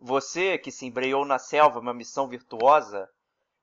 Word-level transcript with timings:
Você 0.00 0.56
que 0.58 0.70
se 0.70 0.86
embreou 0.86 1.24
na 1.24 1.38
selva, 1.38 1.80
uma 1.80 1.92
missão 1.92 2.28
virtuosa. 2.28 3.08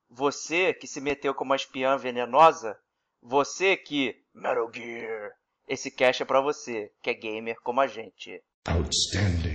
Você 0.10 0.74
que 0.74 0.88
se 0.88 1.00
meteu 1.00 1.34
com 1.34 1.44
uma 1.44 1.56
espiã 1.56 1.98
venenosa. 1.98 2.78
Você 3.22 3.78
que. 3.78 4.22
Metal 4.34 4.70
Gear. 4.74 5.32
Esse 5.68 5.90
cash 5.90 6.22
é 6.22 6.26
pra 6.26 6.42
você, 6.42 6.92
que 7.02 7.10
é 7.10 7.14
gamer 7.14 7.60
como 7.62 7.82
a 7.82 7.88
gente. 7.88 8.44
Outstanding. 8.68 9.55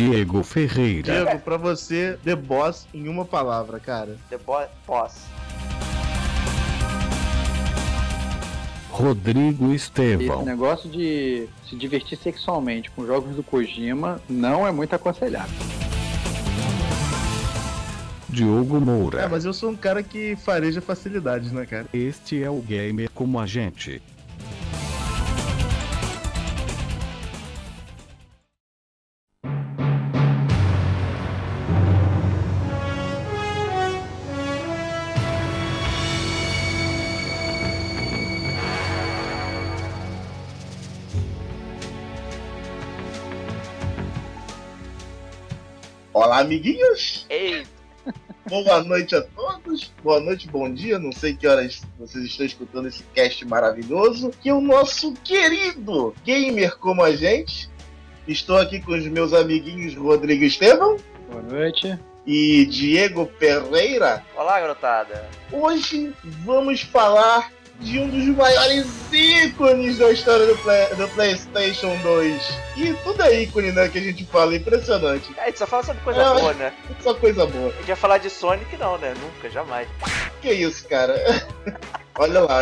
Diego 0.00 0.42
Ferreira. 0.42 1.12
Diego, 1.12 1.38
pra 1.40 1.58
você, 1.58 2.18
The 2.24 2.34
Boss 2.34 2.86
em 2.94 3.06
uma 3.06 3.26
palavra, 3.26 3.78
cara. 3.78 4.16
The 4.30 4.38
bo 4.38 4.56
Boss. 4.86 5.26
Rodrigo 8.88 9.74
Estevão. 9.74 10.38
Esse 10.38 10.46
negócio 10.46 10.88
de 10.88 11.46
se 11.68 11.76
divertir 11.76 12.16
sexualmente 12.16 12.90
com 12.90 13.04
jogos 13.04 13.36
do 13.36 13.42
Kojima 13.42 14.22
não 14.26 14.66
é 14.66 14.72
muito 14.72 14.94
aconselhável. 14.94 15.66
Diogo 18.26 18.80
Moura. 18.80 19.20
É, 19.20 19.28
mas 19.28 19.44
eu 19.44 19.52
sou 19.52 19.70
um 19.70 19.76
cara 19.76 20.02
que 20.02 20.34
fareja 20.36 20.80
facilidades, 20.80 21.52
né, 21.52 21.66
cara? 21.66 21.86
Este 21.92 22.42
é 22.42 22.48
o 22.48 22.62
gamer 22.62 23.10
como 23.10 23.38
a 23.38 23.44
gente. 23.44 24.00
Amiguinhos! 46.40 47.26
Ei! 47.28 47.64
Boa 48.48 48.82
noite 48.82 49.14
a 49.14 49.22
todos, 49.22 49.92
boa 50.02 50.18
noite, 50.18 50.48
bom 50.48 50.72
dia. 50.72 50.98
Não 50.98 51.12
sei 51.12 51.36
que 51.36 51.46
horas 51.46 51.82
vocês 51.98 52.24
estão 52.24 52.44
escutando 52.44 52.88
esse 52.88 53.04
cast 53.14 53.44
maravilhoso. 53.46 54.30
Que 54.42 54.50
o 54.50 54.60
nosso 54.60 55.12
querido 55.22 56.14
gamer 56.24 56.76
como 56.78 57.02
a 57.02 57.14
gente. 57.14 57.70
Estou 58.26 58.58
aqui 58.58 58.80
com 58.80 58.92
os 58.92 59.06
meus 59.06 59.32
amiguinhos 59.32 59.94
Rodrigo 59.94 60.44
Estevam. 60.44 60.96
Boa 61.30 61.42
noite. 61.42 61.98
E 62.26 62.64
Diego 62.66 63.26
Pereira. 63.26 64.24
Olá, 64.36 64.60
garotada. 64.60 65.28
Hoje 65.52 66.12
vamos 66.44 66.80
falar 66.80 67.52
de 67.80 67.98
um 67.98 68.08
dos 68.08 68.36
maiores 68.36 68.86
ícones 69.10 69.98
da 69.98 70.12
história 70.12 70.46
do, 70.46 70.56
Play, 70.58 70.86
do 70.96 71.08
PlayStation 71.08 71.96
2. 72.02 72.58
E 72.76 72.92
tudo 73.02 73.22
é 73.22 73.42
ícone, 73.42 73.72
né? 73.72 73.88
Que 73.88 73.98
a 73.98 74.02
gente 74.02 74.24
fala, 74.26 74.54
impressionante. 74.54 75.32
É, 75.36 75.42
a 75.42 75.46
gente 75.46 75.58
só 75.58 75.66
fala 75.66 75.82
sobre 75.82 76.02
coisa 76.02 76.20
é, 76.20 76.34
boa, 76.34 76.52
né? 76.54 76.72
Só 77.00 77.14
coisa 77.14 77.46
boa. 77.46 77.68
A 77.68 77.76
gente 77.76 77.86
vai 77.86 77.96
falar 77.96 78.18
de 78.18 78.28
Sonic, 78.28 78.76
não, 78.76 78.98
né? 78.98 79.14
Nunca, 79.20 79.48
jamais. 79.48 79.88
Que 80.42 80.52
isso, 80.52 80.86
cara? 80.88 81.16
Olha 82.18 82.40
lá, 82.40 82.60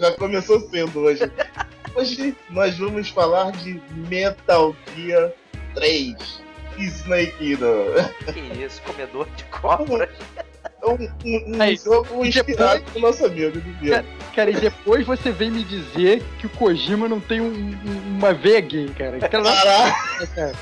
já 0.00 0.12
começou 0.16 0.60
cedo 0.68 1.00
hoje. 1.00 1.30
Hoje 1.94 2.36
nós 2.50 2.76
vamos 2.76 3.08
falar 3.08 3.52
de 3.52 3.80
Metal 4.08 4.74
Gear 4.96 5.30
3. 5.74 6.48
Snake 6.78 7.52
Eater. 7.52 8.14
Que 8.32 8.64
isso, 8.64 8.80
comedor 8.82 9.28
de 9.36 9.44
cobras 9.44 10.08
um, 10.84 10.94
um, 11.24 11.62
um 11.62 11.76
jogo 11.76 12.24
inspirado 12.24 12.82
depois, 12.84 13.02
nosso 13.02 13.26
amigo 13.26 13.60
cara, 13.88 14.04
cara, 14.34 14.50
e 14.50 14.56
depois 14.56 15.06
você 15.06 15.30
vem 15.30 15.50
me 15.50 15.64
dizer 15.64 16.22
que 16.38 16.46
o 16.46 16.50
Kojima 16.50 17.08
não 17.08 17.20
tem 17.20 17.40
um, 17.40 17.78
uma 18.16 18.32
veia 18.32 18.60
gay, 18.60 18.88
cara. 18.96 19.18
Caraca! 19.28 20.26
Cara. 20.34 20.52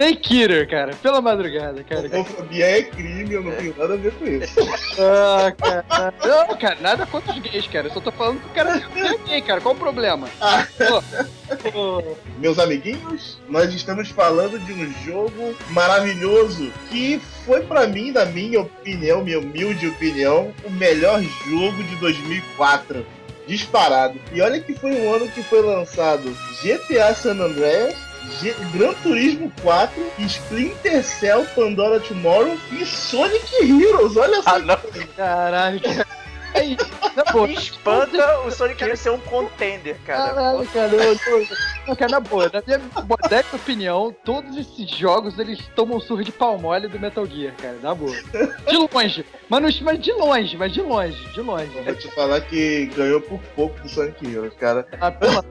Tem 0.00 0.16
Killer, 0.16 0.66
cara, 0.66 0.94
pela 1.02 1.20
madrugada, 1.20 1.84
cara. 1.84 2.08
Homofobia 2.10 2.78
é 2.78 2.82
crime, 2.84 3.34
eu 3.34 3.42
não 3.42 3.52
tenho 3.52 3.74
nada 3.76 3.92
a 3.92 3.96
ver 3.98 4.14
com 4.14 4.26
isso. 4.26 4.54
Ah, 4.98 5.52
cara. 5.52 6.14
Não, 6.24 6.56
cara, 6.56 6.78
nada 6.80 7.04
contra 7.04 7.34
os 7.34 7.38
gays, 7.38 7.66
cara. 7.66 7.88
Eu 7.88 7.92
só 7.92 8.00
tô 8.00 8.10
falando 8.10 8.40
que 8.40 8.46
o 8.46 8.50
cara 8.50 8.78
é 8.78 9.28
gay, 9.28 9.42
cara. 9.42 9.60
Qual 9.60 9.74
o 9.74 9.78
problema? 9.78 10.26
Ah. 10.40 10.66
Meus 12.38 12.58
amiguinhos, 12.58 13.38
nós 13.48 13.74
estamos 13.74 14.08
falando 14.08 14.58
de 14.60 14.72
um 14.72 14.90
jogo 15.04 15.54
maravilhoso 15.70 16.72
que 16.88 17.20
foi 17.44 17.60
para 17.62 17.86
mim, 17.86 18.12
na 18.12 18.24
minha 18.24 18.60
opinião, 18.60 19.22
minha 19.22 19.38
humilde 19.38 19.88
opinião, 19.88 20.54
o 20.64 20.70
melhor 20.70 21.20
jogo 21.46 21.82
de 21.84 21.96
2004 21.96 23.04
disparado. 23.46 24.18
E 24.32 24.40
olha 24.40 24.60
que 24.60 24.72
foi 24.74 24.92
um 24.92 25.12
ano 25.12 25.28
que 25.28 25.42
foi 25.42 25.60
lançado 25.60 26.34
GTA 26.62 27.12
San 27.14 27.32
Andreas, 27.32 27.94
Gran 28.72 28.94
Turismo 29.02 29.52
4, 29.62 30.12
Splinter 30.20 31.04
Cell, 31.04 31.44
Pandora 31.54 32.00
Tomorrow 32.00 32.56
e 32.72 32.84
Sonic 32.86 33.46
Heroes. 33.62 34.16
Olha 34.16 34.42
só. 34.42 34.56
Ah, 34.56 34.58
não. 34.58 34.78
Caralho, 35.16 35.80
Aí, 36.54 36.76
na 37.14 37.52
Espanta 37.52 38.40
o 38.40 38.50
Sonic 38.50 38.82
Heroes 38.82 39.00
ser 39.00 39.10
um 39.10 39.20
contender, 39.20 39.96
cara. 40.04 40.34
Caralho, 40.34 40.66
cara. 40.68 40.94
Eu, 40.94 41.12
eu, 41.12 41.46
eu, 41.86 41.96
cara, 41.96 42.10
na 42.10 42.20
boa, 42.20 42.50
na 42.52 42.62
minha 42.66 42.80
modesta 43.06 43.56
opinião, 43.56 44.14
todos 44.24 44.56
esses 44.56 44.90
jogos 44.90 45.38
eles 45.38 45.60
tomam 45.76 46.00
surra 46.00 46.24
de 46.24 46.32
pau 46.32 46.58
mole 46.58 46.88
do 46.88 46.98
Metal 46.98 47.24
Gear, 47.26 47.54
cara. 47.56 47.76
Na 47.82 47.94
boa. 47.94 48.14
De 48.68 48.76
longe. 48.76 49.24
Mas, 49.48 49.80
mas 49.80 50.00
de 50.00 50.12
longe, 50.12 50.56
mas 50.56 50.72
de 50.72 50.82
longe, 50.82 51.32
de 51.32 51.40
longe. 51.40 51.70
Vou 51.84 51.94
te 51.94 52.08
falar 52.08 52.40
que 52.40 52.86
ganhou 52.96 53.20
por 53.20 53.40
pouco 53.54 53.80
do 53.80 53.88
Sonic 53.88 54.26
Heroes, 54.26 54.54
cara. 54.54 54.86
Ah, 55.00 55.10
Deus. 55.10 55.44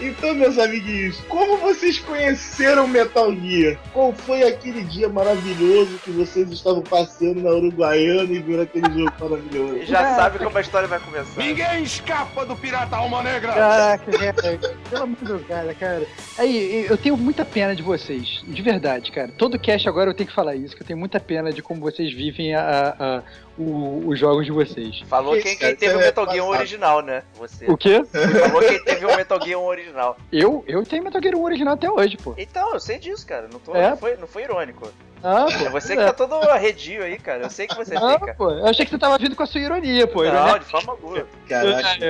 Então, 0.00 0.34
meus 0.34 0.58
amiguinhos, 0.58 1.20
como 1.28 1.58
vocês 1.58 1.98
conheceram 1.98 2.88
Metal 2.88 3.34
Gear? 3.34 3.78
Qual 3.92 4.14
foi 4.14 4.42
aquele 4.42 4.82
dia 4.84 5.10
maravilhoso 5.10 5.98
que 6.02 6.10
vocês 6.10 6.50
estavam 6.50 6.80
passeando 6.80 7.42
na 7.42 7.50
Uruguaiana 7.50 8.32
e 8.32 8.38
viram 8.38 8.62
aquele 8.62 8.86
jogo 8.86 9.12
maravilhoso? 9.20 9.84
Já 9.84 10.16
sabe 10.16 10.38
como 10.38 10.56
a 10.56 10.60
história 10.60 10.88
vai 10.88 10.98
começar. 11.00 11.38
Ninguém 11.38 11.82
escapa 11.82 12.46
do 12.46 12.56
Pirata 12.56 12.96
Alma 12.96 13.22
Negra! 13.22 13.52
Caraca, 13.52 14.10
cara, 14.10 14.58
pelo 14.88 15.02
amor 15.02 15.16
de 15.16 15.24
Deus, 15.26 15.46
cara, 15.46 15.74
cara. 15.74 16.06
Aí, 16.38 16.86
eu 16.88 16.96
tenho 16.96 17.16
muita 17.16 17.44
pena 17.44 17.76
de 17.76 17.82
vocês, 17.82 18.42
de 18.46 18.62
verdade, 18.62 19.12
cara. 19.12 19.30
Todo 19.36 19.58
cast 19.58 19.86
agora 19.86 20.10
eu 20.10 20.14
tenho 20.14 20.28
que 20.28 20.34
falar 20.34 20.56
isso, 20.56 20.74
que 20.74 20.82
eu 20.82 20.86
tenho 20.86 20.98
muita 20.98 21.20
pena 21.20 21.52
de 21.52 21.62
como 21.62 21.80
vocês 21.80 22.10
vivem 22.12 22.54
a, 22.54 22.94
a 22.98 23.22
o, 23.60 24.08
os 24.08 24.18
jogos 24.18 24.46
de 24.46 24.52
vocês. 24.52 25.02
Falou 25.06 25.34
quem, 25.40 25.56
quem 25.56 25.76
teve 25.76 25.94
o 25.94 25.98
Metal 25.98 26.30
Gear 26.30 26.46
1 26.46 26.48
original, 26.48 27.02
né? 27.02 27.22
Você. 27.34 27.66
O 27.70 27.76
quê? 27.76 28.02
Falou 28.04 28.62
quem 28.62 28.82
teve 28.82 29.04
o 29.04 29.16
Metal 29.16 29.40
Gear 29.42 29.60
1 29.60 29.64
original. 29.64 30.16
Eu? 30.32 30.64
Eu 30.66 30.84
tenho 30.84 31.04
Metal 31.04 31.22
Gear 31.22 31.36
1 31.36 31.42
original 31.42 31.74
até 31.74 31.90
hoje, 31.90 32.16
pô. 32.16 32.34
Então, 32.38 32.72
eu 32.72 32.80
sei 32.80 32.98
disso, 32.98 33.26
cara. 33.26 33.48
Não, 33.52 33.60
tô, 33.60 33.74
é? 33.74 33.90
não, 33.90 33.96
foi, 33.96 34.16
não 34.16 34.26
foi 34.26 34.44
irônico. 34.44 34.90
Ah, 35.22 35.44
pô, 35.44 35.66
é 35.66 35.68
você 35.68 35.94
que 35.94 36.02
tá 36.02 36.14
todo 36.14 36.34
arredio 36.34 37.04
aí, 37.04 37.18
cara. 37.18 37.42
Eu 37.42 37.50
sei 37.50 37.66
que 37.66 37.76
você 37.76 37.94
ah, 37.94 38.18
tem, 38.18 38.34
Pô, 38.34 38.50
eu 38.50 38.64
achei 38.64 38.86
que 38.86 38.90
você 38.90 38.98
tava 38.98 39.18
vindo 39.18 39.36
com 39.36 39.42
a 39.42 39.46
sua 39.46 39.60
ironia, 39.60 40.06
pô. 40.06 40.24
Não, 40.24 40.32
ironia... 40.32 40.58
de 40.60 40.64
forma 40.64 40.92
alguma. 40.92 41.26
Caraca. 41.46 42.06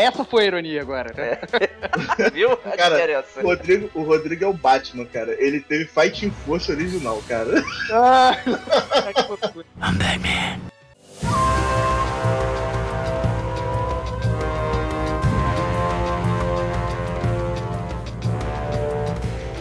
essa 0.00 0.24
foi 0.24 0.42
a 0.42 0.46
ironia 0.46 0.82
agora. 0.82 1.14
Né? 1.16 1.38
É. 1.52 2.30
Viu? 2.34 2.52
A 2.52 2.76
cara, 2.76 2.96
diferença. 2.96 3.40
O 3.40 3.46
Rodrigo, 3.46 3.90
o 3.94 4.02
Rodrigo 4.02 4.44
é 4.44 4.48
o 4.48 4.52
Batman, 4.52 5.04
cara. 5.04 5.36
Ele 5.38 5.60
teve 5.60 5.84
Fighting 5.84 6.32
Force 6.44 6.72
original, 6.72 7.22
cara. 7.28 7.62
Ah. 7.92 8.36
I'm 9.80 9.96
Batman. 9.96 10.70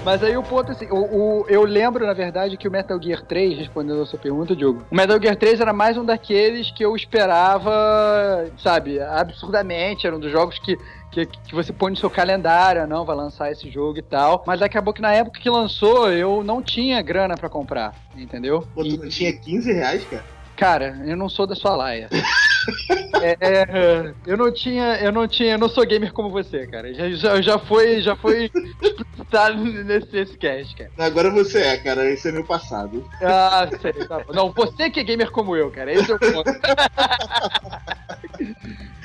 Mas 0.09 0.23
aí 0.23 0.35
o 0.35 0.41
ponto 0.41 0.71
assim, 0.71 0.87
o, 0.89 0.95
o, 0.95 1.45
eu 1.47 1.63
lembro, 1.63 2.03
na 2.03 2.13
verdade, 2.13 2.57
que 2.57 2.67
o 2.67 2.71
Metal 2.71 2.99
Gear 2.99 3.21
3, 3.21 3.59
respondendo 3.59 4.01
a 4.01 4.07
sua 4.07 4.17
pergunta, 4.17 4.55
Diogo, 4.55 4.83
o 4.89 4.95
Metal 4.95 5.21
Gear 5.21 5.35
3 5.35 5.61
era 5.61 5.71
mais 5.71 5.97
um 5.97 6.03
daqueles 6.03 6.71
que 6.71 6.83
eu 6.83 6.95
esperava, 6.95 8.49
sabe, 8.57 8.99
absurdamente, 8.99 10.07
era 10.07 10.15
um 10.15 10.19
dos 10.19 10.31
jogos 10.31 10.57
que 10.57 10.75
que, 11.11 11.25
que, 11.25 11.55
você 11.55 11.73
põe 11.73 11.91
no 11.91 11.97
seu 11.97 12.09
calendário, 12.09 12.85
não, 12.87 13.05
vai 13.05 13.15
lançar 13.15 13.51
esse 13.51 13.69
jogo 13.69 13.97
e 13.97 14.01
tal. 14.01 14.43
Mas 14.45 14.61
acabou 14.61 14.93
que 14.93 15.01
na 15.01 15.13
época 15.13 15.39
que 15.39 15.49
lançou, 15.49 16.11
eu 16.11 16.43
não 16.43 16.61
tinha 16.61 17.01
grana 17.01 17.35
para 17.35 17.49
comprar, 17.49 17.95
entendeu? 18.15 18.67
Pô, 18.73 18.83
tu 18.83 18.97
não 18.97 19.09
tinha 19.09 19.33
15 19.33 19.73
reais, 19.73 20.05
cara? 20.05 20.23
Cara, 20.59 21.01
eu 21.05 21.15
não 21.15 21.29
sou 21.29 21.47
da 21.47 21.55
sua 21.55 21.73
laia. 21.73 22.09
é, 23.23 23.37
é, 23.39 24.13
eu 24.27 24.35
não 24.35 24.51
tinha, 24.51 24.97
eu 24.97 25.09
não 25.09 25.25
tinha, 25.25 25.53
eu 25.53 25.57
não 25.57 25.69
sou 25.69 25.85
gamer 25.87 26.11
como 26.11 26.29
você, 26.29 26.67
cara. 26.67 26.93
Já, 26.93 27.09
já, 27.11 27.41
já 27.41 27.57
foi, 27.57 28.01
já 28.01 28.13
foi 28.13 28.51
explicitado 28.83 29.63
nesse, 29.63 30.11
nesse 30.11 30.37
cast, 30.37 30.75
cara. 30.75 30.91
Agora 30.97 31.31
você 31.31 31.59
é, 31.61 31.77
cara. 31.77 32.11
Esse 32.11 32.27
é 32.27 32.33
meu 32.33 32.43
passado. 32.43 33.09
Ah, 33.21 33.69
sei, 33.81 33.93
tá. 34.05 34.21
Não, 34.33 34.51
você 34.51 34.89
que 34.89 34.99
é 34.99 35.03
gamer 35.05 35.31
como 35.31 35.55
eu, 35.55 35.71
cara. 35.71 35.93
Esse 35.93 36.11
é 36.11 36.15
o 36.15 36.19
ponto. 36.19 36.51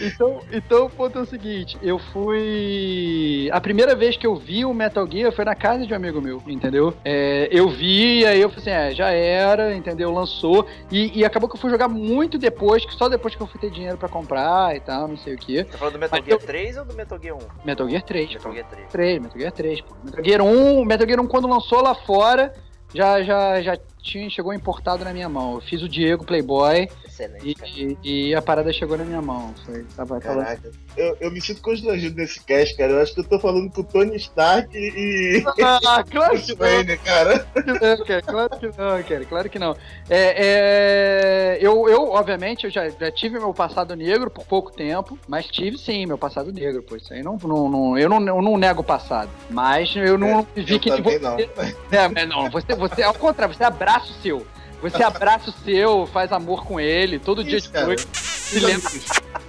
Então, 0.01 0.41
então 0.53 0.87
o 0.87 0.91
ponto 0.91 1.19
é 1.19 1.23
o 1.23 1.27
seguinte, 1.27 1.79
eu 1.81 1.99
fui. 1.99 3.49
A 3.53 3.61
primeira 3.61 3.95
vez 3.95 4.17
que 4.17 4.27
eu 4.27 4.35
vi 4.35 4.65
o 4.65 4.75
Metal 4.75 5.07
Gear 5.11 5.33
foi 5.33 5.45
na 5.45 5.55
casa 5.55 5.87
de 5.87 5.93
um 5.93 5.97
amigo 5.97 6.21
meu, 6.21 6.43
entendeu? 6.47 6.95
É, 7.05 7.49
eu 7.51 7.69
vi, 7.69 8.21
e 8.21 8.27
aí 8.27 8.41
eu 8.41 8.49
falei 8.51 8.63
assim, 8.63 8.71
é, 8.71 8.95
já 8.95 9.11
era, 9.11 9.75
entendeu? 9.75 10.11
Lançou. 10.13 10.67
E, 10.91 11.19
e 11.21 11.25
acabou 11.25 11.49
que 11.49 11.57
eu 11.57 11.61
fui 11.61 11.71
jogar 11.71 11.89
muito 11.89 12.39
depois, 12.39 12.85
que 12.85 12.95
só 12.95 13.09
depois 13.09 13.35
que 13.35 13.41
eu 13.43 13.47
fui 13.47 13.61
ter 13.61 13.71
dinheiro 13.71 13.97
pra 13.97 14.09
comprar 14.09 14.75
e 14.77 14.81
tal, 14.81 15.07
não 15.09 15.17
sei 15.17 15.35
o 15.35 15.39
que. 15.39 15.65
Tá 15.65 15.79
falando 15.79 15.95
do 15.95 15.99
Metal 16.01 16.19
Mas 16.19 16.27
Gear 16.29 16.41
eu- 16.41 16.47
3 16.47 16.77
ou 16.77 16.85
do 16.85 16.95
Metal 16.95 17.19
Gear 17.23 17.37
1? 17.37 17.39
Metal 17.65 17.89
Gear 17.89 18.03
3. 18.03 18.33
Metal 18.35 18.53
Gear 18.53 18.67
3. 18.69 18.89
3, 18.91 19.23
Metal 19.23 19.39
Gear 19.39 19.53
3, 19.53 19.81
pô. 19.81 19.95
Metal 20.05 20.25
Gear 20.25 20.43
1, 20.43 20.85
Metal 20.85 21.07
Gear 21.07 21.21
1 21.21 21.27
quando 21.29 21.49
lançou 21.49 21.81
lá 21.83 21.95
fora, 21.95 22.53
já, 22.95 23.23
já, 23.23 23.61
já 23.63 23.77
tinha, 24.03 24.29
chegou 24.29 24.53
importado 24.53 25.05
na 25.05 25.13
minha 25.13 25.29
mão. 25.29 25.55
Eu 25.55 25.61
fiz 25.61 25.83
o 25.83 25.89
Diego 25.89 26.25
Playboy 26.25 26.89
Excelente, 27.15 27.57
e, 27.65 27.99
e, 28.03 28.29
e 28.31 28.35
a 28.35 28.43
parada 28.43 28.73
chegou 28.73 28.97
na 28.99 29.05
minha 29.05 29.23
mão. 29.23 29.55
Foi, 29.65 29.85
tava, 29.97 30.21
tava... 30.21 30.59
Eu, 30.97 31.17
eu 31.21 31.31
me 31.31 31.41
sinto 31.41 31.63
constrangido 31.63 32.17
nesse 32.17 32.43
cast, 32.45 32.77
cara. 32.77 32.93
Eu 32.93 33.01
acho 33.03 33.15
que 33.15 33.21
eu 33.21 33.25
tô 33.25 33.39
falando 33.39 33.71
com 33.71 33.83
o 33.83 33.85
Tony 33.85 34.17
Stark 34.17 34.69
e. 34.77 35.45
Ah, 35.65 36.05
claro 36.05 36.41
que 36.41 36.51
não, 36.53 36.57
Wayne, 36.59 36.97
cara. 36.99 37.47
não, 37.65 38.05
cara, 38.05 38.23
claro 38.23 38.59
que 38.59 38.67
não, 38.67 39.03
cara, 39.03 39.25
claro 39.25 39.51
que 39.51 39.59
não. 39.59 39.77
É, 40.11 40.35
é, 40.47 41.59
eu, 41.61 41.89
eu, 41.89 42.11
obviamente, 42.11 42.65
eu 42.65 42.71
já, 42.71 42.89
já 42.89 43.11
tive 43.11 43.39
meu 43.39 43.55
passado 43.55 43.95
negro 43.95 44.31
por 44.31 44.45
pouco 44.45 44.73
tempo, 44.73 45.19
mas 45.29 45.47
tive 45.47 45.79
sim 45.79 46.07
meu 46.07 46.19
passado 46.19 46.53
negro, 46.53 46.83
pô. 46.83 46.97
Isso 46.97 47.13
aí 47.13 47.23
não, 47.23 47.37
não, 47.43 47.69
não- 47.69 47.99
eu, 47.99 48.09
não, 48.09 48.27
eu 48.27 48.43
não 48.43 48.57
nego 48.57 48.81
o 48.81 48.85
passado. 48.85 49.31
Mas 49.51 49.95
eu 49.97 50.19
não 50.19 50.47
vi 50.55 50.75
Eu 50.75 50.81
que 50.81 50.91
também 50.91 51.19
você. 51.19 51.19
não. 51.19 51.37
É, 51.91 52.09
mas 52.09 52.29
não, 52.29 52.51
você, 52.51 52.75
você, 52.75 53.03
ao 53.03 53.15
contrário, 53.15 53.55
você 53.55 53.65
abraça 53.65 54.11
o 54.11 54.23
seu. 54.23 54.47
Você 54.91 55.03
abraça 55.03 55.51
o 55.51 55.53
seu, 55.53 56.07
faz 56.07 56.31
amor 56.31 56.65
com 56.67 56.79
ele, 56.79 57.19
todo 57.19 57.43
dia 57.43 57.57
Isso, 57.57 57.69
de 57.69 57.73
cara. 57.73 57.87
noite. 57.87 58.07
Fiz 58.13 58.63
lembra- 58.63 58.89
amigos. 58.89 59.05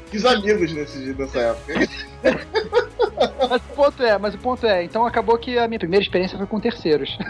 Fiz 0.09 0.25
amigos 0.25 0.73
nesse, 0.73 0.97
dia- 1.03 1.13
nessa 1.17 1.39
época. 1.39 1.73
Mas 3.49 3.61
o 3.61 3.75
ponto 3.75 4.03
é, 4.03 4.17
mas 4.17 4.33
o 4.33 4.37
ponto 4.39 4.65
é, 4.65 4.83
então 4.83 5.05
acabou 5.05 5.37
que 5.37 5.57
a 5.59 5.67
minha 5.67 5.79
primeira 5.79 6.03
experiência 6.03 6.37
foi 6.37 6.47
com 6.47 6.59
terceiros. 6.59 7.15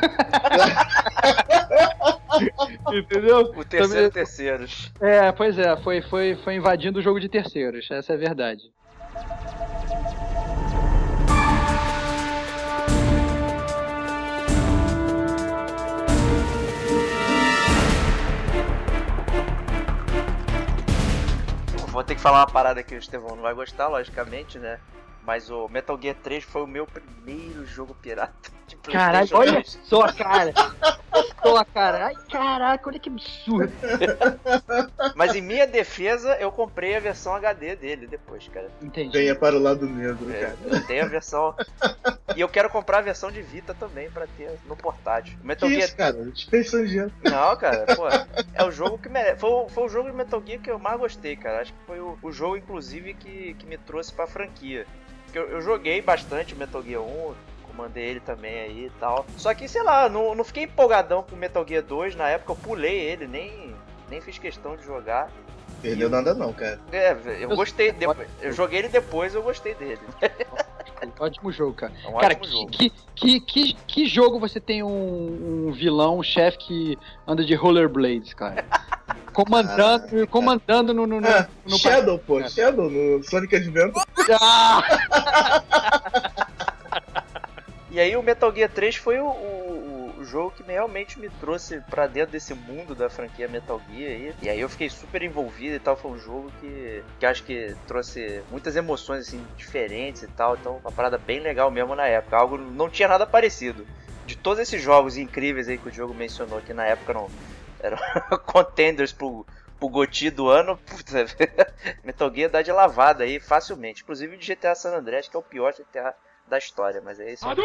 Entendeu? 2.93 3.51
O 3.55 3.63
terceiro, 3.65 4.09
terceiros. 4.11 4.91
É, 5.01 5.31
pois 5.31 5.57
é, 5.59 5.75
foi, 5.77 6.01
foi, 6.01 6.35
foi 6.43 6.55
invadindo 6.55 6.99
o 6.99 7.01
jogo 7.01 7.19
de 7.19 7.27
terceiros, 7.29 7.87
essa 7.91 8.13
é 8.13 8.15
a 8.15 8.19
verdade. 8.19 8.63
Vou 21.95 22.03
ter 22.03 22.15
que 22.15 22.19
falar 22.19 22.39
uma 22.39 22.51
parada 22.51 22.83
que 22.83 22.93
o 22.93 22.97
Estevão 22.97 23.37
não 23.37 23.43
vai 23.43 23.53
gostar, 23.53 23.87
logicamente, 23.87 24.59
né? 24.59 24.81
Mas 25.23 25.49
o 25.49 25.69
Metal 25.69 25.97
Gear 25.97 26.17
3 26.21 26.43
foi 26.43 26.61
o 26.61 26.67
meu 26.67 26.85
primeiro 26.85 27.65
jogo 27.65 27.95
pirata 27.95 28.51
Caralho, 28.91 29.27
olha 29.33 29.51
2. 29.53 29.79
só, 29.83 30.11
cara. 30.13 30.53
Só, 31.41 31.63
cara. 31.65 32.07
Ai, 32.07 32.15
caraca, 32.29 32.89
olha 32.89 32.99
que 32.99 33.09
absurdo. 33.09 33.71
Mas 35.15 35.35
em 35.35 35.41
minha 35.41 35.65
defesa, 35.67 36.35
eu 36.39 36.51
comprei 36.51 36.95
a 36.95 36.99
versão 36.99 37.33
HD 37.35 37.75
dele 37.75 38.07
depois, 38.07 38.47
cara. 38.47 38.69
Entendi. 38.81 39.17
Venha 39.17 39.35
para 39.35 39.55
o 39.55 39.59
lado 39.59 39.85
negro, 39.87 40.29
É, 40.31 40.41
cara. 40.41 40.55
eu 40.65 40.85
tenho 40.87 41.05
a 41.05 41.07
versão. 41.07 41.55
E 42.35 42.41
eu 42.41 42.49
quero 42.49 42.69
comprar 42.69 42.99
a 42.99 43.01
versão 43.01 43.31
de 43.31 43.41
Vita 43.41 43.73
também 43.73 44.09
pra 44.09 44.25
ter 44.37 44.51
no 44.67 44.75
portátil. 44.75 45.35
O 45.35 45.41
Que 45.41 45.47
Metal 45.47 45.69
Gear 45.69 45.81
isso, 45.83 45.95
cara? 45.95 46.23
Dispensando 46.25 46.87
dinheiro. 46.87 47.11
Não, 47.23 47.55
cara, 47.57 47.85
pô, 47.95 48.07
é 48.53 48.63
o 48.63 48.71
jogo 48.71 48.97
que 48.97 49.07
merece. 49.09 49.39
Foi, 49.39 49.49
o- 49.49 49.69
foi 49.69 49.83
o 49.85 49.89
jogo 49.89 50.09
de 50.09 50.15
Metal 50.15 50.41
Gear 50.45 50.59
que 50.61 50.69
eu 50.71 50.79
mais 50.79 50.99
gostei, 50.99 51.35
cara. 51.35 51.61
Acho 51.61 51.71
que 51.71 51.79
foi 51.85 51.99
o, 51.99 52.17
o 52.21 52.31
jogo, 52.31 52.57
inclusive, 52.57 53.13
que, 53.13 53.53
que 53.55 53.65
me 53.65 53.77
trouxe 53.77 54.11
pra 54.11 54.27
franquia. 54.27 54.85
Porque 55.25 55.37
eu, 55.39 55.47
eu 55.49 55.61
joguei 55.61 56.01
bastante 56.01 56.53
o 56.53 56.57
Metal 56.57 56.81
Gear 56.83 57.01
1, 57.01 57.33
comandei 57.75 58.05
ele 58.05 58.19
também 58.21 58.53
aí 58.61 58.85
e 58.85 58.91
tal. 58.99 59.25
Só 59.37 59.53
que, 59.53 59.67
sei 59.67 59.83
lá, 59.83 60.07
não, 60.07 60.33
não 60.33 60.43
fiquei 60.43 60.63
empolgadão 60.63 61.21
com 61.23 61.35
o 61.35 61.37
Metal 61.39 61.65
Gear 61.67 61.83
2. 61.83 62.15
Na 62.15 62.29
época 62.29 62.53
eu 62.53 62.55
pulei 62.55 62.97
ele, 62.97 63.27
nem, 63.27 63.75
nem 64.09 64.21
fiz 64.21 64.37
questão 64.37 64.75
de 64.77 64.83
jogar. 64.85 65.29
Perdeu 65.81 66.09
nada 66.09 66.33
não, 66.33 66.53
cara. 66.53 66.79
É, 66.91 67.15
eu 67.41 67.49
gostei. 67.49 67.91
depois- 67.93 68.27
eu 68.41 68.51
joguei 68.53 68.79
ele 68.79 68.87
depois 68.87 69.35
eu 69.35 69.43
gostei 69.43 69.75
dele. 69.75 69.99
Ótimo 71.19 71.51
jogo, 71.51 71.73
cara. 71.73 71.93
É 72.03 72.07
um 72.07 72.17
Cara, 72.17 72.33
que, 72.35 72.47
jogo. 72.49 72.71
que, 72.71 72.89
que, 73.15 73.39
que, 73.41 73.73
que 73.85 74.05
jogo 74.07 74.39
você 74.39 74.59
tem 74.59 74.81
um, 74.81 75.67
um 75.67 75.71
vilão, 75.71 76.17
um 76.19 76.23
chefe 76.23 76.57
que 76.57 76.97
anda 77.27 77.43
de 77.43 77.53
rollerblades, 77.53 78.33
cara? 78.33 78.65
Comandando, 79.33 80.25
comandando 80.27 80.93
no. 80.93 81.05
no, 81.05 81.19
no, 81.19 81.27
Ah, 81.27 81.47
no 81.67 81.77
Shadow, 81.77 82.17
pô. 82.17 82.41
Shadow 82.47 82.89
no 82.89 83.21
Sonic 83.23 83.55
Adventure. 83.55 84.03
Ah! 84.39 84.81
E 87.95 87.99
aí 87.99 88.15
o 88.17 88.21
Metal 88.23 88.53
Gear 88.53 88.69
3 88.69 88.95
foi 88.95 89.19
o, 89.19 89.27
o- 89.27 90.13
o 90.19 90.23
jogo 90.25 90.51
que 90.51 90.63
realmente 90.63 91.19
me 91.19 91.29
trouxe 91.29 91.81
pra 91.89 92.07
dentro 92.07 92.31
desse 92.31 92.53
mundo 92.53 92.93
da 92.95 93.09
franquia 93.09 93.47
Metal 93.47 93.81
Gear. 93.89 94.35
E 94.41 94.49
aí 94.49 94.59
eu 94.59 94.69
fiquei 94.69 94.89
super 94.89 95.21
envolvido 95.21 95.75
e 95.75 95.79
tal. 95.79 95.95
Foi 95.95 96.11
um 96.11 96.17
jogo 96.17 96.51
que, 96.59 97.03
que 97.19 97.25
acho 97.25 97.43
que 97.43 97.75
trouxe 97.87 98.43
muitas 98.49 98.75
emoções 98.75 99.21
assim 99.27 99.47
diferentes 99.55 100.23
e 100.23 100.27
tal. 100.27 100.55
Então 100.55 100.77
uma 100.77 100.91
parada 100.91 101.17
bem 101.17 101.39
legal 101.39 101.71
mesmo 101.71 101.95
na 101.95 102.05
época. 102.07 102.37
Algo 102.37 102.57
não 102.57 102.89
tinha 102.89 103.07
nada 103.07 103.25
parecido. 103.25 103.87
De 104.25 104.35
todos 104.35 104.59
esses 104.59 104.81
jogos 104.81 105.15
incríveis 105.17 105.67
aí 105.69 105.77
que 105.77 105.87
o 105.89 105.93
jogo 105.93 106.13
mencionou 106.13 106.61
que 106.61 106.73
na 106.73 106.85
época 106.85 107.13
não 107.13 107.31
eram 107.79 107.97
contenders 108.45 109.13
pro 109.13 109.45
pro 109.77 109.89
GOTY 109.89 110.29
do 110.31 110.47
ano, 110.49 110.77
puta, 110.77 111.25
Metal 112.03 112.33
Gear 112.33 112.49
dá 112.49 112.61
de 112.61 112.71
lavada 112.71 113.25
aí 113.25 113.39
facilmente. 113.41 114.03
Inclusive 114.03 114.37
de 114.37 114.45
GTA 114.45 114.73
San 114.75 114.95
Andreas, 114.95 115.27
que 115.27 115.35
é 115.35 115.39
o 115.39 115.43
pior 115.43 115.73
GTA 115.73 116.13
da 116.47 116.57
história, 116.57 117.01
mas 117.03 117.19
é 117.19 117.33
isso. 117.33 117.45
aí. 117.47 117.55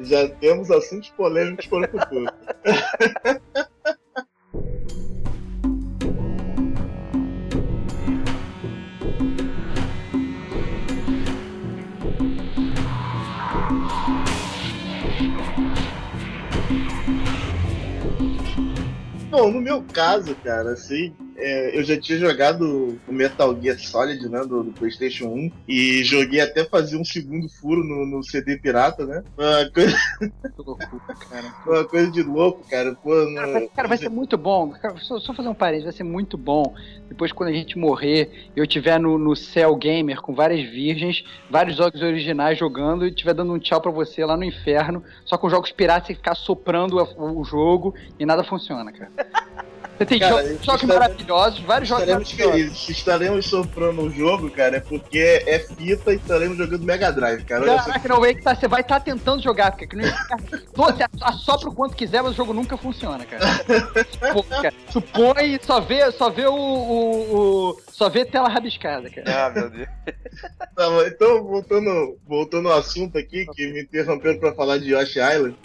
Já 0.04 0.28
temos 0.28 0.70
assuntos 0.70 1.08
polêmicos 1.10 1.66
para 1.66 1.86
o 1.86 1.90
futuro. 1.90 2.26
Bom, 19.30 19.50
no 19.50 19.60
meu 19.60 19.82
caso, 19.92 20.34
cara, 20.36 20.72
assim, 20.72 21.14
é, 21.38 21.78
eu 21.78 21.84
já 21.84 21.98
tinha 22.00 22.18
jogado 22.18 22.98
o 23.06 23.12
Metal 23.12 23.60
Gear 23.60 23.78
Solid, 23.78 24.28
né, 24.28 24.40
do, 24.40 24.62
do 24.64 24.72
PlayStation 24.72 25.26
1, 25.26 25.52
e 25.68 26.02
joguei 26.04 26.40
até 26.40 26.64
fazer 26.64 26.96
um 26.96 27.04
segundo 27.04 27.48
furo 27.48 27.82
no, 27.84 28.06
no 28.06 28.22
CD 28.22 28.56
pirata, 28.58 29.04
né? 29.06 29.22
Uma 29.36 29.70
coisa, 29.70 29.96
loucura, 30.58 31.14
cara. 31.28 31.54
uma 31.66 31.84
coisa 31.84 32.10
de 32.10 32.22
louco, 32.22 32.64
cara. 32.68 32.94
Pô, 33.02 33.10
Cara, 33.34 33.46
no- 33.46 33.52
vai, 33.52 33.68
cara, 33.68 33.88
vai 33.88 33.98
ser 33.98 34.08
muito 34.08 34.36
bom. 34.38 34.70
Cara, 34.70 34.96
só, 34.98 35.18
só 35.18 35.32
fazer 35.34 35.48
um 35.48 35.54
parênteses, 35.54 35.84
vai 35.84 35.92
ser 35.92 36.04
muito 36.04 36.36
bom. 36.38 36.74
Depois, 37.08 37.32
quando 37.32 37.50
a 37.50 37.52
gente 37.52 37.78
morrer, 37.78 38.50
eu 38.56 38.64
estiver 38.64 38.98
no, 38.98 39.18
no 39.18 39.36
Cell 39.36 39.74
Gamer 39.76 40.20
com 40.20 40.34
várias 40.34 40.68
virgens, 40.68 41.22
vários 41.50 41.76
jogos 41.76 42.00
originais 42.02 42.58
jogando 42.58 43.04
e 43.06 43.10
estiver 43.10 43.34
dando 43.34 43.52
um 43.52 43.58
tchau 43.58 43.80
pra 43.80 43.90
você 43.90 44.24
lá 44.24 44.36
no 44.36 44.44
inferno, 44.44 45.02
só 45.24 45.36
com 45.38 45.48
jogos 45.50 45.70
piratas 45.72 46.10
e 46.10 46.14
ficar 46.14 46.34
soprando 46.34 46.98
a- 46.98 47.08
o 47.16 47.44
jogo 47.44 47.94
e 48.18 48.26
nada 48.26 48.42
funciona, 48.44 48.90
cara. 48.92 49.10
Você 49.98 50.04
tem 50.04 50.18
Cara, 50.18 50.42
jogos, 50.42 50.64
jogos 50.64 50.82
maravilhosos, 50.82 51.60
vários 51.60 51.88
jogos 51.88 52.02
Estaremos 52.04 52.32
maravilhosos. 52.34 52.88
estaremos 52.90 53.46
soprando 53.46 54.02
o 54.02 54.10
jogo, 54.10 54.50
cara, 54.50 54.76
é 54.76 54.80
porque 54.80 55.42
é 55.46 55.58
fita 55.58 56.12
e 56.12 56.16
estaremos 56.16 56.58
jogando 56.58 56.84
Mega 56.84 57.10
Drive, 57.10 57.44
cara. 57.44 57.64
Caraca, 57.64 58.08
não, 58.08 58.24
é 58.24 58.34
que 58.34 58.42
tá, 58.42 58.54
você 58.54 58.68
vai 58.68 58.82
estar 58.82 59.00
tentando 59.00 59.42
jogar, 59.42 59.70
porque 59.70 59.86
que 59.86 59.96
não 59.96 60.04
você 60.74 61.04
assopra 61.22 61.68
o 61.70 61.74
quanto 61.74 61.96
quiser, 61.96 62.22
mas 62.22 62.32
o 62.32 62.36
jogo 62.36 62.52
nunca 62.52 62.76
funciona, 62.76 63.24
cara. 63.24 63.44
Pô, 64.34 64.42
cara 64.42 64.74
supõe 64.90 65.54
e 65.54 65.60
só 65.64 65.80
vê, 65.80 66.10
só 66.12 66.30
vê 66.30 66.46
o, 66.46 66.54
o- 66.54 67.36
o- 67.70 67.76
Só 67.96 68.10
vê 68.10 68.26
tela 68.26 68.46
rabiscada, 68.46 69.08
cara. 69.08 69.46
Ah, 69.46 69.48
meu 69.48 69.70
Deus. 69.70 69.88
Tá 70.76 70.90
bom, 70.90 71.02
então, 71.06 71.42
voltando, 71.42 72.18
voltando 72.28 72.68
ao 72.68 72.78
assunto 72.78 73.16
aqui, 73.16 73.46
que 73.54 73.72
me 73.72 73.80
interromperam 73.80 74.38
pra 74.38 74.52
falar 74.52 74.76
de 74.76 74.92
Yoshi 74.92 75.18
Island. 75.18 75.56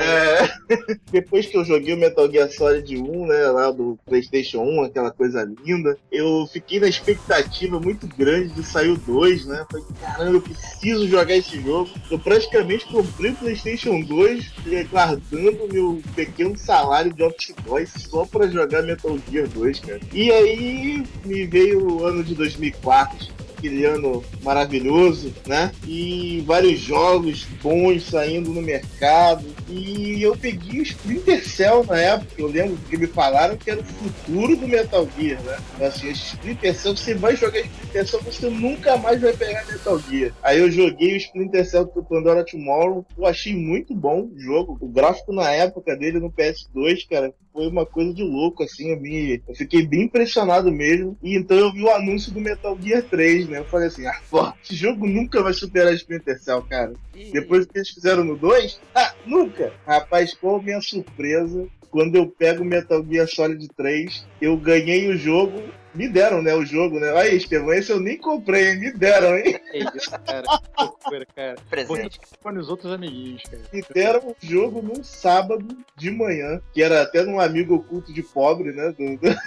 É, 0.00 0.96
depois 1.12 1.46
que 1.46 1.56
eu 1.56 1.64
joguei 1.64 1.94
o 1.94 1.96
Metal 1.96 2.28
Gear 2.28 2.50
Solid 2.50 2.96
1, 2.96 3.26
né, 3.26 3.46
lá 3.46 3.70
do 3.70 3.96
PlayStation 4.04 4.58
1, 4.58 4.82
aquela 4.86 5.12
coisa 5.12 5.48
linda, 5.64 5.96
eu 6.10 6.48
fiquei 6.52 6.80
na 6.80 6.88
expectativa 6.88 7.78
muito 7.78 8.08
grande 8.08 8.48
de 8.54 8.64
sair 8.64 8.88
o 8.88 8.96
2, 8.96 9.46
né? 9.46 9.64
Falei, 9.70 9.86
caramba, 10.00 10.32
eu 10.32 10.42
preciso 10.42 11.06
jogar 11.06 11.36
esse 11.36 11.60
jogo. 11.60 11.88
Eu 12.10 12.18
praticamente 12.18 12.86
comprei 12.86 13.30
o 13.30 13.36
PlayStation 13.36 14.00
2, 14.00 14.52
eh, 14.66 14.84
guardando 14.90 15.72
meu 15.72 16.02
pequeno 16.16 16.58
salário 16.58 17.12
de 17.12 17.22
office 17.22 17.54
boy 17.64 17.86
só 17.86 18.26
pra 18.26 18.48
jogar 18.48 18.82
Metal 18.82 19.16
Gear 19.30 19.46
2, 19.46 19.78
cara. 19.78 20.00
E 20.12 20.32
aí 20.32 21.04
me 21.24 21.46
veio 21.46 21.67
o 21.76 22.04
ano 22.04 22.22
de 22.22 22.34
2004 22.34 23.38
aquele 23.58 23.84
ano 23.84 24.24
maravilhoso, 24.42 25.34
né? 25.46 25.72
E 25.86 26.42
vários 26.46 26.78
jogos 26.78 27.44
bons 27.62 28.04
saindo 28.04 28.50
no 28.50 28.62
mercado. 28.62 29.44
E 29.68 30.22
eu 30.22 30.36
peguei 30.36 30.80
o 30.80 30.82
Splinter 30.82 31.46
Cell 31.46 31.84
na 31.84 31.98
época. 31.98 32.32
Eu 32.38 32.46
lembro 32.46 32.78
que 32.88 32.96
me 32.96 33.06
falaram 33.06 33.56
que 33.56 33.70
era 33.70 33.80
o 33.80 33.84
futuro 33.84 34.56
do 34.56 34.68
Metal 34.68 35.06
Gear, 35.18 35.42
né? 35.42 35.58
Assim, 35.84 36.10
Splinter 36.10 36.74
Cell, 36.74 36.96
você 36.96 37.14
vai 37.14 37.36
jogar 37.36 37.60
Splinter 37.60 38.06
Cell, 38.06 38.22
você 38.22 38.48
nunca 38.48 38.96
mais 38.96 39.20
vai 39.20 39.32
pegar 39.32 39.66
Metal 39.66 39.98
Gear. 40.08 40.32
Aí 40.42 40.58
eu 40.58 40.70
joguei 40.70 41.14
o 41.14 41.16
Splinter 41.16 41.68
Cell 41.68 41.84
do 41.86 42.02
Pandora 42.02 42.44
Tomorrow. 42.44 43.04
Eu 43.16 43.26
achei 43.26 43.54
muito 43.54 43.94
bom 43.94 44.28
o 44.32 44.38
jogo. 44.38 44.78
O 44.80 44.88
gráfico 44.88 45.32
na 45.32 45.50
época 45.50 45.96
dele 45.96 46.20
no 46.20 46.30
PS2, 46.30 47.08
cara, 47.10 47.34
foi 47.58 47.66
uma 47.66 47.84
coisa 47.84 48.14
de 48.14 48.22
louco, 48.22 48.62
assim, 48.62 48.92
eu, 48.92 49.00
me, 49.00 49.42
eu 49.48 49.54
fiquei 49.56 49.84
bem 49.84 50.02
impressionado 50.02 50.70
mesmo. 50.70 51.18
E 51.20 51.36
então 51.36 51.56
eu 51.56 51.72
vi 51.72 51.82
o 51.82 51.90
anúncio 51.90 52.32
do 52.32 52.40
Metal 52.40 52.78
Gear 52.80 53.02
3, 53.02 53.48
né? 53.48 53.58
Eu 53.58 53.64
falei 53.64 53.88
assim, 53.88 54.06
ah, 54.06 54.16
pô, 54.30 54.52
esse 54.62 54.76
jogo 54.76 55.04
nunca 55.04 55.42
vai 55.42 55.52
superar 55.52 55.92
Splinter 55.94 56.40
Cell, 56.40 56.62
cara. 56.62 56.92
Depois 57.32 57.66
que 57.66 57.76
eles 57.76 57.90
fizeram 57.90 58.22
no 58.22 58.36
2, 58.36 58.80
ah, 58.94 59.12
nunca! 59.26 59.72
Rapaz, 59.84 60.34
qual 60.34 60.56
a 60.56 60.62
minha 60.62 60.80
surpresa 60.80 61.66
quando 61.90 62.16
eu 62.16 62.26
pego 62.26 62.62
o 62.62 62.66
Metal 62.66 63.04
Gear 63.04 63.26
Solid 63.28 63.66
3, 63.76 64.26
eu 64.40 64.56
ganhei 64.56 65.08
o 65.08 65.16
jogo. 65.16 65.62
Me 65.94 66.06
deram, 66.08 66.42
né, 66.42 66.54
o 66.54 66.64
jogo, 66.64 67.00
né? 67.00 67.10
Aí, 67.18 67.36
Estevão, 67.36 67.72
esse 67.72 67.90
eu 67.90 67.98
nem 67.98 68.16
comprei? 68.18 68.76
Me 68.76 68.92
deram, 68.92 69.36
hein? 69.36 69.58
É 69.72 69.78
isso, 69.96 70.10
cara. 70.24 70.44
Que 70.76 70.84
loucura, 70.84 71.26
cara. 71.34 71.56
presente. 71.68 72.20
Foi 72.40 72.52
nos 72.52 72.68
outros 72.68 72.92
amiguinhos, 72.92 73.42
cara. 73.42 73.62
Me 73.72 73.82
deram 73.92 74.20
o 74.28 74.36
jogo 74.40 74.80
num 74.82 75.02
sábado 75.02 75.66
de 75.96 76.10
manhã, 76.10 76.60
que 76.72 76.82
era 76.82 77.02
até 77.02 77.22
num 77.24 77.40
amigo 77.40 77.74
oculto 77.76 78.12
de 78.12 78.22
pobre, 78.22 78.72
né? 78.72 78.92
do- 78.92 79.16
do- 79.16 79.38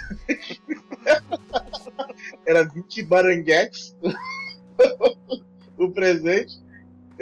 era 2.46 2.64
20 2.64 3.02
baranguetes 3.04 3.96
o 5.78 5.90
presente. 5.90 6.60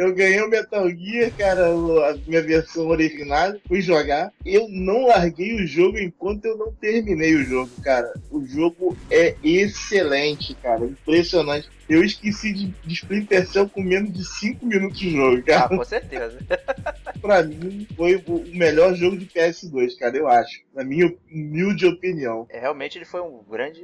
Eu 0.00 0.14
ganhei 0.14 0.40
o 0.40 0.48
Metal 0.48 0.88
Gear, 0.88 1.30
cara, 1.36 1.66
a 1.66 2.16
minha 2.26 2.40
versão 2.40 2.88
original, 2.88 3.52
fui 3.68 3.82
jogar. 3.82 4.32
Eu 4.46 4.66
não 4.66 5.08
larguei 5.08 5.54
o 5.54 5.66
jogo 5.66 5.98
enquanto 5.98 6.46
eu 6.46 6.56
não 6.56 6.72
terminei 6.72 7.34
o 7.34 7.44
jogo, 7.44 7.70
cara. 7.82 8.10
O 8.30 8.42
jogo 8.46 8.96
é 9.10 9.36
excelente, 9.44 10.54
cara, 10.54 10.86
impressionante. 10.86 11.68
Eu 11.86 12.02
esqueci 12.02 12.50
de, 12.50 12.68
de 12.82 12.94
Splinter 12.94 13.46
Cell 13.46 13.68
com 13.68 13.82
menos 13.82 14.10
de 14.10 14.24
5 14.24 14.64
minutos 14.64 14.98
de 14.98 15.10
jogo, 15.10 15.42
cara 15.42 15.66
Ah, 15.66 15.68
com 15.68 15.84
certeza. 15.84 16.38
pra 17.20 17.42
mim, 17.42 17.86
foi 17.94 18.16
o 18.26 18.36
o 18.36 18.56
melhor 18.56 18.94
jogo 18.94 19.18
de 19.18 19.26
PS2, 19.26 19.98
cara, 19.98 20.16
eu 20.16 20.26
acho. 20.28 20.62
Na 20.72 20.82
minha 20.82 21.14
humilde 21.30 21.84
opinião. 21.86 22.46
É, 22.48 22.58
realmente 22.58 22.96
ele 22.96 23.04
foi 23.04 23.20
um 23.20 23.42
grande, 23.42 23.82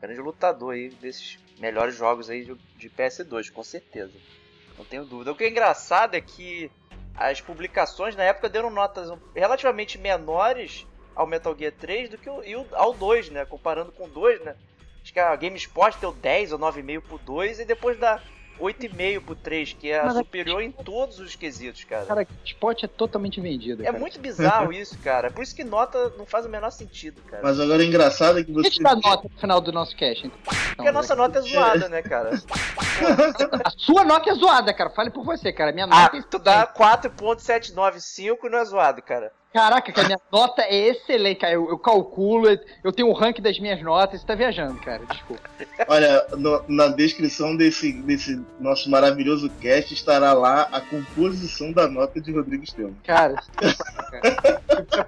grande 0.00 0.18
lutador 0.18 0.72
aí 0.72 0.88
desses 0.88 1.38
melhores 1.60 1.94
jogos 1.94 2.30
aí 2.30 2.42
de, 2.42 2.56
de 2.78 2.88
PS2, 2.88 3.50
com 3.50 3.62
certeza. 3.62 4.12
Não 4.82 4.88
tenho 4.88 5.04
dúvida. 5.04 5.30
O 5.30 5.36
que 5.36 5.44
é 5.44 5.48
engraçado 5.48 6.16
é 6.16 6.20
que 6.20 6.68
as 7.14 7.40
publicações 7.40 8.16
na 8.16 8.24
época 8.24 8.48
deram 8.48 8.68
notas 8.68 9.16
relativamente 9.34 9.96
menores 9.96 10.86
ao 11.14 11.26
Metal 11.26 11.56
Gear 11.56 11.72
3 11.72 12.10
do 12.10 12.18
que 12.18 12.28
o, 12.28 12.42
e 12.42 12.54
ao 12.72 12.92
2, 12.92 13.30
né? 13.30 13.44
Comparando 13.44 13.92
com 13.92 14.06
o 14.06 14.08
2, 14.08 14.42
né? 14.42 14.56
Acho 15.00 15.12
que 15.12 15.20
a 15.20 15.36
GameSpot 15.36 15.96
deu 16.00 16.12
10 16.12 16.52
ou 16.52 16.58
9,5 16.58 17.00
pro 17.02 17.18
2 17.18 17.60
e 17.60 17.64
depois 17.64 17.96
dá 17.96 18.20
8,5 18.60 19.20
pro 19.24 19.34
3, 19.34 19.72
que 19.72 19.90
é 19.90 20.02
Mas 20.02 20.16
é- 20.16 20.18
superior 20.18 20.62
em 20.62 20.70
todos 20.70 21.18
os 21.18 21.34
quesitos, 21.34 21.84
cara. 21.84 22.06
Cara, 22.06 22.26
Spot 22.44 22.82
é 22.84 22.86
totalmente 22.88 23.40
vendido. 23.40 23.82
É 23.82 23.86
cara. 23.86 23.98
muito 23.98 24.18
bizarro 24.20 24.72
isso, 24.74 24.96
cara. 24.98 25.30
Por 25.30 25.42
isso 25.42 25.54
que 25.54 25.64
nota 25.64 26.10
não 26.16 26.24
faz 26.26 26.46
o 26.46 26.48
menor 26.48 26.70
sentido, 26.70 27.20
cara. 27.22 27.42
Mas 27.42 27.58
agora 27.58 27.80
o 27.80 27.84
engraçado 27.84 28.38
é 28.38 28.44
que 28.44 28.52
Deixa 28.52 28.70
você. 28.70 28.80
eu 28.80 28.84
dar 28.84 28.96
nota 28.96 29.28
no 29.28 29.40
final 29.40 29.60
do 29.60 29.72
nosso 29.72 29.96
cast. 29.96 30.26
Então. 30.26 30.38
Porque 30.76 30.88
a 30.88 30.92
nossa 30.92 31.14
nota 31.14 31.38
é 31.38 31.42
zoada, 31.42 31.88
né, 31.88 32.02
cara? 32.02 32.30
A 33.64 33.70
sua 33.76 34.04
nota 34.04 34.30
é 34.30 34.34
zoada, 34.34 34.72
cara. 34.72 34.90
Fale 34.90 35.10
por 35.10 35.24
você, 35.24 35.52
cara. 35.52 35.72
Minha 35.72 35.86
Ah, 35.86 36.02
nota 36.04 36.16
é 36.18 36.22
tu 36.22 36.38
dá 36.38 36.66
4.795 36.66 38.38
e 38.44 38.48
não 38.48 38.58
é 38.58 38.64
zoado, 38.64 39.02
cara. 39.02 39.32
Caraca, 39.52 39.92
cara, 39.92 40.06
minha 40.08 40.20
nota 40.32 40.62
é 40.62 40.74
excelente, 40.88 41.40
cara. 41.40 41.52
Eu, 41.52 41.68
eu 41.68 41.78
calculo, 41.78 42.46
eu 42.82 42.90
tenho 42.92 43.08
o 43.08 43.12
ranking 43.12 43.42
das 43.42 43.58
minhas 43.58 43.82
notas. 43.82 44.20
Você 44.20 44.26
tá 44.26 44.34
viajando, 44.34 44.80
cara. 44.80 45.04
Desculpa. 45.06 45.42
Olha, 45.88 46.26
no- 46.38 46.64
na 46.68 46.88
descrição 46.88 47.54
desse, 47.54 47.92
desse 47.92 48.40
nosso 48.58 48.88
maravilhoso 48.90 49.50
cast 49.60 49.92
estará 49.92 50.32
lá 50.32 50.68
a 50.72 50.80
composição 50.80 51.70
da 51.70 51.86
nota 51.86 52.20
de 52.20 52.32
Rodrigo 52.32 52.64
Estevam. 52.64 52.94
Cara, 53.04 53.34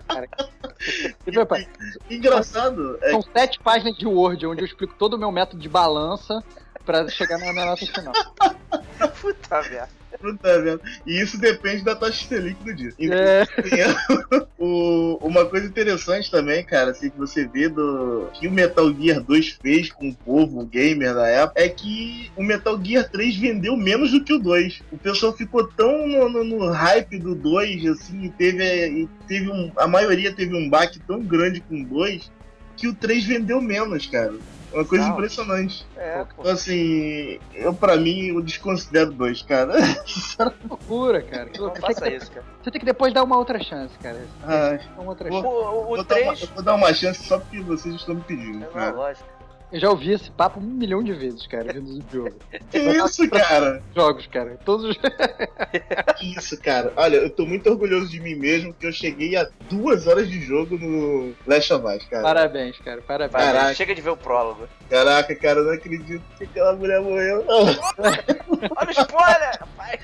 cara. 0.06 0.28
Engraçado 2.10 2.98
é 3.02 3.10
São 3.12 3.22
sete 3.22 3.58
páginas 3.60 3.96
de 3.96 4.06
Word, 4.06 4.46
onde 4.46 4.60
eu 4.62 4.66
explico 4.66 4.94
todo 4.98 5.14
o 5.14 5.18
meu 5.18 5.32
método 5.32 5.60
de 5.62 5.68
balança 5.68 6.42
pra 6.84 7.08
chegar 7.08 7.38
na 7.38 7.50
minha 7.52 7.64
nota 7.64 7.86
final. 7.86 8.12
Puta 9.20 9.62
merda. 9.62 10.03
Merda. 10.42 10.80
E 11.06 11.20
isso 11.20 11.38
depende 11.38 11.84
da 11.84 11.94
taxa 11.94 12.26
Selic 12.26 12.62
do 12.64 12.74
dia. 12.74 12.92
É, 12.98 13.44
O- 14.58 15.18
uma 15.22 15.44
coisa 15.44 15.66
interessante 15.66 16.30
também, 16.30 16.64
cara, 16.64 16.90
assim, 16.92 17.10
que 17.10 17.18
você 17.18 17.46
vê 17.46 17.68
do 17.68 18.28
que 18.32 18.46
o 18.48 18.52
Metal 18.52 18.92
Gear 18.94 19.20
2 19.22 19.58
fez 19.60 19.90
com 19.92 20.08
o 20.08 20.14
povo 20.14 20.64
gamer 20.64 21.14
da 21.14 21.26
época, 21.26 21.60
é 21.60 21.68
que 21.68 22.30
o 22.36 22.42
Metal 22.42 22.80
Gear 22.82 23.08
3 23.10 23.36
vendeu 23.36 23.76
menos 23.76 24.10
do 24.12 24.22
que 24.24 24.32
o 24.32 24.38
2. 24.38 24.82
O 24.90 24.96
pessoal 24.98 25.32
ficou 25.36 25.66
tão 25.66 26.06
no, 26.06 26.28
no- 26.28 26.44
no 26.44 26.70
hype 26.70 27.18
do 27.18 27.34
2, 27.34 27.86
assim, 27.86 28.24
e 28.24 28.30
teve, 28.30 28.64
e 28.88 29.08
teve 29.28 29.50
um, 29.50 29.70
a 29.76 29.86
maioria 29.86 30.32
teve 30.32 30.54
um 30.56 30.68
baque 30.68 30.98
tão 31.00 31.20
grande 31.20 31.60
com 31.60 31.82
o 31.82 31.84
2 31.84 32.30
que 32.76 32.88
o 32.88 32.94
3 32.94 33.24
vendeu 33.24 33.60
menos, 33.60 34.06
cara. 34.06 34.34
É 34.74 34.78
Uma 34.78 34.84
coisa 34.84 35.04
Não. 35.06 35.12
impressionante. 35.14 35.86
É, 35.96 36.24
pô. 36.24 36.40
Então, 36.42 36.52
assim, 36.52 37.38
eu 37.54 37.72
pra 37.72 37.96
mim, 37.96 38.26
eu 38.26 38.42
desconsidero 38.42 39.12
2, 39.12 39.42
cara. 39.42 39.72
loucura, 40.68 41.22
cara. 41.22 41.46
Que 41.46 41.58
Não 41.58 41.66
loucura. 41.66 41.86
Você, 41.86 41.94
faça 41.94 42.00
tem 42.02 42.10
que, 42.10 42.16
isso, 42.24 42.32
cara. 42.32 42.46
você 42.62 42.70
tem 42.72 42.80
que 42.80 42.84
depois 42.86 43.14
dar 43.14 43.22
uma 43.22 43.38
outra 43.38 43.62
chance, 43.62 43.96
cara. 43.98 44.26
Dar 44.44 44.80
uma 44.98 45.10
outra 45.10 45.28
Vou- 45.30 45.42
chance. 45.42 45.54
O, 45.54 45.58
o, 45.58 45.84
vou, 45.84 45.92
o 45.92 45.96
dar 46.04 46.16
uma, 46.16 46.34
3. 46.34 46.48
vou 46.50 46.62
dar 46.64 46.74
uma 46.74 46.92
chance 46.92 47.22
só 47.24 47.38
porque 47.38 47.60
vocês 47.60 47.94
estão 47.94 48.16
me 48.16 48.22
pedindo. 48.22 48.64
É, 48.64 48.68
cara. 48.68 48.92
lógico. 48.92 49.28
Eu 49.74 49.80
já 49.80 49.90
ouvi 49.90 50.12
esse 50.12 50.30
papo 50.30 50.60
um 50.60 50.62
milhão 50.62 51.02
de 51.02 51.12
vezes, 51.12 51.48
cara, 51.48 51.72
vindo 51.72 51.98
do 51.98 52.12
jogo. 52.12 52.36
Que 52.70 52.78
isso, 52.78 53.28
cara? 53.28 53.82
Jogos, 53.92 54.24
cara. 54.28 54.56
Todos 54.64 54.90
os. 54.90 54.96
Que 56.16 56.38
isso, 56.38 56.56
cara? 56.60 56.92
Olha, 56.94 57.16
eu 57.16 57.28
tô 57.28 57.44
muito 57.44 57.68
orgulhoso 57.68 58.08
de 58.08 58.20
mim 58.20 58.36
mesmo 58.36 58.72
que 58.72 58.86
eu 58.86 58.92
cheguei 58.92 59.34
a 59.34 59.48
duas 59.68 60.06
horas 60.06 60.28
de 60.28 60.40
jogo 60.40 60.78
no 60.78 61.34
Last 61.44 61.72
of 61.72 61.84
Us, 61.84 62.04
cara. 62.04 62.22
Parabéns, 62.22 62.78
cara. 62.78 63.02
Parabéns. 63.02 63.44
Caraca. 63.44 63.74
chega 63.74 63.96
de 63.96 64.00
ver 64.00 64.10
o 64.10 64.16
prólogo. 64.16 64.68
Caraca, 64.88 65.34
cara, 65.34 65.58
eu 65.58 65.64
não 65.64 65.72
acredito 65.72 66.22
que 66.38 66.44
aquela 66.44 66.76
mulher 66.76 67.00
morreu. 67.00 67.44
Olha 67.48 68.88
o 68.88 68.90
spoiler, 68.92 69.58
rapaz. 69.58 70.00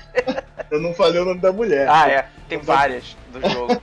Eu 0.69 0.81
não 0.81 0.93
falei 0.93 1.21
o 1.21 1.25
nome 1.25 1.39
da 1.39 1.53
mulher. 1.53 1.87
Ah, 1.89 2.09
é. 2.09 2.27
Tem 2.49 2.59
várias 2.59 3.15
do 3.31 3.49
jogo. 3.49 3.81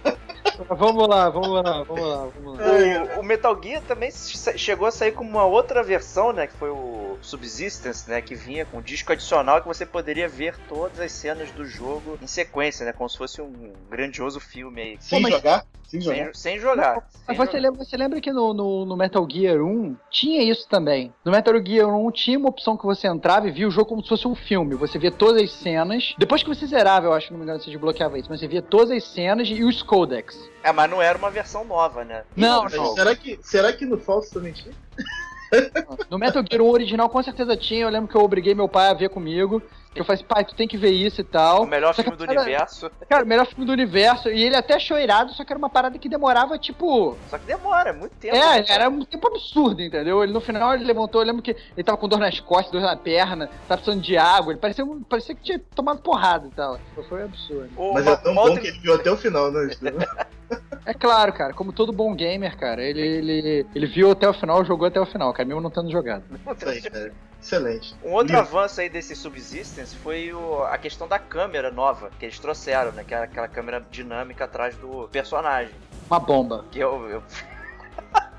Vamos 0.69 1.09
lá, 1.09 1.29
vamos 1.31 1.49
lá, 1.51 1.83
vamos 1.83 2.09
lá, 2.09 2.29
vamos 2.35 2.59
lá. 2.59 3.17
O, 3.17 3.21
o 3.21 3.23
Metal 3.23 3.59
Gear 3.63 3.83
também 3.83 4.11
chegou 4.11 4.87
a 4.87 4.91
sair 4.91 5.13
com 5.13 5.25
uma 5.25 5.45
outra 5.45 5.83
versão, 5.83 6.33
né? 6.33 6.47
Que 6.47 6.55
foi 6.55 6.71
o 6.71 7.17
Subsistence, 7.23 8.09
né? 8.09 8.21
Que 8.21 8.35
vinha 8.35 8.65
com 8.65 8.79
um 8.79 8.83
disco 8.83 9.13
adicional 9.13 9.61
que 9.61 9.69
você 9.69 9.87
poderia 9.87 10.29
ver 10.29 10.57
todas 10.69 10.99
as 11.01 11.13
cenas 11.13 11.51
do 11.53 11.65
jogo 11.65 12.19
em 12.23 12.27
sequência, 12.27 12.85
né? 12.85 12.93
Como 12.93 13.09
se 13.09 13.19
fosse 13.19 13.41
um 13.41 13.73
grandioso 13.91 14.41
filme 14.41 14.81
aí. 14.81 14.97
Sem 15.01 15.21
mas- 15.21 15.33
jogar? 15.35 15.65
Sem 15.89 16.03
jogar. 16.03 16.17
Sem, 16.17 16.35
sem 16.35 16.59
jogar. 16.59 16.95
Mas 16.97 17.05
sem 17.25 17.35
você 17.35 17.47
jogar. 17.47 17.61
lembra, 17.61 17.85
você 17.85 17.97
lembra 17.97 18.21
que 18.21 18.31
no, 18.31 18.53
no, 18.53 18.85
no 18.85 18.95
Metal 18.95 19.27
Gear 19.31 19.63
1 19.63 19.97
tinha 20.11 20.43
isso 20.43 20.69
também? 20.69 21.15
No 21.25 21.33
Metal 21.33 21.55
Gear 21.65 21.89
1 21.89 22.11
tinha 22.11 22.39
uma 22.39 22.51
opção 22.51 22.77
que 22.77 22.85
você 22.85 23.09
entrava 23.09 23.49
e 23.49 23.51
via 23.51 23.67
o 23.67 23.71
jogo 23.71 23.89
como 23.89 24.03
se 24.03 24.09
fosse 24.11 24.29
um 24.29 24.35
filme. 24.35 24.75
Você 24.75 24.99
via 24.99 25.11
todas 25.11 25.43
as 25.43 25.51
cenas. 25.51 26.15
Depois 26.19 26.43
que 26.43 26.49
você 26.49 26.67
zerava, 26.67 27.07
eu 27.07 27.15
acho, 27.15 27.29
se 27.29 27.33
não 27.33 27.39
me 27.39 27.45
engano, 27.45 27.61
você 27.61 27.71
desbloqueava 27.71 28.19
isso. 28.19 28.29
Mas 28.29 28.41
você 28.41 28.47
via 28.47 28.61
todas 28.61 28.91
as 28.91 29.05
cenas 29.05 29.49
e 29.49 29.65
os 29.65 29.83
codecs. 29.83 30.39
É, 30.63 30.73
mas 30.73 30.91
não 30.91 31.01
era 31.01 31.17
uma 31.17 31.31
versão 31.31 31.65
nova, 31.65 32.05
né? 32.05 32.25
Não, 32.37 32.69
jogo. 32.69 32.95
será, 32.95 33.15
que, 33.15 33.39
será 33.43 33.73
que 33.73 33.87
no 33.87 33.99
falso 33.99 34.33
também 34.33 34.53
tinha? 34.53 34.75
No 36.11 36.19
Metal 36.19 36.45
Gear 36.49 36.63
1 36.63 36.69
original 36.69 37.09
com 37.09 37.23
certeza 37.23 37.57
tinha. 37.57 37.83
Eu 37.83 37.89
lembro 37.89 38.09
que 38.09 38.17
eu 38.17 38.23
obriguei 38.23 38.55
meu 38.55 38.69
pai 38.69 38.89
a 38.89 38.95
ver 38.95 39.09
comigo. 39.09 39.63
Que 39.95 40.01
eu 40.01 40.05
falei 40.05 40.17
assim, 40.21 40.29
pai, 40.29 40.45
tu 40.45 40.55
tem 40.55 40.69
que 40.69 40.77
ver 40.77 40.91
isso 40.91 41.21
e 41.21 41.25
tal. 41.25 41.63
O 41.63 41.67
melhor 41.67 41.95
Só 41.95 42.03
filme 42.03 42.17
do 42.17 42.25
era- 42.25 42.41
universo. 42.43 42.91
Cara, 43.09 43.25
o 43.25 43.27
melhor 43.27 43.47
filme 43.47 43.65
do 43.65 43.73
universo. 43.73 44.29
E 44.29 44.43
ele 44.45 44.55
até 44.55 44.75
achou 44.75 44.99
irado, 44.99 45.33
só 45.33 45.45
que 45.45 45.53
era 45.53 45.59
uma 45.59 45.71
parada 45.71 45.99
que 45.99 46.09
demorava, 46.09 46.59
tipo... 46.59 47.17
Só 47.29 47.39
que 47.39 47.47
demora, 47.47 47.91
é 47.91 47.93
muito 47.93 48.15
tempo. 48.17 48.37
É, 48.37 48.59
né? 48.61 48.65
era 48.69 48.89
um 48.89 49.05
tempo 49.05 49.27
absurdo, 49.29 49.81
entendeu? 49.83 50.23
Ele 50.23 50.33
no 50.33 50.41
final 50.41 50.75
ele 50.75 50.85
levantou, 50.85 51.21
eu 51.23 51.27
lembro 51.27 51.43
que 51.43 51.53
ele 51.77 51.83
tava 51.85 51.97
com 51.99 52.07
dor 52.07 52.19
nas 52.19 52.39
costas, 52.39 52.71
dor 52.71 52.83
na 52.83 52.97
perna, 52.97 53.47
tava 53.67 53.81
precisando 53.81 54.03
de 54.03 54.17
água, 54.17 54.53
ele 54.53 54.61
parecia, 54.61 54.85
parecia 55.09 55.35
que 55.35 55.43
tinha 55.43 55.59
tomado 55.75 56.01
porrada 56.03 56.47
e 56.47 56.51
tal. 56.51 56.79
Foi 57.09 57.23
absurdo. 57.23 57.71
O- 57.77 57.95
Mas 57.95 58.07
é 58.07 58.17
tão 58.17 58.35
bom 58.35 58.43
outra- 58.43 58.61
que 58.61 58.69
ele 58.69 58.79
viu 58.81 58.95
até 58.95 59.11
o 59.11 59.17
final, 59.17 59.51
né? 59.51 59.69
É 60.87 60.95
claro, 60.95 61.31
cara, 61.35 61.53
como 61.53 61.71
todo 61.75 61.93
bom 61.93 62.15
gamer, 62.15 62.57
cara, 62.57 62.83
ele, 62.83 63.01
ele, 63.01 63.67
ele 63.75 63.87
viu 63.87 64.11
até 64.11 64.27
o 64.27 64.33
final, 64.33 64.65
jogou 64.65 64.89
até 64.89 64.99
o 64.99 65.05
final, 65.05 65.31
cara, 65.35 65.47
mesmo 65.47 65.61
não 65.61 65.71
tendo 65.71 65.91
jogado. 65.93 66.25
Isso 66.57 66.69
aí, 66.69 66.81
cara. 66.81 67.13
Excelente. 67.41 67.95
Um 68.03 68.13
outro 68.13 68.35
Lindo. 68.37 68.39
avanço 68.49 68.81
aí 68.81 68.89
desse 68.89 69.15
Subsistence 69.15 69.95
foi 69.97 70.33
o- 70.33 70.65
a 70.65 70.77
questão 70.77 71.07
da 71.07 71.19
câmera 71.19 71.71
nova 71.71 72.11
que 72.19 72.25
eles 72.25 72.39
trouxeram, 72.39 72.91
né? 72.93 73.05
Que 73.05 73.15
era 73.15 73.25
aquela 73.25 73.49
câmera 73.49 73.85
dinâmica 73.91 74.45
atrás 74.45 74.77
do 74.77 75.09
personagem. 75.13 75.75
Uma 76.11 76.19
bomba. 76.19 76.65
Que 76.71 76.79
eu. 76.81 77.09
eu- 77.09 77.23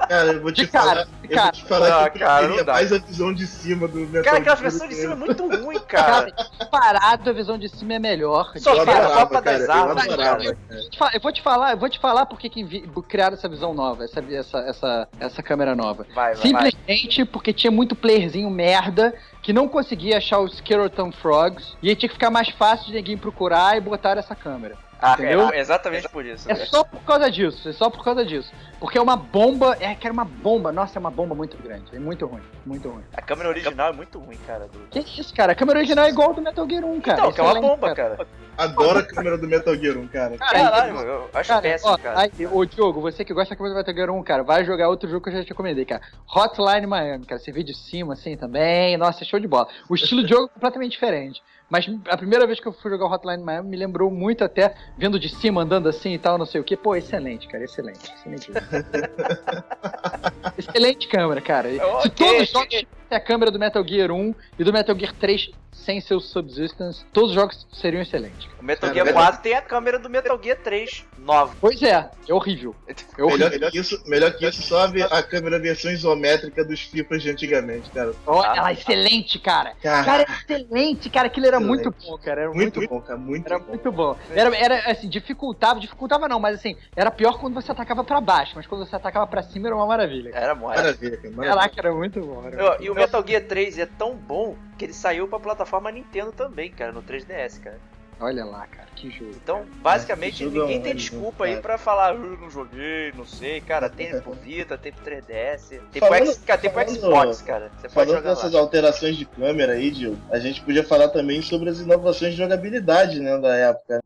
Cara, 0.07 0.31
eu 0.33 0.41
vou 0.41 0.51
te 0.51 0.65
cara, 0.65 0.87
falar. 0.89 1.03
de 1.03 1.09
Eu 1.11 1.27
vou 1.29 1.37
cara. 1.37 1.51
te 1.51 1.65
falar 1.65 2.05
Ah, 2.05 2.09
que 2.09 2.17
eu 2.17 2.25
cara, 2.27 2.47
não 2.47 2.65
mais 2.65 2.91
a 2.91 2.97
visão 2.97 3.31
de 3.33 3.45
cima 3.45 3.87
do 3.87 3.99
Metal 3.99 4.23
Cara, 4.23 4.37
aquela 4.37 4.55
versão 4.55 4.87
de 4.87 4.95
cima 4.95 5.13
é 5.13 5.15
muito 5.15 5.47
ruim, 5.47 5.79
cara. 5.87 6.31
Cara, 6.31 6.47
disparado, 6.57 7.29
a 7.29 7.33
visão 7.33 7.57
de 7.59 7.69
cima 7.69 7.93
é 7.93 7.99
melhor. 7.99 8.51
Só 8.57 8.73
Eu 8.73 8.83
que 8.85 8.89
a 8.89 8.93
adorava, 8.97 9.19
Copa 9.27 9.41
das 9.41 9.65
cara, 9.67 9.79
eu 9.79 9.89
Armas, 9.89 10.03
adorava, 10.05 10.37
cara. 10.43 10.57
cara. 10.67 10.81
Fa- 10.97 11.11
Eu 11.13 11.19
vou 11.21 11.31
te 11.31 11.41
falar, 11.43 11.71
eu 11.73 11.77
vou 11.77 11.89
te 11.89 11.99
falar 11.99 12.25
porque 12.25 12.49
que 12.49 12.87
criaram 13.07 13.35
essa 13.35 13.47
visão 13.47 13.73
nova, 13.73 14.03
essa, 14.05 14.19
essa, 14.31 14.57
essa, 14.59 15.07
essa 15.19 15.43
câmera 15.43 15.75
nova. 15.75 16.07
Vai, 16.15 16.33
vai, 16.33 16.35
vai. 16.35 16.41
Simplesmente 16.71 17.25
porque 17.25 17.53
tinha 17.53 17.69
muito 17.69 17.95
playerzinho 17.95 18.49
merda 18.49 19.13
que 19.43 19.53
não 19.53 19.67
conseguia 19.67 20.17
achar 20.17 20.39
os 20.39 20.55
Skeleton 20.55 21.11
Frogs 21.11 21.75
e 21.83 21.89
aí 21.89 21.95
tinha 21.95 22.09
que 22.09 22.15
ficar 22.15 22.31
mais 22.31 22.49
fácil 22.49 22.87
de 22.87 22.93
ninguém 22.93 23.17
procurar 23.17 23.77
e 23.77 23.81
botar 23.81 24.17
essa 24.17 24.33
câmera. 24.33 24.75
Ah, 25.01 25.13
entendeu? 25.13 25.49
é 25.49 25.59
exatamente 25.59 26.09
por 26.09 26.25
isso. 26.25 26.49
É 26.49 26.53
cara. 26.53 26.65
só 26.67 26.83
por 26.83 27.01
causa 27.01 27.31
disso, 27.31 27.69
é 27.69 27.73
só 27.73 27.89
por 27.89 28.03
causa 28.03 28.25
disso. 28.25 28.51
Porque 28.79 28.97
é 28.97 29.01
uma 29.01 29.15
bomba, 29.15 29.77
é 29.79 29.95
que 29.95 30.05
era 30.05 30.13
uma 30.13 30.25
bomba, 30.25 30.71
nossa, 30.71 30.97
é 30.97 30.99
uma 30.99 31.11
bomba 31.11 31.33
muito 31.33 31.57
grande, 31.57 31.95
é 31.95 31.99
muito 31.99 32.25
ruim, 32.25 32.41
muito 32.65 32.89
ruim. 32.89 33.03
A 33.13 33.21
câmera 33.21 33.49
original 33.49 33.91
é 33.91 33.95
muito 33.95 34.19
ruim, 34.19 34.37
cara. 34.45 34.67
Do... 34.67 34.79
Que 34.89 34.99
isso, 34.99 35.33
cara? 35.33 35.53
A 35.53 35.55
câmera 35.55 35.79
original 35.79 36.05
é 36.05 36.09
igual 36.09 36.29
ao 36.29 36.33
do 36.33 36.41
Metal 36.41 36.69
Gear 36.69 36.83
1, 36.83 37.01
cara. 37.01 37.19
Então, 37.19 37.31
que 37.31 37.39
é 37.39 37.43
uma 37.43 37.61
bomba, 37.61 37.95
cara. 37.95 38.27
Adoro 38.57 38.99
a 38.99 39.03
câmera 39.03 39.37
do 39.37 39.47
Metal 39.47 39.73
Gear 39.75 39.97
1, 39.97 40.07
cara. 40.09 40.37
Caralho, 40.37 40.97
eu 40.99 41.29
acho 41.33 41.47
Cara, 41.47 41.61
péssimo, 41.61 41.91
ó, 41.91 41.97
cara. 41.97 42.19
aí, 42.19 42.47
ô 42.51 42.65
Diogo, 42.65 42.99
você 42.99 43.23
que 43.23 43.33
gosta 43.33 43.51
da 43.51 43.55
câmera 43.55 43.75
do 43.75 43.77
Metal 43.77 43.95
Gear 43.95 44.09
1, 44.09 44.23
cara, 44.23 44.43
vai 44.43 44.65
jogar 44.65 44.89
outro 44.89 45.09
jogo 45.09 45.23
que 45.23 45.29
eu 45.29 45.33
já 45.33 45.43
te 45.43 45.49
recomendei, 45.49 45.85
cara. 45.85 46.01
Hotline 46.27 46.85
Miami, 46.85 47.25
cara. 47.25 47.39
Você 47.39 47.53
vê 47.53 47.63
de 47.63 47.73
cima 47.73 48.13
assim 48.13 48.35
também. 48.35 48.97
Nossa, 48.97 49.23
show 49.23 49.39
de 49.39 49.47
bola. 49.47 49.69
O 49.87 49.95
estilo 49.95 50.23
de 50.23 50.29
jogo 50.29 50.47
é 50.47 50.49
completamente 50.49 50.91
diferente. 50.91 51.41
Mas 51.69 51.85
a 52.09 52.17
primeira 52.17 52.47
vez 52.47 52.59
que 52.59 52.67
eu 52.67 52.73
fui 52.73 52.89
jogar 52.89 53.05
o 53.05 53.13
Hotline 53.13 53.43
Miami 53.43 53.69
me 53.69 53.77
lembrou 53.77 54.09
muito 54.09 54.43
até, 54.43 54.73
vendo 54.97 55.19
de 55.19 55.29
cima, 55.29 55.61
andando 55.61 55.87
assim 55.87 56.13
e 56.13 56.17
tal, 56.17 56.37
não 56.37 56.45
sei 56.45 56.59
o 56.59 56.63
que. 56.63 56.75
Pô, 56.75 56.95
excelente, 56.95 57.47
cara, 57.47 57.63
excelente. 57.63 58.11
Excelente, 58.11 58.51
excelente 60.57 61.07
câmera, 61.07 61.41
cara. 61.41 61.69
Se 61.69 61.79
Ok, 61.79 62.11
todos 62.15 62.41
os 62.41 62.51
a 63.17 63.19
câmera 63.19 63.51
do 63.51 63.59
Metal 63.59 63.85
Gear 63.87 64.11
1 64.11 64.35
e 64.57 64.63
do 64.63 64.73
Metal 64.73 64.97
Gear 64.97 65.13
3 65.13 65.51
sem 65.71 66.01
seu 66.01 66.19
Subsistence, 66.19 67.05
todos 67.13 67.29
os 67.29 67.35
jogos 67.35 67.67
seriam 67.71 68.01
excelentes. 68.01 68.47
O 68.59 68.63
Metal 68.63 68.81
Cara, 68.89 68.93
Gear 68.93 69.05
verdade. 69.05 69.25
4 69.27 69.41
tem 69.43 69.53
a 69.53 69.61
câmera 69.61 69.99
do 69.99 70.09
Metal 70.09 70.39
Gear 70.41 70.57
3 70.57 71.05
nova. 71.19 71.55
Pois 71.61 71.81
é, 71.81 72.09
é 72.27 72.33
horrível. 72.33 72.75
É 72.87 73.23
horrível. 73.23 73.49
Melhor 73.49 73.71
que 73.71 73.79
isso, 73.79 74.03
melhor 74.05 74.33
que 74.33 74.45
isso, 74.47 74.61
só 74.63 74.85
a, 74.85 75.23
câmera 75.23 75.59
versão 75.59 75.91
isométrica 75.91 76.63
dos 76.65 76.81
FIFAs 76.81 77.21
de 77.23 77.29
antigamente, 77.31 77.89
cara. 77.91 78.13
Olha 78.25 78.61
lá, 78.61 78.73
excelente, 78.73 79.39
cara. 79.39 79.73
Cara, 79.81 80.03
Cara, 80.03 80.23
excelente, 80.23 81.09
cara. 81.09 81.27
Aquilo 81.27 81.45
era 81.45 81.57
Excelente. 81.57 81.83
muito 81.83 81.95
bom, 82.05 82.17
cara. 82.17 82.41
Era 82.41 82.51
muito, 82.51 82.79
muito, 82.79 82.89
bom, 82.89 83.01
cara, 83.01 83.19
muito 83.19 83.45
Era 83.45 83.59
bom. 83.59 83.67
muito 83.69 83.91
bom. 83.91 84.17
Era, 84.31 84.57
era 84.57 84.91
assim, 84.91 85.07
dificultava, 85.07 85.79
dificultava 85.79 86.27
não, 86.27 86.39
mas 86.39 86.55
assim, 86.55 86.75
era 86.95 87.11
pior 87.11 87.39
quando 87.39 87.53
você 87.53 87.71
atacava 87.71 88.03
pra 88.03 88.19
baixo, 88.19 88.53
mas 88.55 88.67
quando 88.67 88.85
você 88.85 88.95
atacava 88.95 89.27
pra 89.27 89.43
cima 89.43 89.67
era 89.67 89.75
uma 89.75 89.85
maravilha. 89.85 90.31
Era 90.33 90.55
mole. 90.55 90.75
Maravilha, 90.75 91.17
cara. 91.17 91.33
Maravilha. 91.35 91.55
Caraca, 91.55 91.75
era 91.79 91.93
muito 91.93 92.19
bom. 92.21 92.43
Era 92.45 92.69
muito 92.69 92.83
E 92.83 92.89
o 92.89 92.95
Metal 92.99 93.23
Gear 93.27 93.43
3 93.43 93.79
é 93.79 93.85
tão 93.85 94.15
bom 94.15 94.55
que 94.77 94.85
ele 94.85 94.93
saiu 94.93 95.27
pra 95.27 95.39
plataforma 95.39 95.91
Nintendo 95.91 96.31
também, 96.31 96.71
cara, 96.71 96.91
no 96.91 97.01
3DS, 97.01 97.59
cara. 97.61 97.77
Olha 98.21 98.43
lá, 98.43 98.67
cara, 98.67 98.87
que 98.97 99.09
jogo. 99.09 99.31
Então, 99.41 99.65
basicamente, 99.81 100.43
esse 100.43 100.43
jogo 100.43 100.57
é 100.57 100.61
ninguém 100.63 100.79
um- 100.79 100.81
tem 100.81 100.91
é 100.91 100.93
um 100.93 100.97
desculpa 100.97 101.45
aí 101.45 101.51
cara. 101.51 101.61
pra 101.61 101.77
falar, 101.77 102.13
eu 102.15 102.19
não 102.37 102.49
joguei, 102.49 103.13
não 103.15 103.25
sei, 103.25 103.61
cara. 103.61 103.87
Tem 103.89 104.19
pro 104.19 104.33
Vita, 104.33 104.77
tem 104.77 104.91
pro 104.91 105.05
3DS, 105.05 105.79
tem 105.89 106.01
Falando- 106.01 106.23
pro, 106.23 106.31
X, 106.33 106.43
cara, 106.45 106.59
tem 106.59 106.69
pro 106.69 106.81
falando- 106.85 106.99
Xbox, 106.99 107.41
cara. 107.41 107.71
Você 107.77 107.87
pode 107.87 108.09
Falando 108.09 108.23
dessas 108.23 108.51
lá. 108.51 108.59
alterações 108.59 109.15
de 109.15 109.23
câmera 109.25 109.71
aí, 109.71 109.89
Dil, 109.89 110.17
a 110.29 110.37
gente 110.37 110.61
podia 110.61 110.83
falar 110.83 111.07
também 111.09 111.41
sobre 111.41 111.69
as 111.69 111.79
inovações 111.79 112.31
de 112.33 112.37
jogabilidade, 112.39 113.21
né, 113.21 113.37
da 113.37 113.55
época. 113.55 114.01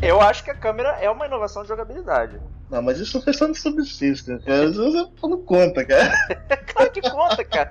Eu 0.00 0.20
acho 0.20 0.42
que 0.42 0.50
a 0.50 0.54
câmera 0.54 0.90
é 1.00 1.08
uma 1.08 1.26
inovação 1.26 1.62
de 1.62 1.68
jogabilidade. 1.68 2.40
Não, 2.72 2.80
mas 2.80 2.98
isso 2.98 3.20
foi 3.20 3.34
só 3.34 3.46
no 3.46 3.54
Subsistence, 3.54 4.42
cara. 4.42 4.64
Isso 4.64 5.12
não 5.22 5.42
conta, 5.42 5.84
cara. 5.84 6.10
Claro 6.72 6.90
que 6.90 7.02
conta, 7.02 7.44
cara. 7.44 7.70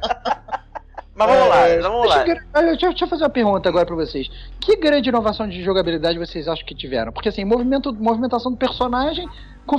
Mas 1.16 1.28
vamos 1.28 1.50
lá, 1.50 1.68
É, 1.68 1.80
vamos 1.80 2.08
lá. 2.08 2.24
Deixa, 2.24 2.88
deixa 2.88 3.06
eu 3.06 3.10
fazer 3.10 3.24
uma 3.24 3.30
pergunta 3.30 3.68
agora 3.68 3.86
pra 3.86 3.96
vocês. 3.96 4.30
Que 4.60 4.78
grande 4.78 5.10
inovação 5.10 5.50
de 5.50 5.64
jogabilidade 5.64 6.20
vocês 6.20 6.48
acham 6.48 6.64
que 6.64 6.76
tiveram? 6.76 7.12
Porque 7.12 7.30
assim, 7.30 7.44
movimento, 7.44 7.92
movimentação 7.92 8.52
do 8.52 8.58
personagem 8.60 9.28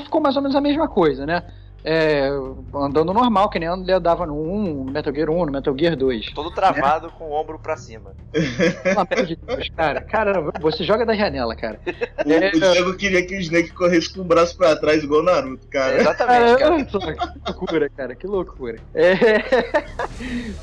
ficou 0.04 0.20
mais 0.20 0.34
ou 0.34 0.42
menos 0.42 0.56
a 0.56 0.60
mesma 0.60 0.88
coisa, 0.88 1.24
né? 1.24 1.44
É, 1.84 2.28
andando 2.74 3.12
normal, 3.12 3.50
que 3.50 3.58
nem 3.58 3.68
ele 3.68 3.92
andava 3.92 4.24
no 4.24 4.34
1, 4.40 4.84
no 4.84 4.92
Metal 4.92 5.12
Gear 5.12 5.28
1, 5.30 5.46
no 5.46 5.52
Metal 5.52 5.74
Gear 5.76 5.96
2. 5.96 6.32
Todo 6.32 6.50
travado 6.52 7.10
com 7.12 7.24
o 7.24 7.32
ombro 7.32 7.58
pra 7.58 7.76
cima. 7.76 8.12
Pelo 8.32 9.00
amor 9.00 9.26
de 9.26 9.34
Deus, 9.36 9.68
cara. 9.76 10.00
Cara, 10.00 10.40
você 10.60 10.84
joga 10.84 11.04
da 11.04 11.14
janela, 11.14 11.56
cara. 11.56 11.80
O, 12.24 12.30
É. 12.32 12.48
o 12.54 12.60
Diego 12.72 12.94
queria 12.96 13.26
que 13.26 13.34
o 13.36 13.40
Snake 13.40 13.70
corresse 13.72 14.14
com 14.14 14.20
o 14.20 14.24
braço 14.24 14.56
pra 14.56 14.76
trás, 14.76 15.02
igual 15.02 15.22
o 15.22 15.24
Naruto, 15.24 15.66
cara. 15.68 15.96
Exatamente, 16.00 16.58
cara. 16.58 16.88
só, 16.88 16.98
que 17.00 17.40
loucura, 17.50 17.90
cara, 17.90 18.14
que 18.14 18.26
loucura. 18.28 18.78
É, 18.94 19.12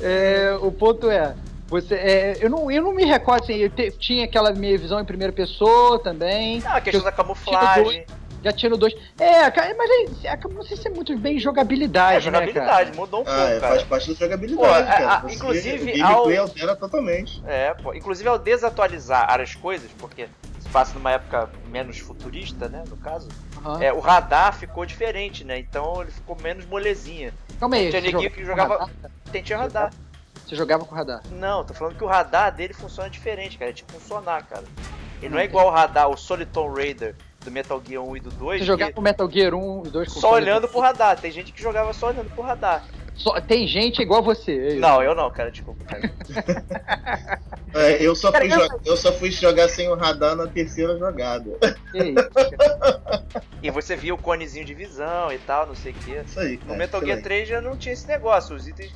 é, 0.00 0.58
o 0.60 0.72
ponto 0.72 1.10
é. 1.10 1.34
Você, 1.68 1.94
é, 1.94 2.36
eu, 2.40 2.50
não, 2.50 2.68
eu 2.70 2.82
não 2.82 2.92
me 2.92 3.04
recordo, 3.04 3.44
assim, 3.44 3.54
eu 3.54 3.70
te- 3.70 3.92
tinha 3.92 4.24
aquela 4.24 4.52
minha 4.52 4.76
visão 4.76 4.98
em 4.98 5.04
primeira 5.04 5.32
pessoa 5.32 6.00
também. 6.00 6.60
Ah, 6.66 6.76
a 6.76 6.80
questão 6.80 7.04
da 7.04 7.12
camuflagem. 7.12 8.04
Já 8.42 8.52
tinha 8.52 8.70
no 8.70 8.76
2. 8.78 8.94
É, 9.18 9.50
cara, 9.50 9.74
mas 9.76 9.90
aí, 9.90 10.08
é, 10.24 10.38
não 10.48 10.62
sei 10.62 10.76
se 10.76 10.88
é 10.88 10.90
muito 10.90 11.16
bem 11.18 11.38
jogabilidade, 11.38 12.26
É, 12.26 12.30
né, 12.30 12.38
jogabilidade, 12.38 12.90
cara? 12.90 12.96
mudou 12.96 13.20
um 13.20 13.22
Ah, 13.22 13.26
pouco, 13.26 13.40
é, 13.40 13.60
cara. 13.60 13.68
faz 13.74 13.82
parte 13.84 14.08
da 14.08 14.14
jogabilidade, 14.14 14.66
Pô, 14.68 14.74
a- 14.74 14.82
cara. 14.84 15.12
a- 15.14 15.20
Você- 15.20 15.34
inclusive, 15.34 15.92
o 15.92 15.98
gameplay 15.98 16.36
ao- 16.38 16.42
altera 16.44 16.76
totalmente. 16.76 17.42
É, 17.46 17.74
pô. 17.74 17.92
Inclusive 17.92 18.28
ao 18.28 18.38
desatualizar 18.38 19.38
as 19.40 19.54
coisas, 19.54 19.90
porque 19.98 20.26
se 20.58 20.68
passa 20.70 20.94
numa 20.94 21.10
época 21.12 21.50
menos 21.68 21.98
futurista, 21.98 22.68
né, 22.68 22.82
no 22.88 22.96
caso, 22.96 23.28
Aham. 23.58 23.82
é, 23.82 23.92
o 23.92 24.00
radar 24.00 24.54
ficou 24.54 24.86
diferente, 24.86 25.44
né? 25.44 25.58
Então 25.58 26.00
ele 26.00 26.10
ficou 26.10 26.36
menos 26.40 26.64
molezinha. 26.64 27.34
Calma 27.58 27.76
aí, 27.76 27.90
tinha 27.90 28.00
neguinho 28.00 28.30
que 28.30 28.42
jogava 28.44 28.78
radar? 28.78 28.90
Tem 29.30 29.42
tinha 29.42 29.58
radar. 29.58 29.90
Você 30.46 30.56
jogava 30.56 30.84
com 30.86 30.94
radar. 30.94 31.20
Não, 31.30 31.62
tô 31.62 31.74
falando 31.74 31.94
que 31.96 32.02
o 32.02 32.06
radar 32.06 32.52
dele 32.54 32.72
funciona 32.72 33.08
diferente, 33.10 33.58
cara. 33.58 33.70
É 33.70 33.74
tipo 33.74 33.94
um 33.96 34.00
sonar, 34.00 34.44
cara. 34.46 34.64
Ele 35.22 35.28
não 35.34 35.38
é 35.38 35.44
igual 35.44 35.66
o 35.66 35.70
radar, 35.70 36.08
o 36.08 36.16
Soliton 36.16 36.72
Raider 36.72 37.14
do 37.44 37.50
Metal 37.50 37.82
Gear 37.86 38.02
1 38.02 38.16
e 38.16 38.20
do 38.20 38.30
2, 38.30 38.60
Você 38.60 38.66
jogava 38.66 38.92
com 38.92 39.00
Metal 39.00 39.30
Gear 39.30 39.54
1 39.54 39.82
e 39.86 39.90
2 39.90 40.12
com 40.12 40.20
só 40.20 40.32
olhando 40.34 40.68
pro 40.68 40.80
radar. 40.80 41.18
Tem 41.18 41.30
gente 41.30 41.52
que 41.52 41.60
jogava 41.62 41.92
só 41.92 42.08
olhando 42.08 42.30
pro 42.30 42.42
radar. 42.42 42.84
Só- 43.14 43.38
Tem 43.40 43.66
gente 43.66 44.00
igual 44.00 44.22
você. 44.22 44.52
é 44.52 44.68
isso. 44.68 44.80
Não, 44.80 45.02
eu 45.02 45.14
não, 45.14 45.30
cara, 45.30 45.50
desculpa, 45.50 45.84
cara. 45.84 46.10
É, 47.72 48.02
eu, 48.02 48.16
só 48.16 48.32
Cara, 48.32 48.44
fui 48.50 48.62
eu- 48.64 48.80
eu 48.84 48.96
só 48.96 49.12
fui 49.12 49.30
jogar 49.30 49.68
sem 49.68 49.88
o 49.88 49.94
radar 49.94 50.34
na 50.34 50.48
terceira 50.48 50.98
jogada. 50.98 51.50
Isso. 51.94 53.40
E 53.62 53.70
você 53.70 53.94
via 53.94 54.14
o 54.14 54.18
conezinho 54.18 54.64
de 54.64 54.72
visão 54.74 55.30
e 55.30 55.38
tal, 55.38 55.66
não 55.66 55.74
sei 55.74 55.92
o 55.92 55.94
quê. 55.96 56.22
Isso 56.26 56.40
aí, 56.40 56.52
No 56.56 56.58
cara. 56.66 56.78
Metal 56.78 57.00
Gear 57.00 57.18
excelente. 57.18 57.22
3 57.44 57.48
já 57.48 57.60
não 57.60 57.76
tinha 57.76 57.92
esse 57.92 58.08
negócio. 58.08 58.56
Os 58.56 58.66
itens. 58.66 58.90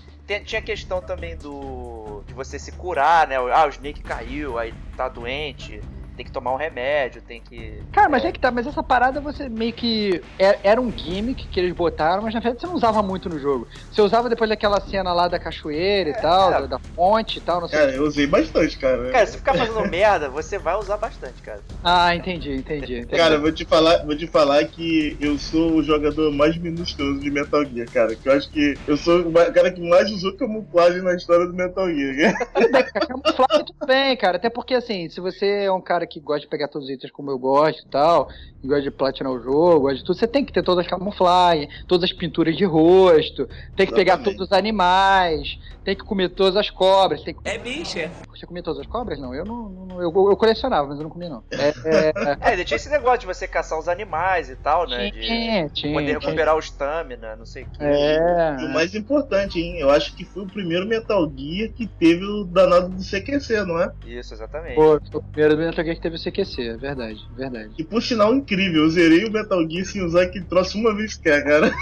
Tinha 0.47 0.59
a 0.59 0.63
questão 0.65 1.03
também 1.03 1.37
do. 1.37 2.23
de 2.27 2.33
você 2.33 2.59
se 2.59 2.73
curar, 2.73 3.29
né? 3.29 3.37
Ah, 3.37 3.67
o 3.67 3.69
Snake 3.69 4.03
caiu, 4.03 4.59
aí 4.59 4.73
tá 4.97 5.07
doente, 5.09 5.83
tem 6.17 6.25
que 6.25 6.33
tomar 6.33 6.53
um 6.53 6.57
remédio, 6.57 7.21
tem 7.23 7.41
que. 7.41 7.83
Cara, 7.93 8.09
mas 8.09 8.25
é 8.25 8.33
que 8.33 8.39
tá, 8.39 8.51
mas 8.51 8.67
essa 8.67 8.83
parada 8.83 9.21
você 9.21 9.49
meio 9.49 9.73
que. 9.73 10.23
é- 10.39 10.59
Era 10.63 10.81
um 10.81 10.91
gimmick 10.91 11.47
que 11.49 11.61
eles 11.61 11.73
botaram, 11.73 12.23
mas 12.23 12.35
na 12.35 12.41
verdade 12.41 12.61
você 12.61 12.67
não 12.67 12.75
usava 12.75 13.03
muito 13.03 13.29
no 13.29 13.39
jogo. 13.39 13.67
Você 13.91 14.01
usava 14.01 14.29
depois 14.29 14.49
daquela 14.49 14.81
cena 14.81 15.13
lá 15.13 15.29
da 15.29 15.39
cachoeira 15.39 16.11
e 16.11 16.15
tal, 16.15 16.51
é. 16.53 16.61
da, 16.61 16.67
da 16.67 16.79
fonte 16.79 17.39
e 17.39 17.41
tal, 17.41 17.61
não 17.61 17.69
sei. 17.69 17.79
Cara, 17.79 17.93
eu 17.93 18.05
usei 18.05 18.27
bastante, 18.27 18.79
cara. 18.79 19.11
Cara, 19.11 19.27
se 19.27 19.37
ficar 19.37 19.55
fazendo 19.55 19.89
merda, 19.89 20.29
você 20.29 20.59
vai 20.59 20.77
usar 20.77 20.97
bastante, 20.97 21.43
cara. 21.43 21.61
Ah, 21.83 22.15
entendi, 22.15 22.55
entendi. 22.55 22.99
entendi. 22.99 23.17
Cara, 23.17 23.35
eu 23.35 23.41
vou 23.41 23.53
te 23.53 23.65
falar, 23.65 24.05
vou 24.05 24.17
te 24.17 24.27
falar 24.27 24.65
que 24.65 25.17
eu 25.21 25.39
sou 25.39 25.73
o 25.73 25.83
jogador 25.83 26.33
mais 26.33 26.57
minucioso 26.57 27.21
de 27.21 27.31
Metal 27.31 27.65
Gear, 27.65 27.89
cara. 27.91 28.15
Que 28.15 28.29
eu 28.29 28.33
acho 28.33 28.49
que 28.51 28.79
eu 28.87 28.97
sou 28.97 29.21
o 29.21 29.33
cara 29.33 29.71
que 29.71 29.81
mais 29.81 30.11
usou 30.11 30.37
camuflagem 30.37 31.03
na 31.03 31.15
história 31.15 31.47
do 31.47 31.55
Metal 31.55 31.89
Gear. 31.93 32.35
Cara, 32.53 33.07
camuflagem 33.07 33.65
tudo 33.67 33.87
bem, 33.87 34.17
cara. 34.17 34.37
Até 34.37 34.49
porque, 34.49 34.75
assim, 34.75 35.09
se 35.09 35.21
você 35.21 35.65
é 35.65 35.73
um 35.73 35.81
cara 35.81 36.04
que 36.07 36.21
gosta 36.21 36.41
de 36.43 36.49
pegar 36.49 36.69
todos 36.69 36.89
os 36.89 36.95
itens 36.95 37.13
como 37.13 37.31
eu 37.31 37.39
gosto 37.39 37.81
e 37.83 37.87
tal, 37.89 38.29
e 38.63 38.67
gosta 38.67 38.83
de 38.83 38.91
platinar 38.91 39.33
o 39.33 39.41
jogo, 39.43 39.81
gosta 39.81 39.97
de 39.97 40.05
tudo, 40.05 40.19
você 40.19 40.27
tem 40.27 40.45
que 40.45 40.53
ter 40.53 40.63
todas 40.63 40.85
as 40.85 40.91
camuflagens, 40.91 41.69
todas 41.87 42.05
as 42.05 42.13
pinturas 42.17 42.57
de 42.57 42.65
rosto, 42.65 43.49
tem 43.77 43.87
que 43.87 43.93
pegar 43.95 44.15
Exatamente. 44.15 44.37
todos 44.39 44.51
os 44.51 44.53
animais, 44.57 45.59
tem 45.85 45.95
que 45.95 46.03
comer 46.05 46.31
todas 46.31 46.57
as 46.57 46.71
cobras. 46.71 47.23
Tem 47.23 47.35
que... 47.35 47.41
É 47.45 47.59
bicha. 47.59 48.11
Você 48.31 48.47
comia 48.47 48.63
todas 48.63 48.81
as 48.81 48.87
cobras? 48.87 49.19
Não, 49.21 49.35
eu 49.35 49.45
não. 49.45 49.69
não- 49.69 50.03
eu, 50.03 50.11
eu 50.11 50.37
colecionava, 50.37 50.89
mas 50.89 50.97
eu 50.99 51.05
não 51.05 51.11
comia, 51.11 51.29
não. 51.29 51.45
É, 51.53 51.69
é, 52.51 52.61
É, 52.61 52.65
tinha 52.65 52.77
esse 52.77 52.91
negócio 52.91 53.21
de 53.21 53.27
você 53.27 53.47
caçar 53.47 53.79
os 53.79 53.87
animais 53.89 54.49
e 54.51 54.57
tal, 54.57 54.89
né? 54.89 55.11
De 55.11 55.21
tinha, 55.21 55.69
tinha. 55.69 55.93
poder 55.93 56.07
tinha. 56.07 56.19
recuperar 56.19 56.57
o 56.57 56.59
stamina, 56.59 57.37
não 57.37 57.47
sei 57.47 57.63
o 57.63 57.67
que. 57.67 57.77
É. 57.85 58.57
E 58.61 58.65
o 58.65 58.69
mais 58.73 58.95
importante, 58.95 59.61
hein? 59.61 59.79
Eu 59.79 59.91
acho 59.91 60.15
que 60.17 60.25
foi 60.25 60.43
o 60.43 60.47
primeiro 60.47 60.87
Metal 60.87 61.31
Gear 61.37 61.71
que 61.73 61.87
teve 61.87 62.25
o 62.25 62.45
danado 62.45 62.89
do 62.89 63.03
CQC, 63.03 63.65
não 63.65 63.81
é? 63.81 63.93
Isso, 64.05 64.35
exatamente. 64.35 64.75
Pô, 64.75 64.99
foi 65.11 65.21
o 65.21 65.23
primeiro 65.23 65.57
Metal 65.57 65.85
Gear 65.85 65.94
que 65.95 66.01
teve 66.01 66.17
o 66.17 66.19
CQC, 66.19 66.63
é 66.69 66.77
verdade, 66.77 67.21
verdade. 67.37 67.71
E 67.79 67.85
por 67.85 68.03
sinal 68.03 68.35
incrível, 68.35 68.83
eu 68.83 68.91
zerei 68.91 69.25
o 69.25 69.33
Metal 69.33 69.69
Gear 69.69 69.85
sem 69.87 70.03
usar 70.03 70.23
aquele 70.23 70.45
troço 70.45 70.79
uma 70.79 70.95
vez 70.95 71.15
sequer, 71.15 71.45
cara. 71.45 71.73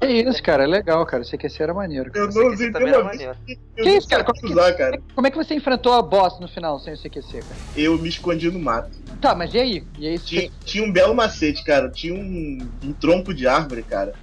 Que 0.00 0.06
isso, 0.06 0.42
cara, 0.42 0.64
é 0.64 0.66
legal, 0.66 1.04
cara. 1.04 1.22
CQC 1.24 1.62
era 1.62 1.74
maneiro. 1.74 2.10
cara. 2.10 2.24
Eu 2.24 2.32
não 2.32 2.52
usei 2.52 2.72
também 2.72 2.90
pela 2.90 3.04
maneiro. 3.04 3.36
Eu 3.46 3.56
Que 3.84 3.90
não 3.90 3.96
isso, 3.98 4.08
cara? 4.08 4.24
Como 4.24 4.40
que- 4.40 4.46
usar, 4.46 4.72
cara. 4.72 5.00
Como 5.14 5.26
é 5.26 5.30
que 5.30 5.36
você 5.36 5.54
enfrentou 5.54 5.92
a 5.92 6.00
boss 6.02 6.40
no 6.40 6.48
final 6.48 6.78
sem 6.80 6.94
o 6.94 6.96
CQC, 6.96 7.32
cara? 7.40 7.56
Eu 7.76 7.98
me 7.98 8.08
escondi 8.08 8.50
no 8.50 8.58
mato. 8.58 8.90
Tá, 9.20 9.34
mas 9.34 9.52
e 9.52 9.58
aí? 9.58 9.84
E 9.98 10.08
aí 10.08 10.18
Tinha, 10.18 10.40
você... 10.42 10.50
tinha 10.64 10.82
um 10.84 10.90
belo 10.90 11.14
macete, 11.14 11.62
cara. 11.64 11.90
Tinha 11.90 12.14
um, 12.14 12.66
um 12.82 12.92
tronco 12.94 13.34
de 13.34 13.46
árvore, 13.46 13.82
cara. 13.82 14.14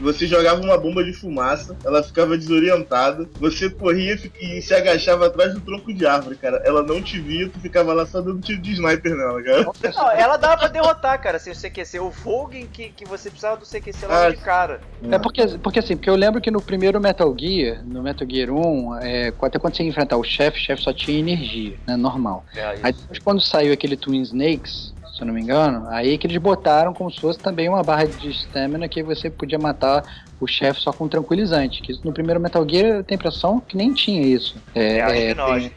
Você 0.00 0.26
jogava 0.26 0.60
uma 0.60 0.76
bomba 0.78 1.02
de 1.04 1.12
fumaça, 1.12 1.76
ela 1.84 2.02
ficava 2.02 2.36
desorientada. 2.36 3.28
Você 3.40 3.70
corria 3.70 4.18
e 4.40 4.60
se 4.62 4.74
agachava 4.74 5.26
atrás 5.26 5.54
do 5.54 5.60
tronco 5.60 5.92
de 5.92 6.06
árvore, 6.06 6.36
cara. 6.36 6.60
Ela 6.64 6.82
não 6.82 7.00
te 7.02 7.20
via, 7.20 7.48
tu 7.48 7.60
ficava 7.60 7.92
lá 7.92 8.06
só 8.06 8.20
dando 8.20 8.40
tiro 8.40 8.60
de 8.60 8.72
sniper 8.72 9.14
nela, 9.14 9.42
cara. 9.42 9.64
Não, 9.94 10.10
ela 10.12 10.36
dava 10.36 10.56
pra 10.58 10.68
derrotar, 10.68 11.20
cara, 11.20 11.38
sem 11.38 11.52
o 11.52 11.56
CQC. 11.56 12.00
O 12.00 12.10
Vogue 12.10 12.66
que, 12.72 12.90
que 12.90 13.04
você 13.04 13.28
precisava 13.30 13.56
do 13.56 13.66
CQC 13.66 14.06
logo 14.06 14.14
Ah, 14.14 14.30
de 14.30 14.36
cara. 14.38 14.80
É 15.10 15.18
porque, 15.18 15.46
porque 15.58 15.78
assim, 15.78 15.96
porque 15.96 16.10
eu 16.10 16.16
lembro 16.16 16.40
que 16.40 16.50
no 16.50 16.60
primeiro 16.62 17.00
Metal 17.00 17.34
Gear, 17.38 17.84
no 17.84 18.02
Metal 18.02 18.26
Gear 18.28 18.50
1, 18.50 18.96
é, 19.02 19.32
até 19.42 19.58
quando 19.58 19.76
você 19.76 19.82
ia 19.82 19.88
enfrentar 19.88 20.16
o 20.16 20.24
chefe, 20.24 20.58
o 20.58 20.60
chefe 20.60 20.82
só 20.82 20.92
tinha 20.92 21.18
energia, 21.18 21.76
né? 21.86 21.96
Normal. 21.96 22.44
É, 22.54 22.74
Aí 22.82 22.92
depois 22.92 23.18
quando 23.18 23.40
saiu 23.40 23.72
aquele 23.72 23.96
Twin 23.96 24.22
Snakes, 24.22 24.93
se 25.14 25.22
eu 25.22 25.26
não 25.28 25.34
me 25.34 25.40
engano, 25.40 25.86
aí 25.90 26.18
que 26.18 26.26
eles 26.26 26.36
botaram 26.38 26.92
como 26.92 27.08
se 27.08 27.20
fosse 27.20 27.38
também 27.38 27.68
uma 27.68 27.84
barra 27.84 28.04
de 28.04 28.30
stamina 28.30 28.88
que 28.88 29.00
você 29.00 29.30
podia 29.30 29.58
matar 29.58 30.04
o 30.40 30.46
chefe 30.46 30.80
só 30.80 30.92
com 30.92 31.06
tranquilizante. 31.06 31.80
Que 31.82 31.92
no 32.04 32.12
primeiro 32.12 32.40
Metal 32.40 32.66
Gear 32.68 32.86
eu 32.96 33.04
tenho 33.04 33.16
a 33.18 33.20
impressão 33.20 33.60
que 33.60 33.76
nem 33.76 33.92
tinha 33.94 34.22
isso. 34.22 34.60
É, 34.74 34.96
É, 34.98 35.02
acho 35.02 35.14
é, 35.14 35.28
que 35.28 35.34
não, 35.34 35.46
tem 35.46 35.54
acho 35.54 35.70
que 35.70 35.76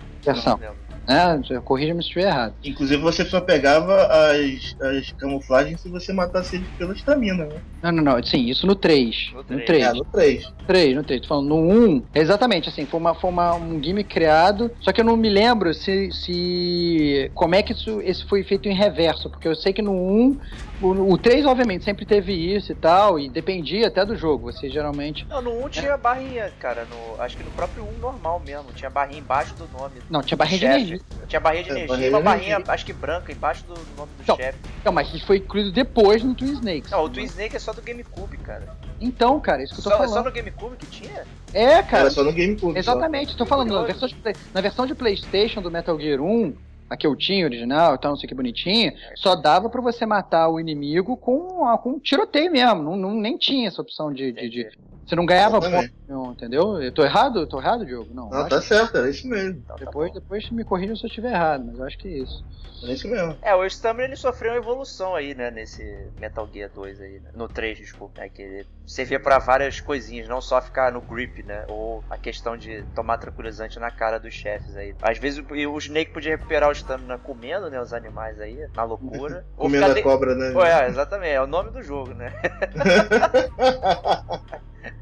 não. 0.59 0.86
Né? 1.07 1.61
Corrija-me 1.63 2.01
se 2.03 2.09
estiver 2.09 2.27
errado. 2.27 2.53
Inclusive 2.63 3.01
você 3.01 3.23
só 3.25 3.39
pegava 3.39 4.07
as, 4.07 4.75
as 4.81 5.11
camuflagens 5.13 5.81
se 5.81 5.89
você 5.89 6.11
matasse 6.11 6.57
ele 6.57 6.65
pela 6.77 6.93
estamina, 6.93 7.45
né? 7.45 7.55
Não, 7.81 7.91
não, 7.91 8.03
não. 8.03 8.23
Sim, 8.23 8.45
isso 8.45 8.67
no 8.67 8.75
3. 8.75 9.31
No 9.31 9.37
No 9.37 9.43
três. 9.43 9.65
3. 9.65 9.83
É, 9.83 9.93
no 9.93 10.05
3. 10.05 10.53
3, 10.67 10.95
no 10.95 11.03
3. 11.03 11.21
Tô 11.21 11.27
falando 11.27 11.47
no 11.47 11.55
1. 11.55 12.03
Exatamente, 12.13 12.69
assim, 12.69 12.85
foi, 12.85 12.99
uma, 12.99 13.15
foi 13.15 13.29
uma, 13.29 13.55
um 13.55 13.79
game 13.79 14.03
criado. 14.03 14.69
Só 14.81 14.91
que 14.91 14.99
eu 14.99 15.05
não 15.05 15.15
me 15.15 15.29
lembro 15.29 15.73
se. 15.73 16.11
se 16.11 17.31
como 17.33 17.55
é 17.55 17.63
que 17.63 17.73
isso, 17.73 18.01
esse 18.01 18.25
foi 18.25 18.43
feito 18.43 18.67
em 18.67 18.73
reverso. 18.73 19.29
Porque 19.29 19.47
eu 19.47 19.55
sei 19.55 19.71
que 19.71 19.81
no 19.81 19.93
1. 19.93 20.39
O, 20.79 21.13
o 21.13 21.17
3, 21.17 21.45
obviamente, 21.45 21.83
sempre 21.83 22.05
teve 22.05 22.33
isso 22.33 22.71
e 22.71 22.75
tal. 22.75 23.19
E 23.19 23.29
dependia 23.29 23.87
até 23.87 24.05
do 24.05 24.15
jogo. 24.15 24.51
Você 24.51 24.69
geralmente. 24.69 25.25
Não, 25.29 25.41
no 25.41 25.65
1 25.65 25.69
tinha 25.69 25.97
barrinha, 25.97 26.51
cara. 26.59 26.85
No, 26.85 27.21
acho 27.21 27.37
que 27.37 27.43
no 27.43 27.51
próprio 27.51 27.83
1 27.83 27.99
normal 27.99 28.41
mesmo. 28.45 28.65
Tinha 28.75 28.89
barrinha 28.89 29.19
embaixo 29.19 29.53
do 29.55 29.67
nome. 29.77 29.95
Não, 30.09 30.21
tinha 30.21 30.37
barrinha 30.37 30.59
de 30.59 30.65
chefe. 30.87 30.96
Energia. 30.97 31.27
Tinha 31.27 31.39
barrinha 31.39 31.63
de 31.63 31.69
É, 31.69 31.71
energia 31.73 31.87
barrinha 31.87 32.07
e 32.07 32.09
uma 32.11 32.19
de 32.19 32.23
barrinha, 32.25 32.53
energia. 32.55 32.73
acho 32.73 32.85
que 32.85 32.93
branca, 32.93 33.31
embaixo 33.31 33.63
do 33.65 33.73
nome 33.97 34.11
do 34.17 34.23
Não. 34.27 34.35
chefe. 34.35 34.57
Não, 34.85 34.91
mas 34.91 35.13
isso 35.13 35.25
foi 35.25 35.37
incluído 35.37 35.71
depois 35.71 36.23
no 36.23 36.33
Twin 36.35 36.51
Snakes. 36.53 36.91
Não, 36.91 37.03
o 37.03 37.09
Twin 37.09 37.23
Snake 37.25 37.55
é 37.55 37.59
só 37.59 37.73
do 37.73 37.81
GameCube, 37.81 38.37
cara. 38.37 38.63
Então, 38.99 39.39
cara, 39.39 39.63
isso 39.63 39.73
que 39.73 39.79
eu 39.79 39.83
tô 39.83 39.89
Só, 39.89 39.95
é 39.95 39.99
falando. 39.99 40.13
só 40.13 40.23
no 40.23 40.31
GameCube 40.31 40.75
que 40.77 40.85
tinha? 40.87 41.23
É, 41.53 41.81
cara. 41.83 42.03
Era 42.03 42.09
só 42.11 42.23
no 42.23 42.31
GameCube. 42.31 42.73
só. 42.73 42.79
Exatamente, 42.79 43.35
tô 43.37 43.45
falando, 43.45 43.73
na 43.73 43.83
versão, 43.83 44.07
de, 44.07 44.15
na 44.53 44.61
versão 44.61 44.85
de 44.85 44.95
Playstation 44.95 45.61
do 45.61 45.69
Metal 45.71 45.99
Gear 45.99 46.21
1, 46.21 46.53
a 46.89 46.95
que 46.95 47.05
eu 47.05 47.15
tinha, 47.17 47.45
original 47.45 47.95
e 47.95 47.97
tal, 47.99 48.11
não 48.11 48.17
sei 48.17 48.29
que 48.29 48.33
bonitinha, 48.33 48.93
só 49.15 49.35
dava 49.35 49.69
pra 49.69 49.81
você 49.81 50.05
matar 50.05 50.47
o 50.49 50.57
inimigo 50.59 51.17
com, 51.17 51.65
com 51.83 51.89
um 51.91 51.99
tiroteio 51.99 52.49
mesmo, 52.51 52.81
não, 52.81 52.95
não- 52.95 53.13
nem 53.13 53.37
tinha 53.37 53.67
essa 53.67 53.81
opção 53.81 54.11
de... 54.13 54.31
de- 54.31 54.49
de- 54.49 54.69
você 55.05 55.15
não 55.15 55.25
ganhava 55.25 55.59
ponto 55.61 55.89
nenhum, 56.07 56.31
entendeu? 56.31 56.81
Eu 56.81 56.91
tô 56.91 57.03
errado? 57.03 57.39
Eu 57.39 57.47
tô 57.47 57.59
errado, 57.59 57.85
Diogo? 57.85 58.13
Não, 58.13 58.29
Não, 58.29 58.39
acho 58.39 58.49
tá 58.49 58.59
que 58.61 58.67
certo, 58.67 58.97
era 58.97 59.09
isso 59.09 59.27
mesmo. 59.27 59.59
Então, 59.59 59.75
tá 59.77 59.85
depois, 59.85 60.09
bom. 60.09 60.13
depois 60.19 60.49
me 60.51 60.63
corrija 60.63 60.95
se 60.95 61.03
eu 61.03 61.07
estiver 61.07 61.31
errado, 61.33 61.65
mas 61.65 61.77
eu 61.79 61.85
acho 61.85 61.97
que 61.97 62.07
é 62.07 62.11
isso. 62.19 62.45
Era 62.83 62.93
isso 62.93 63.07
mesmo. 63.07 63.35
É, 63.41 63.55
o 63.55 63.65
Stamina 63.65 64.03
ele 64.05 64.15
sofreu 64.15 64.51
uma 64.51 64.57
evolução 64.59 65.15
aí, 65.15 65.33
né, 65.33 65.49
nesse 65.49 65.83
Metal 66.19 66.47
Gear 66.53 66.69
2 66.69 67.01
aí, 67.01 67.19
né? 67.19 67.31
No 67.33 67.47
3, 67.47 67.75
desculpa, 67.75 68.21
né, 68.21 68.29
que 68.29 68.39
ele 68.39 68.67
servia 68.85 69.19
pra 69.19 69.39
várias 69.39 69.81
coisinhas, 69.81 70.27
não 70.27 70.39
só 70.39 70.61
ficar 70.61 70.91
no 70.91 71.01
grip, 71.01 71.41
né, 71.41 71.65
ou 71.67 72.03
a 72.07 72.17
questão 72.17 72.55
de 72.55 72.83
tomar 72.93 73.17
tranquilizante 73.17 73.79
na 73.79 73.89
cara 73.89 74.19
dos 74.19 74.33
chefes 74.35 74.75
aí. 74.77 74.93
Às 75.01 75.17
vezes 75.17 75.39
o, 75.39 75.53
o 75.71 75.77
Snake 75.79 76.11
podia 76.13 76.31
recuperar 76.37 76.69
o 76.69 76.75
Stamina 76.75 77.17
comendo, 77.17 77.67
né, 77.69 77.81
os 77.81 77.93
animais 77.93 78.39
aí, 78.39 78.67
na 78.75 78.83
loucura. 78.83 79.43
ou 79.57 79.63
Comendo 79.63 79.85
ficar 79.85 79.91
a 79.91 79.95
de- 79.95 80.03
cobra, 80.03 80.35
né? 80.35 80.51
Pô, 80.51 80.63
é, 80.63 80.87
exatamente, 80.87 81.31
é 81.31 81.41
o 81.41 81.47
nome 81.47 81.71
do 81.71 81.81
jogo, 81.81 82.13
né. 82.13 82.31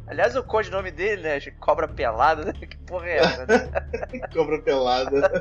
Aliás, 0.08 0.36
o 0.36 0.44
codinome 0.44 0.92
dele, 0.96 1.22
né, 1.22 1.40
Cobra 1.60 1.88
Pelada, 1.88 2.46
né, 2.46 2.54
que 2.54 2.78
porra 2.78 3.08
é 3.08 3.18
essa, 3.18 3.46
né? 3.46 3.70
cobra 4.34 4.60
pelada. 4.62 5.32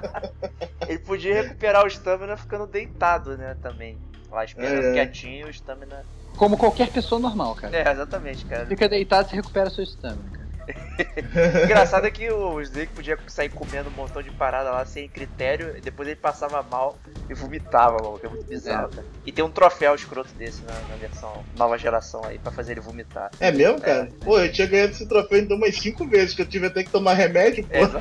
Ele 0.88 0.98
podia 0.98 1.42
recuperar 1.42 1.84
o 1.84 1.88
Stamina 1.90 2.36
ficando 2.36 2.66
deitado, 2.66 3.36
né, 3.36 3.56
também. 3.62 3.98
Lá 4.30 4.44
esperando 4.44 4.86
É, 4.86 4.90
é. 4.90 4.92
quietinho, 4.92 5.46
o 5.46 5.50
Stamina... 5.50 6.04
Como 6.36 6.56
qualquer 6.58 6.90
pessoa 6.90 7.20
normal, 7.20 7.54
cara. 7.54 7.76
É, 7.76 7.88
exatamente, 7.88 8.44
cara. 8.46 8.66
Fica 8.66 8.88
deitado 8.88 9.28
e 9.32 9.36
recupera 9.36 9.70
seu 9.70 9.84
stamina, 9.84 10.28
cara. 10.32 10.43
Engraçado 11.64 12.06
é 12.06 12.10
que 12.10 12.30
o 12.30 12.60
Snake 12.60 12.92
podia 12.92 13.18
sair 13.26 13.48
comendo 13.48 13.88
um 13.88 13.92
montão 13.92 14.22
de 14.22 14.30
parada 14.30 14.70
lá 14.70 14.84
sem 14.84 15.08
critério, 15.08 15.76
e 15.76 15.80
depois 15.80 16.08
ele 16.08 16.16
passava 16.16 16.62
mal 16.62 16.98
e 17.28 17.34
vomitava, 17.34 17.96
mano, 18.02 18.18
que 18.18 18.26
é 18.26 18.28
muito 18.28 18.46
bizarro, 18.46 18.88
cara. 18.88 19.06
E 19.24 19.32
tem 19.32 19.44
um 19.44 19.50
troféu 19.50 19.94
escroto 19.94 20.32
desse 20.34 20.62
na, 20.62 20.74
na 20.88 20.96
versão 20.96 21.44
nova 21.56 21.78
geração 21.78 22.22
aí, 22.24 22.38
pra 22.38 22.52
fazer 22.52 22.72
ele 22.72 22.80
vomitar. 22.80 23.30
É 23.40 23.50
mesmo, 23.50 23.80
cara? 23.80 24.08
Pô, 24.22 24.38
eu 24.38 24.52
tinha 24.52 24.66
ganhado 24.66 24.92
esse 24.92 25.06
troféu 25.06 25.38
então 25.38 25.56
umas 25.56 25.76
5 25.76 26.06
vezes, 26.06 26.34
que 26.34 26.42
eu 26.42 26.46
tive 26.46 26.66
até 26.66 26.84
que 26.84 26.90
tomar 26.90 27.14
remédio, 27.14 27.64
pô. 27.64 27.74
É. 27.74 27.84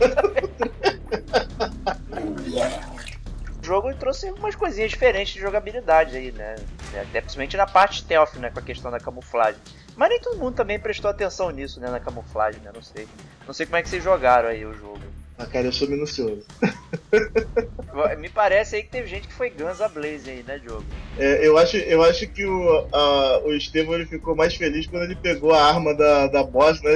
O 3.64 3.66
jogo 3.66 3.96
trouxe 3.96 4.30
umas 4.30 4.56
coisinhas 4.56 4.92
diferentes 4.92 5.34
de 5.34 5.40
jogabilidade 5.40 6.18
aí, 6.18 6.34
né? 6.34 6.56
Até 7.02 7.22
principalmente 7.22 7.56
na 7.56 7.66
parte 7.66 8.02
stealth, 8.02 8.36
né? 8.36 8.50
Com 8.50 8.60
a 8.60 8.62
questão 8.62 8.92
da 8.92 9.00
camuflagem. 9.00 9.62
Mas 9.96 10.10
nem 10.10 10.20
todo 10.20 10.38
mundo 10.38 10.54
também 10.54 10.78
prestou 10.78 11.10
atenção 11.10 11.50
nisso, 11.50 11.80
né? 11.80 11.90
Na 11.90 12.02
camuflagem, 12.02 12.60
né? 12.62 12.72
Não 12.76 12.82
sei. 12.82 13.08
Não 13.48 13.54
sei 13.54 13.66
como 13.66 13.78
é 13.78 13.82
que 13.82 13.88
vocês 13.88 14.04
jogaram 14.04 14.50
aí 14.50 14.66
o 14.66 14.74
jogo. 14.74 15.00
Ah, 15.38 15.46
cara, 15.46 15.66
eu 15.66 15.72
sou 15.72 15.88
minucioso. 15.88 16.46
Me 18.20 18.28
parece 18.28 18.76
aí 18.76 18.84
que 18.84 18.90
teve 18.90 19.08
gente 19.08 19.30
que 19.30 19.34
foi 19.34 19.50
Guns 19.50 19.80
a 19.80 19.88
Blaze 19.88 20.30
aí, 20.30 20.44
né, 20.44 20.60
Diogo? 20.60 20.84
É, 21.18 21.48
eu, 21.48 21.58
acho, 21.58 21.78
eu 21.78 22.04
acho 22.04 22.28
que 22.28 22.46
o, 22.46 22.88
a, 22.92 23.42
o 23.46 23.54
Estevão 23.54 23.96
ele 23.96 24.06
ficou 24.06 24.36
mais 24.36 24.56
feliz 24.56 24.88
quando 24.88 25.04
ele 25.04 25.16
pegou 25.16 25.54
a 25.54 25.64
arma 25.64 25.94
da, 25.96 26.28
da 26.28 26.44
boss, 26.44 26.82
né? 26.82 26.92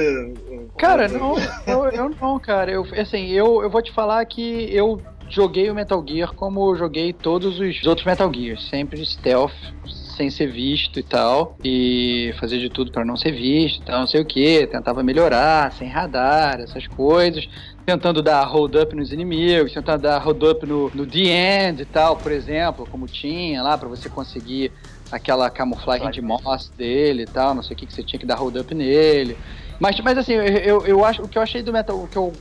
Cara, 0.76 1.08
não, 1.08 1.34
eu, 1.66 1.86
eu 1.86 2.08
não, 2.10 2.38
cara. 2.38 2.70
Eu, 2.70 2.84
assim, 3.00 3.30
eu, 3.30 3.62
eu 3.62 3.70
vou 3.70 3.82
te 3.82 3.92
falar 3.92 4.24
que 4.26 4.68
eu 4.74 5.00
joguei 5.28 5.70
o 5.70 5.74
Metal 5.74 6.04
Gear 6.06 6.32
como 6.34 6.74
joguei 6.74 7.12
todos 7.12 7.58
os 7.60 7.86
outros 7.86 8.06
Metal 8.06 8.32
Gears, 8.32 8.68
sempre 8.68 9.04
stealth, 9.04 9.52
sem 9.86 10.30
ser 10.30 10.50
visto 10.50 10.98
e 10.98 11.02
tal, 11.02 11.56
e 11.62 12.34
fazer 12.40 12.58
de 12.58 12.68
tudo 12.68 12.90
pra 12.90 13.04
não 13.04 13.16
ser 13.16 13.32
visto, 13.32 13.80
e 13.80 13.84
tal, 13.84 14.00
não 14.00 14.06
sei 14.06 14.20
o 14.20 14.24
que, 14.24 14.66
tentava 14.66 15.02
melhorar, 15.02 15.72
sem 15.72 15.88
radar, 15.88 16.60
essas 16.60 16.86
coisas, 16.88 17.48
tentando 17.86 18.20
dar 18.20 18.44
hold 18.44 18.74
up 18.74 18.94
nos 18.96 19.12
inimigos, 19.12 19.72
tentando 19.72 20.02
dar 20.02 20.18
hold 20.18 20.42
up 20.42 20.66
no, 20.66 20.90
no 20.94 21.06
The 21.06 21.68
End 21.68 21.82
e 21.82 21.86
tal, 21.86 22.16
por 22.16 22.32
exemplo, 22.32 22.86
como 22.90 23.06
tinha 23.06 23.62
lá 23.62 23.78
pra 23.78 23.88
você 23.88 24.08
conseguir 24.08 24.72
aquela 25.10 25.48
camuflagem 25.48 26.10
de 26.10 26.20
moss 26.20 26.70
dele 26.76 27.22
e 27.22 27.26
tal, 27.26 27.54
não 27.54 27.62
sei 27.62 27.74
o 27.74 27.78
que 27.78 27.86
que 27.86 27.92
você 27.92 28.02
tinha 28.02 28.18
que 28.18 28.26
dar 28.26 28.36
hold 28.36 28.56
up 28.56 28.74
nele. 28.74 29.36
Mas, 29.80 29.98
mas 30.00 30.18
assim, 30.18 30.32
eu, 30.32 30.42
eu, 30.42 30.86
eu 30.86 31.04
acho 31.04 31.22
o 31.22 31.28
que 31.28 31.38
eu 31.38 31.42
achei 31.42 31.62
do 31.62 31.72
Metal, 31.72 31.96
o 31.96 32.08
que 32.08 32.16
eu 32.16 32.32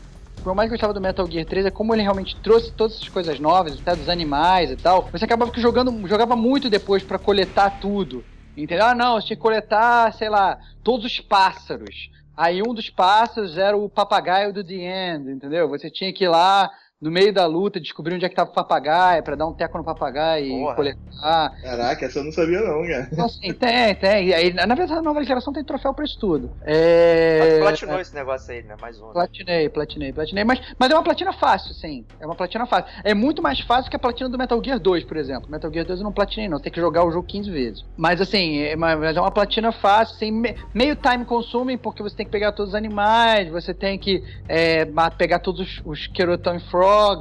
que 0.48 0.52
eu 0.52 0.56
mais 0.56 0.70
gostava 0.70 0.94
do 0.94 1.02
Metal 1.02 1.30
Gear 1.30 1.46
3 1.46 1.66
é 1.66 1.72
como 1.72 1.94
ele 1.94 2.04
realmente 2.04 2.40
trouxe 2.42 2.74
todas 2.74 2.96
essas 2.96 3.10
coisas 3.10 3.38
novas, 3.38 3.78
até 3.78 3.96
dos 3.96 4.08
animais 4.08 4.72
e 4.72 4.78
tal. 4.78 5.10
Você 5.12 5.26
acabava 5.26 5.52
jogando, 5.58 6.08
jogava 6.08 6.36
muito 6.38 6.70
depois 6.70 7.04
pra 7.04 7.20
coletar 7.20 7.70
tudo. 7.72 8.24
Entendeu? 8.56 8.86
Ah, 8.86 8.96
não, 8.96 9.16
você 9.16 9.28
tinha 9.28 9.38
que 9.38 9.44
coletar, 9.44 10.14
sei 10.14 10.30
lá, 10.30 10.58
todos 10.84 11.06
os 11.06 11.20
pássaros. 11.20 12.10
Aí 12.36 12.62
um 12.62 12.74
dos 12.74 12.90
pássaros 12.90 13.58
era 13.58 13.76
o 13.76 13.90
papagaio 13.90 14.54
do 14.54 14.64
The 14.64 14.76
End, 15.16 15.30
entendeu? 15.30 15.68
Você 15.68 15.92
tinha 15.92 16.14
que 16.14 16.24
ir 16.24 16.30
lá 16.30 16.72
no 17.00 17.12
meio 17.12 17.32
da 17.32 17.46
luta 17.46 17.80
descobrir 17.80 18.16
onde 18.16 18.26
é 18.26 18.30
que 18.30 18.36
tava 18.36 18.50
o 18.50 18.54
papagaio 18.54 19.22
pra 19.22 19.36
dar 19.36 19.46
um 19.46 19.54
teco 19.54 19.78
no 19.78 19.84
papagaio 19.84 20.50
Porra. 20.50 20.72
e 20.72 20.76
coletar. 20.76 21.62
Caraca, 21.62 22.06
essa 22.06 22.20
eu 22.20 22.24
não 22.24 22.32
sabia 22.32 22.60
não, 22.62 22.82
cara. 22.88 23.08
Então, 23.12 23.26
assim, 23.26 23.54
tem, 23.54 23.96
tem. 23.96 24.28
E 24.28 24.34
aí, 24.34 24.54
na 24.54 24.74
verdade, 24.74 24.94
a 25.00 25.02
nova 25.02 25.24
geração 25.24 25.54
tem 25.54 25.64
troféu 25.64 25.94
pra 25.94 26.06
isso 26.06 26.18
tudo. 26.20 26.52
É... 26.64 27.40
Mas 27.40 27.60
platinou 27.60 28.02
esse 28.02 28.16
negócio 28.16 28.52
aí, 28.52 28.64
né? 28.64 28.76
Mais 28.82 29.00
um. 29.02 29.12
Platinei, 29.12 29.70
platinei, 29.70 30.12
platinei. 30.12 30.44
Mas, 30.44 30.60
mas 30.78 30.90
é 30.90 30.94
uma 30.96 31.04
platina 31.04 31.32
fácil, 31.34 31.74
sim. 31.76 32.06
É 32.20 32.26
uma 32.26 32.36
platina 32.36 32.66
fácil. 32.66 32.92
É 33.04 33.14
muito 33.14 33.42
mais 33.42 33.60
fácil 33.60 33.90
que 33.92 33.96
a 33.96 34.00
platina 34.00 34.30
do 34.30 34.38
Metal 34.38 34.60
Gear 34.64 34.80
2, 34.80 35.04
por 35.04 35.18
exemplo. 35.18 35.50
Metal 35.52 35.72
Gear 35.72 35.86
2 35.86 36.00
eu 36.00 36.04
não 36.04 36.12
platinei, 36.12 36.50
não. 36.50 36.60
Tem 36.60 36.72
que 36.72 36.80
jogar 36.82 37.04
o 37.06 37.12
jogo 37.12 37.28
15 37.28 37.52
vezes. 37.52 37.86
Mas 37.96 38.20
assim, 38.22 38.60
é, 38.60 38.76
mas 38.76 38.98
mas 39.00 39.16
é 39.16 39.22
uma 39.22 39.32
platina 39.32 39.72
fácil, 39.72 40.16
sem 40.16 40.32
me- 40.32 40.56
meio 40.74 40.96
time 40.96 41.24
consuming, 41.26 41.78
porque 41.78 42.02
você 42.02 42.16
tem 42.16 42.26
que 42.26 42.32
pegar 42.32 42.52
todos 42.52 42.72
os 42.74 42.76
animais, 42.76 43.50
você 43.50 43.74
tem 43.74 44.00
que 44.00 44.24
é, 44.50 44.88
pegar 45.18 45.40
todos 45.40 45.62
os, 45.62 45.82
os 45.86 46.08
Kerotan 46.08 46.60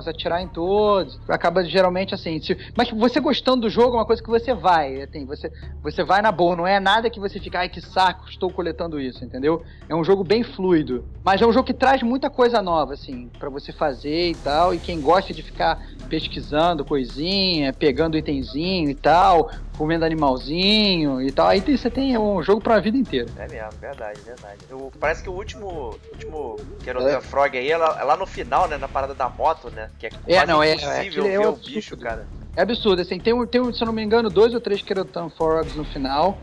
Atirar 0.07 0.43
em 0.43 0.49
todos. 0.49 1.19
Acaba 1.29 1.65
geralmente 1.65 2.15
assim. 2.15 2.41
se- 2.41 2.57
mas 2.77 2.91
você 2.91 3.21
gostando 3.21 3.63
do 3.63 3.71
jogo 3.71 3.97
é 3.97 3.99
uma 4.01 4.07
coisa 4.07 4.23
que 4.23 4.31
você 4.31 4.55
vai. 4.55 5.03
Assim, 5.03 5.25
você, 5.27 5.51
você 5.83 6.05
vai 6.05 6.23
na 6.23 6.33
boa, 6.33 6.57
não 6.57 6.67
é 6.67 6.79
nada 6.81 7.11
que 7.11 7.21
você 7.21 7.41
fica, 7.41 7.59
ai 7.61 7.69
que 7.69 7.81
saco, 7.81 8.29
estou 8.29 8.51
coletando 8.51 9.01
isso, 9.01 9.25
entendeu? 9.25 9.63
É 9.89 9.95
um 9.95 10.05
jogo 10.05 10.23
bem 10.25 10.43
fluido. 10.43 11.05
Mas 11.25 11.43
é 11.43 11.47
um 11.47 11.53
jogo 11.53 11.67
que 11.67 11.75
traz 11.75 12.03
muita 12.03 12.31
coisa 12.31 12.63
nova, 12.63 12.95
assim, 12.95 13.29
pra 13.39 13.51
você 13.51 13.73
fazer 13.73 14.31
e 14.31 14.35
tal. 14.37 14.73
E 14.73 14.79
quem 14.79 15.01
gosta 15.01 15.35
de 15.35 15.43
ficar 15.43 15.77
pesquisando 16.09 16.85
coisinha, 16.85 17.73
pegando 17.73 18.17
itemzinho 18.17 18.89
e 18.89 18.95
tal, 18.95 19.51
comendo 19.77 20.05
animalzinho 20.05 21.21
e 21.23 21.31
tal. 21.33 21.49
Aí 21.49 21.61
tem- 21.61 21.77
você 21.77 21.91
tem 21.91 22.17
um 22.19 22.43
jogo 22.43 22.61
pra 22.61 22.79
vida 22.81 22.97
inteira. 22.97 23.29
É 23.39 23.49
mesmo, 23.49 23.71
verdade, 23.81 24.21
verdade. 24.21 24.59
O- 24.73 24.91
parece 24.99 25.23
que 25.23 25.29
o 25.29 25.33
último, 25.33 25.99
último 26.13 26.57
Kerotan 26.83 27.21
Frog 27.21 27.57
aí 27.57 27.71
é 27.71 27.77
lá, 27.77 27.97
é 28.01 28.05
lá 28.05 28.17
no 28.17 28.27
final, 28.27 28.69
né? 28.69 28.77
Na 28.79 28.89
parada 28.89 29.15
da 29.15 29.29
moto, 29.29 29.71
né? 29.71 29.89
Que 29.99 30.07
é 30.07 30.11
quase 30.11 30.47
não, 30.47 30.63
é- 30.63 30.75
impossível 30.75 30.99
aquilo 31.01 31.27
é 31.27 31.39
ver 31.39 31.47
o 31.47 31.53
bicho, 31.57 31.97
cara. 31.97 32.27
É 32.55 32.63
absurdo, 32.63 33.03
assim, 33.03 33.19
tem, 33.21 33.35
um- 33.35 33.47
tem 33.47 33.61
se 33.73 33.83
eu 33.83 33.87
não 33.87 33.93
me 33.93 34.03
engano, 34.03 34.31
dois 34.31 34.55
ou 34.55 34.61
três 34.61 34.81
Kerotan 34.81 35.29
Frogs 35.29 35.77
no 35.77 35.85
final, 35.85 36.39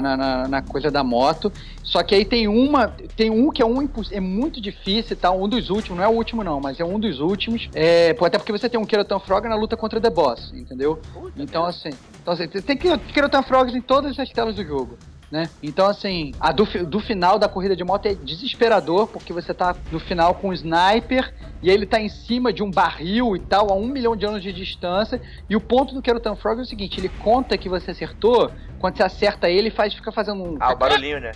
na, 0.00 0.16
na, 0.16 0.48
na- 0.48 0.62
coisa 0.62 0.90
da 0.90 1.02
moto. 1.02 1.52
Só 1.82 2.02
que 2.02 2.14
aí 2.14 2.24
tem 2.24 2.46
uma, 2.48 2.88
tem 3.16 3.30
um 3.30 3.50
que 3.50 3.60
é 3.60 3.66
um 3.66 3.88
é 4.10 4.20
muito 4.20 4.60
difícil 4.60 5.12
e 5.12 5.16
tal, 5.16 5.42
um 5.42 5.48
dos 5.48 5.68
últimos, 5.70 5.98
não 5.98 6.04
é 6.04 6.08
o 6.08 6.12
último 6.16 6.42
não, 6.44 6.60
mas 6.60 6.78
é 6.80 6.84
um 6.84 6.98
dos 6.98 7.20
últimos. 7.20 7.68
É, 7.74 8.10
até 8.18 8.38
porque 8.38 8.52
você 8.52 8.68
tem 8.68 8.78
um 8.80 8.84
Kerotan 8.84 9.18
Frog 9.18 9.48
na 9.48 9.56
luta 9.56 9.76
contra 9.76 10.00
The 10.00 10.10
Boss, 10.10 10.52
entendeu? 10.54 10.96
Puta 11.12 11.32
Então 11.42 11.62
merda. 11.64 11.76
assim, 11.76 11.90
então, 12.20 12.32
assim 12.34 12.46
tem 12.48 12.76
que 12.76 12.96
Kerotan 13.12 13.42
Frogs 13.42 13.74
em 13.74 13.80
todas 13.82 14.18
as 14.18 14.30
telas 14.30 14.54
do 14.54 14.64
jogo. 14.64 14.96
Né? 15.30 15.48
Então, 15.62 15.86
assim, 15.86 16.32
a 16.38 16.52
do, 16.52 16.66
do 16.84 17.00
final 17.00 17.38
da 17.38 17.48
corrida 17.48 17.74
de 17.74 17.82
moto 17.82 18.04
é 18.04 18.14
desesperador, 18.14 19.06
porque 19.06 19.32
você 19.32 19.54
tá 19.54 19.74
no 19.90 19.98
final 19.98 20.34
com 20.34 20.50
um 20.50 20.52
sniper 20.52 21.32
e 21.62 21.70
ele 21.70 21.86
tá 21.86 21.98
em 21.98 22.10
cima 22.10 22.52
de 22.52 22.62
um 22.62 22.70
barril 22.70 23.34
e 23.34 23.38
tal, 23.38 23.72
a 23.72 23.74
um 23.74 23.86
milhão 23.86 24.14
de 24.14 24.26
anos 24.26 24.42
de 24.42 24.52
distância. 24.52 25.22
E 25.48 25.56
o 25.56 25.60
ponto 25.60 25.94
do 25.94 26.02
Kerotan 26.02 26.36
Frog 26.36 26.58
é 26.58 26.62
o 26.62 26.66
seguinte: 26.66 27.00
ele 27.00 27.08
conta 27.08 27.56
que 27.56 27.66
você 27.66 27.92
acertou, 27.92 28.50
quando 28.82 28.96
você 28.96 29.04
acerta 29.04 29.48
ele, 29.48 29.70
faz, 29.70 29.94
fica 29.94 30.10
fazendo 30.10 30.42
um. 30.42 30.56
Ah, 30.58 30.72
o 30.72 30.76
barulhinho, 30.76 31.20
né? 31.20 31.30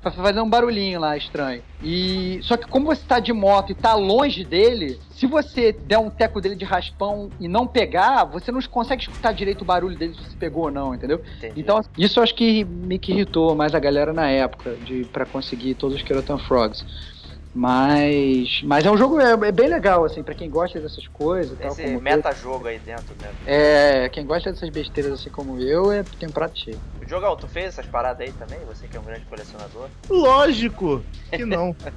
Fazer 0.00 0.40
um 0.40 0.48
barulhinho 0.48 1.00
lá 1.00 1.16
estranho. 1.16 1.60
E 1.82 2.38
só 2.42 2.56
que 2.56 2.68
como 2.68 2.86
você 2.86 3.02
tá 3.04 3.18
de 3.18 3.32
moto 3.32 3.72
e 3.72 3.74
tá 3.74 3.94
longe 3.94 4.44
dele, 4.44 5.00
se 5.10 5.26
você 5.26 5.72
der 5.72 5.98
um 5.98 6.08
teco 6.08 6.40
dele 6.40 6.54
de 6.54 6.64
raspão 6.64 7.28
e 7.40 7.48
não 7.48 7.66
pegar, 7.66 8.22
você 8.24 8.52
não 8.52 8.62
consegue 8.62 9.02
escutar 9.02 9.32
direito 9.32 9.62
o 9.62 9.64
barulho 9.64 9.98
dele 9.98 10.14
se 10.14 10.30
você 10.30 10.36
pegou 10.36 10.66
ou 10.66 10.70
não, 10.70 10.94
entendeu? 10.94 11.20
Entendi. 11.38 11.60
Então, 11.60 11.82
isso 11.98 12.20
eu 12.20 12.22
acho 12.22 12.36
que 12.36 12.64
me 12.64 13.00
que 13.00 13.10
irritou 13.10 13.56
mais 13.56 13.74
a 13.74 13.80
galera 13.80 14.12
na 14.12 14.30
época 14.30 14.76
de 14.84 15.04
para 15.06 15.26
conseguir 15.26 15.74
todos 15.74 15.96
os 15.96 16.02
Kerotan 16.04 16.38
Frogs. 16.38 16.84
Mas, 17.56 18.60
mas 18.64 18.84
é 18.84 18.90
um 18.90 18.98
jogo 18.98 19.18
é, 19.18 19.32
é 19.32 19.52
bem 19.52 19.68
legal 19.68 20.04
assim 20.04 20.22
para 20.22 20.34
quem 20.34 20.50
gosta 20.50 20.78
dessas 20.78 21.08
coisas, 21.08 21.58
tal 21.58 21.72
esse 21.72 21.86
meta-jogo 21.96 22.66
aí 22.66 22.78
dentro, 22.78 23.14
né? 23.18 23.30
É, 23.46 24.10
quem 24.10 24.26
gosta 24.26 24.52
dessas 24.52 24.68
besteiras 24.68 25.14
assim 25.14 25.30
como 25.30 25.58
eu, 25.58 25.90
é 25.90 26.02
tem 26.02 26.28
um 26.28 26.32
prato 26.32 26.58
cheio. 26.58 26.78
O 27.00 27.06
Diogão, 27.06 27.34
tu 27.34 27.48
fez 27.48 27.68
essas 27.68 27.86
paradas 27.86 28.20
aí 28.20 28.32
também? 28.32 28.58
Você 28.66 28.86
que 28.86 28.96
é 28.96 29.00
um 29.00 29.04
grande 29.04 29.24
colecionador? 29.24 29.88
Lógico 30.10 31.02
que 31.32 31.46
não. 31.46 31.74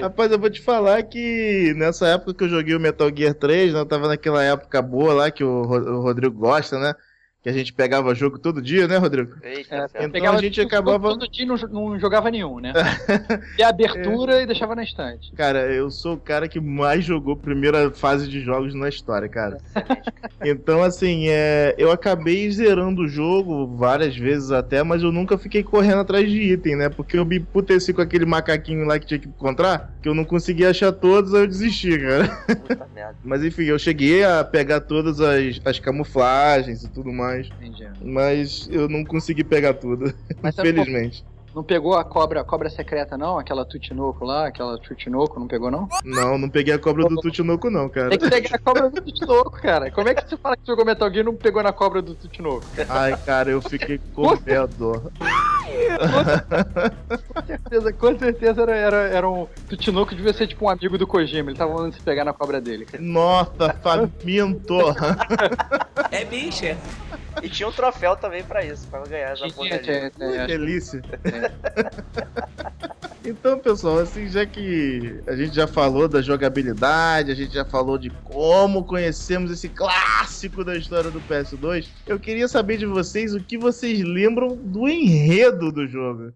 Rapaz, 0.00 0.30
eu 0.30 0.38
vou 0.38 0.50
te 0.50 0.62
falar 0.62 1.02
que 1.02 1.72
nessa 1.76 2.08
época 2.08 2.34
que 2.34 2.44
eu 2.44 2.48
joguei 2.48 2.74
o 2.74 2.80
Metal 2.80 3.10
Gear 3.14 3.34
3, 3.34 3.72
né, 3.72 3.80
eu 3.80 3.86
tava 3.86 4.08
naquela 4.08 4.42
época 4.42 4.80
boa 4.82 5.14
lá 5.14 5.30
que 5.30 5.42
o, 5.44 5.62
Ro- 5.62 5.98
o 5.98 6.02
Rodrigo 6.02 6.38
gosta, 6.38 6.78
né? 6.78 6.94
Que 7.42 7.48
a 7.48 7.52
gente 7.52 7.72
pegava 7.72 8.14
jogo 8.14 8.38
todo 8.38 8.60
dia, 8.60 8.86
né, 8.86 8.98
Rodrigo? 8.98 9.36
Eita, 9.42 9.88
É. 9.94 10.04
Então 10.04 10.32
a 10.34 10.40
gente 10.42 10.60
acabava- 10.60 11.08
todo 11.08 11.26
dia 11.26 11.44
e 11.44 11.48
não, 11.48 11.56
não 11.56 11.98
jogava 11.98 12.30
nenhum, 12.30 12.60
né? 12.60 12.72
E 13.58 13.62
a 13.62 13.70
abertura 13.70 14.42
e 14.42 14.46
deixava 14.46 14.74
na 14.74 14.82
estante. 14.82 15.32
Cara, 15.32 15.72
eu 15.72 15.90
sou 15.90 16.14
o 16.14 16.20
cara 16.20 16.46
que 16.48 16.60
mais 16.60 17.02
jogou 17.02 17.34
primeira 17.34 17.90
fase 17.90 18.28
de 18.28 18.40
jogos 18.40 18.74
na 18.74 18.88
história, 18.90 19.26
cara. 19.28 19.56
Então, 20.44 20.82
assim, 20.82 21.28
é, 21.28 21.74
eu 21.78 21.90
acabei 21.90 22.50
zerando 22.50 23.02
o 23.02 23.08
jogo 23.08 23.66
várias 23.74 24.14
vezes 24.16 24.50
até, 24.50 24.82
mas 24.82 25.02
eu 25.02 25.10
nunca 25.10 25.38
fiquei 25.38 25.62
correndo 25.62 26.00
atrás 26.00 26.28
de 26.30 26.40
item, 26.52 26.76
né? 26.76 26.88
Porque 26.90 27.18
eu 27.18 27.24
me 27.24 27.40
puteci 27.40 27.92
com 27.94 28.02
aquele 28.02 28.26
macaquinho 28.26 28.84
lá 28.86 28.98
que 28.98 29.06
tinha 29.06 29.18
que 29.20 29.28
encontrar, 29.28 29.94
que 30.02 30.08
eu 30.08 30.14
não 30.14 30.24
conseguia 30.24 30.70
achar 30.70 30.92
todos, 30.92 31.34
aí 31.34 31.42
eu 31.42 31.46
desisti, 31.46 31.98
cara. 31.98 32.26
Puta 32.46 32.86
merda. 32.94 33.16
Mas 33.24 33.42
enfim, 33.44 33.64
eu 33.64 33.78
cheguei 33.78 34.24
a 34.24 34.44
pegar 34.44 34.80
todas 34.80 35.20
as, 35.20 35.60
as 35.64 35.78
camuflagens 35.78 36.84
e 36.84 36.90
tudo 36.90 37.12
mais, 37.12 37.29
Entendi. 37.38 37.88
mas 38.02 38.68
eu 38.70 38.88
não 38.88 39.04
consegui 39.04 39.44
pegar 39.44 39.74
tudo, 39.74 40.12
Mas 40.42 40.56
infelizmente. 40.58 41.24
não 41.54 41.62
pegou 41.62 41.94
a 41.94 42.04
cobra, 42.04 42.40
a 42.40 42.44
cobra 42.44 42.70
secreta, 42.70 43.16
não? 43.18 43.38
Aquela 43.38 43.64
Tutinoco 43.64 44.24
lá, 44.24 44.46
aquela 44.48 44.78
Tutinoco, 44.78 45.38
não 45.40 45.46
pegou, 45.48 45.70
não? 45.70 45.88
Não, 46.04 46.38
não 46.38 46.48
peguei 46.48 46.74
a 46.74 46.78
cobra 46.78 47.08
do 47.08 47.16
Tutinoco, 47.16 47.68
não, 47.70 47.88
cara. 47.88 48.10
Tem 48.10 48.18
que 48.18 48.30
pegar 48.30 48.56
a 48.56 48.58
cobra 48.58 48.88
do 48.90 49.00
Tutinoco, 49.00 49.50
cara. 49.60 49.90
Como 49.90 50.08
é 50.08 50.14
que 50.14 50.28
você 50.28 50.36
fala 50.36 50.56
que 50.56 50.66
jogou 50.66 50.84
Metal 50.84 51.08
Gear 51.10 51.22
e 51.22 51.26
não 51.26 51.34
pegou 51.34 51.62
na 51.62 51.72
cobra 51.72 52.00
do 52.00 52.14
Tutinoco? 52.14 52.64
Ai, 52.88 53.16
cara, 53.24 53.50
eu 53.50 53.60
fiquei 53.62 53.98
com 54.14 54.30
medo. 54.46 55.10
Com 57.32 57.46
certeza, 57.46 57.92
com 57.92 58.18
certeza 58.18 58.62
era, 58.62 58.76
era, 58.76 58.96
era 59.08 59.28
um 59.28 59.46
Tutinoco, 59.68 60.14
devia 60.14 60.32
ser 60.32 60.46
tipo 60.46 60.64
um 60.64 60.68
amigo 60.68 60.96
do 60.98 61.06
Kojima. 61.06 61.50
Ele 61.50 61.58
tava 61.58 61.72
mandando 61.72 61.94
se 61.94 62.00
pegar 62.00 62.24
na 62.24 62.32
cobra 62.32 62.60
dele. 62.60 62.86
Nossa, 62.98 63.72
faminto! 63.82 64.78
É 66.10 66.24
bicha. 66.24 66.76
E 67.40 67.48
tinha 67.48 67.68
um 67.68 67.72
troféu 67.72 68.16
também 68.16 68.42
pra 68.42 68.64
isso, 68.64 68.88
pra 68.88 69.00
ganhar 69.02 69.30
essa 69.30 69.48
porra 69.48 69.78
Que 69.78 70.46
delícia. 70.46 71.00
Então, 73.24 73.58
pessoal, 73.58 73.98
assim, 73.98 74.28
já 74.28 74.46
que 74.46 75.20
a 75.26 75.36
gente 75.36 75.54
já 75.54 75.66
falou 75.66 76.08
da 76.08 76.22
jogabilidade, 76.22 77.30
a 77.30 77.34
gente 77.34 77.52
já 77.52 77.64
falou 77.64 77.98
de 77.98 78.08
como 78.24 78.84
conhecemos 78.84 79.50
esse 79.50 79.68
clássico 79.68 80.64
da 80.64 80.74
história 80.74 81.10
do 81.10 81.20
PS2, 81.20 81.88
eu 82.06 82.18
queria 82.18 82.48
saber 82.48 82.78
de 82.78 82.86
vocês 82.86 83.34
o 83.34 83.40
que 83.40 83.58
vocês 83.58 84.02
lembram 84.02 84.56
do 84.56 84.88
enredo 84.88 85.70
do 85.70 85.86
jogo. 85.86 86.32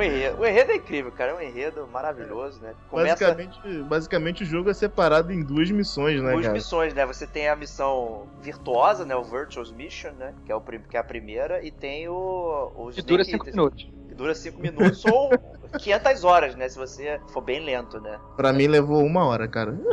O 0.00 0.02
enredo, 0.02 0.40
o 0.40 0.46
enredo 0.46 0.72
é 0.72 0.76
incrível, 0.76 1.12
cara. 1.12 1.32
É 1.32 1.34
um 1.34 1.40
enredo 1.42 1.86
maravilhoso, 1.92 2.60
né? 2.60 2.74
Começa 2.88 3.26
Basicamente, 3.26 3.82
basicamente, 3.82 4.42
o 4.44 4.46
jogo 4.46 4.70
é 4.70 4.74
separado 4.74 5.32
em 5.32 5.42
duas 5.42 5.70
missões, 5.70 6.22
né, 6.22 6.32
duas 6.32 6.46
cara? 6.46 6.54
missões, 6.54 6.94
né? 6.94 7.04
Você 7.04 7.26
tem 7.26 7.48
a 7.48 7.56
missão 7.56 8.26
virtuosa, 8.40 9.04
né? 9.04 9.14
O 9.14 9.22
Virtuous 9.22 9.70
Mission, 9.70 10.12
né? 10.18 10.32
Que 10.46 10.52
é, 10.52 10.56
o, 10.56 10.60
que 10.60 10.96
é 10.96 11.00
a 11.00 11.04
primeira. 11.04 11.62
E 11.62 11.70
tem 11.70 12.08
o... 12.08 12.72
Os 12.74 12.94
Que 12.94 13.02
dura 13.02 13.22
Snake 13.22 13.44
5 13.44 13.48
Eaters, 13.48 13.56
minutos. 13.56 14.00
Que 14.08 14.14
dura 14.14 14.34
5 14.34 14.60
minutos 14.60 15.04
ou 15.04 15.30
500 15.78 16.24
horas, 16.24 16.56
né? 16.56 16.68
Se 16.68 16.78
você 16.78 17.20
for 17.28 17.42
bem 17.42 17.62
lento, 17.64 18.00
né? 18.00 18.18
Pra 18.36 18.52
mim 18.52 18.66
levou 18.66 19.04
uma 19.04 19.26
hora, 19.26 19.46
cara. 19.46 19.78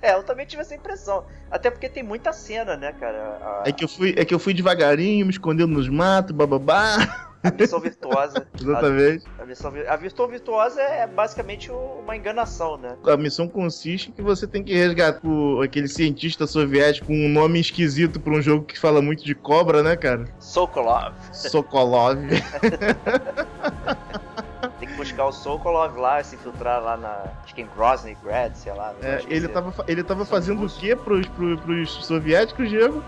É, 0.00 0.14
eu 0.14 0.22
também 0.22 0.46
tive 0.46 0.62
essa 0.62 0.74
impressão. 0.74 1.26
Até 1.50 1.70
porque 1.70 1.88
tem 1.88 2.02
muita 2.02 2.32
cena, 2.32 2.76
né, 2.76 2.92
cara? 2.92 3.38
A, 3.42 3.62
É 3.66 3.72
que 3.72 3.84
eu 3.84 3.88
fui, 3.88 4.14
é 4.16 4.24
que 4.24 4.32
eu 4.32 4.38
fui 4.38 4.54
devagarinho, 4.54 5.26
me 5.26 5.32
escondendo 5.32 5.74
nos 5.74 5.88
matos, 5.88 6.34
bababá. 6.34 7.26
A 7.42 7.50
missão 7.50 7.80
virtuosa. 7.80 8.46
Exatamente. 8.60 9.24
A, 9.38 9.42
a 9.42 9.46
missão, 9.46 9.72
a 9.88 9.96
virtual 9.96 10.28
virtuosa 10.28 10.80
é 10.80 11.06
basicamente 11.06 11.70
uma 11.70 12.16
enganação, 12.16 12.76
né? 12.76 12.96
A 13.06 13.16
missão 13.16 13.48
consiste 13.48 14.10
que 14.12 14.22
você 14.22 14.46
tem 14.46 14.62
que 14.62 14.74
resgatar 14.74 15.26
o- 15.26 15.60
aquele 15.62 15.88
cientista 15.88 16.46
soviético 16.46 17.06
com 17.08 17.14
um 17.14 17.28
nome 17.28 17.60
esquisito 17.60 18.20
pra 18.20 18.32
um 18.32 18.42
jogo 18.42 18.64
que 18.64 18.78
fala 18.78 19.00
muito 19.02 19.24
de 19.24 19.34
cobra, 19.34 19.82
né, 19.82 19.96
cara? 19.96 20.24
Sokolov. 20.38 21.14
Sokolov. 21.32 22.18
Buscar 25.08 25.26
o 25.26 26.00
lá, 26.00 26.22
se 26.22 26.36
infiltrar 26.36 26.82
lá 26.82 26.96
na. 26.96 27.24
Acho 27.44 27.54
que 27.54 27.62
em 27.62 27.66
Grozny 27.66 28.16
Grad, 28.22 28.54
sei 28.54 28.72
lá. 28.72 28.94
É, 29.02 29.22
ele, 29.28 29.48
tava, 29.48 29.84
ele 29.86 30.02
tava 30.04 30.24
fazendo 30.24 30.64
o 30.64 30.68
quê 30.68 30.94
pros, 30.96 31.26
pros, 31.28 31.60
pros 31.60 32.06
soviéticos, 32.06 32.68
Diego? 32.68 33.02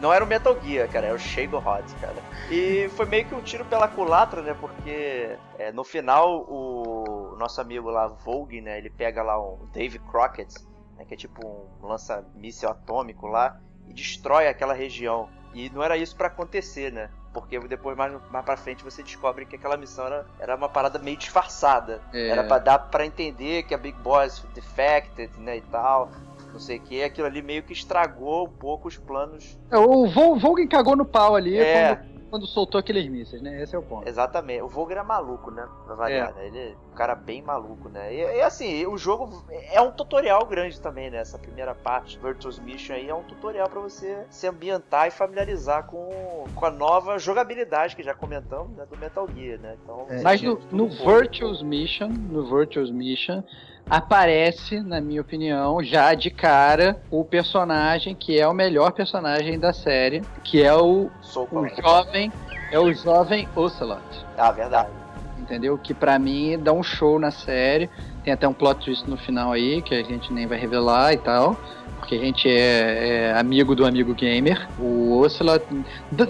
Não 0.00 0.12
era 0.12 0.24
o 0.24 0.26
Metal 0.26 0.56
Gear, 0.62 0.88
cara, 0.88 1.06
era 1.06 1.14
o 1.14 1.18
Shago 1.18 1.58
Hot, 1.58 1.94
cara. 2.00 2.16
E 2.50 2.88
foi 2.96 3.06
meio 3.06 3.24
que 3.26 3.34
um 3.34 3.40
tiro 3.40 3.64
pela 3.64 3.88
culatra, 3.88 4.42
né? 4.42 4.56
Porque 4.58 5.36
é, 5.58 5.72
no 5.72 5.84
final 5.84 6.44
o 6.48 7.36
nosso 7.38 7.60
amigo 7.60 7.90
lá, 7.90 8.06
Vogue, 8.06 8.60
né? 8.60 8.78
Ele 8.78 8.90
pega 8.90 9.22
lá 9.22 9.40
um 9.40 9.66
Dave 9.72 9.98
Crockett, 9.98 10.54
né, 10.96 11.04
que 11.04 11.14
é 11.14 11.16
tipo 11.16 11.46
um 11.46 11.86
lança-míssel 11.86 12.70
atômico 12.70 13.26
lá, 13.26 13.60
e 13.88 13.92
destrói 13.92 14.48
aquela 14.48 14.74
região. 14.74 15.28
E 15.54 15.68
não 15.70 15.82
era 15.82 15.96
isso 15.96 16.16
pra 16.16 16.28
acontecer, 16.28 16.92
né? 16.92 17.10
Porque 17.32 17.58
depois, 17.60 17.96
mais, 17.96 18.12
mais 18.30 18.44
pra 18.44 18.56
frente, 18.56 18.84
você 18.84 19.02
descobre 19.02 19.46
que 19.46 19.56
aquela 19.56 19.76
missão 19.76 20.04
era, 20.06 20.26
era 20.38 20.54
uma 20.54 20.68
parada 20.68 20.98
meio 20.98 21.16
disfarçada. 21.16 22.00
É. 22.12 22.28
Era 22.28 22.44
pra 22.44 22.58
dar 22.58 22.78
pra 22.78 23.06
entender 23.06 23.62
que 23.62 23.74
a 23.74 23.78
Big 23.78 23.96
Boss 24.02 24.44
defected, 24.54 25.30
né, 25.38 25.56
e 25.56 25.60
tal. 25.62 26.10
Não 26.52 26.60
sei 26.60 26.76
o 26.76 26.80
que. 26.80 27.02
Aquilo 27.02 27.26
ali 27.26 27.40
meio 27.40 27.62
que 27.62 27.72
estragou 27.72 28.44
um 28.46 28.50
pouco 28.50 28.86
os 28.86 28.98
planos 28.98 29.58
É, 29.70 29.78
O 29.78 30.06
Vol- 30.06 30.38
Volgin 30.38 30.68
cagou 30.68 30.94
no 30.94 31.06
pau 31.06 31.34
ali 31.34 31.58
É. 31.58 31.96
quando, 31.96 32.11
quando 32.32 32.46
soltou 32.46 32.78
aqueles 32.78 33.06
mísseis, 33.06 33.42
né? 33.42 33.62
Esse 33.62 33.76
é 33.76 33.78
o 33.78 33.82
ponto. 33.82 34.08
Exatamente. 34.08 34.62
O 34.62 34.66
Vogue 34.68 34.92
era 34.92 35.04
maluco, 35.04 35.50
né? 35.50 35.68
Pra 35.84 35.94
variar, 35.94 36.32
né? 36.34 36.46
Ele 36.46 36.58
é 36.58 36.74
um 36.90 36.94
cara 36.94 37.14
bem 37.14 37.42
maluco, 37.42 37.90
né? 37.90 38.10
E, 38.14 38.38
e, 38.38 38.40
assim, 38.40 38.86
o 38.86 38.96
jogo 38.96 39.44
é 39.70 39.78
um 39.82 39.92
tutorial 39.92 40.46
grande 40.46 40.80
também, 40.80 41.10
né? 41.10 41.18
Essa 41.18 41.38
primeira 41.38 41.74
parte, 41.74 42.18
Virtuous 42.18 42.58
Mission 42.58 42.94
aí, 42.94 43.06
é 43.06 43.14
um 43.14 43.22
tutorial 43.22 43.68
pra 43.68 43.80
você 43.80 44.24
se 44.30 44.46
ambientar 44.46 45.08
e 45.08 45.10
familiarizar 45.10 45.84
com, 45.84 46.46
com 46.54 46.64
a 46.64 46.70
nova 46.70 47.18
jogabilidade 47.18 47.94
que 47.94 48.02
já 48.02 48.14
comentamos, 48.14 48.74
né? 48.78 48.86
Do 48.90 48.96
Metal 48.96 49.28
Gear, 49.36 49.60
né? 49.60 49.76
Então, 49.82 50.06
É, 50.08 50.22
Mas 50.22 50.40
tinha 50.40 50.52
no, 50.52 50.60
no. 50.70 50.88
Virtuous 50.88 51.60
Mission, 51.60 52.08
no 52.08 52.46
Virtuous 52.48 52.90
Mission, 52.90 53.42
aparece, 53.88 54.80
na 54.80 55.00
minha 55.00 55.20
opinião, 55.20 55.82
já 55.82 56.14
de 56.14 56.30
cara, 56.30 57.00
o 57.10 57.24
personagem 57.24 58.14
que 58.14 58.38
é 58.38 58.46
o 58.46 58.54
melhor 58.54 58.92
personagem 58.92 59.58
da 59.58 59.72
série, 59.72 60.22
que 60.42 60.62
é 60.62 60.74
o, 60.74 61.10
o 61.50 61.68
jovem, 61.80 62.32
é 62.70 62.78
o 62.78 62.92
jovem 62.92 63.48
Ocelot. 63.54 64.02
Ah, 64.36 64.50
verdade. 64.50 64.90
Entendeu? 65.38 65.76
Que 65.76 65.92
pra 65.92 66.18
mim 66.18 66.58
dá 66.58 66.72
um 66.72 66.82
show 66.82 67.18
na 67.18 67.30
série. 67.30 67.90
Tem 68.22 68.32
até 68.32 68.46
um 68.46 68.52
plot 68.52 68.84
twist 68.84 69.08
no 69.10 69.16
final 69.16 69.52
aí, 69.52 69.82
que 69.82 69.94
a 69.94 70.02
gente 70.02 70.32
nem 70.32 70.46
vai 70.46 70.56
revelar 70.56 71.12
e 71.12 71.16
tal. 71.16 71.56
Porque 72.02 72.16
a 72.16 72.18
gente 72.18 72.48
é, 72.48 73.30
é 73.30 73.38
amigo 73.38 73.76
do 73.76 73.86
amigo 73.86 74.12
gamer. 74.12 74.68
O 74.76 75.20
Ocelot, 75.20 75.64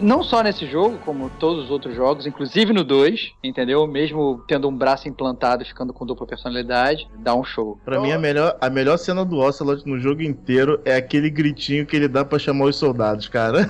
não 0.03 0.23
só 0.23 0.43
nesse 0.43 0.67
jogo, 0.67 0.99
como 0.99 1.31
todos 1.41 1.65
os 1.65 1.71
outros 1.71 1.97
jogos, 1.97 2.27
inclusive 2.27 2.75
no 2.75 2.85
2, 2.85 3.33
entendeu? 3.43 3.87
Mesmo 3.87 4.45
tendo 4.47 4.69
um 4.69 4.77
braço 4.77 5.09
implantado 5.09 5.63
e 5.63 5.67
ficando 5.67 5.91
com 5.95 6.05
dupla 6.05 6.27
personalidade, 6.27 7.09
dá 7.19 7.35
um 7.35 7.43
show. 7.43 7.81
Pra 7.87 7.99
mim, 7.99 8.13
a 8.13 8.19
melhor, 8.19 8.55
a 8.61 8.69
melhor 8.69 8.99
cena 8.99 9.25
do 9.25 9.39
Ocelot 9.39 9.89
no 9.89 9.99
jogo 9.99 10.21
inteiro 10.21 10.79
é 10.85 10.95
aquele 10.95 11.31
gritinho 11.31 11.87
que 11.87 11.97
ele 11.97 12.07
dá 12.07 12.23
pra 12.23 12.39
chamar 12.39 12.67
os 12.67 12.77
soldados, 12.77 13.27
cara. 13.27 13.67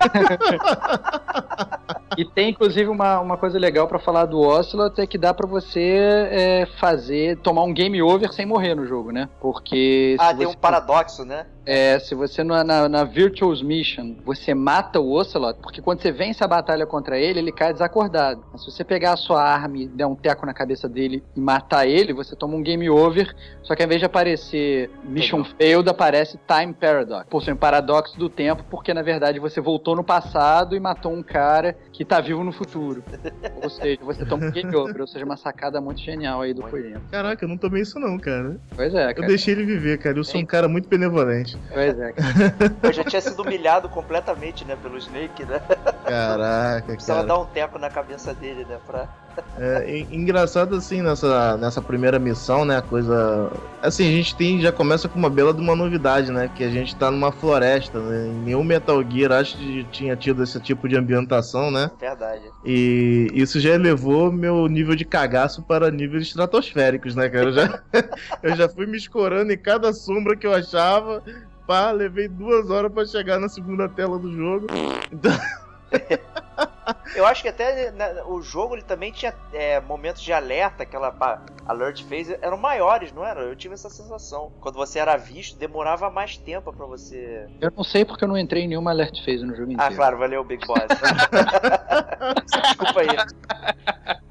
E 2.16 2.24
tem 2.24 2.50
inclusive 2.50 2.88
uma, 2.88 3.20
uma 3.20 3.36
coisa 3.36 3.58
legal 3.58 3.86
pra 3.86 3.98
falar 3.98 4.26
do 4.26 4.40
Ocelot 4.40 5.00
é 5.00 5.06
que 5.06 5.16
dá 5.16 5.32
pra 5.32 5.46
você 5.46 6.28
é, 6.30 6.66
fazer, 6.78 7.38
tomar 7.38 7.62
um 7.62 7.72
game 7.72 8.02
over 8.02 8.32
sem 8.32 8.44
morrer 8.44 8.74
no 8.74 8.84
jogo, 8.84 9.12
né? 9.12 9.28
Porque 9.40 10.16
Ah, 10.18 10.34
tem 10.34 10.46
um 10.46 10.52
paradoxo, 10.52 11.24
né? 11.24 11.46
É, 11.72 12.00
se 12.00 12.16
você 12.16 12.42
na, 12.42 12.64
na, 12.64 12.88
na 12.88 13.04
Virtuous 13.04 13.62
Mission, 13.62 14.16
você 14.24 14.52
mata 14.52 14.98
o 14.98 15.12
Ocelot, 15.12 15.60
porque 15.62 15.80
quando 15.80 16.02
você 16.02 16.10
vence 16.10 16.42
a 16.42 16.48
batalha 16.48 16.84
contra 16.84 17.16
ele, 17.16 17.38
ele 17.38 17.52
cai 17.52 17.72
desacordado. 17.72 18.42
Mas 18.50 18.64
se 18.64 18.72
você 18.72 18.82
pegar 18.82 19.12
a 19.12 19.16
sua 19.16 19.40
arma 19.40 19.78
e 19.78 19.86
der 19.86 20.04
um 20.04 20.16
teco 20.16 20.44
na 20.44 20.52
cabeça 20.52 20.88
dele 20.88 21.22
e 21.36 21.40
matar 21.40 21.86
ele, 21.86 22.12
você 22.12 22.34
toma 22.34 22.56
um 22.56 22.62
game 22.62 22.90
over, 22.90 23.32
só 23.62 23.76
que 23.76 23.82
ao 23.84 23.86
invés 23.86 24.00
de 24.00 24.04
aparecer 24.04 24.90
Mission 25.04 25.44
Failed, 25.44 25.88
aparece 25.88 26.40
Time 26.44 26.74
Paradox. 26.74 27.28
Por 27.30 27.40
ser 27.40 27.52
um 27.52 27.56
paradoxo 27.56 28.18
do 28.18 28.28
tempo, 28.28 28.64
porque 28.68 28.92
na 28.92 29.02
verdade 29.02 29.38
você 29.38 29.60
voltou 29.60 29.94
no 29.94 30.02
passado 30.02 30.74
e 30.74 30.80
matou 30.80 31.12
um 31.12 31.22
cara 31.22 31.76
que 31.92 32.04
tá 32.04 32.20
vivo 32.20 32.42
no 32.42 32.50
futuro. 32.50 33.04
ou 33.62 33.70
seja, 33.70 34.00
você 34.02 34.26
toma 34.26 34.46
um 34.46 34.50
game 34.50 34.74
over, 34.74 35.02
ou 35.02 35.06
seja, 35.06 35.24
uma 35.24 35.36
sacada 35.36 35.80
muito 35.80 36.00
genial 36.00 36.40
aí 36.40 36.52
do 36.52 36.62
Kojima. 36.62 37.00
Caraca, 37.12 37.44
eu 37.44 37.48
não 37.48 37.56
tomei 37.56 37.82
isso 37.82 37.96
não, 38.00 38.18
cara. 38.18 38.58
Pois 38.74 38.92
é, 38.92 39.10
Eu 39.10 39.14
cara. 39.14 39.28
deixei 39.28 39.54
ele 39.54 39.64
viver, 39.64 39.98
cara. 39.98 40.18
Eu 40.18 40.24
sou 40.24 40.40
um 40.40 40.44
cara 40.44 40.66
muito 40.66 40.88
benevolente. 40.88 41.59
Pois 41.72 41.98
é. 41.98 42.14
Eu 42.82 42.92
já 42.92 43.04
tinha 43.04 43.20
sido 43.20 43.42
humilhado 43.42 43.88
completamente, 43.88 44.64
né, 44.64 44.76
pelo 44.82 44.98
Snake, 44.98 45.44
né? 45.44 45.60
Caraca, 46.04 46.86
Precisava 46.86 47.20
cara. 47.20 47.28
dar 47.28 47.38
um 47.40 47.46
teco 47.46 47.78
na 47.78 47.90
cabeça 47.90 48.34
dele, 48.34 48.64
né, 48.68 48.78
pra... 48.86 49.08
É 49.58 49.98
en- 49.98 50.08
engraçado 50.10 50.74
assim 50.74 51.00
nessa, 51.02 51.56
nessa 51.56 51.80
primeira 51.80 52.18
missão, 52.18 52.64
né? 52.64 52.78
A 52.78 52.82
coisa. 52.82 53.50
Assim, 53.80 54.06
a 54.06 54.10
gente 54.10 54.34
tem, 54.34 54.60
já 54.60 54.72
começa 54.72 55.08
com 55.08 55.18
uma 55.18 55.30
bela 55.30 55.54
de 55.54 55.60
uma 55.60 55.76
novidade, 55.76 56.32
né? 56.32 56.50
Que 56.54 56.64
a 56.64 56.68
gente 56.68 56.96
tá 56.96 57.10
numa 57.12 57.30
floresta, 57.30 58.00
né? 58.00 58.26
Em 58.26 58.44
nenhum 58.46 58.64
Metal 58.64 59.00
Gear 59.08 59.30
acho 59.32 59.56
que 59.56 59.84
tinha 59.84 60.16
tido 60.16 60.42
esse 60.42 60.58
tipo 60.60 60.88
de 60.88 60.96
ambientação, 60.96 61.70
né? 61.70 61.90
Verdade. 61.98 62.42
E 62.64 63.28
isso 63.32 63.60
já 63.60 63.70
elevou 63.70 64.32
meu 64.32 64.66
nível 64.66 64.96
de 64.96 65.04
cagaço 65.04 65.62
para 65.62 65.90
níveis 65.92 66.24
estratosféricos, 66.24 67.14
né, 67.14 67.28
cara? 67.28 67.46
Eu 67.46 67.52
já, 67.52 67.80
eu 68.42 68.56
já 68.56 68.68
fui 68.68 68.84
me 68.86 68.96
escorando 68.98 69.52
em 69.52 69.58
cada 69.58 69.92
sombra 69.92 70.36
que 70.36 70.46
eu 70.46 70.52
achava. 70.52 71.22
Pá, 71.70 71.92
levei 71.92 72.26
duas 72.26 72.68
horas 72.68 72.92
pra 72.92 73.06
chegar 73.06 73.38
na 73.38 73.48
segunda 73.48 73.88
tela 73.88 74.18
do 74.18 74.28
jogo. 74.34 74.66
Então, 75.12 75.30
Eu 77.14 77.24
acho 77.24 77.42
que 77.42 77.48
até 77.48 77.92
né, 77.92 78.24
o 78.24 78.42
jogo 78.42 78.74
ele 78.74 78.82
também 78.82 79.12
tinha 79.12 79.32
é, 79.52 79.78
momentos 79.78 80.20
de 80.20 80.32
alerta, 80.32 80.82
aquela 80.82 81.14
alert 81.64 82.02
phase, 82.02 82.36
eram 82.42 82.56
maiores, 82.56 83.12
não 83.12 83.24
era? 83.24 83.42
Eu 83.42 83.54
tive 83.54 83.74
essa 83.74 83.88
sensação. 83.88 84.50
Quando 84.60 84.74
você 84.74 84.98
era 84.98 85.16
visto, 85.16 85.56
demorava 85.56 86.10
mais 86.10 86.36
tempo 86.36 86.72
pra 86.72 86.86
você. 86.86 87.46
Eu 87.60 87.72
não 87.76 87.84
sei 87.84 88.04
porque 88.04 88.24
eu 88.24 88.28
não 88.28 88.36
entrei 88.36 88.64
em 88.64 88.68
nenhuma 88.68 88.90
alert 88.90 89.24
phase 89.24 89.44
no 89.44 89.54
jogo 89.54 89.70
inteiro. 89.70 89.92
Ah, 89.92 89.94
claro, 89.94 90.18
valeu, 90.18 90.42
Big 90.42 90.66
Boss. 90.66 90.82
Desculpa 92.66 93.00
aí. 93.00 93.06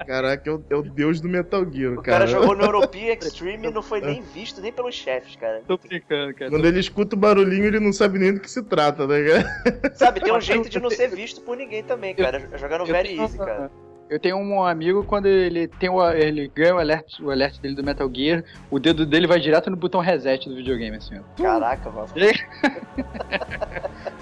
Caraca, 0.06 0.50
é 0.50 0.54
o, 0.54 0.64
é 0.70 0.76
o 0.76 0.82
deus 0.82 1.20
do 1.22 1.28
Metal 1.30 1.66
Gear, 1.72 1.94
O 1.94 1.96
cara 2.02 2.20
cara. 2.20 2.28
jogou 2.28 2.56
no 2.56 2.64
European 2.64 3.14
Extreme 3.20 3.68
e 3.68 3.72
não 3.72 3.82
foi 3.82 4.02
nem 4.02 4.22
visto 4.22 4.62
nem 4.62 4.72
pelos 4.72 4.96
chefes, 4.96 5.36
cara. 5.36 5.62
Tô 5.68 5.78
brincando, 5.78 6.34
cara. 6.34 6.50
Quando 6.52 6.66
ele 6.66 6.80
escuta 6.80 7.16
o 7.16 7.20
barulhinho, 7.20 7.66
ele 7.66 7.80
não 7.80 7.94
sabe 7.94 8.18
nem 8.20 8.34
do 8.34 8.40
que 8.40 8.50
se 8.50 8.64
trata, 8.64 9.06
né, 9.08 9.24
cara? 9.24 9.94
Sabe, 9.96 10.20
tem 10.22 10.34
um 10.34 10.42
jeito 10.42 10.70
de 10.70 10.80
não 10.80 10.90
ser 10.90 11.10
visto 11.10 11.42
por 11.42 11.56
ninguém 11.58 11.84
também, 11.84 12.16
cara. 12.16 12.50
Jogar 12.58 12.80
no 12.80 12.86
Very 12.86 13.10
tenho- 13.10 13.22
Easy, 13.24 13.38
cara. 13.38 13.72
Eu 14.10 14.20
tenho 14.20 14.38
um 14.38 14.64
amigo 14.64 15.04
quando 15.04 15.28
ele 15.28 15.68
tem 15.68 15.88
o, 15.88 16.12
ele 16.12 16.48
ganha 16.48 16.74
o 16.74 16.80
alert, 16.80 17.20
o 17.22 17.30
alert 17.30 17.60
dele 17.62 17.76
do 17.76 17.84
Metal 17.84 18.10
Gear, 18.12 18.44
o 18.72 18.80
dedo 18.80 19.06
dele 19.06 19.28
vai 19.28 19.40
direto 19.40 19.70
no 19.70 19.78
botão 19.78 20.02
reset 20.02 20.50
do 20.50 20.56
videogame, 20.56 20.98
assim, 20.98 21.20
ó. 21.20 21.22
Caraca, 21.40 21.92
mano. 21.92 22.08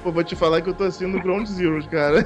Pô, 0.03 0.11
vou 0.11 0.25
te 0.25 0.35
falar 0.35 0.61
que 0.61 0.69
eu 0.69 0.73
tô 0.73 0.83
assim 0.83 1.05
no 1.07 1.21
Ground 1.21 1.47
Zero, 1.47 1.81
cara. 1.87 2.21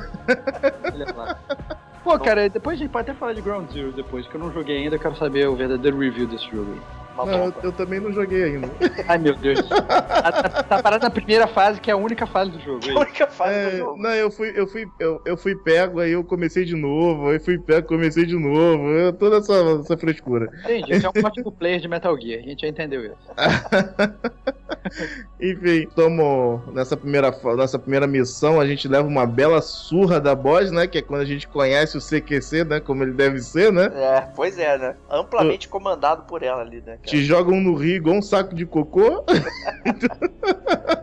Pô, 2.04 2.18
cara, 2.20 2.50
depois 2.50 2.78
a 2.80 2.84
gente 2.84 2.92
pode 2.92 3.10
até 3.10 3.20
falar 3.20 3.34
de 3.34 3.42
Ground 3.42 3.72
Zero 3.72 3.92
depois, 3.92 4.28
que 4.28 4.36
eu 4.36 4.40
não 4.40 4.52
joguei 4.52 4.78
ainda, 4.78 4.96
eu 4.96 5.00
quero 5.00 5.16
saber 5.18 5.48
o 5.48 5.56
verdadeiro 5.56 6.00
review 6.00 6.28
desse 6.28 6.50
jogo 6.50 6.72
aí. 6.72 6.82
Não, 7.16 7.46
eu, 7.46 7.54
eu 7.64 7.72
também 7.74 8.00
não 8.00 8.12
joguei 8.12 8.44
ainda. 8.44 8.72
Ai, 9.08 9.18
meu 9.18 9.36
Deus. 9.36 9.60
tá, 9.70 10.32
tá- 10.32 10.64
tá 10.64 10.82
parado 10.82 11.04
na 11.04 11.12
primeira 11.12 11.46
fase, 11.46 11.80
que 11.80 11.92
é 11.92 11.94
a 11.94 11.98
única 11.98 12.26
fase 12.26 12.52
do 12.52 12.60
jogo. 12.60 12.80
A 12.88 12.90
aí. 12.90 12.96
única 12.96 13.28
fase 13.28 13.52
do 13.52 13.68
É, 13.76 13.78
jogo. 13.78 14.02
não, 14.02 14.16
eu 14.16 14.32
fui, 14.32 14.52
eu 14.56 14.66
fui, 14.66 14.92
eu, 14.98 15.22
eu 15.26 15.38
fui 15.38 15.56
pego, 15.56 16.00
aí 16.00 16.12
eu 16.12 16.24
comecei 16.24 16.64
de 16.66 16.76
novo, 16.76 17.30
aí 17.30 17.40
fui 17.40 17.60
pego, 17.60 17.88
comecei 17.88 18.26
de 18.26 18.36
novo, 18.38 18.88
eu- 18.90 19.14
toda 19.14 19.38
essa, 19.38 19.54
essa 19.82 19.98
frescura. 19.98 20.50
Entendi, 20.64 20.94
esse 20.94 21.06
é 21.06 21.10
um 21.10 21.26
ótimo 21.26 21.52
player 21.52 21.80
de 21.82 21.88
Metal 21.88 22.20
Gear, 22.20 22.40
a 22.40 22.44
gente 22.44 22.62
já 22.62 22.68
entendeu 22.68 23.06
isso. 23.06 23.18
Enfim, 25.40 25.88
tomo 25.96 26.62
nessa 26.74 26.98
primeira, 26.98 27.34
nessa 27.58 27.80
primeira 27.80 28.08
missão, 28.08 28.60
a 28.60 28.66
gente 28.66 28.88
leva 28.88 29.08
uma 29.08 29.26
bela 29.26 29.62
surra 29.62 30.20
da 30.20 30.36
boss, 30.36 30.72
né? 30.72 30.88
Que 30.88 31.00
é 31.00 31.02
quando 31.02 31.22
a 31.22 31.26
gente 31.26 31.48
conhece 31.48 31.98
o 31.98 32.02
CQC, 32.02 32.66
né? 32.66 32.80
Como 32.80 33.04
ele 33.04 33.14
deve 33.14 33.40
ser, 33.40 33.72
né? 33.72 33.92
É, 33.94 34.22
pois 34.36 34.58
é, 34.58 34.78
né? 34.78 34.96
Amplamente 35.10 35.68
comandado 35.68 36.24
por 36.24 36.44
ela 36.44 36.62
ali, 36.62 36.78
né, 36.78 36.98
cara? 36.98 37.00
Te 37.04 37.24
jogam 37.24 37.60
no 37.60 37.76
rio 37.76 37.96
igual 37.96 38.18
um 38.18 38.22
saco 38.22 38.56
de 38.56 38.66
cocô. 38.66 39.24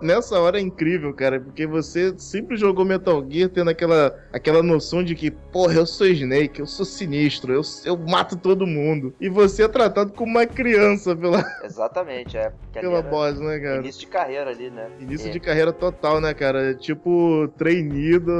Nessa 0.00 0.38
hora 0.38 0.58
é 0.58 0.60
incrível, 0.60 1.12
cara, 1.12 1.40
porque 1.40 1.66
você 1.66 2.14
sempre 2.18 2.56
jogou 2.56 2.84
Metal 2.84 3.24
Gear 3.28 3.48
tendo 3.50 3.70
aquela, 3.70 4.16
aquela 4.32 4.62
noção 4.62 5.02
de 5.02 5.14
que, 5.14 5.30
porra, 5.30 5.74
eu 5.74 5.86
sou 5.86 6.06
Snake, 6.06 6.60
eu 6.60 6.66
sou 6.66 6.84
sinistro, 6.84 7.52
eu, 7.52 7.62
eu 7.84 7.96
mato 7.96 8.36
todo 8.36 8.66
mundo. 8.66 9.14
E 9.20 9.28
você 9.28 9.64
é 9.64 9.68
tratado 9.68 10.12
como 10.12 10.30
uma 10.30 10.46
criança 10.46 11.16
pela, 11.16 11.44
Exatamente, 11.64 12.36
é. 12.36 12.52
Pela 12.72 13.02
boss, 13.02 13.40
né, 13.40 13.58
cara? 13.58 13.78
Início 13.78 14.00
de 14.00 14.06
carreira 14.06 14.50
ali, 14.50 14.70
né? 14.70 14.88
Início 15.00 15.28
É. 15.28 15.30
de 15.32 15.40
carreira 15.40 15.72
total, 15.72 16.20
né, 16.20 16.32
cara? 16.32 16.74
Tipo, 16.74 17.48
treinido. 17.58 18.30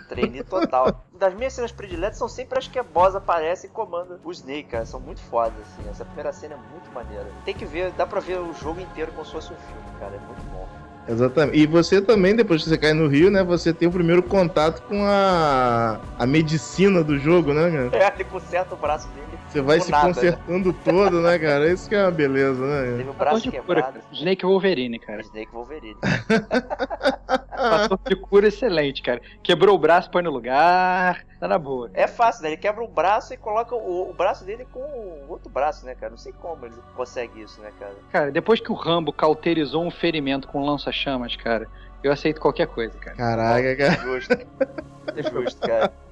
Treine 0.08 0.42
total. 0.42 1.06
Das 1.18 1.32
minhas 1.34 1.54
cenas 1.54 1.72
prediletas 1.72 2.18
são 2.18 2.28
sempre 2.28 2.58
as 2.58 2.68
que 2.68 2.78
a 2.78 2.82
boss 2.82 3.14
aparece 3.14 3.66
e 3.66 3.70
comanda 3.70 4.20
o 4.22 4.30
Snake, 4.32 4.64
cara. 4.64 4.84
São 4.84 5.00
muito 5.00 5.20
fodas, 5.22 5.54
assim. 5.60 5.88
Essa 5.88 6.04
primeira 6.04 6.30
cena 6.32 6.54
é 6.54 6.58
muito 6.70 6.92
maneira. 6.92 7.26
Tem 7.44 7.54
que 7.54 7.64
ver, 7.64 7.90
dá 7.92 8.06
pra 8.06 8.20
ver 8.20 8.38
o 8.38 8.52
jogo 8.52 8.80
inteiro 8.80 9.12
como 9.12 9.24
se 9.24 9.32
fosse 9.32 9.50
um 9.52 9.56
filme, 9.56 9.98
cara. 9.98 10.14
É 10.14 10.18
muito 10.18 10.42
bom. 10.50 10.68
Exatamente. 11.08 11.58
E 11.58 11.66
você 11.66 12.00
também, 12.02 12.34
depois 12.34 12.62
que 12.62 12.68
você 12.68 12.76
cai 12.76 12.92
no 12.92 13.06
rio, 13.06 13.30
né? 13.30 13.42
Você 13.44 13.72
tem 13.72 13.86
o 13.86 13.92
primeiro 13.92 14.22
contato 14.22 14.82
com 14.82 15.04
a, 15.04 16.00
a 16.18 16.26
medicina 16.26 17.02
do 17.04 17.16
jogo, 17.18 17.52
né, 17.54 17.70
cara? 17.90 18.04
É, 18.04 18.12
ele 18.14 18.24
conserta 18.24 18.74
o 18.74 18.76
braço 18.76 19.08
dele. 19.08 19.26
Você 19.48 19.60
vai 19.62 19.80
se 19.80 19.90
nada, 19.90 20.08
consertando 20.08 20.72
todo, 20.72 21.20
né, 21.20 21.38
cara? 21.38 21.70
Isso 21.72 21.88
que 21.88 21.94
é 21.94 22.02
uma 22.02 22.10
beleza, 22.10 22.60
Né? 22.60 22.90
né? 22.90 22.96
Teve 22.98 23.10
o 23.10 23.12
braço 23.12 23.42
de 23.42 23.50
cura, 23.52 23.62
quebrado. 23.62 23.92
cara. 24.00 24.04
Snake 24.12 24.44
Wolverine, 24.44 24.98
cara. 24.98 25.20
Snake 25.22 25.52
Wolverine. 25.52 25.96
Fator 27.56 27.98
de 28.08 28.16
cura 28.16 28.48
excelente, 28.48 29.02
cara. 29.02 29.20
Quebrou 29.42 29.74
o 29.74 29.78
braço, 29.78 30.10
põe 30.10 30.22
no 30.22 30.30
lugar. 30.30 31.24
Tá 31.46 31.48
na 31.48 31.58
boa. 31.58 31.88
É 31.94 32.08
fácil, 32.08 32.42
né? 32.42 32.48
Ele 32.48 32.56
quebra 32.56 32.82
um 32.82 32.88
braço 32.88 33.32
e 33.32 33.36
coloca 33.36 33.74
o, 33.74 34.10
o 34.10 34.12
braço 34.12 34.44
dele 34.44 34.66
com 34.72 34.80
o 34.80 35.26
outro 35.28 35.48
braço, 35.48 35.86
né, 35.86 35.94
cara? 35.94 36.10
Não 36.10 36.18
sei 36.18 36.32
como 36.32 36.66
ele 36.66 36.74
consegue 36.96 37.40
isso, 37.40 37.60
né, 37.60 37.72
cara? 37.78 37.94
Cara, 38.10 38.32
depois 38.32 38.58
que 38.58 38.72
o 38.72 38.74
Rambo 38.74 39.12
cauterizou 39.12 39.84
um 39.84 39.90
ferimento 39.90 40.48
com 40.48 40.64
lança-chamas, 40.64 41.36
cara, 41.36 41.68
eu 42.02 42.10
aceito 42.12 42.40
qualquer 42.40 42.66
coisa, 42.66 42.98
cara. 42.98 43.16
Caraca, 43.16 43.76
cara. 43.76 43.94
Justo. 44.02 44.36
É 45.14 45.22
justo, 45.22 45.60
cara. 45.60 45.92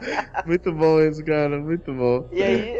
Muito 0.46 0.72
bom 0.72 1.00
isso, 1.00 1.24
cara. 1.24 1.58
Muito 1.58 1.92
bom. 1.92 2.28
E 2.30 2.42
aí, 2.42 2.74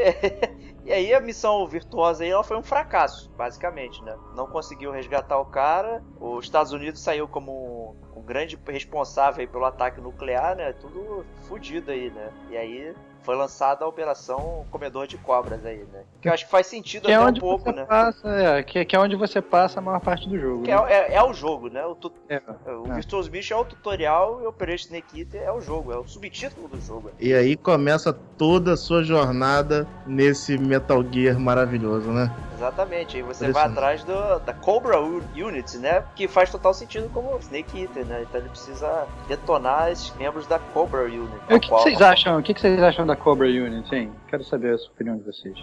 e 0.85 0.93
aí 0.93 1.15
a 1.15 1.21
missão 1.21 1.67
virtuosa 1.67 2.25
aí 2.25 2.31
ela 2.31 2.43
foi 2.43 2.57
um 2.57 2.63
fracasso, 2.63 3.31
basicamente, 3.37 4.03
né? 4.03 4.15
Não 4.35 4.47
conseguiu 4.47 4.91
resgatar 4.91 5.39
o 5.39 5.47
cara. 5.47 6.03
Os 6.21 6.45
Estados 6.45 6.73
Unidos 6.73 7.01
saiu 7.01 7.29
como 7.29 7.97
um 8.21 8.23
grande 8.23 8.59
responsável 8.67 9.47
pelo 9.49 9.65
ataque 9.65 10.01
nuclear, 10.01 10.55
né? 10.55 10.73
Tudo 10.75 11.25
fudido 11.49 11.91
aí, 11.91 12.11
né? 12.11 12.31
E 12.51 12.57
aí 12.57 12.95
foi 13.23 13.37
lançada 13.37 13.85
a 13.85 13.89
Operação 13.89 14.65
Comedor 14.71 15.07
de 15.07 15.17
Cobras 15.19 15.65
aí, 15.65 15.85
né? 15.93 16.03
Que 16.21 16.29
eu 16.29 16.33
acho 16.33 16.45
que 16.45 16.51
faz 16.51 16.67
sentido 16.67 17.05
Que 17.07 17.13
é 17.13 17.15
até 17.17 17.25
um 17.25 17.29
onde 17.29 17.41
pouco, 17.41 17.65
você 17.65 17.73
né? 17.73 17.85
passa, 17.85 18.29
é, 18.29 18.63
que, 18.63 18.85
que 18.85 18.97
é 18.97 18.99
onde 18.99 19.17
você 19.17 19.41
passa 19.43 19.79
a 19.79 19.83
maior 19.83 20.01
parte 20.01 20.29
do 20.29 20.39
jogo. 20.39 20.63
Que 20.63 20.71
é, 20.71 20.77
né? 20.77 20.93
é, 20.93 21.15
é 21.15 21.23
o 21.23 21.33
jogo, 21.33 21.69
né? 21.69 21.85
O, 21.85 21.95
tu- 21.95 22.13
É, 22.29 22.41
o 22.67 22.91
é. 22.91 22.95
Virtuous 22.95 23.29
Mission 23.29 23.59
é 23.59 23.61
o 23.61 23.65
tutorial 23.65 24.41
e 24.43 24.47
o 24.47 24.49
Operation 24.49 24.87
Snake 24.87 25.21
Eater 25.21 25.43
é 25.43 25.53
o 25.53 25.61
jogo, 25.61 25.93
é 25.93 25.99
o 25.99 26.07
subtítulo 26.07 26.69
do 26.69 26.81
jogo. 26.81 27.11
E 27.19 27.33
aí 27.35 27.57
começa 27.57 28.13
toda 28.13 28.73
a 28.73 28.77
sua 28.77 29.03
jornada 29.03 29.87
nesse 30.07 30.57
Metal 30.59 31.03
Gear 31.11 31.39
maravilhoso, 31.39 32.11
né? 32.11 32.35
Exatamente, 32.57 33.17
aí 33.17 33.23
você 33.23 33.51
vai 33.51 33.65
atrás 33.65 34.05
do, 34.05 34.39
da 34.41 34.53
Cobra 34.53 35.01
Unit, 35.01 35.79
né? 35.79 36.05
Que 36.15 36.29
faz 36.29 36.51
total 36.51 36.75
sentido 36.75 37.09
como 37.09 37.35
Snake 37.39 37.83
Eater, 37.83 38.05
né? 38.05 38.23
Então 38.29 38.39
ele 38.39 38.51
precisa 38.51 39.07
detonar 39.27 39.91
esses 39.91 40.15
membros 40.17 40.47
da 40.47 40.59
Cobra 40.59 41.05
Unit. 41.05 41.31
O 41.47 41.59
que, 41.59 41.61
que 41.61 41.71
vocês 41.71 42.03
acham? 42.03 42.39
O 42.39 42.43
que, 42.43 42.53
que 42.53 42.61
vocês 42.61 42.83
acham 42.83 43.07
da 43.11 43.17
Cobra 43.17 43.49
Unit, 43.49 43.93
hein? 43.93 44.13
Quero 44.29 44.45
saber 44.45 44.73
a 44.73 44.77
opinião 44.77 45.17
de 45.17 45.25
vocês. 45.25 45.59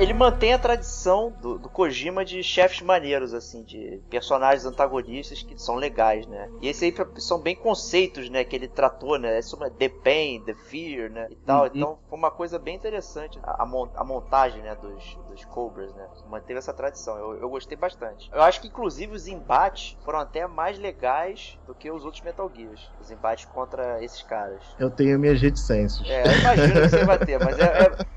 Ele 0.00 0.14
mantém 0.14 0.54
a 0.54 0.58
tradição 0.58 1.30
do, 1.42 1.58
do 1.58 1.68
Kojima 1.68 2.24
de 2.24 2.42
chefes 2.42 2.80
maneiros, 2.80 3.34
assim, 3.34 3.62
de 3.62 4.00
personagens 4.08 4.64
antagonistas 4.64 5.42
que 5.42 5.58
são 5.60 5.74
legais, 5.74 6.26
né? 6.26 6.48
E 6.62 6.68
esse 6.68 6.86
aí 6.86 6.94
são 7.18 7.38
bem 7.38 7.54
conceitos, 7.54 8.30
né? 8.30 8.42
Que 8.42 8.56
ele 8.56 8.66
tratou, 8.66 9.18
né? 9.18 9.36
É 9.38 9.42
sobre 9.42 9.68
The 9.68 9.90
Pain, 9.90 10.42
The 10.42 10.54
Fear, 10.54 11.10
né? 11.10 11.26
E 11.30 11.36
tal. 11.36 11.64
Uhum. 11.64 11.70
Então 11.74 11.98
foi 12.08 12.18
uma 12.18 12.30
coisa 12.30 12.58
bem 12.58 12.76
interessante 12.76 13.38
a, 13.42 13.62
a 13.62 13.66
mon- 13.66 13.90
a 13.94 14.02
montagem, 14.02 14.62
né? 14.62 14.74
Dos, 14.74 15.18
dos 15.28 15.44
Cobras, 15.44 15.94
né? 15.94 16.08
Manteve 16.30 16.58
essa 16.58 16.72
tradição. 16.72 17.18
Eu, 17.18 17.34
eu 17.38 17.50
gostei 17.50 17.76
bastante. 17.76 18.30
Eu 18.32 18.40
acho 18.40 18.58
que 18.62 18.68
inclusive 18.68 19.14
os 19.14 19.28
embates 19.28 19.98
foram 20.02 20.20
até 20.20 20.46
mais 20.46 20.78
legais 20.78 21.58
do 21.66 21.74
que 21.74 21.90
os 21.90 22.06
outros 22.06 22.22
Metal 22.22 22.50
Gears. 22.54 22.90
Os 22.98 23.10
embates 23.10 23.44
contra 23.44 24.02
esses 24.02 24.22
caras. 24.22 24.62
Eu 24.78 24.90
tenho 24.90 25.18
minhas 25.18 25.42
reticências. 25.42 26.08
É, 26.08 26.22
eu 26.26 26.40
imagino 26.40 26.72
que 26.74 26.88
você 26.88 27.04
vai 27.04 27.18
ter, 27.18 27.38
mas 27.38 27.58
é, 27.58 27.64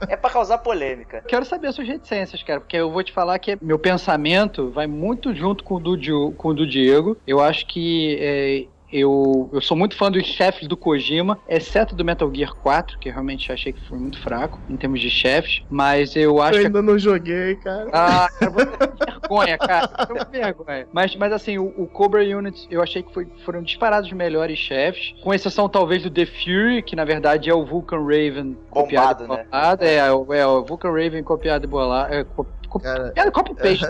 é, 0.07 0.12
causar 0.33 0.57
polêmica. 0.57 1.23
Quero 1.27 1.45
saber 1.45 1.67
as 1.67 1.75
suas 1.75 1.87
reticências, 1.87 2.41
cara, 2.41 2.59
porque 2.59 2.75
eu 2.75 2.89
vou 2.89 3.03
te 3.03 3.11
falar 3.11 3.37
que 3.37 3.55
meu 3.61 3.77
pensamento 3.77 4.71
vai 4.71 4.87
muito 4.87 5.33
junto 5.35 5.63
com 5.63 5.75
o 5.75 5.79
do, 5.79 6.31
com 6.31 6.47
o 6.49 6.53
do 6.55 6.65
Diego. 6.65 7.15
Eu 7.27 7.39
acho 7.39 7.67
que 7.67 8.17
é, 8.19 8.65
eu, 8.93 9.49
eu 9.51 9.61
sou 9.61 9.75
muito 9.75 9.95
fã 9.97 10.11
dos 10.11 10.25
chefes 10.25 10.67
do 10.67 10.77
Kojima, 10.77 11.39
exceto 11.47 11.95
do 11.95 12.05
Metal 12.05 12.31
Gear 12.33 12.53
4, 12.53 12.97
que 12.99 13.09
eu 13.09 13.13
realmente 13.13 13.51
achei 13.51 13.73
que 13.73 13.81
foi 13.87 13.97
muito 13.97 14.19
fraco 14.19 14.61
em 14.69 14.77
termos 14.77 14.99
de 15.01 15.09
chefes, 15.09 15.61
mas 15.69 16.15
eu 16.15 16.41
acho 16.41 16.55
Eu 16.57 16.61
que 16.61 16.65
ainda 16.67 16.81
não 16.81 16.97
joguei, 16.99 17.55
cara. 17.55 17.89
Ah, 17.91 18.27
cara, 18.39 18.51
você 18.51 18.65
tem 18.65 19.05
vergonha, 19.07 19.57
cara. 19.57 19.87
Você 20.07 20.25
tem 20.25 20.41
vergonha. 20.41 20.87
Mas, 20.93 21.15
mas 21.15 21.33
assim, 21.33 21.57
o, 21.57 21.65
o 21.77 21.87
Cobra 21.87 22.21
Unit 22.23 22.67
eu 22.69 22.81
achei 22.81 23.01
que 23.03 23.13
foi- 23.13 23.27
foram 23.43 23.61
disparados 23.63 24.07
os 24.09 24.13
melhores 24.15 24.57
chefes, 24.59 25.13
com 25.23 25.33
exceção 25.33 25.67
talvez 25.67 26.03
do 26.03 26.09
The 26.11 26.25
Fury, 26.25 26.83
que 26.83 26.95
na 26.95 27.05
verdade 27.05 27.49
é 27.49 27.53
o 27.53 27.65
Vulcan 27.65 28.01
Raven 28.03 28.57
copiado 28.69 29.25
Bombado, 29.27 29.33
e 29.33 29.37
né? 29.37 29.45
bolado. 29.51 29.83
É, 29.85 29.95
é, 29.95 30.11
o- 30.11 30.33
é 30.33 30.45
o 30.47 30.63
Vulcan 30.63 30.91
Raven 30.91 31.23
copiado 31.23 31.65
e 31.65 31.67
bolado. 31.67 32.13
É, 32.13 32.23
co- 32.73 32.79
co- 32.79 32.79
Cara, 32.79 33.11
Piada 33.11 33.31
copy 33.31 33.53
paste. 33.55 33.85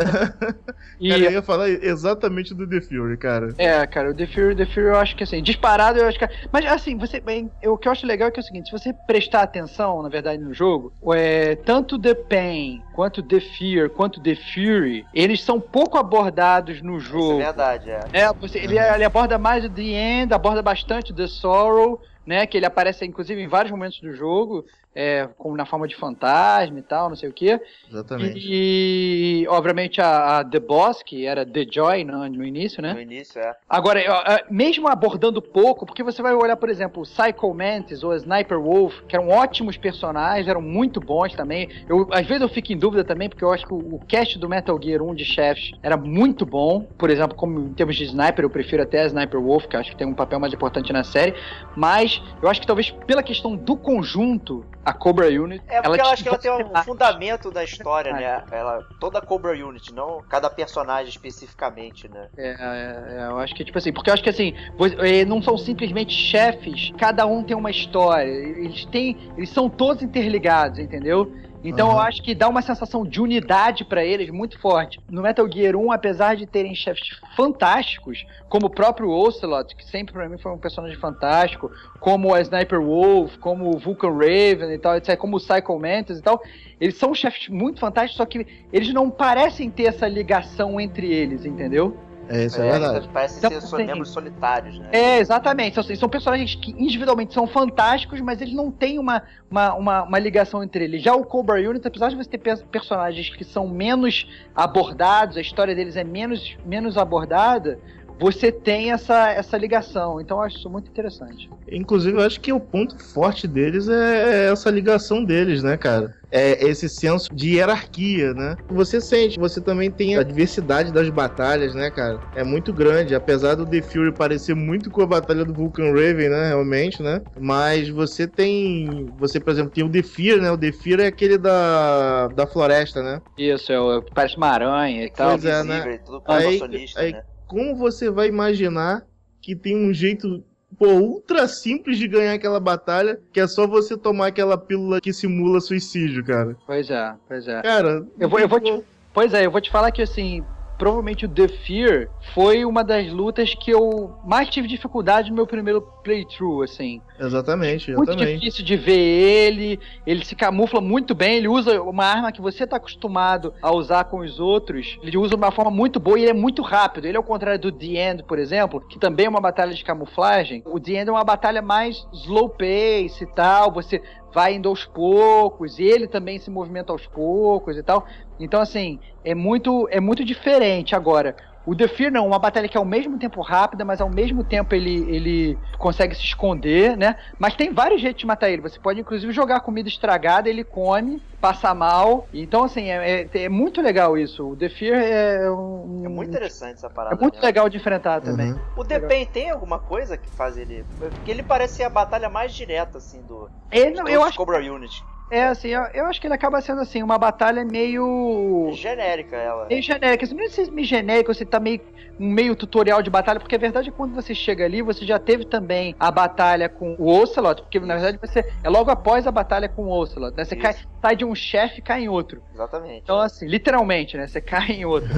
E, 0.99 1.09
cara, 1.09 1.21
eu 1.23 1.31
ia 1.31 1.41
falar 1.41 1.69
exatamente 1.69 2.53
do 2.53 2.67
The 2.67 2.81
Fury, 2.81 3.17
cara. 3.17 3.53
é, 3.57 3.85
cara, 3.87 4.11
o 4.11 4.13
The 4.13 4.27
Fury, 4.27 4.55
The 4.55 4.65
Fury 4.65 4.87
eu 4.87 4.95
acho 4.97 5.15
que 5.15 5.23
assim, 5.23 5.41
disparado 5.41 5.99
eu 5.99 6.07
acho 6.07 6.19
que. 6.19 6.27
Mas 6.51 6.65
assim, 6.65 6.97
você. 6.97 7.19
bem, 7.19 7.49
eu- 7.61 7.73
o 7.73 7.77
que 7.77 7.87
eu 7.87 7.91
acho 7.91 8.05
legal 8.05 8.27
é 8.27 8.31
que 8.31 8.39
é 8.39 8.43
o 8.43 8.45
seguinte, 8.45 8.65
se 8.69 8.71
você 8.71 8.93
prestar 9.07 9.41
atenção, 9.43 10.01
na 10.01 10.09
verdade, 10.09 10.41
no 10.41 10.53
jogo, 10.53 10.93
é, 11.13 11.55
tanto 11.55 11.97
The 11.99 12.13
Pain, 12.15 12.81
quanto 12.93 13.23
The 13.23 13.39
Fear, 13.39 13.89
quanto 13.89 14.21
The 14.21 14.35
Fury, 14.35 15.05
eles 15.13 15.41
são 15.43 15.59
pouco 15.59 15.97
abordados 15.97 16.81
no 16.81 16.97
Isso 16.97 17.09
jogo. 17.09 17.41
é 17.41 17.45
verdade, 17.45 17.89
é. 17.89 17.99
É, 18.13 18.33
você, 18.33 18.59
ele, 18.59 18.77
ele 18.77 19.03
aborda 19.03 19.37
mais 19.37 19.65
o 19.65 19.69
The 19.69 19.81
End, 19.81 20.33
aborda 20.33 20.61
bastante 20.61 21.11
o 21.11 21.15
The 21.15 21.27
Sorrow, 21.27 21.99
né? 22.25 22.45
Que 22.45 22.57
ele 22.57 22.65
aparece, 22.65 23.05
inclusive, 23.05 23.41
em 23.41 23.47
vários 23.47 23.71
momentos 23.71 23.99
do 23.99 24.13
jogo, 24.13 24.63
é, 24.95 25.27
como 25.37 25.55
na 25.55 25.65
forma 25.65 25.87
de 25.87 25.95
fantasma 25.95 26.77
e 26.79 26.81
tal, 26.81 27.09
não 27.09 27.15
sei 27.15 27.29
o 27.29 27.33
quê. 27.33 27.59
Exatamente. 27.89 28.39
E, 28.39 29.45
obviamente, 29.49 29.99
a, 30.01 30.39
a 30.39 30.43
The 30.45 30.59
Boss, 30.59 31.01
que 31.03 31.25
era 31.25 31.45
The 31.45 31.65
Joy 31.69 32.03
no, 32.03 32.27
no 32.29 32.43
início, 32.43 32.81
né? 32.81 32.93
No 32.93 33.01
início, 33.01 33.39
é. 33.41 33.55
Agora, 33.67 34.01
ah, 34.07 34.43
mesmo 34.49 34.87
abordando 34.87 35.41
pouco, 35.41 35.85
porque 35.85 36.03
você 36.03 36.21
vai 36.21 36.33
olhar, 36.33 36.55
por 36.55 36.69
exemplo, 36.69 37.01
o 37.01 37.05
Psycho 37.05 37.53
Mantis 37.53 38.03
ou 38.03 38.11
a 38.11 38.17
Sniper 38.17 38.59
Wolf, 38.59 39.01
que 39.07 39.15
eram 39.15 39.29
ótimos 39.29 39.77
personagens, 39.77 40.47
eram 40.47 40.61
muito 40.61 40.99
bons 40.99 41.33
também. 41.33 41.69
Eu, 41.87 42.07
às 42.11 42.25
vezes 42.25 42.41
eu 42.41 42.49
fico 42.49 42.71
em 42.71 42.77
dúvida 42.77 43.03
também, 43.03 43.29
porque 43.29 43.43
eu 43.43 43.51
acho 43.51 43.65
que 43.65 43.73
o, 43.73 43.95
o 43.95 43.99
cast 44.07 44.37
do 44.37 44.47
Metal 44.47 44.79
Gear 44.81 45.01
1 45.01 45.15
de 45.15 45.25
chefes 45.25 45.71
era 45.81 45.97
muito 45.97 46.45
bom. 46.45 46.87
Por 46.97 47.09
exemplo, 47.09 47.35
como 47.35 47.59
em 47.59 47.73
termos 47.73 47.95
de 47.95 48.03
Sniper, 48.05 48.45
eu 48.45 48.49
prefiro 48.49 48.83
até 48.83 49.01
a 49.01 49.05
Sniper 49.07 49.41
Wolf, 49.41 49.65
que 49.65 49.75
eu 49.75 49.79
acho 49.79 49.91
que 49.91 49.97
tem 49.97 50.07
um 50.07 50.13
papel 50.13 50.39
mais 50.39 50.53
importante 50.53 50.93
na 50.93 51.03
série. 51.03 51.33
Mas 51.75 52.21
eu 52.41 52.49
acho 52.49 52.61
que 52.61 52.67
talvez 52.67 52.91
pela 52.91 53.23
questão 53.23 53.55
do 53.55 53.75
conjunto, 53.75 54.65
a 54.85 54.93
Cobra 54.93 55.27
Unit. 55.27 55.63
É 55.67 55.81
porque 55.81 56.01
eu 56.01 56.05
acho 56.05 56.23
que 56.23 56.29
ela 56.29 56.37
tem 56.37 56.51
um 56.51 56.83
fundamento 56.83 57.51
da 57.51 57.63
história, 57.63 58.13
né? 58.13 58.43
Ela, 58.51 58.85
toda 58.99 59.19
a 59.19 59.21
Cobra 59.21 59.51
Unit, 59.51 59.93
não 59.93 60.21
cada 60.29 60.49
personagem 60.49 61.09
especificamente, 61.09 62.07
né? 62.07 62.27
É, 62.37 62.49
é, 62.49 63.19
é, 63.19 63.25
eu 63.27 63.39
acho 63.39 63.55
que, 63.55 63.63
tipo 63.63 63.77
assim, 63.77 63.93
porque 63.93 64.09
eu 64.09 64.13
acho 64.13 64.23
que 64.23 64.29
assim, 64.29 64.53
eh, 64.99 65.25
não 65.25 65.41
são 65.41 65.57
simplesmente 65.57 66.13
chefes, 66.13 66.91
cada 66.97 67.25
um 67.25 67.43
tem 67.43 67.55
uma 67.55 67.71
história, 67.71 68.29
eles 68.29 68.85
têm, 68.85 69.31
eles 69.37 69.49
são 69.49 69.69
todos 69.69 70.03
interligados, 70.03 70.79
entendeu? 70.79 71.31
Então 71.63 71.91
eu 71.91 71.97
Aham. 71.97 72.07
acho 72.07 72.21
que 72.21 72.35
dá 72.35 72.49
uma 72.49 72.61
sensação 72.61 73.05
de 73.05 73.21
unidade 73.21 73.85
pra 73.85 74.03
eles 74.03 74.29
muito 74.29 74.59
forte. 74.59 74.99
No 75.09 75.21
Metal 75.21 75.49
Gear 75.49 75.75
1, 75.75 75.91
apesar 75.91 76.35
de 76.35 76.45
terem 76.45 76.75
chefes 76.75 77.09
fantásticos, 77.35 78.25
como 78.49 78.65
o 78.65 78.69
próprio 78.69 79.09
Ocelot, 79.09 79.73
que 79.75 79.85
sempre 79.85 80.13
pra 80.13 80.27
mim 80.27 80.37
foi 80.37 80.51
um 80.51 80.57
personagem 80.57 80.97
fantástico, 80.97 81.71
como 81.99 82.33
a 82.33 82.41
Sniper 82.41 82.81
Wolf, 82.81 83.37
como 83.37 83.73
o 83.73 83.79
Vulcan 83.79 84.11
Raven 84.11 84.73
e 84.73 84.77
tal, 84.77 84.97
etc, 84.97 85.17
como 85.17 85.37
o 85.37 85.39
Psycho 85.39 85.79
Mantis 85.79 86.19
e 86.19 86.21
tal, 86.21 86.41
eles 86.81 86.97
são 86.97 87.15
chefes 87.15 87.47
muito 87.47 87.79
fantásticos, 87.79 88.17
só 88.17 88.25
que 88.25 88.45
eles 88.71 88.93
não 88.93 89.09
parecem 89.09 89.69
ter 89.69 89.83
essa 89.85 90.07
ligação 90.07 90.81
entre 90.81 91.11
eles, 91.11 91.45
entendeu? 91.45 91.97
É, 92.29 92.45
isso 92.45 92.61
é, 92.61 92.71
verdade. 92.71 93.09
Parece 93.11 93.37
Então, 93.39 93.49
ser 93.49 93.57
assim, 93.57 93.85
membros 93.85 94.09
solitários, 94.09 94.79
né? 94.79 94.87
É, 94.91 95.19
exatamente. 95.19 95.75
São, 95.75 95.83
são 95.95 96.09
personagens 96.09 96.55
que 96.55 96.71
individualmente 96.71 97.33
são 97.33 97.45
fantásticos, 97.45 98.21
mas 98.21 98.41
eles 98.41 98.53
não 98.53 98.71
têm 98.71 98.97
uma, 98.97 99.21
uma, 99.51 99.73
uma, 99.75 100.03
uma 100.03 100.19
ligação 100.19 100.63
entre 100.63 100.85
eles. 100.85 101.01
Já 101.03 101.13
o 101.15 101.23
Cobra 101.25 101.55
Unit, 101.59 101.85
apesar 101.87 102.09
de 102.09 102.15
você 102.15 102.29
ter 102.29 102.37
pe- 102.37 102.63
personagens 102.71 103.29
que 103.35 103.43
são 103.43 103.67
menos 103.67 104.27
abordados, 104.55 105.37
a 105.37 105.41
história 105.41 105.75
deles 105.75 105.95
é 105.95 106.03
menos, 106.03 106.55
menos 106.65 106.97
abordada, 106.97 107.79
você 108.19 108.51
tem 108.51 108.91
essa, 108.91 109.29
essa 109.31 109.57
ligação. 109.57 110.19
Então 110.21 110.37
eu 110.37 110.43
acho 110.43 110.57
isso 110.57 110.69
muito 110.69 110.89
interessante. 110.89 111.49
Inclusive, 111.71 112.17
eu 112.17 112.21
acho 112.21 112.39
que 112.41 112.51
o 112.51 112.59
ponto 112.59 112.97
forte 113.13 113.47
deles 113.47 113.87
é 113.87 114.51
essa 114.51 114.69
ligação 114.69 115.23
deles, 115.23 115.63
né, 115.63 115.77
cara? 115.77 116.13
É 116.29 116.65
esse 116.65 116.89
senso 116.89 117.33
de 117.33 117.55
hierarquia, 117.55 118.33
né? 118.33 118.55
Você 118.69 118.99
sente, 118.99 119.39
você 119.39 119.61
também 119.61 119.89
tem 119.89 120.17
a 120.17 120.23
diversidade 120.23 120.91
das 120.91 121.09
batalhas, 121.09 121.73
né, 121.75 121.89
cara? 121.91 122.19
É 122.33 122.43
muito 122.43 122.73
grande, 122.73 123.13
apesar 123.15 123.55
do 123.55 123.65
The 123.65 123.81
Fury 123.81 124.11
parecer 124.11 124.55
muito 124.55 124.89
com 124.89 125.01
a 125.01 125.07
batalha 125.07 125.45
do 125.45 125.53
Vulcan 125.53 125.91
Raven, 125.91 126.29
né, 126.29 126.47
realmente, 126.47 127.01
né? 127.01 127.21
Mas 127.39 127.87
você 127.89 128.27
tem, 128.27 129.11
você, 129.19 129.39
por 129.39 129.51
exemplo, 129.51 129.71
tem 129.71 129.83
o 129.83 129.89
The 129.91 130.03
Fear, 130.03 130.41
né? 130.41 130.51
O 130.51 130.57
The 130.57 130.71
Fear 130.71 130.99
é 131.01 131.07
aquele 131.07 131.37
da, 131.37 132.27
da 132.29 132.47
floresta, 132.47 133.01
né? 133.01 133.21
Isso, 133.37 133.71
é, 133.71 133.79
o- 133.79 134.01
parece 134.13 134.35
uma 134.37 134.47
aranha 134.47 135.03
e 135.05 135.09
tal. 135.11 135.29
Pois 135.31 135.45
é, 135.45 135.63
né? 135.63 135.99
Aí- 136.27 136.59
aí- 136.97 137.11
né? 137.13 137.21
Como 137.47 137.75
você 137.75 138.09
vai 138.09 138.27
imaginar 138.27 139.05
que 139.41 139.55
tem 139.55 139.75
um 139.75 139.93
jeito 139.93 140.43
pô, 140.77 140.87
ultra 140.87 141.47
simples 141.47 141.97
de 141.97 142.07
ganhar 142.07 142.33
aquela 142.33 142.59
batalha, 142.59 143.19
que 143.31 143.39
é 143.39 143.47
só 143.47 143.67
você 143.67 143.97
tomar 143.97 144.27
aquela 144.27 144.57
pílula 144.57 144.99
que 144.99 145.13
simula 145.13 145.59
suicídio, 145.61 146.23
cara? 146.25 146.55
Pois 146.65 146.89
é, 146.89 147.13
pois 147.27 147.47
é. 147.47 147.61
Cara, 147.61 148.05
Eu 148.19 148.29
vou, 148.29 148.39
eu 148.39 148.47
vou 148.47 148.59
te, 148.59 148.83
pois 149.13 149.33
é, 149.33 149.45
eu 149.45 149.51
vou 149.51 149.61
te 149.61 149.69
falar 149.69 149.91
que 149.91 150.01
assim, 150.01 150.43
provavelmente 150.83 151.25
o 151.25 151.29
The 151.29 151.47
Fear 151.47 152.09
foi 152.33 152.65
uma 152.65 152.83
das 152.83 153.09
lutas 153.09 153.55
que 153.55 153.71
eu 153.71 154.17
mais 154.25 154.49
tive 154.49 154.67
dificuldade 154.67 155.29
no 155.29 155.35
meu 155.37 155.47
primeiro 155.47 155.81
playthrough, 156.03 156.61
assim. 156.61 157.01
Exatamente, 157.17 157.93
Muito 157.93 158.11
exatamente. 158.11 158.39
difícil 158.41 158.65
de 158.65 158.75
ver 158.75 158.99
ele, 158.99 159.79
ele 160.05 160.25
se 160.25 160.35
camufla 160.35 160.81
muito 160.81 161.15
bem, 161.15 161.37
ele 161.37 161.47
usa 161.47 161.81
uma 161.81 162.03
arma 162.03 162.33
que 162.33 162.41
você 162.41 162.67
tá 162.67 162.75
acostumado 162.75 163.53
a 163.61 163.71
usar 163.71 164.03
com 164.03 164.19
os 164.19 164.41
outros, 164.41 164.99
ele 165.01 165.17
usa 165.17 165.29
de 165.29 165.35
uma 165.35 165.51
forma 165.51 165.71
muito 165.71 166.01
boa 166.01 166.19
e 166.19 166.23
ele 166.23 166.31
é 166.31 166.33
muito 166.33 166.61
rápido. 166.61 167.05
Ele 167.05 167.15
é 167.15 167.17
ao 167.17 167.23
contrário 167.23 167.61
do 167.61 167.71
The 167.71 168.11
End, 168.11 168.23
por 168.23 168.37
exemplo, 168.37 168.81
que 168.81 168.99
também 168.99 169.27
é 169.27 169.29
uma 169.29 169.39
batalha 169.39 169.73
de 169.73 169.85
camuflagem. 169.85 170.63
O 170.65 170.81
The 170.81 170.91
End 170.99 171.07
é 171.07 171.13
uma 171.13 171.23
batalha 171.23 171.61
mais 171.61 172.05
slow 172.11 172.49
pace 172.49 173.23
e 173.23 173.27
tal, 173.33 173.71
você 173.71 174.01
vai 174.33 174.55
indo 174.55 174.67
aos 174.67 174.85
poucos, 174.85 175.77
e 175.77 175.83
ele 175.83 176.07
também 176.07 176.39
se 176.39 176.49
movimenta 176.49 176.91
aos 176.91 177.05
poucos 177.05 177.77
e 177.77 177.83
tal. 177.83 178.05
Então, 178.39 178.59
assim, 178.59 178.99
é 179.23 179.35
muito, 179.35 179.87
é 179.91 179.99
muito 179.99 180.25
diferente. 180.25 180.95
Agora, 180.95 181.35
O 181.65 181.75
The 181.75 181.87
Fear 181.87 182.11
não, 182.11 182.27
uma 182.27 182.39
batalha 182.39 182.67
que 182.67 182.75
é 182.75 182.79
ao 182.79 182.85
mesmo 182.85 183.17
tempo 183.17 183.41
rápida, 183.41 183.85
mas 183.85 184.01
ao 184.01 184.09
mesmo 184.09 184.43
tempo 184.43 184.75
ele, 184.75 185.09
ele 185.09 185.59
consegue 185.77 186.13
se 186.13 186.23
esconder, 186.23 186.97
né? 186.97 187.15
Mas 187.39 187.55
tem 187.55 187.71
vários 187.73 188.01
jeitos 188.01 188.19
de 188.19 188.25
matar 188.27 188.49
ele. 188.49 188.61
Você 188.61 188.79
pode, 188.79 188.99
inclusive, 188.99 189.31
jogar 189.31 189.61
comida 189.61 189.87
estragada, 189.87 190.49
ele 190.49 190.63
come, 190.63 191.21
passa 191.39 191.73
mal. 191.73 192.27
Então, 192.33 192.63
assim, 192.63 192.89
é, 192.89 193.21
é- 193.21 193.43
é 193.43 193.49
muito 193.49 193.81
legal 193.81 194.17
isso. 194.17 194.45
O 194.49 194.55
The 194.57 194.69
Fear 194.69 195.01
é 195.01 195.51
um. 195.51 196.03
É 196.05 196.09
muito 196.09 196.29
interessante 196.29 196.77
essa 196.77 196.89
parada. 196.89 197.15
É 197.15 197.19
muito 197.19 197.35
mesmo. 197.35 197.45
legal 197.45 197.69
de 197.69 197.77
enfrentar 197.77 198.21
também. 198.21 198.51
Uhum. 198.51 198.59
O 198.75 198.83
The 198.83 198.99
Pain 198.99 199.25
tem 199.25 199.49
alguma 199.49 199.79
coisa 199.79 200.17
que 200.17 200.29
faz 200.37 200.57
ele. 200.57 200.83
Porque 200.99 201.31
ele 201.31 201.43
parece 201.43 201.77
ser 201.77 201.83
a 201.83 201.89
batalha 201.89 202.29
mais 202.29 202.53
direta, 202.53 202.97
assim, 202.97 203.21
do. 203.21 203.49
É, 203.71 203.89
de 203.89 203.97
não, 203.97 204.07
eu 204.07 204.23
acho, 204.23 204.37
Cobra 204.37 204.59
Unit. 204.59 205.03
É, 205.33 205.43
assim, 205.47 205.69
eu, 205.69 205.81
eu 205.93 206.05
acho 206.05 206.19
que 206.21 206.27
ele 206.27 206.33
acaba 206.33 206.61
sendo 206.61 206.81
assim, 206.81 207.01
uma 207.03 207.17
batalha 207.17 207.65
meio. 207.65 208.71
Genérica 208.73 209.35
ela. 209.35 209.67
meio 209.67 209.81
genérica. 209.81 210.25
Não 210.33 210.49
sei 210.49 210.65
se 210.65 210.71
meio 210.71 210.87
genérico, 210.87 211.33
você 211.33 211.45
tá 211.45 211.59
meio 211.59 211.81
um 212.19 212.29
meio 212.29 212.55
tutorial 212.55 213.01
de 213.01 213.09
batalha, 213.09 213.39
porque 213.39 213.55
a 213.55 213.59
verdade 213.59 213.89
é 213.89 213.91
que 213.91 213.97
quando 213.97 214.13
você 214.13 214.35
chega 214.35 214.63
ali, 214.63 214.81
você 214.81 215.05
já 215.05 215.17
teve 215.17 215.45
também 215.45 215.95
a 215.99 216.11
batalha 216.11 216.69
com 216.69 216.95
o 216.99 217.09
Ocelot, 217.09 217.61
porque 217.63 217.79
na 217.79 217.95
verdade 217.95 218.19
você 218.21 218.45
é 218.63 218.69
logo 218.69 218.91
após 218.91 219.25
a 219.25 219.31
batalha 219.31 219.67
com 219.67 219.85
o 219.85 219.89
Ocelot, 219.89 220.35
né? 220.37 220.45
Você 220.45 220.55
cai, 220.55 220.75
sai 221.01 221.15
de 221.15 221.25
um 221.25 221.33
chefe 221.33 221.79
e 221.79 221.81
cai 221.81 222.03
em 222.03 222.09
outro. 222.09 222.41
Exatamente. 222.53 223.01
Então, 223.03 223.19
assim, 223.19 223.47
literalmente, 223.47 224.15
né? 224.15 224.27
Você 224.27 224.39
cai 224.39 224.67
em 224.73 224.85
outro. 224.85 225.09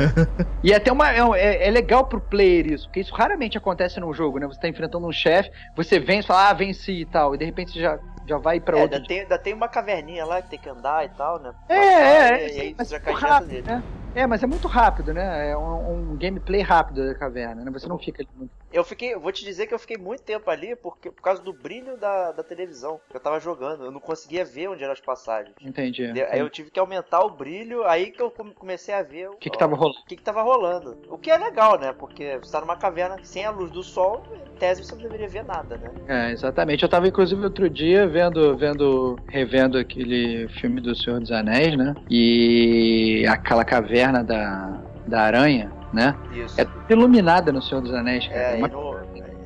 e 0.63 0.73
até 0.73 0.91
uma. 0.91 1.11
É, 1.11 1.19
é- 1.37 1.67
é 1.67 1.71
legal 1.71 2.05
pro 2.05 2.21
player 2.21 2.71
isso, 2.71 2.87
porque 2.87 3.01
isso 3.01 3.13
raramente 3.13 3.57
acontece 3.57 3.99
num 3.99 4.13
jogo, 4.13 4.39
né? 4.39 4.47
Você 4.47 4.59
tá 4.59 4.67
enfrentando 4.69 5.05
um 5.05 5.11
chefe, 5.11 5.51
você 5.75 5.99
vence, 5.99 6.27
fala, 6.27 6.49
ah, 6.49 6.53
venci 6.53 7.01
e 7.01 7.05
tal, 7.05 7.35
e 7.35 7.37
de 7.37 7.43
repente 7.45 7.71
você 7.73 7.81
já, 7.81 7.99
já 8.27 8.37
vai 8.37 8.59
pra 8.59 8.77
é, 8.77 8.81
outro. 8.81 8.95
ainda 8.97 9.07
tem, 9.07 9.19
ainda 9.21 9.37
tem 9.37 9.53
uma 9.53 9.67
caverninha 9.67 10.25
lá 10.25 10.41
que 10.41 10.49
tem 10.49 10.59
que 10.59 10.69
andar 10.69 11.05
e 11.05 11.09
tal, 11.09 11.39
né? 11.39 11.53
É, 11.69 11.75
Passar, 11.75 12.39
é, 12.39 12.43
é, 12.43 12.57
E, 12.57 12.61
aí 12.61 12.73
você 12.73 12.91
já 12.91 12.99
cai 12.99 13.13
direto 13.15 13.45
nele. 13.45 13.61
né? 13.63 13.83
É, 14.15 14.25
mas 14.25 14.41
é 14.41 14.47
muito 14.47 14.67
rápido, 14.67 15.13
né? 15.13 15.49
É 15.51 15.57
um, 15.57 16.13
um 16.13 16.17
gameplay 16.17 16.61
rápido 16.61 17.05
da 17.05 17.13
caverna, 17.15 17.63
né? 17.63 17.71
Você 17.71 17.87
não 17.87 17.99
fica 17.99 18.21
ali 18.23 18.29
muito. 18.35 18.51
Eu 18.71 18.83
fiquei, 18.83 19.13
eu 19.13 19.19
vou 19.19 19.31
te 19.31 19.43
dizer 19.45 19.67
que 19.67 19.73
eu 19.73 19.79
fiquei 19.79 19.97
muito 19.97 20.23
tempo 20.23 20.49
ali 20.49 20.75
porque, 20.75 21.09
por 21.09 21.21
causa 21.21 21.41
do 21.41 21.53
brilho 21.53 21.97
da, 21.97 22.31
da 22.33 22.43
televisão 22.43 22.99
eu 23.13 23.19
tava 23.19 23.39
jogando. 23.39 23.85
Eu 23.85 23.91
não 23.91 23.99
conseguia 24.01 24.43
ver 24.43 24.69
onde 24.69 24.83
eram 24.83 24.93
as 24.93 24.99
passagens. 24.99 25.55
Entendi. 25.61 26.05
Aí 26.29 26.39
eu 26.39 26.49
tive 26.49 26.71
que 26.71 26.79
aumentar 26.79 27.21
o 27.23 27.29
brilho, 27.29 27.85
aí 27.85 28.11
que 28.11 28.21
eu 28.21 28.29
come- 28.31 28.53
comecei 28.53 28.93
a 28.93 29.01
ver 29.01 29.29
O 29.29 29.35
que 29.35 29.49
que 29.49 29.57
tava 29.57 29.75
rolando? 29.75 29.99
o 29.99 30.05
que, 30.05 30.15
que 30.15 30.23
tava 30.23 30.41
rolando. 30.41 30.97
O 31.09 31.17
que 31.17 31.31
é 31.31 31.37
legal, 31.37 31.79
né? 31.79 31.93
Porque 31.93 32.37
você 32.37 32.51
tá 32.51 32.61
numa 32.61 32.75
caverna 32.75 33.17
sem 33.23 33.45
a 33.45 33.49
luz 33.51 33.71
do 33.71 33.83
sol, 33.83 34.23
em 34.49 34.57
tese 34.57 34.83
você 34.83 34.95
não 34.95 35.03
deveria 35.03 35.27
ver 35.27 35.43
nada, 35.43 35.77
né? 35.77 35.89
É, 36.07 36.31
exatamente. 36.31 36.83
Eu 36.83 36.89
tava, 36.89 37.07
inclusive, 37.07 37.41
outro 37.43 37.69
dia 37.69 38.07
vendo, 38.07 38.55
vendo, 38.57 39.19
revendo 39.27 39.77
aquele 39.77 40.47
filme 40.49 40.81
do 40.81 40.95
Senhor 40.95 41.19
dos 41.19 41.31
Anéis, 41.31 41.77
né? 41.77 41.95
E 42.09 43.25
aquela 43.29 43.63
caverna 43.65 44.04
da, 44.11 44.79
da 45.07 45.21
aranha, 45.21 45.71
né? 45.93 46.15
Isso. 46.31 46.59
É 46.59 46.65
tudo 46.65 46.83
iluminada 46.89 47.51
no 47.51 47.61
Senhor 47.61 47.81
dos 47.81 47.93
Anéis, 47.93 48.27
cara. 48.27 48.39
É, 48.39 48.51
É 48.53 48.55
e 48.55 48.57
uma- 48.59 48.67
não, 48.67 48.95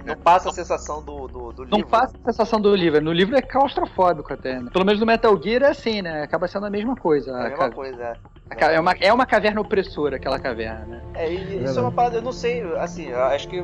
não 0.05 0.15
passa 0.17 0.49
a 0.49 0.51
sensação 0.53 1.03
do, 1.03 1.27
do, 1.27 1.51
do 1.51 1.65
Não 1.65 1.77
livro. 1.79 1.89
passa 1.91 2.15
a 2.23 2.31
sensação 2.31 2.59
do 2.59 2.73
livro. 2.75 3.01
No 3.01 3.11
livro 3.11 3.35
é 3.37 3.41
claustrofóbico 3.41 4.33
até, 4.33 4.59
né? 4.59 4.69
Pelo 4.71 4.85
menos 4.85 4.99
no 4.99 5.05
Metal 5.05 5.39
Gear 5.41 5.63
é 5.63 5.67
assim, 5.69 6.01
né? 6.01 6.23
Acaba 6.23 6.47
sendo 6.47 6.65
a 6.65 6.69
mesma 6.69 6.95
coisa. 6.95 7.31
É 7.31 7.33
A 7.33 7.49
mesma 7.49 7.57
ca- 7.57 7.71
coisa, 7.71 8.03
é. 8.03 8.65
a 8.65 8.71
é, 8.71 8.79
uma, 8.79 8.93
é 8.99 9.13
uma 9.13 9.25
caverna 9.25 9.61
opressora, 9.61 10.15
aquela 10.15 10.39
caverna, 10.39 10.85
né? 10.85 11.01
É, 11.13 11.31
e 11.31 11.63
isso 11.63 11.77
é 11.77 11.81
uma 11.81 11.91
parada, 11.91 12.15
eu 12.17 12.21
não 12.21 12.31
sei, 12.31 12.61
assim, 12.77 13.07
eu 13.09 13.23
acho 13.25 13.47
que 13.47 13.63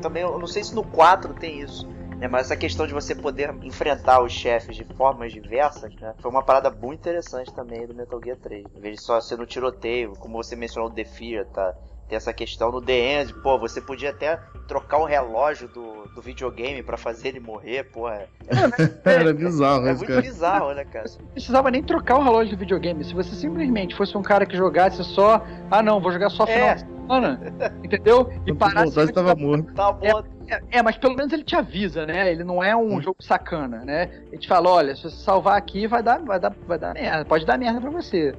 também, 0.00 0.22
eu 0.22 0.38
não 0.38 0.46
sei 0.46 0.64
se 0.64 0.74
no 0.74 0.82
4 0.84 1.34
tem 1.34 1.60
isso. 1.60 1.86
Né, 2.22 2.28
mas 2.28 2.42
essa 2.46 2.56
questão 2.56 2.86
de 2.86 2.94
você 2.94 3.16
poder 3.16 3.52
enfrentar 3.64 4.22
os 4.22 4.30
chefes 4.30 4.76
de 4.76 4.84
formas 4.96 5.32
diversas, 5.32 5.92
né? 5.96 6.14
Foi 6.20 6.30
uma 6.30 6.40
parada 6.44 6.70
muito 6.70 7.00
interessante 7.00 7.52
também 7.52 7.84
do 7.84 7.92
Metal 7.94 8.20
Gear 8.22 8.36
3. 8.40 8.64
Em 8.76 8.80
vez 8.80 8.94
de 8.98 9.02
só 9.02 9.20
ser 9.20 9.36
no 9.36 9.44
tiroteio, 9.44 10.12
como 10.20 10.36
você 10.40 10.54
mencionou 10.54 10.88
o 10.88 10.94
The 10.94 11.04
Fear, 11.04 11.46
tá? 11.46 11.74
Tem 12.08 12.16
essa 12.16 12.32
questão 12.32 12.70
no 12.70 12.80
The 12.80 12.92
End, 13.22 13.34
pô, 13.42 13.58
você 13.58 13.80
podia 13.80 14.10
até 14.10 14.38
trocar 14.68 14.98
o 14.98 15.04
relógio 15.04 15.66
do, 15.66 16.04
do 16.14 16.22
videogame 16.22 16.80
pra 16.82 16.96
fazer 16.96 17.28
ele 17.28 17.40
morrer, 17.40 17.84
pô. 17.90 18.08
É, 18.08 18.28
Era 19.04 19.32
bizarro 19.34 19.88
é 19.88 19.90
isso, 19.90 19.98
muito 19.98 20.08
cara. 20.10 20.22
bizarro, 20.22 20.74
né, 20.74 20.84
cara? 20.84 21.06
Não 21.18 21.26
precisava 21.28 21.70
nem 21.72 21.82
trocar 21.82 22.18
o 22.18 22.22
relógio 22.22 22.54
do 22.54 22.60
videogame. 22.60 23.02
Se 23.02 23.14
você 23.14 23.34
simplesmente 23.34 23.96
fosse 23.96 24.16
um 24.16 24.22
cara 24.22 24.46
que 24.46 24.56
jogasse 24.56 25.02
só, 25.02 25.44
ah 25.70 25.82
não, 25.82 26.00
vou 26.00 26.12
jogar 26.12 26.30
só 26.30 26.46
final 26.46 26.68
É. 26.68 26.74
de 26.74 26.80
semana, 26.82 27.40
entendeu? 27.82 28.30
E 28.46 28.54
parasse 28.54 28.94
voltasse, 28.94 29.12
tava 29.12 29.34
morto. 29.34 29.72
Tá 29.74 29.90
bom, 29.90 30.22
É, 30.70 30.82
mas 30.82 30.96
pelo 30.96 31.14
menos 31.14 31.32
ele 31.32 31.44
te 31.44 31.54
avisa, 31.56 32.04
né? 32.06 32.30
Ele 32.30 32.44
não 32.44 32.62
é 32.62 32.74
um 32.76 32.96
Hum. 32.96 33.02
jogo 33.02 33.22
sacana, 33.22 33.84
né? 33.84 34.08
Ele 34.30 34.40
te 34.40 34.48
fala, 34.48 34.68
olha, 34.70 34.94
se 34.96 35.02
você 35.02 35.16
salvar 35.16 35.56
aqui, 35.56 35.86
vai 35.86 36.02
dar, 36.02 36.18
vai 36.24 36.38
dar, 36.40 36.54
vai 36.66 36.78
dar 36.78 36.94
merda. 36.94 37.24
Pode 37.24 37.46
dar 37.46 37.58
merda 37.58 37.80
pra 37.80 37.90
você. 37.90 38.34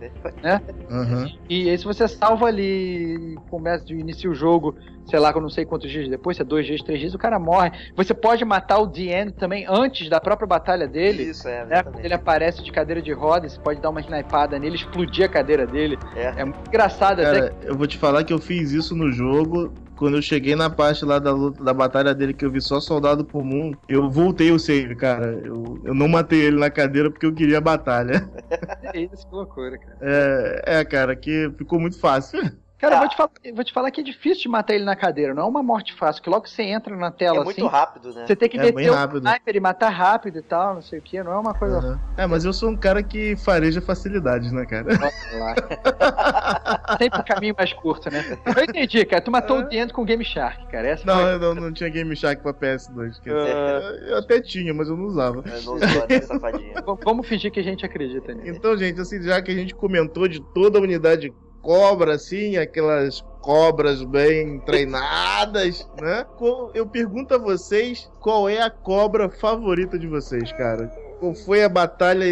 Aham. 0.89 1.29
E 1.49 1.69
aí 1.69 1.77
se 1.77 1.85
você 1.85 2.07
salva 2.07 2.47
ali, 2.47 3.37
começa, 3.49 3.85
inicia 3.91 4.29
o 4.29 4.35
jogo, 4.35 4.75
sei 5.05 5.19
lá, 5.19 5.33
com 5.33 5.39
não 5.41 5.49
sei 5.49 5.65
quantos 5.65 5.89
dias 5.91 6.09
depois, 6.09 6.37
se 6.37 6.43
é 6.43 6.45
dois 6.45 6.65
dias, 6.65 6.81
três 6.81 6.99
dias, 6.99 7.13
o 7.13 7.17
cara 7.17 7.39
morre. 7.39 7.71
Você 7.95 8.13
pode 8.13 8.43
matar 8.45 8.79
o 8.79 8.87
DN 8.87 9.31
também 9.31 9.65
antes 9.67 10.09
da 10.09 10.19
própria 10.19 10.47
batalha 10.47 10.87
dele. 10.87 11.23
Isso, 11.23 11.47
é, 11.47 11.65
Né? 11.65 11.83
Quando 11.83 11.99
ele 11.99 12.13
aparece 12.13 12.63
de 12.63 12.71
cadeira 12.71 13.01
de 13.01 13.11
roda, 13.11 13.47
você 13.47 13.59
pode 13.59 13.81
dar 13.81 13.89
uma 13.89 14.01
snipada 14.01 14.57
nele, 14.59 14.75
explodir 14.75 15.25
a 15.25 15.29
cadeira 15.29 15.65
dele. 15.65 15.97
É. 16.15 16.33
É 16.37 16.45
muito 16.45 16.67
engraçado 16.67 17.21
até 17.21 17.49
Cara, 17.49 17.55
eu 17.63 17.75
vou 17.75 17.87
te 17.87 17.97
falar 17.97 18.23
que 18.23 18.33
eu 18.33 18.39
fiz 18.39 18.71
isso 18.71 18.95
no 18.95 19.11
jogo. 19.11 19.73
Quando 19.95 20.17
eu 20.17 20.21
cheguei 20.21 20.55
na 20.55 20.69
parte 20.69 21.05
lá 21.05 21.19
da 21.19 21.31
luta, 21.31 21.63
da 21.63 21.73
batalha 21.73 22.13
dele, 22.13 22.33
que 22.33 22.45
eu 22.45 22.51
vi 22.51 22.61
só 22.61 22.79
soldado 22.79 23.25
comum, 23.25 23.71
eu 23.87 24.09
voltei 24.09 24.51
o 24.51 24.59
save, 24.59 24.95
cara. 24.95 25.41
Eu, 25.43 25.81
eu 25.83 25.93
não 25.93 26.07
matei 26.07 26.41
ele 26.41 26.57
na 26.57 26.69
cadeira 26.69 27.09
porque 27.09 27.25
eu 27.25 27.33
queria 27.33 27.57
a 27.59 27.61
batalha. 27.61 28.29
é 28.93 29.01
isso, 29.01 29.27
que 29.27 29.35
loucura, 29.35 29.77
cara. 29.77 29.97
É, 30.01 30.79
é, 30.79 30.85
cara, 30.85 31.15
que 31.15 31.51
ficou 31.57 31.79
muito 31.79 31.99
fácil. 31.99 32.39
Cara, 32.83 32.95
eu 32.95 32.99
vou 32.99 33.07
te, 33.09 33.15
falar, 33.15 33.29
vou 33.55 33.63
te 33.63 33.73
falar 33.73 33.91
que 33.91 34.01
é 34.01 34.03
difícil 34.03 34.43
de 34.43 34.49
matar 34.49 34.73
ele 34.75 34.83
na 34.83 34.95
cadeira, 34.95 35.33
não 35.33 35.43
é 35.43 35.45
uma 35.45 35.63
morte 35.63 35.93
fácil, 35.93 36.21
que 36.21 36.29
logo 36.29 36.43
que 36.43 36.49
você 36.49 36.63
entra 36.63 36.95
na 36.97 37.07
É 37.07 37.11
tela 37.11 37.43
muito 37.43 37.59
assim, 37.65 37.67
rápido, 37.73 38.13
né? 38.13 38.25
você 38.27 38.35
tem 38.35 38.49
que 38.49 38.59
É 38.59 38.63
meter 38.63 38.89
o 38.89 38.93
rápido. 38.93 39.25
sniper 39.25 39.55
e 39.55 39.59
matar 39.61 39.89
rápido 39.89 40.39
e 40.39 40.41
tal, 40.41 40.75
não 40.75 40.81
sei 40.81 40.99
o 40.99 41.01
que, 41.01 41.23
não 41.23 41.31
é 41.31 41.37
uma 41.37 41.53
coisa 41.53 41.77
Aham. 41.77 41.99
É, 42.17 42.27
mas 42.27 42.43
eu 42.43 42.51
sou 42.51 42.69
um 42.69 42.75
cara 42.75 43.01
que 43.01 43.35
fareja 43.37 43.81
facilidades, 43.81 44.51
né, 44.51 44.65
cara? 44.65 44.85
fácil 44.99 45.39
lá. 45.39 45.55
Sempre 46.99 47.21
o 47.21 47.23
caminho 47.23 47.55
mais 47.57 47.71
curto, 47.73 48.11
né? 48.11 48.37
Eu 48.55 48.63
entendi, 48.63 49.05
cara, 49.05 49.21
tu 49.21 49.31
matou 49.31 49.59
o 49.59 49.63
Dentro 49.63 49.95
com 49.95 50.01
o 50.01 50.05
Game 50.05 50.23
Shark, 50.25 50.67
cara, 50.67 50.87
essa 50.87 51.05
Não, 51.05 51.15
foi... 51.15 51.33
eu 51.33 51.39
não, 51.39 51.55
não 51.55 51.73
tinha 51.73 51.89
Game 51.89 52.13
Shark 52.15 52.41
pra 52.43 52.53
PS2. 52.53 53.19
quer 53.21 53.33
dizer, 53.33 53.55
Ah. 53.55 53.93
Eu 54.09 54.17
até 54.17 54.41
tinha, 54.41 54.73
mas 54.73 54.89
eu 54.89 54.97
não 54.97 55.05
usava. 55.05 55.37
Eu 55.45 55.61
não 55.61 55.61
sou, 55.61 55.77
né, 55.79 56.21
safadinha. 56.21 56.73
Vamos 57.03 57.27
fingir 57.27 57.51
que 57.51 57.59
a 57.59 57.63
gente 57.63 57.85
acredita 57.85 58.33
nisso. 58.33 58.49
Então, 58.49 58.75
gente, 58.77 58.99
assim, 58.99 59.21
já 59.21 59.41
que 59.41 59.51
a 59.51 59.55
gente 59.55 59.73
comentou 59.73 60.27
de 60.27 60.41
toda 60.53 60.77
a 60.77 60.81
unidade 60.81 61.33
cobra, 61.63 62.15
assim, 62.15 62.57
aquelas 62.57 63.21
cobras 63.41 64.03
bem 64.03 64.59
treinadas, 64.59 65.89
né? 65.99 66.25
Eu 66.73 66.85
pergunto 66.85 67.33
a 67.33 67.37
vocês 67.37 68.11
qual 68.19 68.47
é 68.47 68.61
a 68.61 68.69
cobra 68.69 69.29
favorita 69.29 69.97
de 69.97 70.05
vocês, 70.05 70.51
cara? 70.51 70.87
Qual 71.19 71.33
foi 71.33 71.63
a 71.63 71.69
batalha 71.69 72.25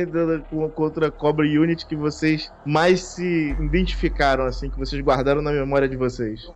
contra 0.75 1.07
a 1.07 1.11
Cobra 1.11 1.45
Unit 1.45 1.85
que 1.85 1.95
vocês 1.95 2.51
mais 2.65 3.01
se 3.01 3.51
identificaram, 3.51 4.43
assim, 4.43 4.69
que 4.69 4.77
vocês 4.77 5.01
guardaram 5.01 5.41
na 5.41 5.51
memória 5.53 5.87
de 5.87 5.95
vocês? 5.95 6.51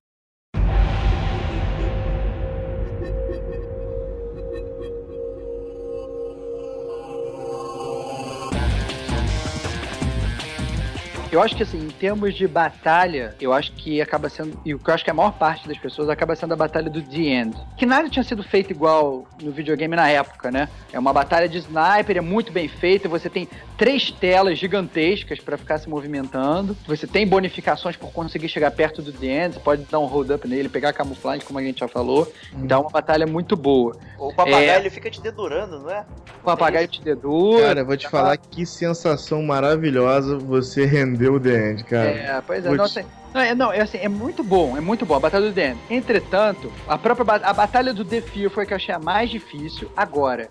Eu 11.31 11.41
acho 11.41 11.55
que 11.55 11.63
assim, 11.63 11.79
em 11.79 11.89
termos 11.89 12.33
de 12.33 12.47
batalha, 12.47 13.35
eu 13.41 13.51
acho 13.51 13.71
que 13.73 14.01
acaba 14.01 14.29
sendo. 14.29 14.59
E 14.63 14.73
o 14.73 14.79
que 14.79 14.89
eu 14.89 14.93
acho 14.93 15.03
que 15.03 15.11
a 15.11 15.13
maior 15.13 15.31
parte 15.31 15.67
das 15.67 15.77
pessoas 15.77 16.09
acaba 16.09 16.35
sendo 16.35 16.53
a 16.53 16.57
batalha 16.57 16.89
do 16.89 17.01
The 17.01 17.21
End. 17.21 17.57
Que 17.77 17.85
nada 17.85 18.09
tinha 18.09 18.23
sido 18.23 18.43
feito 18.43 18.71
igual 18.71 19.27
no 19.41 19.51
videogame 19.51 19.95
na 19.95 20.09
época, 20.09 20.51
né? 20.51 20.69
É 20.93 20.99
uma 20.99 21.11
batalha 21.11 21.49
de 21.49 21.57
sniper, 21.57 22.17
é 22.17 22.21
muito 22.21 22.51
bem 22.51 22.67
feita. 22.67 23.09
Você 23.09 23.29
tem 23.29 23.47
três 23.77 24.09
telas 24.11 24.57
gigantescas 24.57 25.39
pra 25.39 25.57
ficar 25.57 25.77
se 25.77 25.89
movimentando. 25.89 26.75
Você 26.87 27.05
tem 27.05 27.27
bonificações 27.27 27.95
por 27.95 28.11
conseguir 28.11 28.47
chegar 28.49 28.71
perto 28.71 29.01
do 29.01 29.11
The 29.11 29.45
End. 29.45 29.53
Você 29.55 29.59
pode 29.59 29.83
dar 29.83 29.99
um 29.99 30.05
hold 30.05 30.29
up 30.31 30.47
nele, 30.47 30.69
pegar 30.69 30.89
a 30.89 30.93
camuflagem, 30.93 31.45
como 31.45 31.59
a 31.59 31.61
gente 31.63 31.79
já 31.79 31.87
falou. 31.87 32.31
Então 32.53 32.77
é 32.79 32.81
uma 32.81 32.89
batalha 32.89 33.25
muito 33.27 33.55
boa. 33.55 33.95
O 34.17 34.33
papagaio 34.33 34.69
É. 34.69 34.77
ele 34.79 34.89
fica 34.89 35.09
te 35.09 35.21
dedurando, 35.21 35.79
não 35.79 35.89
é? 35.91 36.05
O 36.41 36.43
papagaio 36.45 36.87
te 36.87 37.01
dedura. 37.01 37.67
Cara, 37.67 37.79
eu 37.81 37.85
vou 37.85 37.97
te 37.97 38.07
falar 38.07 38.37
que 38.37 38.65
sensação 38.65 39.43
maravilhosa 39.43 40.37
você 40.37 40.85
rendeu 40.85 41.33
o 41.35 41.39
The 41.39 41.71
End, 41.71 41.83
cara. 41.83 42.09
É, 42.09 42.41
pois 42.45 42.65
é, 42.65 42.67
Vou 42.69 42.77
não, 42.77 42.85
te- 42.87 43.05
não, 43.33 43.41
é, 43.41 43.55
não, 43.55 43.73
é 43.73 43.81
assim, 43.81 43.97
é 43.97 44.07
muito 44.07 44.43
bom, 44.43 44.77
é 44.77 44.79
muito 44.81 45.05
bom 45.05 45.15
a 45.15 45.19
Batalha 45.19 45.47
do 45.47 45.51
Den. 45.53 45.75
Entretanto, 45.89 46.71
a 46.87 46.97
própria 46.97 47.25
ba- 47.25 47.41
a 47.43 47.53
Batalha 47.53 47.93
do 47.93 48.05
The 48.05 48.21
Fear 48.21 48.49
foi 48.49 48.63
a 48.63 48.65
que 48.67 48.73
eu 48.73 48.77
achei 48.77 48.95
a 48.95 48.99
mais 48.99 49.29
difícil. 49.29 49.91
Agora, 49.97 50.47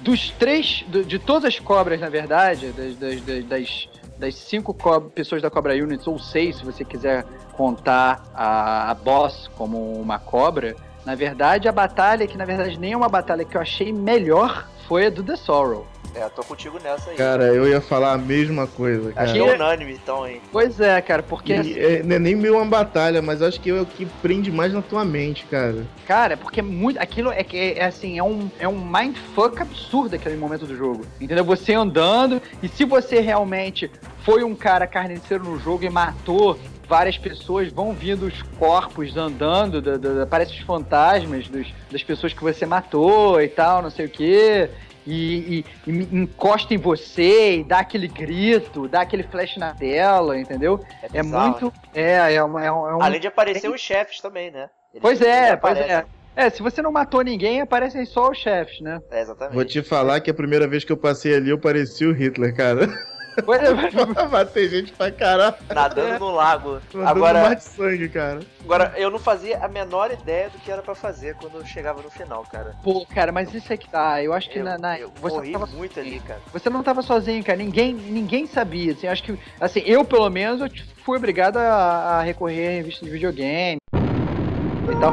dos 0.00 0.30
três, 0.30 0.84
do- 0.88 1.04
de 1.04 1.18
todas 1.18 1.44
as 1.44 1.58
cobras, 1.58 2.00
na 2.00 2.08
verdade, 2.08 2.72
das, 2.72 2.96
das, 2.96 3.44
das, 3.46 3.88
das- 4.18 4.34
cinco 4.34 4.72
co- 4.74 5.00
pessoas 5.02 5.42
da 5.42 5.50
Cobra 5.50 5.74
Units, 5.74 6.06
ou 6.06 6.18
seis, 6.18 6.56
se 6.56 6.64
você 6.64 6.84
quiser 6.84 7.24
contar 7.52 8.22
a, 8.34 8.90
a 8.90 8.94
boss 8.94 9.48
como 9.56 10.00
uma 10.00 10.18
cobra, 10.18 10.76
na 11.04 11.14
verdade, 11.14 11.68
a 11.68 11.72
batalha, 11.72 12.26
que 12.26 12.36
na 12.36 12.44
verdade 12.44 12.78
nem 12.80 12.92
é 12.92 12.96
uma 12.96 13.08
batalha 13.08 13.44
que 13.44 13.56
eu 13.56 13.60
achei 13.60 13.92
melhor, 13.92 14.68
foi 14.88 15.06
a 15.06 15.10
do 15.10 15.22
The 15.22 15.36
Sorrow. 15.36 15.86
É, 16.16 16.28
tô 16.30 16.42
contigo 16.42 16.78
nessa 16.82 17.10
aí. 17.10 17.16
Cara, 17.16 17.44
eu 17.52 17.68
ia 17.68 17.80
falar 17.80 18.14
a 18.14 18.18
mesma 18.18 18.66
coisa, 18.66 19.12
cara. 19.12 19.24
Acho 19.24 19.34
que 19.34 19.38
é 19.38 19.54
unânime, 19.54 19.92
então, 19.92 20.26
hein? 20.26 20.40
Pois 20.50 20.80
é, 20.80 20.98
cara, 21.02 21.22
porque, 21.22 21.52
E, 21.52 21.78
é, 21.78 22.02
não 22.02 22.16
é 22.16 22.18
nem 22.18 22.34
meio 22.34 22.56
uma 22.56 22.64
batalha, 22.64 23.20
mas 23.20 23.42
acho 23.42 23.60
que 23.60 23.68
é 23.68 23.80
o 23.80 23.84
que 23.84 24.06
prende 24.22 24.50
mais 24.50 24.72
na 24.72 24.80
tua 24.80 25.04
mente, 25.04 25.44
cara. 25.44 25.86
cara, 26.06 26.36
porque 26.36 26.62
muito. 26.62 26.98
Aquilo 26.98 27.30
é 27.30 27.44
que 27.44 27.74
é, 27.76 27.84
assim, 27.84 28.18
é 28.18 28.22
um, 28.22 28.50
é 28.58 28.66
um 28.66 28.82
mindfuck 28.82 29.60
absurdo 29.60 30.16
aquele 30.16 30.36
momento 30.36 30.64
do 30.64 30.74
jogo. 30.74 31.04
Entendeu? 31.20 31.44
Você 31.44 31.74
andando, 31.74 32.40
e 32.62 32.68
se 32.68 32.84
você 32.86 33.20
realmente 33.20 33.90
foi 34.24 34.42
um 34.42 34.54
cara 34.54 34.86
carniceiro 34.86 35.44
no 35.44 35.58
jogo 35.58 35.84
e 35.84 35.90
matou 35.90 36.58
várias 36.88 37.18
pessoas, 37.18 37.70
vão 37.72 37.92
vindo 37.92 38.26
os 38.26 38.42
corpos 38.58 39.16
andando, 39.16 39.82
da, 39.82 39.96
da, 39.96 40.22
aparecem 40.22 40.58
os 40.58 40.64
fantasmas 40.64 41.48
dos, 41.48 41.66
das 41.90 42.02
pessoas 42.02 42.32
que 42.32 42.42
você 42.42 42.64
matou 42.64 43.40
e 43.40 43.48
tal, 43.48 43.82
não 43.82 43.90
sei 43.90 44.06
o 44.06 44.08
quê. 44.08 44.70
E, 45.06 45.64
e- 45.86 45.90
e 45.90 45.90
encosta 46.16 46.74
em 46.74 46.78
você 46.78 47.58
e 47.58 47.64
dá 47.64 47.78
aquele 47.78 48.08
grito, 48.08 48.88
dá 48.88 49.02
aquele 49.02 49.22
flash 49.22 49.56
na 49.56 49.72
tela, 49.72 50.38
entendeu? 50.38 50.84
É 51.02 51.22
bizarro. 51.22 51.50
muito. 51.50 51.72
É, 51.94 52.34
é, 52.34 52.42
uma- 52.42 52.64
é 52.64 52.72
um. 52.72 52.88
é 52.88 52.96
um- 52.96 53.02
Além 53.02 53.20
de 53.20 53.28
aparecer 53.28 53.70
os 53.70 53.80
chefes 53.80 54.20
também, 54.20 54.50
né? 54.50 54.68
Eles- 54.92 55.02
Pois 55.02 55.20
é, 55.22 55.56
pois 55.56 55.78
é. 55.78 56.04
É, 56.34 56.50
se 56.50 56.62
você 56.62 56.82
não 56.82 56.92
matou 56.92 57.22
ninguém, 57.22 57.60
aparecem 57.62 58.04
só 58.04 58.30
os 58.30 58.36
chefes, 58.38 58.80
né? 58.80 59.00
É, 59.10 59.22
exatamente. 59.22 59.54
Vou 59.54 59.64
te 59.64 59.82
falar 59.82 60.20
que 60.20 60.30
a 60.30 60.34
primeira 60.34 60.66
vez 60.68 60.84
que 60.84 60.92
eu 60.92 60.96
passei 60.96 61.34
ali, 61.34 61.48
eu 61.50 61.58
parecia 61.58 62.08
o 62.08 62.12
Hitler, 62.12 62.54
cara. 62.54 62.80
Pois 63.44 63.60
é, 63.62 64.68
gente 64.68 64.92
pra 64.92 65.10
caralho. 65.10 65.54
Nadando 65.72 66.18
no 66.18 66.30
lago. 66.30 66.80
Agora, 67.04 67.42
mar 67.42 67.56
de 67.56 67.64
sangue, 67.64 68.08
cara. 68.08 68.40
agora, 68.62 68.92
eu 68.96 69.10
não 69.10 69.18
fazia 69.18 69.58
a 69.58 69.68
menor 69.68 70.10
ideia 70.10 70.48
do 70.48 70.58
que 70.58 70.70
era 70.70 70.82
pra 70.82 70.94
fazer 70.94 71.34
quando 71.36 71.56
eu 71.56 71.64
chegava 71.64 72.02
no 72.02 72.10
final, 72.10 72.44
cara. 72.50 72.74
Pô, 72.82 73.06
cara, 73.06 73.32
mas 73.32 73.52
isso 73.54 73.72
é 73.72 73.76
que 73.76 73.88
tá. 73.88 74.22
Eu 74.22 74.32
acho 74.32 74.50
que 74.50 74.58
Eu, 74.58 74.64
na, 74.64 74.78
na- 74.78 74.98
eu 74.98 75.10
você 75.20 75.36
morri 75.36 75.52
tava 75.52 75.66
muito 75.66 76.00
ali, 76.00 76.20
cara. 76.20 76.40
Você 76.52 76.70
não 76.70 76.82
tava 76.82 77.02
sozinho, 77.02 77.42
cara. 77.44 77.58
Ninguém, 77.58 77.94
ninguém 77.94 78.46
sabia. 78.46 78.92
Assim, 78.92 79.06
acho 79.06 79.22
que, 79.22 79.38
assim, 79.60 79.80
eu 79.84 80.04
pelo 80.04 80.28
menos 80.30 80.60
eu 80.60 80.68
fui 81.04 81.16
obrigado 81.16 81.58
a, 81.58 82.18
a 82.18 82.22
recorrer 82.22 82.68
a 82.68 82.72
revistas 82.72 83.06
de 83.06 83.10
videogame 83.10 83.78
e 83.94 85.00
tal. 85.00 85.12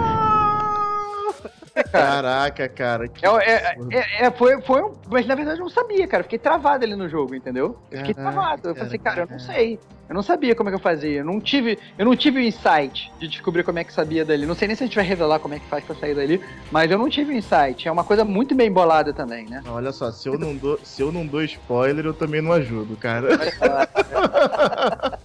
Caraca, 1.92 2.70
cara. 2.70 3.06
É, 3.06 3.52
é, 3.52 3.70
absurdo. 3.72 3.94
é, 3.94 4.26
é, 4.26 4.32
foi, 4.32 4.62
foi 4.62 4.82
um, 4.84 4.94
mas 5.10 5.26
na 5.26 5.36
verdade 5.36 5.60
eu 5.60 5.64
não 5.64 5.70
sabia, 5.70 6.08
cara. 6.08 6.22
Eu 6.22 6.26
Fiquei 6.26 6.40
travado 6.40 6.84
ali 6.86 6.96
no 6.96 7.10
jogo, 7.10 7.34
entendeu? 7.36 7.78
Eu 7.92 8.00
Fiquei 8.00 8.14
Caraca, 8.14 8.34
travado. 8.34 8.70
Eu 8.70 8.76
falei 8.76 8.88
assim, 8.88 9.00
cara, 9.00 9.22
eu 9.22 9.28
não 9.28 9.38
cara. 9.38 9.54
sei. 9.54 9.80
Eu 10.08 10.16
não 10.16 10.22
sabia 10.22 10.54
como 10.54 10.70
é 10.70 10.72
que 10.72 10.76
eu 10.76 10.82
fazia. 10.82 11.20
Eu 11.20 11.26
não 11.26 11.40
tive, 11.40 11.80
eu 11.98 12.06
não 12.06 12.16
tive 12.16 12.40
o 12.40 12.42
insight 12.42 13.12
de 13.20 13.28
descobrir 13.28 13.64
como 13.64 13.80
é 13.80 13.84
que 13.84 13.94
sabia 13.94 14.24
dali. 14.26 14.46
Não 14.46 14.54
sei 14.54 14.68
nem 14.68 14.76
se 14.76 14.84
a 14.84 14.86
gente 14.86 14.96
vai 14.96 15.06
revelar 15.06 15.40
como 15.40 15.54
é 15.56 15.60
que 15.60 15.66
faz 15.68 15.84
pra 15.84 15.96
sair 15.96 16.14
dali, 16.14 16.42
mas 16.72 16.92
eu 16.92 16.98
não 16.98 17.10
tive 17.10 17.34
o 17.34 17.38
insight. 17.38 17.88
É 17.88 17.92
uma 17.92 18.04
coisa 18.04 18.24
muito 18.26 18.54
bem 18.54 18.72
bolada 18.72 19.14
também, 19.14 19.46
né? 19.46 19.64
Olha 19.66 19.92
só, 19.92 20.12
se 20.12 20.28
eu, 20.28 20.38
não 20.38 20.56
dou, 20.56 20.78
se 20.84 21.02
eu 21.02 21.12
não 21.12 21.26
dou 21.26 21.42
spoiler, 21.44 22.06
eu 22.06 22.14
também 22.14 22.42
não 22.42 22.52
ajudo, 22.52 22.98
cara. 22.98 23.30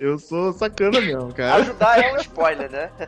Eu 0.00 0.18
sou 0.18 0.52
sacana 0.52 1.00
mesmo, 1.00 1.32
cara. 1.34 1.56
Ajudar 1.56 1.98
é 1.98 2.12
um 2.12 2.16
spoiler, 2.18 2.70
né? 2.70 2.90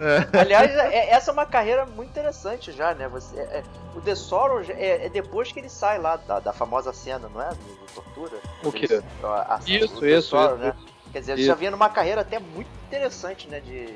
É. 0.00 0.40
Aliás, 0.40 0.70
é- 0.72 1.10
essa 1.10 1.30
é 1.30 1.32
uma 1.32 1.46
carreira 1.46 1.86
muito 1.86 2.10
interessante 2.10 2.72
já, 2.72 2.92
né? 2.92 3.06
Você, 3.08 3.38
é- 3.38 3.58
é- 3.58 3.62
o 3.94 4.00
The 4.00 4.16
Sorrow 4.16 4.60
é, 4.68 5.06
é 5.06 5.08
depois 5.08 5.52
que 5.52 5.60
ele 5.60 5.68
sai 5.68 5.98
lá 5.98 6.16
da, 6.16 6.40
da 6.40 6.52
famosa 6.52 6.92
cena, 6.92 7.28
não 7.32 7.40
é? 7.40 7.50
Do, 7.50 7.54
do 7.54 7.92
tortura. 7.94 8.36
O 8.64 8.72
quê? 8.72 8.86
Ele- 8.90 9.04
a- 9.22 9.54
a- 9.54 9.60
Isso, 9.64 10.00
o 10.00 10.06
isso, 10.06 10.28
Sorrow, 10.30 10.56
isso, 10.56 10.64
né? 10.64 10.74
Quer 11.12 11.20
dizer, 11.20 11.34
você 11.36 11.40
Isso. 11.42 11.48
já 11.48 11.54
vinha 11.54 11.70
numa 11.70 11.88
carreira 11.90 12.22
até 12.22 12.38
muito 12.40 12.68
interessante, 12.88 13.46
né? 13.48 13.60
De, 13.60 13.86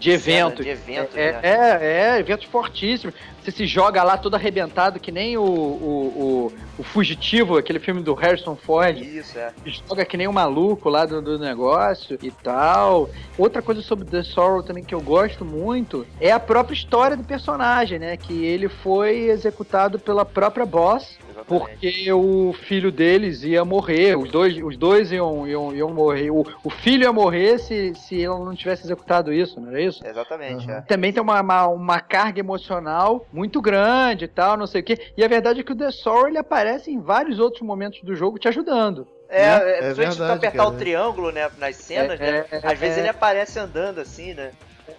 de, 0.00 0.10
eventos. 0.10 0.64
De 0.64 0.70
eventos, 0.72 1.16
É, 1.16 1.32
né? 1.32 1.40
é, 1.42 2.16
é, 2.16 2.18
eventos 2.18 2.46
fortíssimos. 2.46 3.14
Você 3.42 3.50
se 3.50 3.66
joga 3.66 4.02
lá 4.02 4.18
todo 4.18 4.34
arrebentado, 4.34 5.00
que 5.00 5.10
nem 5.10 5.38
o, 5.38 5.42
o, 5.42 6.52
o, 6.76 6.80
o 6.80 6.82
Fugitivo, 6.82 7.56
aquele 7.56 7.78
filme 7.78 8.02
do 8.02 8.12
Harrison 8.12 8.54
Ford. 8.54 8.98
Isso, 8.98 9.38
é. 9.38 9.52
Se 9.64 9.82
joga 9.88 10.04
que 10.04 10.16
nem 10.16 10.28
um 10.28 10.32
maluco 10.32 10.88
lá 10.90 11.06
do, 11.06 11.22
do 11.22 11.38
negócio 11.38 12.18
e 12.22 12.30
tal. 12.30 13.08
Outra 13.38 13.62
coisa 13.62 13.80
sobre 13.80 14.04
The 14.04 14.22
Sorrow 14.22 14.62
também 14.62 14.84
que 14.84 14.94
eu 14.94 15.00
gosto 15.00 15.44
muito 15.44 16.06
é 16.20 16.30
a 16.32 16.40
própria 16.40 16.74
história 16.74 17.16
do 17.16 17.24
personagem, 17.24 17.98
né? 17.98 18.16
Que 18.16 18.44
ele 18.44 18.68
foi 18.68 19.28
executado 19.28 19.98
pela 19.98 20.24
própria 20.24 20.66
boss. 20.66 21.18
Exatamente. 21.40 21.78
Porque 21.80 22.12
o 22.12 22.52
filho 22.52 22.90
deles 22.92 23.42
ia 23.42 23.64
morrer, 23.64 24.16
os 24.16 24.30
dois, 24.30 24.56
os 24.62 24.76
dois 24.76 25.10
iam, 25.12 25.46
iam, 25.46 25.74
iam 25.74 25.90
morrer. 25.92 26.30
O, 26.30 26.44
o 26.64 26.70
filho 26.70 27.04
ia 27.04 27.12
morrer 27.12 27.58
se, 27.58 27.94
se 27.94 28.14
ele 28.16 28.26
não 28.28 28.54
tivesse 28.54 28.84
executado 28.84 29.32
isso, 29.32 29.60
não 29.60 29.68
era 29.70 29.80
isso? 29.82 30.06
Exatamente, 30.06 30.66
Uhum. 30.66 30.74
é. 30.74 30.80
Também 30.82 31.12
tem 31.12 31.22
uma, 31.22 31.40
uma, 31.40 31.66
uma 31.68 32.00
carga 32.00 32.40
emocional 32.40 33.26
muito 33.32 33.60
grande 33.60 34.24
e 34.24 34.28
tal, 34.28 34.56
não 34.56 34.66
sei 34.66 34.80
o 34.80 34.84
quê. 34.84 34.98
E 35.16 35.24
a 35.24 35.28
verdade 35.28 35.60
é 35.60 35.62
que 35.62 35.72
o 35.72 35.76
The 35.76 35.90
Sorrow 35.90 36.28
ele 36.28 36.38
aparece 36.38 36.90
em 36.90 37.00
vários 37.00 37.38
outros 37.38 37.62
momentos 37.62 38.00
do 38.02 38.14
jogo 38.14 38.38
te 38.38 38.48
ajudando. 38.48 39.06
É, 39.28 39.44
é, 39.44 39.78
É 39.78 39.82
se 39.82 39.90
tu 39.90 39.96
verdade, 39.96 40.32
apertar 40.32 40.56
cara. 40.64 40.68
o 40.70 40.72
triângulo, 40.76 41.30
né, 41.30 41.48
nas 41.58 41.76
cenas, 41.76 42.20
É, 42.20 42.32
né? 42.32 42.44
é, 42.50 42.60
Às 42.64 42.78
vezes 42.78 42.96
é. 42.96 43.00
ele 43.00 43.08
aparece 43.08 43.58
andando 43.60 44.00
assim, 44.00 44.34
né? 44.34 44.50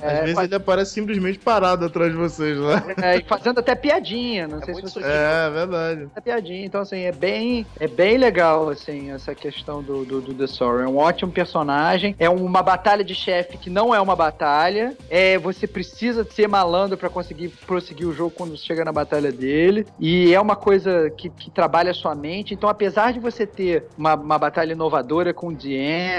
Às 0.01 0.11
É, 0.11 0.23
vezes 0.23 0.37
ele 0.43 0.55
aparece 0.55 0.91
simplesmente 0.93 1.39
parado 1.39 1.85
atrás 1.85 2.11
de 2.11 2.17
vocês 2.17 2.57
lá. 2.57 2.83
É, 3.01 3.17
e 3.17 3.23
fazendo 3.23 3.59
até 3.59 3.75
piadinha, 3.75 4.47
não 4.47 4.57
É 4.57 4.65
sei 4.65 4.73
se 4.73 4.81
muito 4.81 4.87
você 4.93 4.99
sutil. 5.01 5.09
É, 5.09 5.49
verdade. 5.49 6.03
até 6.11 6.21
piadinha. 6.21 6.65
Então, 6.65 6.81
assim, 6.81 6.99
é 7.01 7.11
bem, 7.11 7.65
é 7.79 7.87
bem 7.87 8.17
legal, 8.17 8.69
assim, 8.69 9.11
essa 9.11 9.33
questão 9.35 9.81
do, 9.81 10.03
do, 10.05 10.21
do 10.21 10.33
The 10.33 10.47
Sorrow. 10.47 10.81
É 10.81 10.87
um 10.87 10.97
ótimo 10.97 11.31
personagem. 11.31 12.15
É 12.19 12.29
uma 12.29 12.61
batalha 12.61 13.03
de 13.03 13.13
chefe 13.15 13.57
que 13.57 13.69
não 13.69 13.93
é 13.93 13.99
uma 14.01 14.15
batalha. 14.15 14.95
É, 15.09 15.37
você 15.37 15.67
precisa 15.67 16.23
ser 16.23 16.47
malandro 16.47 16.97
pra 16.97 17.09
conseguir 17.09 17.49
prosseguir 17.65 18.07
o 18.07 18.13
jogo 18.13 18.31
quando 18.35 18.57
você 18.57 18.65
chega 18.65 18.83
na 18.85 18.91
batalha 18.91 19.31
dele. 19.31 19.85
E 19.99 20.33
é 20.33 20.39
uma 20.39 20.55
coisa 20.55 21.09
que, 21.11 21.29
que 21.29 21.49
trabalha 21.51 21.91
a 21.91 21.93
sua 21.93 22.15
mente. 22.15 22.53
Então, 22.53 22.69
apesar 22.69 23.13
de 23.13 23.19
você 23.19 23.45
ter 23.45 23.85
uma, 23.97 24.15
uma 24.15 24.37
batalha 24.39 24.73
inovadora 24.73 25.33
com 25.33 25.53
The 25.53 25.69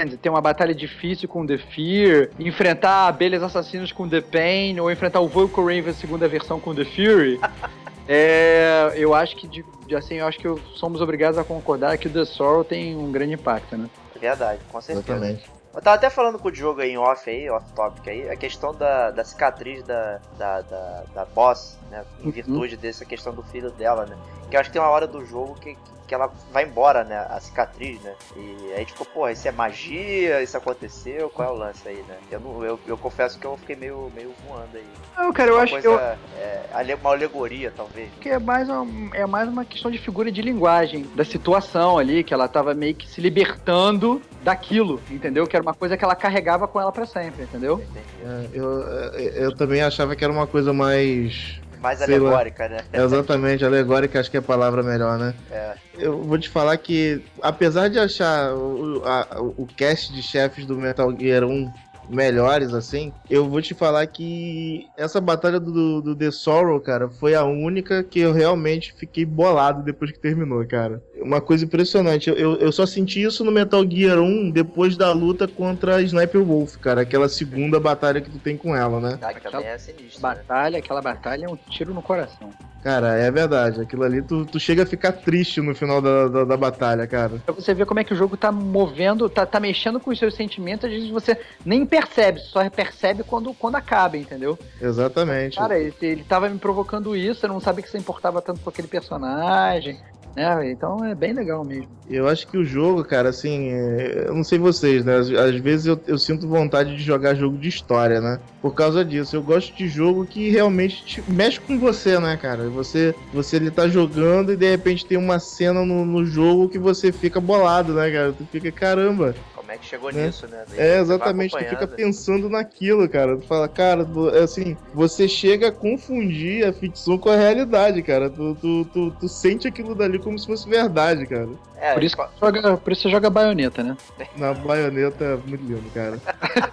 End, 0.03 0.17
ter 0.17 0.29
uma 0.29 0.41
batalha 0.41 0.73
difícil 0.73 1.27
com 1.27 1.45
The 1.45 1.57
Fear, 1.57 2.29
enfrentar 2.39 3.07
abelhas 3.07 3.43
assassinos 3.73 3.91
com 3.91 4.07
The 4.07 4.21
Pain, 4.21 4.79
ou 4.79 4.91
enfrentar 4.91 5.19
o 5.19 5.27
Vulcan 5.27 5.61
Raven 5.63 5.93
segunda 5.93 6.27
versão 6.27 6.59
com 6.59 6.73
The 6.75 6.85
Fury. 6.85 7.39
É, 8.05 8.91
eu 8.97 9.13
acho 9.13 9.33
que 9.37 9.47
de, 9.47 9.63
de- 9.87 9.95
assim, 9.95 10.15
eu 10.15 10.27
acho 10.27 10.37
que 10.37 10.45
eu- 10.45 10.59
somos 10.75 10.99
obrigados 10.99 11.37
a 11.39 11.43
concordar 11.45 11.97
que 11.97 12.09
o 12.09 12.11
The 12.11 12.25
Sorrow 12.25 12.61
tem 12.61 12.97
um 12.97 13.09
grande 13.13 13.31
impacto, 13.35 13.77
né? 13.77 13.89
Verdade, 14.19 14.59
com 14.69 14.81
certeza. 14.81 15.13
Exatamente. 15.13 15.49
Eu 15.73 15.81
tava 15.81 15.95
até 15.95 16.09
falando 16.09 16.37
com 16.37 16.49
o 16.49 16.51
Diogo 16.51 16.81
aí 16.81 16.91
em 16.91 16.97
off 16.97 17.29
aí, 17.29 17.49
off 17.49 17.65
topic 17.73 18.05
aí, 18.09 18.29
a 18.29 18.35
questão 18.35 18.75
da, 18.75 19.09
da 19.09 19.23
cicatriz 19.23 19.83
da, 19.83 20.19
da, 20.37 20.59
da, 20.63 21.03
da 21.15 21.25
boss, 21.33 21.79
né? 21.89 22.03
Em 22.19 22.25
Uhum. 22.25 22.31
virtude 22.33 22.75
dessa 22.75 23.05
questão 23.05 23.33
do 23.33 23.41
filho 23.41 23.71
dela, 23.71 24.05
né? 24.05 24.17
Que 24.53 24.57
eu 24.57 24.59
acho 24.61 24.69
que 24.69 24.73
tem 24.73 24.81
uma 24.83 24.91
hora 24.91 25.07
do 25.07 25.25
jogo 25.25 25.55
que, 25.55 25.75
que, 26.07 26.13
ela 26.13 26.31
vai 26.51 26.63
embora, 26.63 27.03
né? 27.03 27.25
A 27.27 27.39
cicatriz, 27.39 27.99
né? 28.03 28.13
E 28.37 28.73
aí 28.73 28.85
tipo, 28.85 29.03
porra, 29.03 29.31
isso 29.31 29.47
é 29.47 29.51
magia, 29.51 30.43
isso 30.43 30.55
aconteceu, 30.55 31.27
qual 31.31 31.49
é 31.49 31.51
o 31.51 31.55
lance 31.57 31.87
aí, 31.87 32.05
né? 32.07 32.17
Eu, 32.29 32.39
não, 32.39 32.63
eu, 32.63 32.79
eu 32.85 32.95
confesso 32.95 33.39
que 33.39 33.47
eu 33.47 33.57
fiquei 33.57 33.75
meio, 33.75 34.11
meio 34.15 34.31
voando 34.47 34.77
aí. 34.77 34.85
Não, 35.17 35.33
cara, 35.33 35.49
eu 35.49 35.55
Uma 35.55 35.63
acho 35.63 35.75
que 35.75 35.81
coisa, 35.81 36.19
eu, 36.37 36.39
é, 36.39 36.95
uma 37.01 37.09
alegoria, 37.09 37.73
talvez. 37.75 38.11
que 38.21 38.29
é 38.29 38.37
mais, 38.37 38.69
um- 38.69 39.09
é 39.15 39.25
mais 39.25 39.49
uma 39.49 39.65
questão 39.65 39.89
de 39.89 39.97
figura 39.97 40.31
de 40.31 40.43
linguagem 40.43 41.01
da 41.15 41.25
situação 41.25 41.97
ali, 41.97 42.23
que 42.23 42.31
ela 42.31 42.47
tava 42.47 42.75
meio 42.75 42.93
que 42.93 43.09
se 43.09 43.19
libertando 43.19 44.21
daquilo, 44.43 45.01
entendeu? 45.09 45.47
Que 45.47 45.55
era 45.55 45.63
uma 45.63 45.73
coisa 45.73 45.97
que 45.97 46.05
ela 46.05 46.15
carregava 46.15 46.67
com 46.67 46.79
ela 46.79 46.91
pra 46.91 47.07
sempre, 47.07 47.45
entendeu? 47.45 47.83
É, 48.23 48.49
eu, 48.53 48.83
é, 49.13 49.45
eu 49.45 49.55
também 49.55 49.81
achava 49.81 50.15
que 50.15 50.23
era 50.23 50.31
uma 50.31 50.45
coisa 50.45 50.71
mais. 50.71 51.59
Mais 51.83 51.99
Sei 51.99 52.17
lá. 52.17 52.29
alegórica, 52.29 52.69
né? 52.69 52.77
Exatamente, 52.93 53.65
alegórica, 53.65 54.17
acho 54.17 54.31
que 54.31 54.37
é 54.37 54.39
a 54.39 54.43
palavra 54.43 54.81
melhor, 54.81 55.19
né? 55.19 55.33
É. 55.51 55.73
Eu 55.97 56.23
vou 56.23 56.37
te 56.39 56.47
falar 56.49 56.77
que, 56.77 57.21
apesar 57.41 57.89
de 57.89 57.99
achar 57.99 58.53
o, 58.55 59.01
a- 59.05 59.27
o 59.57 59.67
cast 59.67 60.13
de 60.13 60.23
chefes 60.23 60.65
do 60.65 60.77
Metal 60.77 61.13
Gear 61.19 61.43
1 61.43 61.69
melhores, 62.09 62.73
assim, 62.73 63.11
eu 63.29 63.49
vou 63.49 63.61
te 63.61 63.73
falar 63.73 64.05
que 64.07 64.89
essa 64.97 65.19
batalha 65.21 65.59
do, 65.59 66.01
do 66.01 66.15
The 66.15 66.31
Sorrow, 66.31 66.79
cara, 66.79 67.09
foi 67.09 67.35
a 67.35 67.43
única 67.43 68.01
que 68.03 68.19
eu 68.19 68.31
realmente 68.33 68.93
fiquei 68.93 69.25
bolado 69.25 69.83
depois 69.83 70.11
que 70.11 70.19
terminou, 70.19 70.65
cara. 70.65 71.01
Uma 71.23 71.41
coisa 71.41 71.65
impressionante. 71.65 72.29
Eu, 72.29 72.55
eu, 72.55 72.71
só 72.71 72.85
senti 72.85 73.21
isso 73.21 73.43
no 73.43 73.51
Metal 73.51 73.83
Gear 73.89 74.19
1 74.19 74.51
depois 74.51 74.97
da 74.97 75.11
luta 75.11 75.47
contra 75.47 75.95
a 75.95 76.01
Sniper 76.01 76.43
Wolf, 76.43 76.77
cara. 76.77 77.01
Aquela 77.01 77.29
segunda 77.29 77.79
batalha 77.79 78.21
que 78.21 78.29
tu 78.29 78.39
tem 78.39 78.57
com 78.57 78.75
ela, 78.75 78.99
né? 78.99 79.19
Ah, 79.21 79.33
que 79.33 79.41
também 79.41 79.67
é 79.67 79.77
sinistro. 79.77 80.21
né? 80.21 80.35
Batalha, 80.35 80.79
aquela 80.79 81.01
batalha 81.01 81.45
é 81.45 81.49
um 81.49 81.55
tiro 81.55 81.93
no 81.93 82.01
coração. 82.01 82.51
Cara, 82.83 83.13
é 83.13 83.31
verdade. 83.31 83.79
Aquilo 83.81 84.03
ali, 84.03 84.21
tu, 84.21 84.45
tu 84.45 84.59
chega 84.59 84.83
a 84.83 84.85
ficar 84.85 85.13
triste 85.13 85.61
no 85.61 85.73
final 85.73 86.01
da, 86.01 86.27
da, 86.27 86.43
da 86.43 86.57
batalha, 86.57 87.07
cara. 87.07 87.41
Pra 87.45 87.53
você 87.53 87.73
ver 87.73 87.85
como 87.85 88.01
é 88.01 88.03
que 88.03 88.13
o 88.13 88.17
jogo 88.17 88.35
tá 88.35 88.51
movendo, 88.51 89.29
tá, 89.29 89.45
tá 89.45 89.57
mexendo 89.57 90.01
com 90.01 90.11
os 90.11 90.19
seus 90.19 90.35
sentimentos, 90.35 90.85
às 90.85 90.91
vezes 90.91 91.09
você 91.09 91.39
nem 91.65 91.85
percebe, 91.85 92.41
só 92.41 92.69
percebe 92.69 93.23
quando, 93.23 93.53
quando 93.53 93.75
acaba, 93.75 94.17
entendeu? 94.17 94.59
Exatamente. 94.81 95.57
Cara, 95.57 95.79
ele, 95.79 95.93
ele 96.01 96.23
tava 96.25 96.49
me 96.49 96.59
provocando 96.59 97.15
isso, 97.15 97.45
eu 97.45 97.49
não 97.49 97.61
sabia 97.61 97.83
que 97.83 97.89
você 97.89 97.97
importava 97.97 98.41
tanto 98.41 98.59
com 98.59 98.69
aquele 98.69 98.87
personagem. 98.89 99.97
Né? 100.35 100.71
Então 100.71 101.03
é 101.03 101.13
bem 101.15 101.33
legal 101.33 101.63
mesmo. 101.63 101.87
Eu 102.09 102.27
acho 102.27 102.47
que 102.47 102.57
o 102.57 102.65
jogo, 102.65 103.03
cara, 103.03 103.29
assim, 103.29 103.69
é, 103.69 104.25
eu 104.27 104.35
não 104.35 104.43
sei 104.43 104.59
vocês, 104.59 105.05
né? 105.05 105.15
Às, 105.17 105.29
às 105.31 105.55
vezes 105.55 105.85
eu, 105.85 105.99
eu 106.05 106.17
sinto 106.17 106.47
vontade 106.47 106.95
de 106.95 107.01
jogar 107.03 107.33
jogo 107.35 107.57
de 107.57 107.69
história, 107.69 108.19
né? 108.19 108.39
Por 108.61 108.73
causa 108.75 109.03
disso. 109.05 109.35
Eu 109.35 109.41
gosto 109.43 109.75
de 109.75 109.87
jogo 109.87 110.25
que 110.25 110.49
realmente 110.49 111.03
te- 111.05 111.23
mexe 111.31 111.59
com 111.61 111.79
você, 111.79 112.19
né, 112.19 112.35
cara? 112.37 112.69
Você, 112.69 113.15
você 113.33 113.55
ele 113.55 113.71
tá 113.71 113.87
jogando 113.87 114.51
e 114.51 114.57
de 114.57 114.69
repente 114.69 115.05
tem 115.05 115.17
uma 115.17 115.39
cena 115.39 115.85
no, 115.85 116.05
no 116.05 116.25
jogo 116.25 116.67
que 116.69 116.77
você 116.77 117.11
fica 117.11 117.39
bolado, 117.39 117.93
né, 117.93 118.11
cara? 118.11 118.33
Tu 118.33 118.45
fica, 118.51 118.71
caramba. 118.71 119.33
É 119.73 119.77
que 119.77 119.85
chegou 119.85 120.11
Né? 120.11 120.27
nisso, 120.27 120.47
né? 120.47 120.63
Daí 120.69 120.79
É, 120.79 120.99
exatamente, 120.99 121.55
tu 121.57 121.65
fica 121.65 121.87
pensando 121.87 122.47
naquilo, 122.47 123.09
cara. 123.09 123.35
Tu 123.37 123.47
fala, 123.47 123.67
cara, 123.67 124.05
tu- 124.05 124.29
é 124.29 124.41
assim, 124.43 124.77
você 124.93 125.27
chega 125.27 125.69
a 125.69 125.71
confundir 125.71 126.63
a 126.67 126.71
ficção 126.71 127.17
com 127.17 127.29
a 127.29 127.35
realidade, 127.35 128.01
cara. 128.03 128.29
Tu, 128.29 128.55
tu, 128.61 128.85
tu, 128.93 129.11
tu 129.19 129.27
sente 129.27 129.67
aquilo 129.67 129.95
dali 129.95 130.19
como 130.19 130.37
se 130.37 130.45
fosse 130.45 130.69
verdade, 130.69 131.25
cara. 131.25 131.49
É, 131.81 131.93
Por 131.95 132.03
isso, 132.03 132.15
que 132.15 132.23
joga, 132.39 132.77
por 132.77 132.93
isso 132.93 133.01
você 133.01 133.09
joga 133.09 133.29
baioneta, 133.31 133.83
né? 133.83 133.97
Na 134.37 134.53
baioneta 134.53 135.23
é 135.25 135.35
muito 135.37 135.65
lindo, 135.65 135.89
cara. 135.91 136.21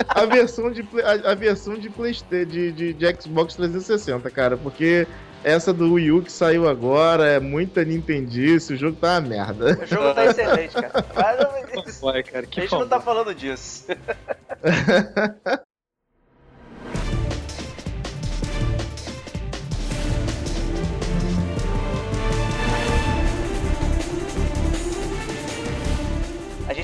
A 0.08 0.26
versão 0.26 0.70
de, 0.70 0.86
a, 1.02 1.32
a 1.32 1.34
versão 1.34 1.78
de, 1.78 1.88
Playsta- 1.88 2.44
de, 2.44 2.70
de, 2.70 2.92
de 2.92 3.06
Xbox 3.20 3.54
360, 3.56 4.30
cara, 4.30 4.56
porque 4.58 5.06
essa 5.42 5.72
do 5.72 5.94
Wii 5.94 6.12
U 6.12 6.22
que 6.22 6.32
saiu 6.32 6.68
agora 6.68 7.26
é 7.26 7.40
muita 7.40 7.84
Nintendice, 7.84 8.74
o 8.74 8.76
jogo 8.76 8.96
tá 8.96 9.14
uma 9.14 9.20
merda. 9.20 9.78
o 9.82 9.86
jogo 9.86 10.14
tá 10.14 10.26
excelente, 10.26 10.74
cara. 10.74 11.04
Mas 11.14 12.00
Vai, 12.00 12.22
cara, 12.22 12.46
a 12.50 12.60
gente 12.60 12.72
não 12.72 12.88
tá 12.88 13.00
falando 13.00 13.34
disso. 13.34 13.86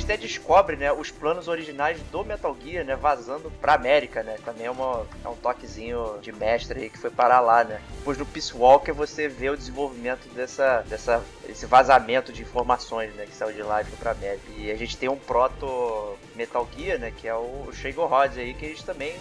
até 0.06 0.16
descobre, 0.16 0.76
né, 0.76 0.92
os 0.92 1.10
planos 1.10 1.48
originais 1.48 2.00
do 2.12 2.24
Metal 2.24 2.56
Gear, 2.62 2.84
né, 2.84 2.94
vazando 2.94 3.50
pra 3.60 3.74
América, 3.74 4.22
né? 4.22 4.36
Também 4.44 4.66
é, 4.66 4.70
uma, 4.70 5.04
é 5.24 5.28
um 5.28 5.34
toquezinho 5.34 6.18
de 6.22 6.30
mestre 6.30 6.80
aí 6.80 6.90
que 6.90 6.96
foi 6.96 7.10
parar 7.10 7.40
lá, 7.40 7.64
né? 7.64 7.80
Depois 7.98 8.16
no 8.16 8.24
Peace 8.24 8.56
Walker 8.56 8.92
você 8.92 9.26
vê 9.26 9.50
o 9.50 9.56
desenvolvimento 9.56 10.28
dessa, 10.32 10.82
dessa, 10.82 11.24
esse 11.48 11.66
vazamento 11.66 12.32
de 12.32 12.42
informações, 12.42 13.12
né, 13.14 13.26
que 13.26 13.34
saiu 13.34 13.52
de 13.52 13.62
lá 13.62 13.82
e 13.82 13.84
foi 13.84 13.98
pra 13.98 14.12
América. 14.12 14.44
E 14.56 14.70
a 14.70 14.76
gente 14.76 14.96
tem 14.96 15.08
um 15.08 15.16
proto 15.16 16.16
Metal 16.36 16.68
Gear, 16.76 17.00
né, 17.00 17.12
que 17.14 17.26
é 17.26 17.34
o 17.34 17.68
Shago 17.72 18.06
Rod 18.06 18.38
aí, 18.38 18.54
que 18.54 18.66
gente 18.68 18.84
também 18.84 19.12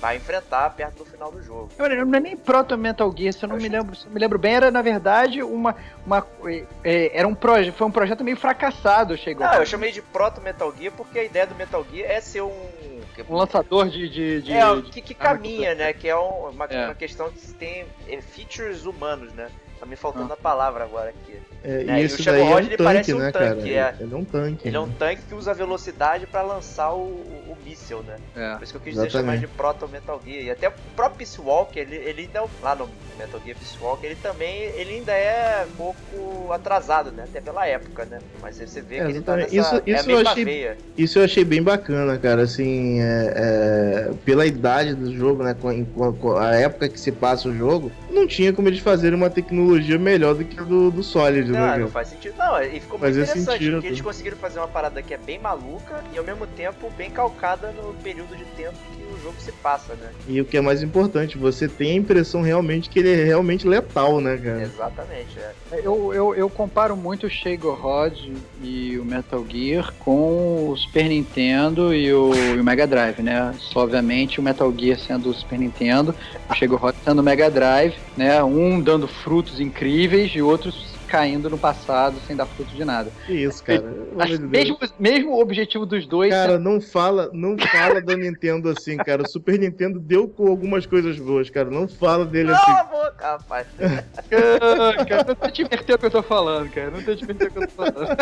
vai 0.00 0.16
enfrentar 0.16 0.70
perto 0.70 0.98
do 0.98 1.04
final 1.04 1.30
do 1.30 1.42
jogo. 1.42 1.68
Olha, 1.78 2.04
Não 2.04 2.16
é 2.16 2.20
nem 2.20 2.36
Proto 2.36 2.76
Metal 2.78 3.12
Gear, 3.16 3.32
se 3.32 3.44
eu 3.44 3.48
não 3.48 3.56
me 3.56 3.68
lembro, 3.68 3.94
se 3.96 4.06
eu 4.06 4.10
me 4.12 4.18
lembro 4.20 4.38
bem, 4.38 4.54
era 4.54 4.70
na 4.70 4.82
verdade 4.82 5.42
uma. 5.42 5.74
uma 6.06 6.26
é, 6.84 7.10
era 7.18 7.26
um 7.26 7.34
projeto. 7.34 7.74
Foi 7.74 7.86
um 7.86 7.90
projeto 7.90 8.22
meio 8.24 8.36
fracassado, 8.36 9.16
chegou. 9.16 9.46
Não, 9.46 9.54
eu 9.54 9.66
chamei 9.66 9.92
de 9.92 10.00
proto 10.02 10.40
Metal 10.40 10.72
Gear 10.76 10.92
porque 10.96 11.18
a 11.18 11.24
ideia 11.24 11.46
do 11.46 11.54
Metal 11.54 11.84
Gear 11.92 12.10
é 12.10 12.20
ser 12.20 12.42
um 12.42 12.76
Um 13.28 13.34
lançador 13.36 13.88
de. 13.88 14.08
de, 14.08 14.42
de- 14.42 14.52
é, 14.52 14.82
que, 14.92 15.00
que 15.00 15.14
caminha, 15.14 15.74
né? 15.74 15.92
Que 15.92 16.08
é 16.08 16.16
um- 16.16 16.50
uma, 16.50 16.66
É. 16.66 16.86
uma 16.86 16.94
questão 16.94 17.30
que 17.30 17.52
tem 17.54 17.86
é, 18.08 18.20
features 18.20 18.84
humanos, 18.84 19.32
né? 19.32 19.48
Tá 19.86 19.88
me 19.88 19.94
Ah. 19.94 19.96
faltando 19.96 20.32
a 20.32 20.36
palavra 20.36 20.84
agora 20.84 21.10
aqui. 21.10 21.36
É, 21.64 21.70
É, 21.70 21.82
e 21.84 21.90
e 22.02 22.04
esse 22.04 22.20
o 22.20 22.24
daí 22.24 22.34
é 22.34 22.44
Shadow 22.44 22.54
um 22.54 22.58
ele 22.58 22.76
parece 22.76 23.12
tanque, 23.12 23.14
um 23.14 23.18
né, 23.24 23.32
tanque, 23.32 23.74
cara? 23.74 23.96
é. 23.98 24.02
Ele 24.02 24.14
é 24.14 24.16
um 24.16 24.24
tanque. 24.24 24.68
Ele 24.68 24.76
é 24.76 24.80
um 24.80 24.88
tanque 24.90 25.22
que 25.28 25.34
usa 25.34 25.54
velocidade 25.54 26.26
pra 26.26 26.42
lançar 26.42 26.92
o, 26.92 27.02
o, 27.02 27.56
míssil, 27.64 28.02
né? 28.04 28.16
É. 28.36 28.54
Por 28.54 28.62
isso 28.62 28.72
que 28.72 28.76
eu 28.76 28.80
quis 28.82 28.94
dizer 28.94 29.06
Exatamente. 29.06 29.34
chamar 29.40 29.40
de 29.40 29.46
Proto 29.48 29.88
Metal 29.88 30.20
Gear. 30.24 30.44
E 30.44 30.50
até 30.50 30.68
o 30.68 30.72
próprio 30.94 31.18
Peace 31.18 31.40
Walker, 31.40 31.80
ele, 31.80 31.96
ele 31.96 32.22
ainda, 32.22 32.38
é- 32.40 32.48
lá 32.62 32.74
no 32.76 32.88
Metal 33.18 33.40
Gear 33.44 33.56
Peace 33.56 33.76
Walker, 33.80 34.06
ele 34.06 34.14
também 34.16 34.54
ele 34.76 34.94
ainda 34.96 35.12
é 35.12 35.66
um 35.68 35.74
pouco 35.76 36.52
atrasado, 36.52 37.10
né? 37.10 37.24
Até 37.24 37.40
pela 37.40 37.66
época, 37.66 38.04
né? 38.04 38.20
Mas 38.40 38.60
aí 38.60 38.68
você 38.68 38.80
vê 38.80 38.96
É, 38.98 39.04
que 39.04 39.10
ele 39.10 39.20
tá 39.22 39.36
nessa. 39.36 39.56
Isso- 39.56 39.74
é 39.74 39.92
a 39.92 39.96
isso 40.00 40.10
eu 40.10 40.16
mesma 40.16 40.30
achei- 40.30 40.44
veia. 40.44 40.78
Isso 40.96 41.18
eu 41.18 41.24
achei 41.24 41.44
bem 41.44 41.62
bacana, 41.62 42.16
cara. 42.18 42.42
Assim, 42.42 43.00
é, 43.00 43.32
é, 44.10 44.14
pela 44.24 44.46
idade 44.46 44.94
do 44.94 45.12
jogo, 45.12 45.42
né? 45.42 45.54
Com, 45.60 45.84
com- 45.86 46.12
com 46.12 46.36
a 46.36 46.54
época 46.54 46.88
que 46.88 47.00
se 47.00 47.10
passa 47.10 47.48
o 47.48 47.56
jogo, 47.56 47.90
não 48.16 48.26
tinha 48.26 48.52
como 48.52 48.68
eles 48.68 48.80
fazerem 48.80 49.16
uma 49.16 49.30
tecnologia 49.30 49.98
melhor 49.98 50.34
do 50.34 50.44
que 50.44 50.58
a 50.58 50.62
do, 50.62 50.90
do 50.90 51.02
Solid, 51.02 51.50
né? 51.50 51.58
Não, 51.58 51.66
cara? 51.66 51.78
não 51.78 51.88
faz 51.88 52.08
sentido. 52.08 52.34
Não, 52.36 52.60
e 52.62 52.80
ficou 52.80 52.98
muito 52.98 53.12
interessante, 53.12 53.52
sentido, 53.52 53.72
porque 53.72 53.86
eles 53.86 54.00
conseguiram 54.00 54.36
fazer 54.36 54.58
uma 54.58 54.68
parada 54.68 55.02
que 55.02 55.14
é 55.14 55.18
bem 55.18 55.38
maluca 55.38 56.02
e 56.12 56.18
ao 56.18 56.24
mesmo 56.24 56.46
tempo 56.46 56.90
bem 56.96 57.10
calcada 57.10 57.72
no 57.72 57.94
período 57.94 58.36
de 58.36 58.44
tempo 58.56 58.76
que 58.96 59.02
o 59.02 59.22
jogo 59.22 59.36
se 59.38 59.52
passa, 59.52 59.94
né? 59.94 60.10
E 60.26 60.40
o 60.40 60.44
que 60.44 60.56
é 60.56 60.60
mais 60.60 60.82
importante, 60.82 61.36
você 61.36 61.68
tem 61.68 61.92
a 61.92 61.94
impressão 61.94 62.42
realmente 62.42 62.88
que 62.88 62.98
ele 62.98 63.12
é 63.12 63.24
realmente 63.24 63.66
letal, 63.66 64.20
né, 64.20 64.36
cara? 64.36 64.62
Exatamente, 64.62 65.38
é. 65.38 65.52
Eu, 65.84 66.14
eu, 66.14 66.34
eu 66.34 66.48
comparo 66.48 66.96
muito 66.96 67.26
o 67.26 67.30
Shago 67.30 67.72
Rod 67.72 68.16
e 68.62 68.98
o 68.98 69.04
Metal 69.04 69.44
Gear 69.48 69.92
com 69.98 70.70
o 70.70 70.76
Super 70.76 71.08
Nintendo 71.08 71.94
e 71.94 72.12
o, 72.12 72.34
e 72.34 72.58
o 72.58 72.64
Mega 72.64 72.86
Drive, 72.86 73.20
né? 73.20 73.54
Só, 73.58 73.80
obviamente, 73.80 74.40
o 74.40 74.42
Metal 74.42 74.72
Gear 74.76 74.98
sendo 74.98 75.30
o 75.30 75.34
Super 75.34 75.58
Nintendo, 75.58 76.14
o 76.48 76.54
Shago 76.54 76.76
Rod 76.76 76.94
sendo 77.04 77.20
o 77.20 77.22
Mega 77.22 77.50
Drive, 77.50 77.94
né? 78.14 78.42
Um 78.44 78.82
dando 78.82 79.08
frutos 79.08 79.60
incríveis 79.60 80.32
e 80.34 80.42
outros 80.42 80.95
caindo 81.06 81.48
no 81.48 81.56
passado 81.58 82.16
sem 82.26 82.36
dar 82.36 82.46
fruto 82.46 82.74
de 82.74 82.84
nada. 82.84 83.10
Que 83.26 83.32
isso, 83.32 83.62
cara. 83.62 83.84
Mesmo, 84.50 84.78
mesmo 84.98 85.32
o 85.32 85.40
objetivo 85.40 85.86
dos 85.86 86.06
dois 86.06 86.30
Cara, 86.32 86.58
não 86.58 86.80
fala, 86.80 87.30
não 87.32 87.56
fala 87.58 88.00
da 88.00 88.16
Nintendo 88.16 88.68
assim, 88.70 88.96
cara. 88.96 89.22
O 89.22 89.28
Super 89.28 89.58
Nintendo 89.58 89.98
deu 89.98 90.28
com 90.28 90.46
algumas 90.48 90.86
coisas 90.86 91.18
boas, 91.18 91.48
cara. 91.50 91.70
Não 91.70 91.86
fala 91.88 92.24
dele 92.24 92.50
assim. 92.52 92.64
Cala 92.64 92.80
a 92.80 92.84
boca, 92.84 93.26
rapaz. 93.32 93.66
Cara, 94.28 95.34
não 95.40 95.50
te 95.50 95.62
inverter 95.62 95.94
o 95.94 95.98
que 95.98 96.06
eu 96.06 96.10
tô 96.10 96.22
falando, 96.22 96.70
cara. 96.70 96.90
Não 96.90 97.02
te 97.02 97.22
inverter 97.24 97.48
o 97.48 97.50
que 97.52 97.58
eu 97.58 97.66
tô 97.68 97.72
falando. 97.74 98.16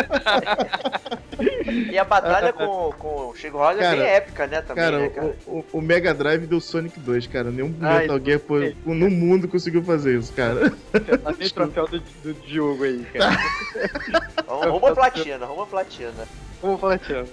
E 1.91 1.97
a 1.97 2.03
batalha 2.03 2.53
com, 2.53 2.91
com 2.97 3.29
o 3.29 3.35
Shigo 3.35 3.57
Rod 3.57 3.77
é 3.77 3.79
Cara, 3.79 3.95
bem 3.97 4.05
épica, 4.05 4.47
né? 4.47 4.61
Também, 4.61 4.83
Cara, 4.83 4.99
né, 4.99 5.09
cara? 5.09 5.35
o, 5.47 5.59
o- 5.59 5.65
o 5.73 5.81
Mega 5.81 6.13
Drive 6.13 6.45
deu 6.45 6.59
Sonic 6.59 6.99
2, 6.99 7.27
cara. 7.27 7.49
Nenhum 7.51 7.73
Ai, 7.81 8.01
Metal 8.01 8.19
Gear 8.23 8.41
no 8.85 9.09
mundo 9.09 9.47
conseguiu 9.47 9.83
fazer 9.83 10.17
isso, 10.17 10.31
cara. 10.33 10.71
Tá 11.23 11.33
troféu 11.53 11.87
do, 11.87 11.99
do 11.99 12.33
Diogo 12.45 12.74
aí, 12.83 13.05
cara. 13.13 13.37
Vamos 14.47 14.65
rumo 14.67 14.87
a 14.87 14.93
platina, 14.95 15.45
rumo 15.45 15.61
a 15.63 15.67
platina. 15.67 16.11
Vamos 16.61 16.79
falar, 16.81 16.97
Tiago. 16.97 17.27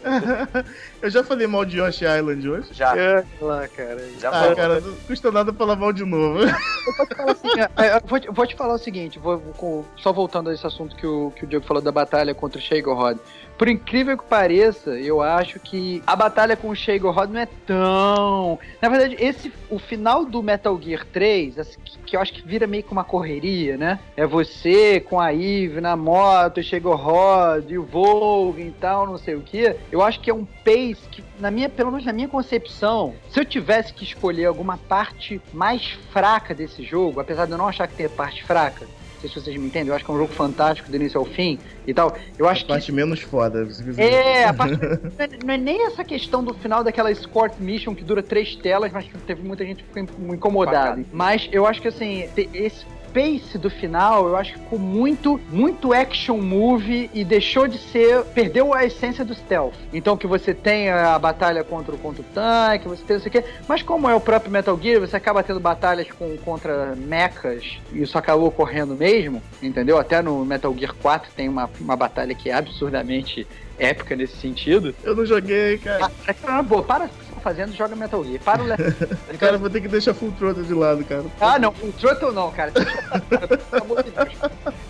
Eu 1.00 1.08
já 1.08 1.22
falei 1.24 1.46
mal 1.46 1.64
de 1.64 1.78
Yoshi 1.78 2.04
Island 2.04 2.46
hoje. 2.48 2.68
Já, 2.72 2.94
É, 2.98 3.24
lá, 3.40 3.66
cara. 3.68 3.98
já 4.20 4.28
Ah, 4.28 4.32
falou. 4.32 4.56
cara, 4.56 4.80
não 4.80 4.94
custa 5.06 5.30
nada 5.32 5.52
falar 5.54 5.76
mal 5.76 5.92
de 5.92 6.04
novo. 6.04 6.40
É, 6.44 7.96
eu 7.96 8.00
vou, 8.04 8.20
te- 8.20 8.30
vou 8.30 8.46
te 8.46 8.54
falar 8.56 8.74
o 8.74 8.78
seguinte, 8.78 9.18
vou, 9.18 9.38
vou 9.38 9.54
com- 9.54 9.84
só 9.96 10.12
voltando 10.12 10.50
a 10.50 10.54
esse 10.54 10.66
assunto 10.66 10.94
que 10.96 11.06
o, 11.06 11.30
que 11.34 11.44
o 11.44 11.46
Diego 11.46 11.64
falou 11.64 11.82
da 11.82 11.92
batalha 11.92 12.34
contra 12.34 12.58
o 12.58 12.62
Shago 12.62 12.92
Rod. 12.92 13.16
Por 13.56 13.68
incrível 13.68 14.18
que 14.18 14.24
pareça, 14.24 14.90
eu 14.98 15.20
acho 15.20 15.60
que 15.60 16.02
a 16.06 16.16
batalha 16.16 16.56
com 16.56 16.68
o 16.68 16.74
Shago 16.74 17.10
Rod 17.10 17.30
não 17.30 17.40
é 17.40 17.48
tão. 17.66 18.58
Na 18.80 18.88
verdade, 18.88 19.16
esse 19.18 19.52
o 19.70 19.78
final 19.78 20.24
do 20.24 20.42
Metal 20.42 20.78
Gear 20.80 21.06
3, 21.12 21.58
assim, 21.58 21.78
que, 22.04 22.16
eu 22.16 22.20
acho 22.20 22.32
que 22.32 22.46
vira 22.46 22.66
meio 22.66 22.82
que 22.82 22.92
uma 22.92 23.04
correria, 23.04 23.76
né? 23.76 23.98
É 24.16 24.26
você 24.26 25.00
com 25.00 25.18
a 25.18 25.32
Eve 25.32 25.80
na 25.80 25.96
moto, 25.96 26.58
o 26.58 26.62
Shago 26.62 26.94
Rod 26.94 27.70
e 27.70 27.78
o 27.78 27.84
Volga 27.84 28.60
e 28.60 28.70
tal, 28.70 29.06
não 29.06 29.16
sei 29.16 29.34
o 29.34 29.40
que. 29.40 29.74
Eu 29.90 30.02
acho 30.02 30.20
que 30.20 30.30
é 30.30 30.34
um 30.34 30.44
pace 30.44 31.08
que, 31.10 31.24
na 31.38 31.50
minha, 31.50 31.68
pelo 31.68 31.90
menos 31.90 32.04
na 32.04 32.12
minha 32.12 32.28
concepção, 32.28 33.14
se 33.30 33.40
eu 33.40 33.44
tivesse 33.44 33.94
que 33.94 34.04
escolher 34.04 34.46
alguma 34.46 34.76
parte 34.76 35.40
mais 35.52 35.92
fraca 36.10 36.54
desse 36.54 36.82
jogo, 36.82 37.20
apesar 37.20 37.46
de 37.46 37.52
eu 37.52 37.58
não 37.58 37.68
achar 37.68 37.86
que 37.86 37.94
tem 37.94 38.08
parte 38.08 38.44
fraca, 38.44 38.86
sei 39.22 39.30
se 39.30 39.40
vocês 39.40 39.56
me 39.56 39.66
entendem, 39.66 39.88
eu 39.88 39.94
acho 39.94 40.04
que 40.04 40.10
é 40.10 40.14
um 40.14 40.18
jogo 40.18 40.32
fantástico 40.32 40.90
do 40.90 40.96
início 40.96 41.18
ao 41.18 41.24
fim 41.24 41.58
e 41.86 41.94
tal. 41.94 42.16
Eu 42.38 42.48
acho 42.48 42.62
A 42.62 42.66
que 42.66 42.72
parte 42.72 42.92
menos 42.92 43.20
foda. 43.20 43.66
é, 43.96 44.44
a 44.44 44.54
parte, 44.54 44.74
não, 44.74 45.24
é, 45.24 45.28
não 45.44 45.54
é 45.54 45.58
nem 45.58 45.86
essa 45.86 46.04
questão 46.04 46.42
do 46.42 46.54
final 46.54 46.82
daquela 46.82 47.10
escort 47.10 47.54
mission 47.58 47.94
que 47.94 48.04
dura 48.04 48.22
três 48.22 48.56
telas, 48.56 48.90
mas 48.92 49.04
que 49.04 49.16
teve 49.18 49.42
muita 49.42 49.64
gente 49.64 49.82
que 49.84 49.88
ficou 49.88 50.34
incomodada. 50.34 51.04
Mas 51.12 51.48
eu 51.52 51.66
acho 51.66 51.80
que 51.80 51.88
assim, 51.88 52.28
esse 52.52 52.84
pace 53.12 53.58
do 53.58 53.68
final, 53.70 54.26
eu 54.28 54.36
acho 54.36 54.52
que 54.54 54.58
ficou 54.60 54.78
muito, 54.78 55.40
muito 55.50 55.92
action 55.92 56.38
movie 56.38 57.10
e 57.12 57.24
deixou 57.24 57.68
de 57.68 57.78
ser, 57.78 58.22
perdeu 58.34 58.72
a 58.74 58.84
essência 58.84 59.24
do 59.24 59.34
stealth. 59.34 59.74
Então 59.92 60.16
que 60.16 60.26
você 60.26 60.54
tem 60.54 60.90
a 60.90 61.18
batalha 61.18 61.62
contra, 61.64 61.94
o- 61.94 61.98
contra 61.98 62.22
o 62.22 62.24
tanque, 62.34 62.88
você 62.88 63.02
tem 63.04 63.16
isso 63.16 63.28
aqui, 63.28 63.44
mas 63.68 63.82
como 63.82 64.08
é 64.08 64.14
o 64.14 64.20
próprio 64.20 64.50
Metal 64.50 64.78
Gear, 64.80 65.00
você 65.00 65.16
acaba 65.16 65.42
tendo 65.42 65.60
batalhas 65.60 66.08
com, 66.10 66.36
contra 66.38 66.94
mechas 66.96 67.78
e 67.92 68.02
isso 68.02 68.16
acabou 68.16 68.48
ocorrendo 68.48 68.94
mesmo, 68.94 69.42
entendeu? 69.62 69.98
Até 69.98 70.22
no 70.22 70.44
Metal 70.44 70.74
Gear 70.76 70.94
4 71.00 71.30
tem 71.36 71.48
uma, 71.48 71.68
uma 71.80 71.96
batalha 71.96 72.34
que 72.34 72.48
é 72.50 72.54
absurdamente 72.54 73.46
épica 73.78 74.14
nesse 74.14 74.36
sentido. 74.36 74.94
Eu 75.02 75.16
não 75.16 75.24
joguei, 75.26 75.78
cara. 75.78 76.10
Ah, 76.44 76.62
pô, 76.62 76.82
para 76.82 77.08
fazendo 77.42 77.72
joga 77.74 77.94
Metal 77.96 78.24
Gear. 78.24 78.40
Para 78.42 78.62
o 78.62 78.66
Le- 78.66 78.76
Cara, 79.38 79.58
vou 79.58 79.68
ter 79.68 79.80
que 79.80 79.88
deixar 79.88 80.14
Full 80.14 80.32
Throttle 80.32 80.64
de 80.64 80.72
lado, 80.74 81.04
cara. 81.04 81.24
Ah, 81.40 81.58
não, 81.58 81.70
o 81.82 81.92
Throttle 81.92 82.32
não, 82.32 82.50
cara. 82.52 82.72
Pelo 82.72 83.82
amor 83.82 84.02
de 84.02 84.10
Deus. 84.10 84.28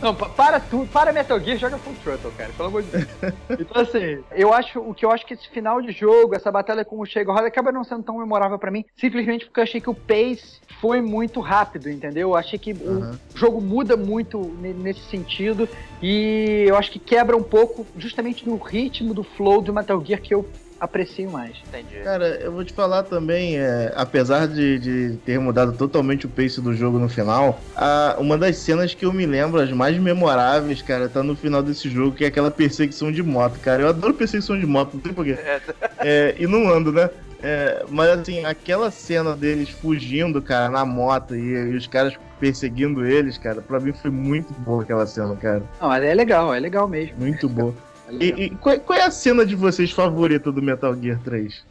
Não, 0.00 0.14
pa- 0.14 0.28
para 0.28 0.60
tudo, 0.60 0.86
para 0.88 1.12
Metal 1.12 1.38
Gear, 1.40 1.56
joga 1.58 1.78
Full 1.78 1.94
Throttle, 2.04 2.30
cara, 2.36 2.50
pelo 2.56 2.68
amor 2.68 2.82
de 2.82 2.90
Deus. 2.90 3.06
Então, 3.62 3.82
assim, 3.82 4.18
eu 4.32 4.52
acho, 4.52 4.80
o 4.80 4.92
que 4.94 5.04
eu 5.04 5.10
acho 5.10 5.24
que 5.24 5.34
esse 5.34 5.48
final 5.48 5.80
de 5.80 5.92
jogo, 5.92 6.34
essa 6.34 6.50
batalha 6.50 6.84
com 6.84 6.98
o 6.98 7.06
Chega 7.06 7.32
Roda, 7.32 7.46
acaba 7.46 7.70
não 7.70 7.84
sendo 7.84 8.02
tão 8.02 8.18
memorável 8.18 8.58
pra 8.58 8.70
mim, 8.70 8.84
simplesmente 8.96 9.44
porque 9.44 9.60
eu 9.60 9.64
achei 9.64 9.80
que 9.80 9.88
o 9.90 9.94
pace 9.94 10.60
foi 10.80 11.00
muito 11.00 11.40
rápido, 11.40 11.88
entendeu? 11.88 12.30
Eu 12.30 12.36
achei 12.36 12.58
que 12.58 12.72
Aham. 12.72 13.18
o 13.34 13.38
jogo 13.38 13.60
muda 13.60 13.96
muito 13.96 14.38
ne- 14.60 14.72
nesse 14.74 15.00
sentido 15.02 15.68
e 16.02 16.64
eu 16.66 16.76
acho 16.76 16.90
que 16.90 16.98
quebra 16.98 17.36
um 17.36 17.42
pouco 17.42 17.86
justamente 17.96 18.46
no 18.46 18.56
ritmo 18.56 19.14
do 19.14 19.22
flow 19.22 19.60
do 19.60 19.72
Metal 19.72 20.02
Gear 20.04 20.20
que 20.20 20.34
eu 20.34 20.44
aprecio 20.82 21.30
mais. 21.30 21.56
Entendi. 21.68 21.94
Cara, 22.02 22.26
eu 22.42 22.50
vou 22.52 22.64
te 22.64 22.72
falar 22.72 23.04
também, 23.04 23.56
é, 23.58 23.92
apesar 23.94 24.48
de, 24.48 24.78
de 24.78 25.16
ter 25.18 25.38
mudado 25.38 25.72
totalmente 25.76 26.26
o 26.26 26.28
pace 26.28 26.60
do 26.60 26.74
jogo 26.74 26.98
no 26.98 27.08
final, 27.08 27.60
a- 27.76 28.16
uma 28.18 28.36
das 28.36 28.56
cenas 28.56 28.92
que 28.92 29.04
eu 29.06 29.12
me 29.12 29.24
lembro, 29.24 29.60
as 29.60 29.70
mais 29.70 29.96
memoráveis, 29.98 30.82
cara, 30.82 31.08
tá 31.08 31.22
no 31.22 31.36
final 31.36 31.62
desse 31.62 31.88
jogo, 31.88 32.16
que 32.16 32.24
é 32.24 32.26
aquela 32.26 32.50
perseguição 32.50 33.12
de 33.12 33.22
moto, 33.22 33.60
cara. 33.60 33.82
Eu 33.82 33.88
adoro 33.88 34.14
perseguição 34.14 34.58
de 34.58 34.66
moto, 34.66 34.94
não 34.94 35.02
sei 35.02 35.12
porquê. 35.12 35.38
É, 36.04 36.34
e 36.36 36.48
não 36.48 36.68
ando, 36.68 36.90
né? 36.90 37.08
É, 37.40 37.84
mas 37.88 38.08
assim, 38.10 38.44
aquela 38.44 38.90
cena 38.90 39.36
deles 39.36 39.68
fugindo, 39.70 40.42
cara, 40.42 40.68
na 40.68 40.84
moto 40.84 41.36
e, 41.36 41.38
e 41.70 41.76
os 41.76 41.86
caras 41.86 42.16
perseguindo 42.40 43.06
eles, 43.06 43.38
cara, 43.38 43.62
pra 43.62 43.78
mim 43.78 43.92
foi 43.92 44.10
muito 44.10 44.52
boa 44.54 44.82
aquela 44.82 45.06
cena, 45.06 45.36
cara. 45.36 45.62
Não, 45.80 45.88
mas 45.88 46.02
é 46.02 46.12
legal, 46.12 46.52
é 46.52 46.58
legal 46.58 46.88
mesmo. 46.88 47.16
Muito 47.18 47.48
boa. 47.48 47.72
E, 48.20 48.44
e 48.44 48.50
qual, 48.50 48.78
qual 48.80 48.98
é 48.98 49.02
a 49.02 49.10
cena 49.10 49.44
de 49.44 49.56
vocês 49.56 49.90
favorita 49.90 50.52
do 50.52 50.62
Metal 50.62 50.94
Gear 50.94 51.20
3? 51.22 51.64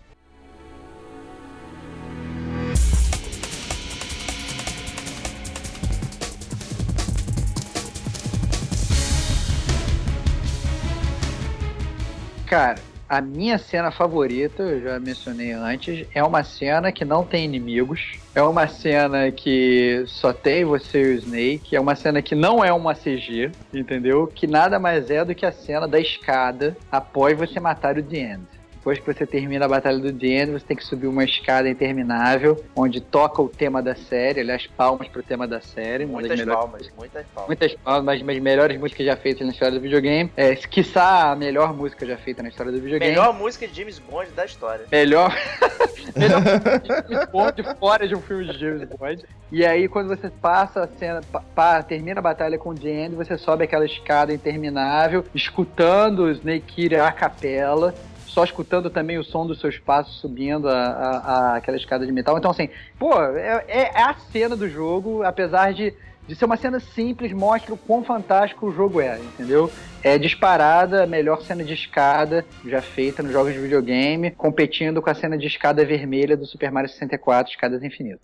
Cara, 12.48 12.80
a 13.12 13.20
minha 13.20 13.57
cena 13.57 13.91
favorita, 13.91 14.64
eu 14.64 14.82
já 14.82 14.97
mencionei 14.97 15.51
antes, 15.51 16.07
é 16.16 16.24
uma 16.24 16.45
cena 16.45 16.93
que 16.93 17.03
não 17.03 17.26
tem 17.26 17.43
inimigos. 17.43 17.99
É 18.34 18.41
uma 18.41 18.70
cena 18.70 19.30
que 19.30 20.05
só 20.07 20.32
tem 20.32 20.64
você 20.64 21.01
e 21.01 21.16
o 21.16 21.18
Snake. 21.18 21.76
É 21.76 21.82
uma 21.82 21.93
cena 21.93 22.22
que 22.22 22.34
não 22.34 22.64
é 22.64 22.72
uma 22.72 22.95
CG, 22.95 23.51
entendeu? 23.74 24.28
Que 24.28 24.47
nada 24.47 24.80
mais 24.80 25.12
é 25.12 25.26
do 25.26 25.36
que 25.36 25.45
a 25.45 25.51
cena 25.51 25.89
da 25.89 25.99
escada 25.99 26.78
após 26.89 27.38
você 27.38 27.59
matar 27.59 27.97
o 27.97 28.01
The 28.01 28.18
End. 28.18 28.61
Depois 28.82 28.97
que 28.97 29.05
você 29.13 29.27
termina 29.27 29.65
a 29.65 29.67
batalha 29.67 29.99
do 29.99 30.25
End, 30.25 30.53
você 30.53 30.65
tem 30.65 30.75
que 30.75 30.84
subir 30.84 31.05
uma 31.05 31.23
escada 31.23 31.69
interminável, 31.69 32.65
onde 32.75 32.99
toca 32.99 33.39
o 33.39 33.47
tema 33.47 33.79
da 33.79 33.93
série, 33.93 34.39
aliás, 34.39 34.65
palmas 34.65 35.07
pro 35.07 35.21
tema 35.21 35.47
da 35.47 35.61
série. 35.61 36.07
Muitas 36.07 36.32
melhores 36.39 36.59
palmas, 36.59 36.91
muitas 36.97 37.23
palmas. 37.27 37.47
Muitas 37.47 37.75
palmas, 37.75 38.03
mas 38.23 38.36
as 38.38 38.41
melhores 38.41 38.79
músicas 38.79 39.05
já 39.05 39.15
feitas 39.15 39.45
na 39.45 39.53
história 39.53 39.75
do 39.77 39.82
videogame. 39.82 40.32
É, 40.36 40.55
quiçá 40.55 41.32
a 41.32 41.36
melhor 41.36 41.75
música 41.75 42.07
já 42.07 42.17
feita 42.17 42.41
na 42.41 42.49
história 42.49 42.71
do 42.71 42.82
videogame. 42.82 43.11
Melhor 43.11 43.32
música 43.36 43.67
de 43.67 43.75
James 43.79 43.99
Bond 43.99 44.32
da 44.32 44.45
história. 44.45 44.86
Melhor. 44.91 45.32
melhor 46.17 46.41
música 46.41 46.79
de 46.79 46.88
James 47.13 47.29
Bond 47.32 47.63
fora 47.79 48.07
de 48.07 48.15
um 48.15 48.21
filme 48.21 48.45
de 48.51 48.57
James 48.57 48.89
Bond. 48.89 49.23
E 49.51 49.63
aí, 49.63 49.88
quando 49.88 50.07
você 50.07 50.27
passa 50.27 50.86
a 50.86 50.88
cena, 50.88 51.21
pa- 51.53 51.84
termina 51.84 52.19
a 52.19 52.23
batalha 52.23 52.57
com 52.57 52.71
o 52.71 52.88
End, 52.88 53.13
você 53.15 53.38
sobe 53.38 53.63
aquela 53.63 53.86
escada 53.86 54.34
interminável, 54.34 55.23
escutando 55.36 56.23
o 56.23 56.32
Snake 56.32 56.95
a 56.95 57.11
capela. 57.11 57.93
Só 58.34 58.43
escutando 58.45 58.89
também 58.89 59.17
o 59.17 59.23
som 59.23 59.45
dos 59.45 59.59
seus 59.59 59.77
passos 59.77 60.19
subindo 60.21 60.69
a, 60.69 60.73
a- 60.73 61.17
a- 61.17 61.55
aquela 61.57 61.75
escada 61.77 62.05
de 62.05 62.11
metal. 62.13 62.38
Então, 62.38 62.51
assim, 62.51 62.69
pô, 62.97 63.13
é, 63.21 63.65
é- 63.67 63.91
é 63.93 64.01
a 64.01 64.13
cena 64.32 64.55
do 64.55 64.69
jogo, 64.69 65.21
apesar 65.23 65.73
de, 65.73 65.93
de 66.27 66.36
ser 66.36 66.45
uma 66.45 66.55
cena 66.55 66.79
simples, 66.79 67.34
mostra 67.34 67.73
o 67.73 67.77
quão 67.77 68.03
fantástico 68.05 68.67
o 68.67 68.71
jogo 68.71 69.01
é, 69.01 69.19
entendeu? 69.19 69.69
É 70.03 70.17
disparada 70.17 71.03
a 71.03 71.07
melhor 71.07 71.41
cena 71.41 71.63
de 71.63 71.73
escada 71.73 72.45
já 72.65 72.82
feita 72.82 73.21
nos 73.21 73.32
jogos 73.34 73.53
de 73.53 73.59
videogame, 73.59 74.32
competindo 74.32 75.01
com 75.01 75.09
a 75.09 75.13
cena 75.13 75.38
de 75.38 75.45
escada 75.47 75.86
vermelha 75.86 76.36
do 76.38 76.45
Super 76.45 76.71
Mario 76.71 76.89
64, 76.89 77.51
Escadas 77.51 77.84
Infinitas. 77.84 78.21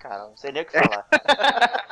Cara, 0.00 0.28
não 0.28 0.36
sei 0.36 0.52
nem 0.52 0.62
o 0.62 0.64
que 0.64 0.72
falar. 0.78 1.04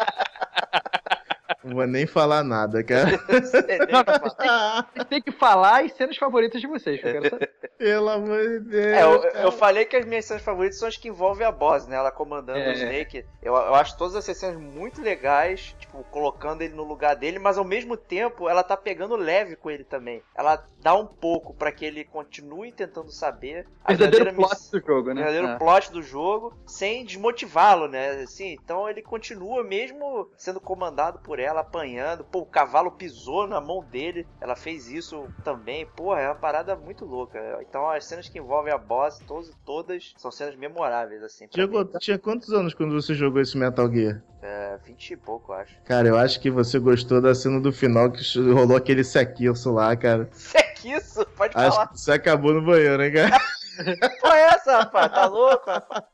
Não 1.66 1.74
vou 1.76 1.86
nem 1.86 2.06
falar 2.06 2.42
nada, 2.44 2.82
cara. 2.84 3.20
Não 3.28 3.44
sei 3.44 3.62
nem 3.62 3.78
o 3.82 3.86
que 3.86 3.94
falar. 4.36 4.90
Vocês 4.94 5.08
têm 5.08 5.22
que 5.22 5.32
falar 5.32 5.84
as 5.84 5.92
cenas 5.92 6.16
favoritas 6.16 6.60
de 6.60 6.66
vocês, 6.66 7.00
que 7.00 7.06
eu 7.08 7.12
quero 7.12 7.30
saber. 7.30 7.50
Pelo 7.76 8.08
amor 8.08 8.40
de 8.48 8.60
Deus. 8.60 8.86
É, 8.96 9.02
eu, 9.02 9.22
eu 9.46 9.52
falei 9.52 9.84
que 9.84 9.96
as 9.96 10.04
minhas 10.06 10.24
cenas 10.24 10.42
favoritas 10.42 10.78
são 10.78 10.88
as 10.88 10.96
que 10.96 11.08
envolvem 11.08 11.46
a 11.46 11.50
boss, 11.52 11.86
né? 11.86 11.96
Ela 11.96 12.10
comandando 12.10 12.58
É. 12.58 12.68
o 12.70 12.72
Snake. 12.72 13.24
Eu, 13.42 13.54
eu 13.54 13.74
acho 13.74 13.96
todas 13.98 14.14
essas 14.14 14.36
cenas 14.38 14.56
muito 14.60 15.02
legais, 15.02 15.74
tipo, 15.78 16.02
colocando 16.04 16.62
ele 16.62 16.74
no 16.74 16.84
lugar 16.84 17.16
dele, 17.16 17.38
mas 17.38 17.58
ao 17.58 17.64
mesmo 17.64 17.96
tempo 17.96 18.48
ela 18.48 18.62
tá 18.62 18.76
pegando 18.76 19.16
leve 19.16 19.56
com 19.56 19.70
ele 19.70 19.84
também. 19.84 20.22
Ela 20.34 20.64
dá 20.80 20.94
um 20.94 21.06
pouco 21.06 21.52
pra 21.52 21.72
que 21.72 21.84
ele 21.84 22.04
continue 22.04 22.70
tentando 22.72 23.10
saber 23.10 23.66
a 23.84 23.92
Verdadeiro 23.92 24.24
verdadeira 24.26 24.32
plot 24.34 24.50
miss- 24.54 24.70
do 24.70 24.80
jogo, 24.86 25.10
o 25.10 25.14
né? 25.14 25.22
verdadeiro 25.22 25.48
Ah. 25.48 25.56
plot 25.58 25.92
do 25.92 26.02
jogo, 26.02 26.54
sem 26.64 27.04
desmotivá-lo, 27.04 27.88
né? 27.88 28.10
Assim, 28.22 28.52
então 28.62 28.88
ele 28.88 29.02
continua 29.02 29.62
mesmo 29.64 30.30
sendo 30.36 30.60
comandado 30.60 31.18
por 31.20 31.38
ela, 31.38 31.55
apanhando. 31.60 32.24
Pô, 32.24 32.40
o 32.40 32.46
cavalo 32.46 32.90
pisou 32.90 33.46
na 33.46 33.60
mão 33.60 33.82
dele, 33.82 34.26
ela 34.40 34.56
fez 34.56 34.88
isso 34.88 35.26
também. 35.44 35.86
Porra, 35.86 36.20
é 36.20 36.28
uma 36.28 36.34
parada 36.34 36.76
muito 36.76 37.04
louca. 37.04 37.38
Então 37.62 37.88
as 37.88 38.04
cenas 38.04 38.28
que 38.28 38.38
envolvem 38.38 38.72
a 38.72 38.78
boss, 38.78 39.18
todas, 39.26 39.50
todas 39.64 40.14
ssão 40.16 40.30
cenas 40.30 40.56
memoráveis, 40.56 41.22
assim. 41.22 41.46
Tinha, 41.48 41.66
mim. 41.66 41.88
tinha 42.00 42.18
quantos 42.18 42.52
anos 42.52 42.74
quando 42.74 42.94
você 42.94 43.14
jogou 43.14 43.40
esse 43.40 43.56
Metal 43.56 43.90
Gear? 43.90 44.22
É, 44.42 44.78
20 44.84 45.10
e 45.10 45.16
pouco, 45.16 45.52
eu 45.52 45.56
acho. 45.56 45.74
Cara, 45.84 46.06
eu 46.06 46.16
acho 46.16 46.40
que 46.40 46.50
você 46.50 46.78
gostou 46.78 47.20
da 47.20 47.34
cena 47.34 47.60
do 47.60 47.72
final 47.72 48.10
que 48.10 48.22
rolou 48.52 48.76
aquele 48.76 49.02
sequilço 49.02 49.72
lá, 49.72 49.96
cara. 49.96 50.28
Isso? 50.86 51.26
Pode 51.36 51.52
Acho 51.56 51.74
falar. 51.74 51.88
que 51.88 52.00
você 52.00 52.12
acabou 52.12 52.54
no 52.54 52.62
banheiro, 52.62 53.02
hein, 53.02 53.12
cara? 53.12 53.40
Que 53.76 54.08
porra 54.20 54.36
é 54.36 54.42
essa, 54.42 54.78
rapaz? 54.78 55.10
Tá 55.10 55.26
louco? 55.26 55.68
rapaz? 55.68 56.04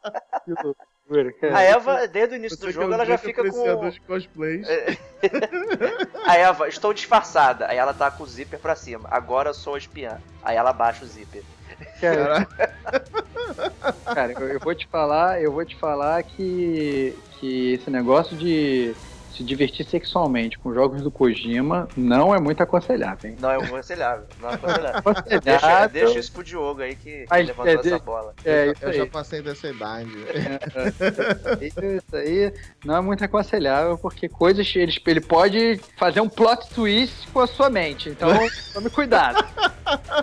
Que 0.45 0.55
loucura, 1.13 1.33
cara. 1.33 1.59
A 1.59 1.63
Eva, 1.63 2.09
desde 2.09 2.35
o 2.35 2.39
início 2.39 2.59
Você 2.59 2.67
do 2.67 2.73
que 2.73 2.79
é 2.79 2.81
um 2.81 2.83
jogo, 2.83 2.95
ela 2.95 3.07
já 3.07 3.19
fica 3.19 3.49
com. 3.49 3.91
de 3.91 4.01
cosplays. 4.01 4.67
A 6.27 6.37
Eva, 6.37 6.69
estou 6.69 6.93
disfarçada. 6.93 7.67
Aí 7.69 7.77
ela 7.77 7.93
tá 7.93 8.11
com 8.11 8.25
o 8.25 8.27
zíper 8.27 8.59
pra 8.59 8.75
cima. 8.75 9.09
Agora 9.11 9.51
eu 9.51 9.55
sou 9.55 9.75
a 9.75 9.79
espiã. 9.79 10.19
Aí 10.43 10.57
ela 10.57 10.73
baixa 10.73 11.05
o 11.05 11.09
zíper. 11.09 11.43
Cara, 12.01 12.47
Cara, 12.47 13.05
Cara, 14.15 14.33
eu, 14.33 14.49
eu 14.49 14.61
vou 14.61 14.75
te 14.75 14.87
falar, 14.87 15.43
eu 15.43 15.53
vou 15.53 15.65
te 15.65 15.77
falar 15.77 16.23
que, 16.23 17.17
que 17.39 17.75
esse 17.75 17.91
negócio 17.91 18.37
de 18.37 18.95
se 19.33 19.43
divertir 19.43 19.87
sexualmente 19.87 20.59
com 20.59 20.72
jogos 20.72 21.03
do 21.03 21.11
Kojima 21.11 21.89
não 21.97 22.35
é 22.35 22.41
muito 22.41 22.62
aconselhável, 22.62 23.30
hein? 23.30 23.37
Não 23.41 23.51
é 23.51 23.57
aconselhável. 23.57 24.26
Não 24.41 24.51
é 24.51 24.55
aconselhável. 24.55 24.93
Aconselhável, 25.03 25.41
Deixa, 25.41 25.89
deixa 25.89 26.18
isso 26.18 26.33
pro 26.33 26.45
Diogo 26.45 26.83
aí 26.83 26.95
que, 26.95 27.26
Mas, 27.28 27.47
levantou 27.47 27.72
é, 27.72 27.74
essa 27.74 27.99
bola. 27.99 28.35
É, 28.45 28.68
eu, 28.68 28.72
isso 28.72 28.85
eu 28.85 28.93
já 28.93 29.07
passei 29.07 29.43
dessa 29.43 29.68
idade. 29.68 30.11
Isso 31.61 32.16
aí 32.16 32.53
não 32.85 32.97
é 32.97 33.01
muito 33.01 33.24
aconselhável, 33.24 33.99
porque 33.99 34.28
coisas. 34.28 34.70
Ele, 34.74 34.93
ele 35.07 35.20
pode 35.20 35.80
fazer 35.97 36.20
um 36.20 36.28
plot 36.28 36.68
twist 36.74 37.28
com 37.33 37.41
a 37.41 37.47
sua 37.47 37.70
mente. 37.70 38.09
Então, 38.11 38.28
tome 38.72 38.91
cuidado. 38.91 39.45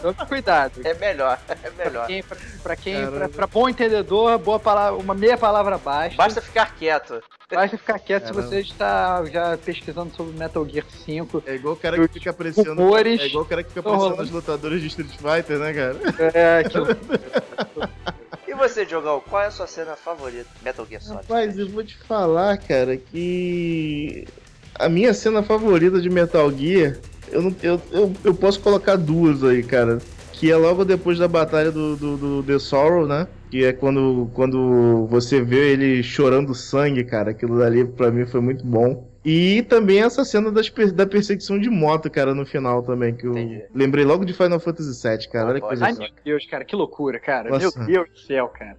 Tome 0.02 0.28
cuidado. 0.28 0.82
É 0.84 0.94
melhor, 0.94 1.40
é 1.50 1.70
melhor. 1.84 2.08
Quem, 2.08 2.24
pra, 2.24 2.38
pra 2.64 2.76
quem, 2.76 3.12
pra, 3.12 3.30
pra 3.30 3.48
bom 3.48 3.68
entendedor, 3.70 4.38
boa 4.38 4.60
palavra, 4.60 5.00
uma 5.00 5.14
meia 5.14 5.38
palavra 5.38 5.78
basta. 5.78 6.16
Basta 6.16 6.42
ficar 6.42 6.76
quieto. 6.76 7.22
Basta 7.52 7.78
ficar 7.78 8.00
quieto 8.00 8.28
se 8.28 8.34
Caramba. 8.34 8.48
você 8.48 8.60
está 8.60 9.26
já 9.26 9.58
pesquisando 9.58 10.16
sobre 10.16 10.38
Metal 10.38 10.68
Gear 10.68 10.86
5. 11.06 11.44
É 11.48 11.56
igual 11.56 11.74
o 11.74 11.78
cara 11.78 12.08
que 12.08 12.14
fica 12.14 12.30
apreciando. 12.30 12.82
Rumores. 12.82 13.20
É 13.20 13.26
igual 13.26 13.44
o 13.44 13.48
cara 13.48 13.64
que 13.64 13.70
fica 13.70 13.80
apreciando 13.80 14.04
rolando. 14.04 14.24
os 14.24 14.32
lutadores 14.32 14.82
de 14.82 14.88
Street 14.88 15.12
Fighter, 15.12 15.58
né, 15.58 15.74
cara? 15.74 15.98
É, 16.34 16.60
aquilo. 16.60 16.88
E 18.48 18.54
você, 18.56 18.84
Diogão, 18.84 19.22
qual 19.30 19.44
é 19.44 19.46
a 19.46 19.52
sua 19.52 19.68
cena 19.68 19.96
favorita? 19.96 20.48
Metal 20.64 20.84
Gear 20.84 21.02
Solid. 21.04 21.22
Rapaz, 21.22 21.60
eu 21.60 21.70
vou 21.70 21.84
te 21.84 21.96
falar, 21.96 22.58
cara, 22.58 22.98
que 22.98 24.26
a 24.74 24.90
minha 24.90 25.14
cena 25.14 25.44
favorita 25.44 26.02
de 26.02 26.10
Metal 26.10 26.52
Gear, 26.52 26.98
eu, 27.32 27.44
não, 27.44 27.56
eu, 27.62 27.80
eu, 27.92 28.14
eu 28.24 28.34
posso 28.34 28.60
colocar 28.60 28.96
duas 28.96 29.44
aí, 29.44 29.62
cara. 29.62 30.00
Que 30.34 30.52
é 30.52 30.56
logo 30.56 30.84
depois 30.84 31.20
da 31.20 31.28
batalha 31.28 31.72
do, 31.72 31.96
do, 31.96 32.18
do 32.18 32.44
The 32.44 32.58
Sorrow, 32.58 33.06
né? 33.06 33.28
Que 33.50 33.66
é 33.66 33.74
quando, 33.74 34.30
quando 34.34 35.08
você 35.08 35.42
vê 35.42 35.72
ele 35.72 36.04
chorando 36.04 36.54
sangue, 36.54 37.04
cara. 37.04 37.32
Aquilo 37.32 37.58
dali 37.60 37.84
pra 37.86 38.12
mim 38.12 38.26
foi 38.26 38.42
muito 38.42 38.64
bom. 38.66 39.08
E 39.26 39.64
também 39.64 40.02
essa 40.02 40.24
cena 40.24 40.50
das 40.50 40.72
da 40.94 41.06
perseguição 41.06 41.60
de 41.60 41.70
moto, 41.70 42.10
cara, 42.10 42.34
no 42.34 42.46
final 42.46 42.82
também. 42.82 43.14
Que 43.14 43.28
eu 43.28 43.32
Entendi. 43.34 43.64
lembrei 43.76 44.06
logo 44.06 44.24
de 44.24 44.32
Final 44.34 44.62
Fantasy 44.62 45.08
VII, 45.08 45.28
cara. 45.30 45.50
Olha 45.50 45.60
que 45.60 45.68
coisa 45.68 45.86
Ai, 45.86 45.94
meu 45.94 46.08
Deus, 46.24 46.46
cara, 46.46 46.64
que 46.64 46.74
loucura, 46.76 47.20
cara. 47.20 47.50
Nossa. 47.50 47.78
Meu 47.80 47.86
Deus 47.88 48.10
do 48.10 48.18
céu, 48.20 48.48
cara. 48.48 48.78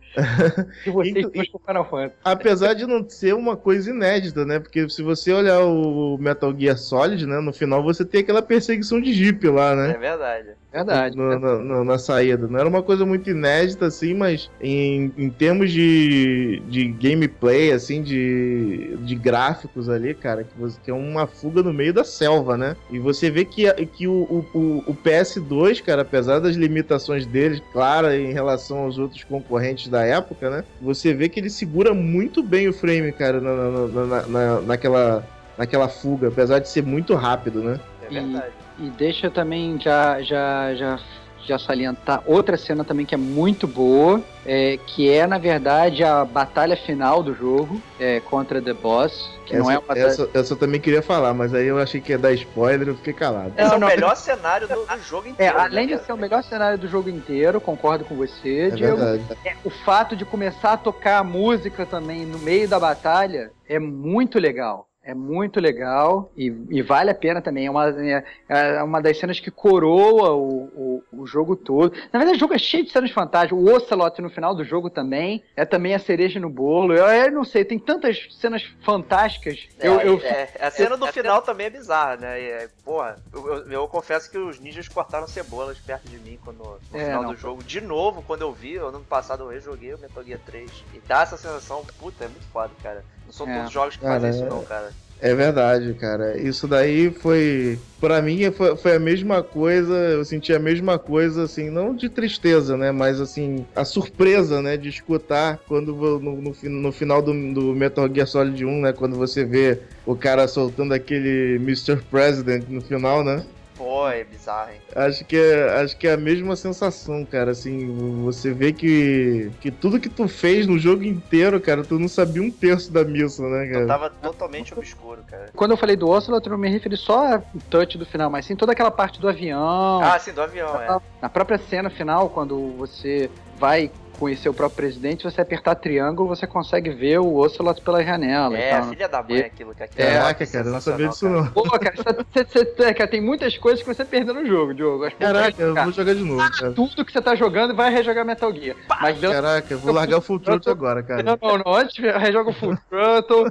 Que 0.83 0.91
vocês 0.91 1.15
Então, 1.27 1.43
com 1.53 1.59
Final 1.59 1.91
Fantasy. 1.91 2.15
Apesar 2.25 2.73
de 2.75 2.87
não 2.87 3.07
ser 3.07 3.35
uma 3.35 3.55
coisa 3.55 3.91
inédita, 3.91 4.47
né? 4.47 4.59
Porque 4.59 4.89
se 4.89 5.03
você 5.03 5.31
olhar 5.31 5.61
o 5.63 6.17
Metal 6.19 6.55
Gear 6.59 6.79
Solid, 6.79 7.27
né? 7.27 7.39
No 7.41 7.53
final 7.53 7.83
você 7.83 8.03
tem 8.05 8.23
aquela 8.23 8.41
perseguição 8.41 8.99
de 8.99 9.13
Jeep 9.13 9.47
lá, 9.47 9.73
É 9.73 9.77
né? 9.77 9.99
verdade. 9.99 10.49
Verdade. 10.73 11.17
Na, 11.19 11.39
na- 11.39 11.59
na- 11.59 11.85
na 11.85 11.99
saída. 11.99 12.47
Não 12.49 12.59
era 12.59 12.69
uma 12.69 12.83
coisa 12.83 13.05
muito 13.05 13.29
inédita, 13.29 13.87
assim, 13.87 14.15
mas 14.15 14.51
em, 14.61 15.13
em 15.17 15.31
termos 15.31 15.73
de, 15.73 16.63
de 16.69 16.89
gameplay, 16.89 17.73
assim, 17.73 18.03
de, 18.03 18.97
de 18.99 19.15
gráficos 19.15 19.89
ali, 19.89 20.15
cara, 20.15 20.45
que, 20.45 20.59
você, 20.59 20.79
que 20.85 20.91
é 20.91 20.95
uma 20.95 21.27
fuga 21.27 21.63
no 21.63 21.73
meio 21.73 21.95
da 21.95 22.05
selva, 22.05 22.57
né? 22.57 22.77
E 22.91 22.99
você 22.99 23.31
vê 23.31 23.45
que, 23.45 23.73
que 23.87 24.07
o, 24.07 24.45
o, 24.53 24.85
o 24.87 24.95
PS2, 24.95 25.83
cara, 25.83 26.03
apesar 26.03 26.39
das 26.41 26.57
limitações 26.57 27.27
dele, 27.27 27.63
claro, 27.73 28.13
em 28.13 28.33
relação 28.33 28.79
aos 28.79 28.99
outros 28.99 29.25
concorrentes 29.25 29.89
da 29.89 30.05
época, 30.05 30.51
né? 30.51 30.65
Você 30.81 31.15
vê 31.15 31.29
que 31.29 31.41
ele 31.41 31.51
segura 31.51 31.95
muito 31.95 32.43
bem 32.43 32.69
o 32.69 32.73
frame, 32.73 33.13
cara, 33.13 33.41
na, 33.41 33.55
na, 33.55 33.87
na, 33.87 34.27
na 34.27 34.61
naquela, 34.61 35.27
naquela 35.57 35.89
fuga, 35.89 36.29
apesar 36.29 36.59
de 36.59 36.69
ser 36.69 36.83
muito 36.83 37.15
rápido, 37.15 37.63
né? 37.63 37.81
É 38.03 38.13
verdade. 38.13 38.53
E, 38.79 38.87
e 38.87 38.91
deixa 38.91 39.31
também 39.31 39.81
já, 39.81 40.21
já, 40.23 40.75
já 40.75 40.99
já 41.47 41.59
salientar 41.59 42.23
outra 42.27 42.57
cena 42.57 42.85
também 42.85 43.05
que 43.07 43.15
é 43.15 43.19
muito 43.19 43.67
boa, 43.67 44.23
é, 44.45 44.79
que 44.87 45.11
é, 45.11 45.27
na 45.27 45.39
verdade, 45.39 46.03
a 46.05 46.25
batalha 46.25 46.77
final 46.77 47.23
do 47.23 47.35
jogo 47.35 47.81
é, 47.99 48.21
contra 48.21 48.61
The 48.61 48.73
Boss. 48.73 49.31
Que 49.47 49.55
essa, 49.57 49.63
não 49.65 49.71
é 49.71 49.79
uma 49.79 49.99
essa, 49.99 50.29
essa 50.33 50.53
eu 50.53 50.57
também 50.57 50.81
queria 50.81 51.03
falar, 51.03 51.35
mas 51.35 51.53
aí 51.55 51.67
eu 51.67 51.79
achei 51.79 52.01
que 52.01 52.13
ia 52.13 52.19
dar 52.19 52.33
spoiler 52.33 52.87
e 52.87 52.91
eu 52.91 52.97
fiquei 52.97 53.13
calado. 53.13 53.53
Esse 53.57 53.73
é 53.73 53.77
o 53.77 53.81
não, 53.81 53.89
melhor 53.89 54.17
cenário 54.17 54.69
do, 54.69 54.87
do 54.87 55.03
jogo 55.03 55.27
É, 55.29 55.31
inteiro. 55.31 55.59
além 55.61 55.87
né, 55.89 55.97
de 55.97 56.05
ser 56.05 56.13
o 56.13 56.17
melhor 56.17 56.43
cenário 56.45 56.79
do 56.79 56.89
jogo 56.89 57.09
inteiro, 57.09 57.61
concordo 57.61 58.05
com 58.05 58.15
você, 58.17 58.69
É 58.69 58.71
Diego. 58.71 58.97
verdade. 58.97 59.25
É, 59.45 59.55
o 59.65 59.71
fato 59.71 60.15
de 60.15 60.25
começar 60.25 60.75
a 60.75 60.77
tocar 60.77 61.19
a 61.19 61.25
música 61.25 61.85
também 61.85 62.25
no 62.25 62.39
meio 62.39 62.69
da 62.69 62.79
batalha 62.79 63.51
é 63.69 63.79
muito 63.79 64.39
legal. 64.39 64.90
É 65.11 65.15
muito 65.15 65.59
legal 65.59 66.31
e, 66.37 66.55
e 66.71 66.83
vale 66.83 67.11
a 67.11 67.15
pena 67.15 67.43
também. 67.43 67.67
É 67.67 67.71
uma, 67.71 67.89
é, 67.89 68.25
é 68.49 68.83
uma 68.83 69.03
das 69.03 69.19
cenas 69.19 69.41
que 69.41 69.51
coroa 69.51 70.31
o, 70.35 71.03
o, 71.13 71.23
o 71.23 71.27
jogo 71.27 71.57
todo. 71.57 71.93
Na 72.13 72.19
verdade, 72.21 72.37
o 72.37 72.41
jogo 72.41 72.55
é 72.55 72.59
cheio 72.59 72.85
de 72.85 72.93
cenas 72.93 73.11
fantásticas. 73.11 73.59
O 73.59 73.75
Ocelot 73.75 74.23
no 74.23 74.31
final 74.31 74.55
do 74.55 74.63
jogo 74.63 74.89
também 74.89 75.43
é 75.57 75.65
também 75.65 75.95
a 75.95 75.99
cereja 75.99 76.39
no 76.39 76.49
bolo. 76.49 76.95
Eu, 76.95 77.07
eu 77.07 77.33
não 77.33 77.43
sei, 77.45 77.65
tem 77.65 77.77
tantas 77.79 78.29
cenas 78.41 78.63
fantásticas. 78.83 79.69
É, 79.81 79.89
eu, 79.89 80.01
eu, 80.01 80.21
é, 80.21 80.49
a 80.61 80.71
cena 80.71 80.97
do 80.97 81.09
final 81.09 81.43
também 81.43 81.67
é 81.67 81.71
bizarra, 81.71 82.17
né? 82.17 82.41
E, 82.41 82.45
é, 82.45 82.69
porra, 82.85 83.17
eu, 83.33 83.47
eu- 83.49 83.71
eu 83.73 83.89
confesso 83.89 84.31
que 84.31 84.39
os 84.39 84.61
ninjas 84.61 84.87
cortaram 84.87 85.27
cebolas 85.27 85.79
perto 85.81 86.09
de 86.09 86.19
mim 86.21 86.39
quando, 86.45 86.59
no 86.59 86.99
É, 86.99 87.05
final 87.07 87.23
não. 87.25 87.31
do 87.33 87.37
jogo. 87.37 87.65
De 87.65 87.81
novo, 87.81 88.23
quando 88.23 88.43
eu 88.43 88.53
vi, 88.53 88.77
ano 88.77 89.01
passado 89.01 89.43
eu 89.43 89.49
rejoguei 89.49 89.93
o 89.93 89.99
Metal 89.99 90.23
Gear 90.23 90.39
3. 90.47 90.71
E 90.95 91.01
dá 91.09 91.23
essa 91.23 91.37
sensação, 91.37 91.85
puta, 91.99 92.25
é 92.27 92.29
muito 92.29 92.47
foda, 92.53 92.71
cara. 92.81 93.05
Não 93.31 93.33
são 93.33 93.49
É. 93.49 93.53
todos 93.55 93.69
os 93.69 93.73
jogos 93.73 93.97
que 93.97 94.03
Cara, 94.03 94.21
fazem 94.21 94.31
isso 94.31 94.45
é- 94.45 94.49
não, 94.49 94.63
cara. 94.65 94.91
É 95.23 95.35
verdade, 95.35 95.95
cara. 95.95 96.39
Isso 96.41 96.67
daí 96.67 97.11
foi. 97.11 97.79
Pra 98.01 98.21
mim 98.23 98.51
foi, 98.51 98.75
foi 98.75 98.97
a 98.97 98.99
mesma 98.99 99.43
coisa. 99.43 99.93
Eu 99.95 100.25
senti 100.25 100.51
a 100.53 100.59
mesma 100.59 100.99
coisa, 100.99 101.43
assim, 101.43 101.69
não 101.69 101.95
de 101.95 102.09
tristeza, 102.09 102.75
né? 102.77 102.91
Mas 102.91 103.21
assim, 103.21 103.67
a 103.77 103.85
surpresa, 103.85 104.63
né? 104.63 104.79
De 104.79 104.89
escutar 104.89 105.59
quando 105.69 105.95
no, 105.95 106.19
no, 106.41 106.53
no 106.71 106.91
final 106.93 107.21
do, 107.21 107.33
do 107.53 107.75
Metal 107.75 108.09
Gear 108.13 108.27
Solid 108.27 108.65
1, 108.65 108.81
né? 108.81 108.93
Quando 108.95 109.15
você 109.15 109.45
vê 109.45 109.79
o 110.07 110.17
cara 110.17 110.49
soltando 110.49 110.95
aquele 110.95 111.57
Mr. 111.57 111.97
President 112.11 112.65
no 112.69 112.81
final, 112.81 113.23
né? 113.23 113.45
Pô, 113.81 114.07
é 114.07 114.23
bizarro, 114.25 114.73
hein? 114.73 114.81
Acho 114.95 115.25
que 115.25 115.35
é, 115.39 115.81
acho 115.81 115.97
que 115.97 116.07
é 116.07 116.13
a 116.13 116.17
mesma 116.19 116.55
sensação, 116.55 117.25
cara. 117.25 117.53
Assim, 117.53 117.87
você 118.23 118.53
vê 118.53 118.75
que, 118.75 119.51
que 119.59 119.71
tudo 119.71 119.99
que 119.99 120.11
tu 120.11 120.29
fez 120.29 120.67
no 120.67 120.79
jogo 120.79 121.03
inteiro, 121.03 121.59
cara, 121.59 121.83
tu 121.83 121.99
não 121.99 122.07
sabia 122.07 122.43
um 122.43 122.51
terço 122.51 122.93
da 122.93 123.03
missa, 123.03 123.43
né, 123.43 123.67
Eu 123.69 123.73
cara? 123.73 123.87
tava 123.87 124.11
totalmente 124.11 124.75
obscuro, 124.75 125.25
cara. 125.27 125.47
Quando 125.57 125.71
eu 125.71 125.79
falei 125.79 125.97
do 125.97 126.11
Ocelot, 126.11 126.47
eu 126.47 126.53
não 126.53 126.59
me 126.59 126.69
referi 126.69 126.95
só 126.95 127.37
ao 127.37 127.43
touch 127.71 127.97
do 127.97 128.05
final, 128.05 128.29
mas 128.29 128.45
sim 128.45 128.55
toda 128.55 128.73
aquela 128.73 128.91
parte 128.91 129.19
do 129.19 129.27
avião. 129.27 130.03
Ah, 130.03 130.19
sim, 130.19 130.35
do 130.35 130.43
avião, 130.43 130.79
é. 130.79 130.99
Na 131.23 131.31
própria 131.31 131.57
cena 131.57 131.89
final, 131.89 132.29
quando 132.29 132.77
você 132.77 133.31
vai 133.57 133.91
conhecer 134.21 134.51
o 134.51 134.55
próprio 134.55 134.77
presidente, 134.77 135.25
você 135.25 135.41
apertar 135.41 135.75
triângulo, 135.77 136.29
você 136.29 136.47
consegue 136.47 136.91
ver 136.91 137.19
o 137.19 137.37
Ocelot 137.37 137.81
pela 137.81 138.05
janela. 138.05 138.57
É, 138.57 138.75
né? 138.81 138.89
filha 138.91 139.09
da 139.09 139.23
mãe 139.23 139.39
E- 139.39 139.45
aquilo, 139.45 139.75
cara. 139.75 139.91
Caraca, 139.97 140.47
cara, 140.47 140.67
eu 140.67 140.73
não 140.73 140.81
sabia 140.81 141.09
disso 141.09 141.29
não. 141.29 141.47
Pô, 141.47 141.63
cara, 141.63 141.95
você- 141.97 142.45
você- 142.45 142.65
você- 142.67 142.95
cara, 142.95 143.09
tem 143.11 143.21
muitas 143.21 143.57
coisas 143.57 143.83
que 143.83 143.93
você 143.93 144.05
perdeu 144.05 144.35
no 144.35 144.45
jogo, 144.47 144.75
Diogo. 144.75 145.05
Acho 145.07 145.17
que 145.17 145.25
Caraca, 145.25 145.63
eu 145.63 145.75
vou 145.75 145.93
jogar 145.93 146.15
de 146.15 146.23
novo, 146.23 146.51
cara. 146.59 146.73
tudo 146.73 147.05
que 147.05 147.11
você 147.13 147.23
tá 147.23 147.35
jogando 147.35 147.75
vai 147.75 147.91
rejogar 147.91 148.25
Metal 148.25 148.55
Gear. 148.55 148.77
Mas 149.01 149.19
deu... 149.19 149.33
Caraca, 149.33 149.73
eu 149.73 149.79
vou 149.79 149.95
largar 149.95 150.19
o 150.19 150.21
Full 150.21 150.41
Throttle 150.41 150.71
agora, 150.73 151.03
cara. 151.03 151.23
Não, 151.23 151.39
não, 151.41 151.59
não. 151.65 151.75
Antes 151.75 151.97
rejoga 151.97 152.51
o 152.51 152.53
Full 152.53 152.77
Throttle. 152.91 153.47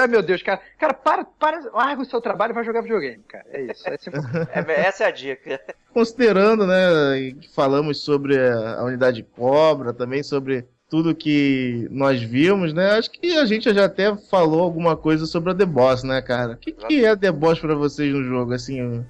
Ai, 0.00 0.06
meu 0.06 0.22
Deus, 0.22 0.42
cara. 0.42 0.60
Cara, 0.78 0.94
para, 0.94 1.24
para, 1.24 1.60
larga 1.74 2.00
o 2.00 2.04
seu 2.06 2.20
trabalho 2.22 2.52
e 2.52 2.54
vai 2.54 2.64
jogar 2.64 2.80
videogame, 2.80 3.22
cara. 3.28 3.44
É 3.52 3.60
isso. 3.60 3.86
É 3.86 3.98
simples. 3.98 4.24
É, 4.50 4.80
essa 4.86 5.04
é 5.04 5.06
a 5.08 5.10
dica. 5.10 5.60
Considerando, 5.92 6.66
né, 6.66 6.76
que 7.40 7.52
falamos 7.54 8.00
sobre 8.02 8.38
a 8.38 8.76
a 8.76 8.84
unidade 8.84 9.22
Cobra, 9.22 9.92
também 9.92 10.05
sobre 10.22 10.66
tudo 10.88 11.14
que 11.14 11.88
nós 11.90 12.22
vimos, 12.22 12.72
né? 12.72 12.92
Acho 12.92 13.10
que 13.10 13.36
a 13.36 13.44
gente 13.44 13.72
já 13.72 13.86
até 13.86 14.14
falou 14.16 14.62
alguma 14.62 14.96
coisa 14.96 15.26
sobre 15.26 15.50
a 15.50 15.54
The 15.54 15.66
Boss, 15.66 16.04
né, 16.04 16.22
cara? 16.22 16.52
O 16.52 16.56
que, 16.56 16.72
que 16.72 17.04
é 17.04 17.16
The 17.16 17.32
Boss 17.32 17.58
pra 17.58 17.74
vocês 17.74 18.12
no 18.12 18.22
jogo, 18.22 18.52
assim? 18.52 19.04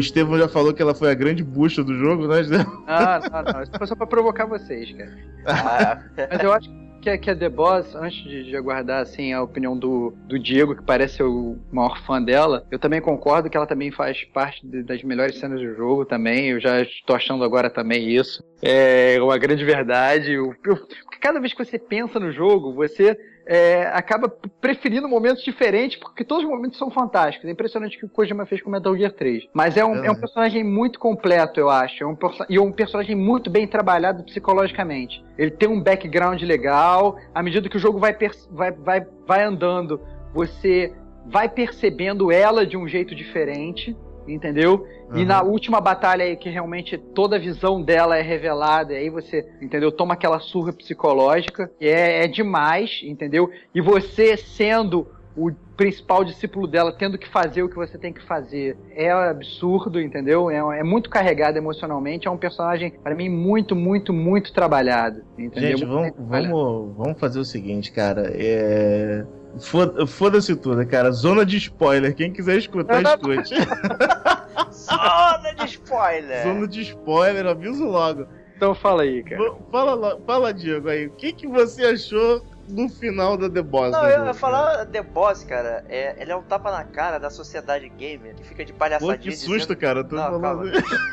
Estevão 0.00 0.38
já 0.38 0.48
falou 0.48 0.72
que 0.74 0.82
ela 0.82 0.94
foi 0.94 1.10
a 1.10 1.14
grande 1.14 1.42
bucha 1.44 1.82
do 1.84 1.94
jogo, 1.98 2.26
né? 2.26 2.40
Estevão? 2.40 2.84
Ah, 2.86 3.20
não, 3.30 3.52
não. 3.52 3.62
Isso 3.62 3.72
foi 3.76 3.86
só 3.86 3.94
pra 3.94 4.06
provocar 4.06 4.46
vocês, 4.46 4.90
cara. 4.92 5.16
Ah, 5.46 6.02
Mas 6.30 6.42
eu 6.42 6.52
acho 6.52 6.68
que, 7.00 7.08
a- 7.08 7.16
que 7.18 7.30
a 7.30 7.36
The 7.36 7.48
Boss, 7.48 7.94
antes 7.94 8.22
de, 8.24 8.44
de 8.44 8.56
aguardar 8.56 9.00
assim, 9.02 9.32
a 9.32 9.42
opinião 9.42 9.76
do, 9.78 10.12
do 10.26 10.38
Diego, 10.38 10.76
que 10.76 10.82
parece 10.82 11.16
ser 11.16 11.22
o 11.22 11.56
maior 11.72 11.98
fã 12.04 12.22
dela, 12.22 12.66
eu 12.70 12.78
também 12.78 13.00
concordo 13.00 13.48
que 13.48 13.56
ela 13.56 13.66
também 13.66 13.90
faz 13.90 14.22
parte 14.24 14.66
de- 14.66 14.82
das 14.82 15.02
melhores 15.02 15.38
cenas 15.38 15.58
do 15.60 15.74
jogo 15.74 16.04
também. 16.04 16.48
Eu 16.50 16.60
já 16.60 16.80
estou 16.82 17.16
achando 17.16 17.42
agora 17.44 17.70
também 17.70 18.08
isso. 18.14 18.42
É 18.62 19.16
uma 19.22 19.38
grande 19.38 19.64
verdade. 19.64 20.32
Eu- 20.32 20.54
eu- 20.66 20.76
porque 20.76 21.18
cada 21.20 21.40
vez 21.40 21.54
que 21.54 21.64
você 21.64 21.78
pensa 21.78 22.20
no 22.20 22.30
jogo, 22.32 22.74
você 22.74 23.18
é, 23.52 23.82
acaba 23.92 24.32
preferindo 24.60 25.08
momentos 25.08 25.42
diferentes, 25.42 25.98
porque 25.98 26.22
todos 26.22 26.44
os 26.44 26.50
momentos 26.50 26.78
são 26.78 26.88
fantásticos. 26.88 27.48
É 27.48 27.50
impressionante 27.52 27.96
o 27.96 27.98
que 27.98 28.06
o 28.06 28.08
Kojima 28.08 28.46
fez 28.46 28.62
com 28.62 28.70
Metal 28.70 28.96
Gear 28.96 29.10
3. 29.10 29.48
Mas 29.52 29.76
é 29.76 29.84
um, 29.84 29.96
é 30.04 30.08
um 30.08 30.14
Uhum. 30.14 30.20
personagem 30.20 30.62
muito 30.62 31.00
completo, 31.00 31.58
eu 31.58 31.68
acho. 31.68 32.04
É 32.04 32.06
um, 32.06 32.16
e 32.48 32.56
é 32.56 32.60
um 32.60 32.70
personagem 32.70 33.16
muito 33.16 33.50
bem 33.50 33.66
trabalhado 33.66 34.22
psicologicamente. 34.22 35.20
Ele 35.36 35.50
tem 35.50 35.68
um 35.68 35.82
background 35.82 36.40
legal. 36.42 37.16
À 37.34 37.42
medida 37.42 37.68
que 37.68 37.76
o 37.76 37.80
jogo 37.80 37.98
vai, 37.98 38.16
vai, 38.52 38.70
vai, 38.70 39.06
vai 39.26 39.42
andando, 39.42 40.00
você 40.32 40.94
vai 41.26 41.48
percebendo 41.48 42.30
ela 42.30 42.64
de 42.64 42.76
um 42.76 42.86
jeito 42.86 43.16
diferente. 43.16 43.96
Entendeu? 44.32 44.86
E 45.14 45.20
Uhum. 45.20 45.24
na 45.26 45.42
última 45.42 45.80
batalha 45.80 46.24
aí, 46.24 46.36
que 46.36 46.48
realmente 46.48 46.96
toda 46.96 47.36
a 47.36 47.38
visão 47.38 47.82
dela 47.82 48.16
é 48.16 48.22
revelada, 48.22 48.92
e 48.92 48.96
aí 48.96 49.10
você, 49.10 49.46
entendeu? 49.60 49.90
Toma 49.90 50.14
aquela 50.14 50.38
surra 50.38 50.72
psicológica, 50.72 51.70
e 51.80 51.88
é, 51.88 52.24
é 52.24 52.28
demais, 52.28 53.00
entendeu? 53.02 53.50
E 53.74 53.80
você 53.80 54.36
sendo 54.36 55.06
o 55.36 55.50
principal 55.76 56.24
discípulo 56.24 56.66
dela, 56.66 56.92
tendo 56.92 57.16
que 57.16 57.26
fazer 57.28 57.62
o 57.62 57.68
que 57.68 57.76
você 57.76 57.96
tem 57.96 58.12
que 58.12 58.22
fazer, 58.22 58.76
é 58.94 59.10
absurdo, 59.10 60.00
entendeu? 60.00 60.50
É, 60.50 60.80
é 60.80 60.82
muito 60.82 61.08
carregado 61.08 61.56
emocionalmente, 61.56 62.28
é 62.28 62.30
um 62.30 62.36
personagem, 62.36 62.90
para 63.02 63.14
mim, 63.14 63.28
muito, 63.28 63.74
muito, 63.74 64.12
muito 64.12 64.52
trabalhado, 64.52 65.22
entendeu? 65.38 65.78
Gente, 65.78 65.86
Muito 65.86 65.94
vamos, 65.94 66.12
trabalhado. 66.12 66.54
vamos, 66.54 66.96
vamos 66.96 67.20
fazer 67.20 67.38
o 67.38 67.44
seguinte, 67.44 67.90
cara. 67.92 68.30
É... 68.34 69.24
foda- 69.58 70.06
Foda-se 70.06 70.54
tudo, 70.56 70.86
cara. 70.86 71.10
Zona 71.10 71.44
de 71.44 71.56
spoiler. 71.56 72.14
Quem 72.14 72.32
quiser 72.32 72.58
escutar, 72.58 73.02
escute. 73.02 73.54
zona 74.70 75.52
de 75.58 75.64
spoiler! 75.66 76.42
Zona 76.42 76.68
de 76.68 76.80
spoiler, 76.82 77.46
aviso 77.46 77.84
logo. 77.84 78.26
Então 78.56 78.74
fala 78.74 79.02
aí, 79.02 79.22
cara. 79.22 79.54
Fala, 79.70 80.20
fala, 80.26 80.52
Diego, 80.54 80.88
aí. 80.88 81.06
O 81.06 81.12
que, 81.12 81.32
que 81.32 81.46
você 81.46 81.84
achou 81.86 82.44
no 82.70 82.88
final 82.88 83.36
da 83.36 83.48
The 83.50 83.62
Boss? 83.62 83.90
Não, 83.92 84.00
do 84.02 84.06
eu 84.08 84.24
ia 84.26 84.34
falar 84.34 84.86
The 84.86 85.02
Boss, 85.02 85.44
cara, 85.44 85.84
é, 85.88 86.14
ele 86.20 86.30
é 86.32 86.36
um 86.36 86.42
tapa 86.42 86.70
na 86.70 86.84
cara 86.84 87.18
da 87.18 87.30
sociedade 87.30 87.88
gamer 87.88 88.34
que 88.34 88.44
fica 88.44 88.64
de 88.64 88.72
cara? 88.72 88.78
palhaçadinha. 88.98 89.16
Pô, 89.16 89.22
que 89.22 89.32
susto, 89.36 89.52
dizendo- 89.52 89.76
cara. 89.76 90.04
Tô 90.04 90.16
Não, 90.16 90.40
falando... 90.40 90.70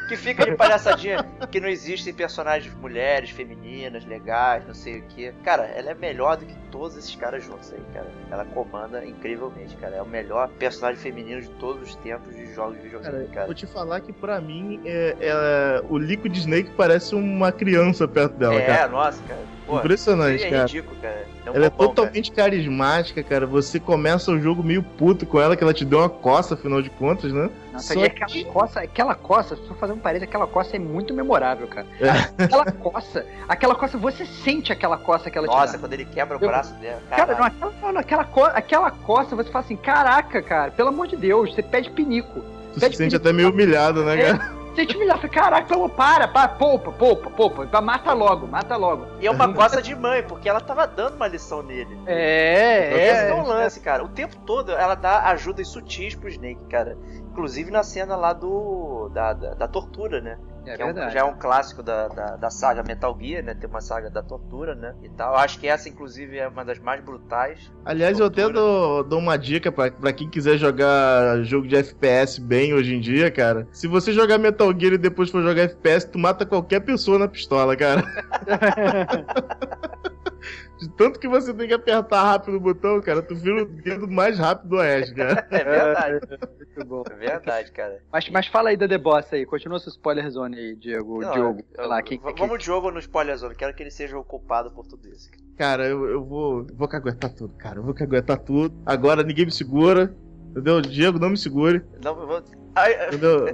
Que 0.08 0.16
fica 0.16 0.45
de 0.45 0.55
palhaçadinha 0.55 1.24
que 1.51 1.60
não 1.60 1.68
existem 1.68 2.14
personagens 2.14 2.74
mulheres, 2.76 3.30
femininas, 3.30 4.05
legais, 4.05 4.66
não 4.66 4.74
sei 4.74 4.99
o 4.99 5.01
que. 5.03 5.32
Cara, 5.43 5.64
ela 5.66 5.91
é 5.91 5.93
melhor 5.93 6.38
do 6.38 6.45
que 6.45 6.55
todos 6.72 6.95
esses 6.97 7.16
caras 7.16 7.43
juntos 7.43 7.74
aí, 7.74 7.82
cara. 7.93 8.08
Ela 8.32 8.45
comanda 8.45 9.03
incrivelmente, 9.05 9.76
cara. 9.78 9.95
É 9.97 10.01
o 10.01 10.05
melhor 10.08 10.47
personagem 10.60 11.01
feminino 11.01 11.41
de 11.41 11.49
todos 11.51 11.89
os 11.89 11.95
tempos 11.95 12.36
de 12.36 12.53
jogos 12.53 12.82
de 12.82 12.89
Cara, 12.89 12.99
videogame, 13.01 13.28
cara. 13.34 13.45
vou 13.45 13.55
te 13.55 13.66
falar 13.68 13.99
que 14.01 14.14
pra 14.14 14.39
mim 14.39 14.80
é, 14.86 15.16
é- 15.20 15.82
o 15.89 15.97
Liquid 15.97 16.36
Snake 16.38 16.72
parece 16.78 17.16
uma 17.16 17.51
criança 17.51 18.08
perto 18.08 18.34
dela, 18.36 18.55
é, 18.55 18.66
cara. 18.66 18.88
nossa, 18.88 19.22
cara. 19.28 19.41
Pô, 19.66 19.78
Impressionante, 19.80 20.43
é 20.45 20.49
cara. 20.49 20.62
ridículo, 20.64 20.95
cara. 21.01 21.26
É 21.48 21.52
um 21.52 21.56
Ela 21.56 21.66
é 21.68 21.70
bobão, 21.70 21.88
totalmente 21.95 22.32
carismática, 22.32 23.24
cara. 23.24 23.45
Você 23.48 23.80
começa 23.80 24.32
o 24.32 24.39
jogo 24.39 24.62
meio 24.64 24.84
puto 24.84 25.26
com 25.26 25.39
ela, 25.39 25.56
que 25.56 25.64
ela 25.64 25.74
te 25.74 25.86
deu 25.86 26.00
uma 26.00 26.10
coça, 26.10 26.56
afinal 26.56 26.82
de 26.82 26.89
contas, 26.89 27.32
né? 27.32 27.50
Nossa, 27.72 27.93
Só 27.93 28.00
e 28.00 28.06
aquela 28.06 28.43
coça, 28.54 28.80
aquela 28.82 29.16
coça, 29.16 29.56
só 29.56 29.74
fazer 29.76 29.93
um 29.93 29.98
parede, 29.98 30.26
aquela 30.26 30.45
coça 30.48 30.76
é 30.76 30.80
muito 30.80 31.14
memorável, 31.14 31.68
cara. 31.68 31.88
É. 32.02 32.43
Aquela 32.43 32.72
coça, 32.72 33.26
aquela 33.48 33.76
coça, 33.76 33.98
você 33.98 34.26
sente 34.26 34.74
aquela 34.74 34.98
coça 34.98 35.30
que 35.32 35.38
ela 35.38 35.48
Nossa, 35.48 35.68
te 35.68 35.72
dá. 35.74 35.80
quando 35.80 35.93
ele 35.93 36.06
quebra 36.06 36.38
o 36.38 36.43
Eu- 36.43 36.48
braço 36.50 36.74
dela. 36.76 37.02
Cara, 37.10 37.36
não, 37.38 37.45
aquela, 37.45 37.74
não, 37.93 38.00
aquela, 38.02 38.24
co- 38.26 38.43
aquela 38.54 38.91
coça, 38.91 39.36
você 39.36 39.50
fala 39.50 39.64
assim, 39.64 39.78
caraca, 39.78 40.41
cara, 40.41 40.72
pelo 40.72 40.89
amor 40.89 41.08
de 41.08 41.16
Deus, 41.16 41.54
você 41.56 41.64
pede 41.64 41.89
pinico. 41.91 42.41
Tu 42.74 42.80
se 42.82 42.93
sente 42.93 43.16
até 43.16 43.32
meio 43.32 43.50
humilhado, 43.52 44.04
né, 44.04 44.18
cara? 44.18 44.52
Você 44.78 44.86
te 44.86 44.95
humilhar, 44.95 45.17
fala, 45.17 45.30
caraca, 45.30 45.67
pelo, 45.67 45.89
para, 45.89 46.28
para, 46.28 46.49
poupa, 46.49 46.91
poupa, 46.91 47.32
poupa, 47.32 47.82
mata 47.82 48.13
logo, 48.13 48.45
mata 48.45 48.75
logo. 48.75 49.07
E 49.19 49.25
é 49.25 49.32
uma 49.32 49.51
coça 49.51 49.82
de 49.82 49.95
mãe, 49.95 50.21
porque 50.21 50.47
ela 50.47 50.61
tava 50.61 50.86
dando 50.86 51.15
uma 51.15 51.28
lição 51.28 51.63
nele. 51.63 51.97
É, 52.05 53.09
Esse 53.09 53.23
é. 53.23 53.30
é 53.30 53.34
um 53.34 53.41
lance, 53.41 53.80
cara. 53.80 54.03
O 54.03 54.07
tempo 54.07 54.38
todo 54.45 54.71
ela 54.71 54.93
dá 54.93 55.30
ajudas 55.30 55.67
sutis 55.67 56.13
pro 56.13 56.30
Snake, 56.30 56.63
cara. 56.69 56.95
Inclusive 57.32 57.71
na 57.71 57.82
cena 57.82 58.15
lá 58.15 58.34
do. 58.34 59.09
da, 59.09 59.34
da, 59.34 59.53
da 59.55 59.67
tortura, 59.67 60.21
né? 60.21 60.38
É 60.68 60.76
que 60.76 60.82
é 60.82 60.86
um- 60.86 60.88
verdade. 60.93 61.13
já 61.13 61.20
é 61.20 61.24
um 61.24 61.34
clássico 61.38 61.82
da, 61.82 62.07
da, 62.07 62.36
da 62.36 62.49
saga 62.49 62.84
Metal 62.84 63.18
Gear, 63.20 63.43
né? 63.43 63.53
Tem 63.55 63.70
uma 63.70 63.82
saga 63.82 64.09
da 64.09 64.22
tortura, 64.22 64.76
né? 64.76 64.93
E 65.03 65.09
tal. 65.09 65.36
Acho 65.36 65.59
que 65.59 65.68
essa, 65.68 65.88
inclusive, 65.89 66.38
é 66.38 66.47
uma 66.47 66.63
das 66.65 66.80
mais 66.80 67.01
brutais. 67.03 67.72
Aliás, 67.86 68.20
eu 68.20 68.26
até 68.26 68.47
dou, 68.49 69.03
dou 69.03 69.20
uma 69.20 69.38
dica 69.38 69.72
pra, 69.72 69.89
pra 69.91 70.11
quem 70.13 70.30
quiser 70.30 70.57
jogar 70.57 71.41
jogo 71.43 71.68
de 71.68 71.76
FPS 71.76 72.39
bem 72.41 72.74
hoje 72.74 72.95
em 72.95 72.99
dia, 72.99 73.32
cara. 73.32 73.68
Se 73.72 73.88
você 73.88 74.11
jogar 74.11 74.38
Metal 74.38 74.68
Gear 74.78 74.93
e 74.93 74.97
depois 74.97 75.30
for 75.30 75.41
jogar 75.41 75.63
FPS, 75.63 76.05
tu 76.11 76.20
mata 76.20 76.45
qualquer 76.45 76.82
pessoa 76.82 77.18
na 77.20 77.28
pistola, 77.28 77.76
cara. 77.76 78.03
De 80.80 80.89
tanto 80.89 81.19
que 81.19 81.28
você 81.28 81.53
tem 81.53 81.67
que 81.67 81.73
apertar 81.73 82.23
rápido 82.23 82.55
o 82.57 82.59
botão, 82.59 83.01
cara, 83.01 83.21
tu 83.21 83.36
vira 83.36 83.63
o 83.63 83.65
dedo 83.65 84.07
mais 84.07 84.38
rápido 84.38 84.69
do 84.69 84.75
Oeste, 84.78 85.15
cara. 85.15 85.47
É 85.51 85.63
verdade. 85.63 86.19
Muito 86.78 86.86
bom. 86.89 87.03
É 87.09 87.15
verdade, 87.15 87.71
cara. 87.71 87.99
Mas, 88.11 88.30
mas 88.30 88.47
fala 88.47 88.69
aí 88.69 88.78
da 88.78 88.88
The 88.88 88.97
Boss 88.99 89.34
aí, 89.34 89.45
continua 89.45 89.80
sua 89.80 89.89
spoiler 89.89 90.30
zone 90.30 90.57
aí, 90.57 90.75
Diego, 90.75 91.21
Não, 91.21 91.32
Diogo, 91.32 91.59
eu- 91.61 91.75
sei 91.75 91.86
lá, 91.88 92.01
quem, 92.03 92.19
quem- 92.19 92.36
Vamos 92.36 92.59
de 92.59 92.65
jogo 92.65 92.91
no 92.91 92.99
spoiler 92.99 93.36
zone. 93.38 93.55
Quero 93.55 93.73
que 93.73 93.82
ele 93.82 93.89
seja 93.91 94.17
o 94.17 94.23
culpado 94.23 94.69
por 94.71 94.86
tudo 94.86 95.07
isso. 95.07 95.30
Cara, 95.57 95.88
eu, 95.88 96.05
eu 96.05 96.23
vou, 96.23 96.67
vou 96.75 96.88
caguetar 96.88 97.34
tudo, 97.34 97.55
cara. 97.55 97.80
Eu 97.80 97.84
vou 97.84 97.93
caguetar 97.95 98.38
tudo. 98.38 98.75
Agora 98.86 99.23
ninguém 99.23 99.45
me 99.45 99.51
segura. 99.51 100.15
Entendeu? 100.51 100.80
Diego, 100.82 101.17
não 101.19 101.30
me 101.32 101.38
segure. 101.38 101.82
Não, 102.03 102.19
eu 102.19 102.28
vou. 102.28 102.43
Ai, 102.75 103.07
Entendeu? 103.07 103.45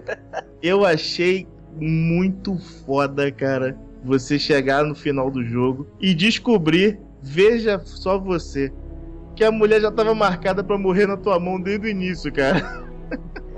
Eu 0.61 0.85
achei 0.85 1.47
muito 1.75 2.57
foda, 2.85 3.31
cara, 3.31 3.77
você 4.03 4.37
chegar 4.37 4.83
no 4.83 4.93
final 4.95 5.31
do 5.31 5.43
jogo 5.43 5.87
e 5.99 6.13
descobrir, 6.13 6.99
veja 7.23 7.81
só 7.85 8.19
você, 8.19 8.71
que 9.35 9.43
a 9.43 9.51
mulher 9.51 9.81
já 9.81 9.91
tava 9.91 10.13
marcada 10.13 10.63
pra 10.63 10.77
morrer 10.77 11.07
na 11.07 11.17
tua 11.17 11.39
mão 11.39 11.59
desde 11.59 11.87
o 11.87 11.89
início, 11.89 12.31
cara. 12.31 12.83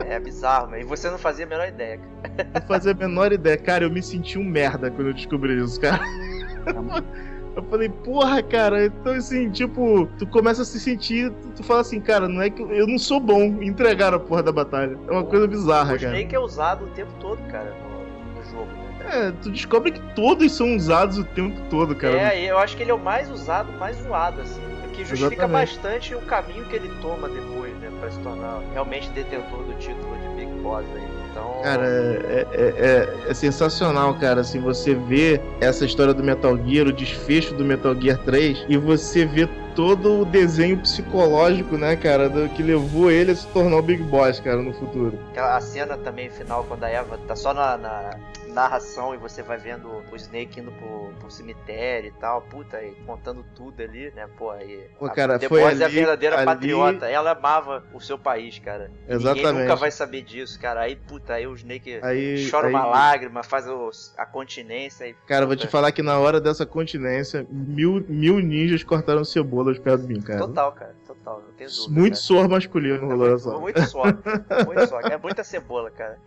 é 0.07 0.19
bizarro, 0.19 0.69
mas 0.69 0.85
você 0.85 1.09
não 1.09 1.17
fazia 1.17 1.45
a 1.45 1.49
menor 1.49 1.67
ideia, 1.67 1.97
cara. 1.97 2.49
Não 2.53 2.67
fazia 2.67 2.91
a 2.91 2.95
menor 2.95 3.33
ideia. 3.33 3.57
Cara, 3.57 3.83
eu 3.83 3.89
me 3.89 4.01
senti 4.01 4.37
um 4.37 4.43
merda 4.43 4.91
quando 4.91 5.07
eu 5.07 5.13
descobri 5.13 5.61
isso, 5.61 5.81
cara. 5.81 5.99
Eu 7.55 7.63
falei, 7.63 7.87
porra, 7.87 8.43
cara, 8.43 8.85
então 8.85 9.13
assim, 9.13 9.49
tipo, 9.49 10.09
tu 10.19 10.27
começa 10.27 10.63
a 10.63 10.65
se 10.65 10.77
sentir, 10.77 11.31
tu, 11.31 11.49
tu 11.55 11.63
fala 11.63 11.79
assim, 11.79 12.01
cara, 12.01 12.27
não 12.27 12.41
é 12.41 12.49
que 12.49 12.61
eu, 12.61 12.69
eu 12.69 12.85
não 12.85 12.99
sou 12.99 13.17
bom 13.17 13.43
em 13.43 13.67
entregar 13.67 14.13
a 14.13 14.19
porra 14.19 14.43
da 14.43 14.51
batalha. 14.51 14.97
É 15.07 15.11
uma 15.11 15.23
coisa 15.23 15.47
bizarra, 15.47 15.95
o 15.95 15.99
cara. 15.99 16.17
Snake 16.17 16.35
é 16.35 16.39
usado 16.39 16.83
o 16.83 16.89
tempo 16.89 17.13
todo, 17.21 17.41
cara, 17.49 17.73
É, 19.07 19.31
tu 19.41 19.49
descobre 19.51 19.91
que 19.91 19.99
todos 20.15 20.51
são 20.51 20.75
usados 20.75 21.17
o 21.17 21.23
tempo 21.23 21.59
todo, 21.69 21.95
cara. 21.95 22.33
É, 22.33 22.43
eu 22.49 22.57
acho 22.57 22.75
que 22.75 22.83
ele 22.83 22.91
é 22.91 22.93
o 22.93 22.99
mais 22.99 23.29
usado, 23.29 23.71
mais 23.73 23.97
zoado, 23.97 24.41
assim. 24.41 24.61
O 24.85 24.89
que 24.89 25.03
justifica 25.05 25.43
Exatamente. 25.43 25.75
bastante 25.75 26.15
o 26.15 26.21
caminho 26.21 26.65
que 26.65 26.75
ele 26.75 26.89
toma 27.01 27.27
depois, 27.29 27.73
né? 27.79 27.89
Pra 27.99 28.09
se 28.09 28.19
tornar 28.19 28.61
realmente 28.73 29.09
detentor 29.11 29.63
do 29.63 29.73
título 29.77 30.15
de 30.21 30.35
Big 30.45 30.51
Boss 30.61 30.85
aí. 30.95 31.15
Então. 31.31 31.61
Cara, 31.63 31.85
é, 31.85 32.47
é- 32.53 32.73
é- 33.27 33.29
é 33.29 33.33
sensacional, 33.33 34.13
cara, 34.17 34.39
assim, 34.41 34.61
você 34.61 34.93
vê 34.95 35.41
essa 35.59 35.83
história 35.85 36.13
do 36.13 36.23
Metal 36.23 36.57
Gear, 36.65 36.87
o 36.87 36.93
desfecho 36.93 37.53
do 37.55 37.65
Metal 37.65 37.93
Gear 37.99 38.17
3, 38.19 38.65
e 38.69 38.77
você 38.77 39.25
vê 39.25 39.45
todo 39.75 40.21
o 40.21 40.25
desenho 40.25 40.77
psicológico, 40.77 41.77
né, 41.77 41.97
cara, 41.97 42.29
do 42.29 42.47
que 42.47 42.63
levou 42.63 43.11
ele 43.11 43.31
a 43.31 43.35
se 43.35 43.45
tornar 43.47 43.75
o 43.75 43.81
Big 43.81 44.01
Boss, 44.03 44.39
cara, 44.39 44.61
no 44.61 44.73
futuro. 44.73 45.19
Aquela- 45.31 45.57
A 45.57 45.59
cena 45.61 45.97
também 45.97 46.29
final, 46.29 46.63
quando 46.63 46.85
a 46.85 46.89
Eva 46.89 47.19
tá 47.27 47.35
só 47.35 47.53
na, 47.53 47.77
na 47.77 48.11
narração 48.55 49.13
e 49.13 49.17
você 49.17 49.43
vai 49.43 49.57
vendo 49.57 50.01
o 50.11 50.15
Snake 50.15 50.59
indo 50.59 50.71
pro, 50.71 51.13
pro 51.19 51.29
cemitério 51.29 52.07
e 52.07 52.11
tal, 52.19 52.41
puta, 52.41 52.81
e 52.81 52.91
contando 53.05 53.45
tudo 53.55 53.83
ali, 53.83 54.11
né? 54.15 54.27
Pô, 54.37 54.49
aí. 54.51 54.87
Pô, 54.97 55.05
a- 55.05 55.09
cara, 55.11 55.37
depois 55.37 55.61
foi 55.61 55.71
é 55.71 55.83
a 55.83 55.85
ali- 55.85 55.93
verdadeira 55.95 56.35
ali- 56.37 56.45
patriota. 56.45 57.05
Ela 57.07 57.31
amava 57.31 57.83
o 57.93 57.99
seu 57.99 58.17
país, 58.17 58.57
cara. 58.59 58.89
E 59.07 59.13
Ninguém 59.13 59.15
Exatamente. 59.17 59.61
nunca 59.63 59.75
vai 59.75 59.91
saber 59.91 60.21
disso, 60.21 60.59
cara. 60.59 60.81
Aí, 60.81 60.95
puta, 60.95 61.33
aí 61.33 61.45
o 61.45 61.53
Snake 61.55 61.99
Aí, 62.01 62.49
chora 62.49 62.67
aí- 62.67 62.73
uma 62.73 62.85
lágrima, 62.85 63.43
faz 63.43 63.67
os- 63.67 64.13
a 64.17 64.25
continência 64.25 65.05
e. 65.07 65.13
Cara, 65.27 65.45
vou 65.45 65.55
te 65.55 65.67
falar 65.67 65.91
que 65.91 66.01
na 66.01 66.17
hora 66.17 66.39
dessa 66.39 66.65
continência, 66.65 67.45
mil, 67.49 68.03
mil 68.07 68.39
ninjas 68.39 68.83
cortaram 68.83 69.23
cebolas 69.25 69.77
perto 69.77 70.01
de 70.07 70.13
mim, 70.13 70.21
cara. 70.21 70.39
Total, 70.39 70.71
cara, 70.71 70.95
total, 71.05 71.41
não 71.45 71.53
tem 71.53 71.67
dúvida. 71.67 71.93
Muito 71.93 72.13
cara. 72.13 72.21
suor 72.23 72.47
masculino 72.49 73.05
rolou 73.05 73.29
muito, 73.29 73.59
muito 73.59 73.81
só, 73.85 74.03
muito 74.65 74.87
só. 74.87 74.99
É 75.05 75.17
muita 75.17 75.43
cebola, 75.43 75.91
cara. 75.91 76.17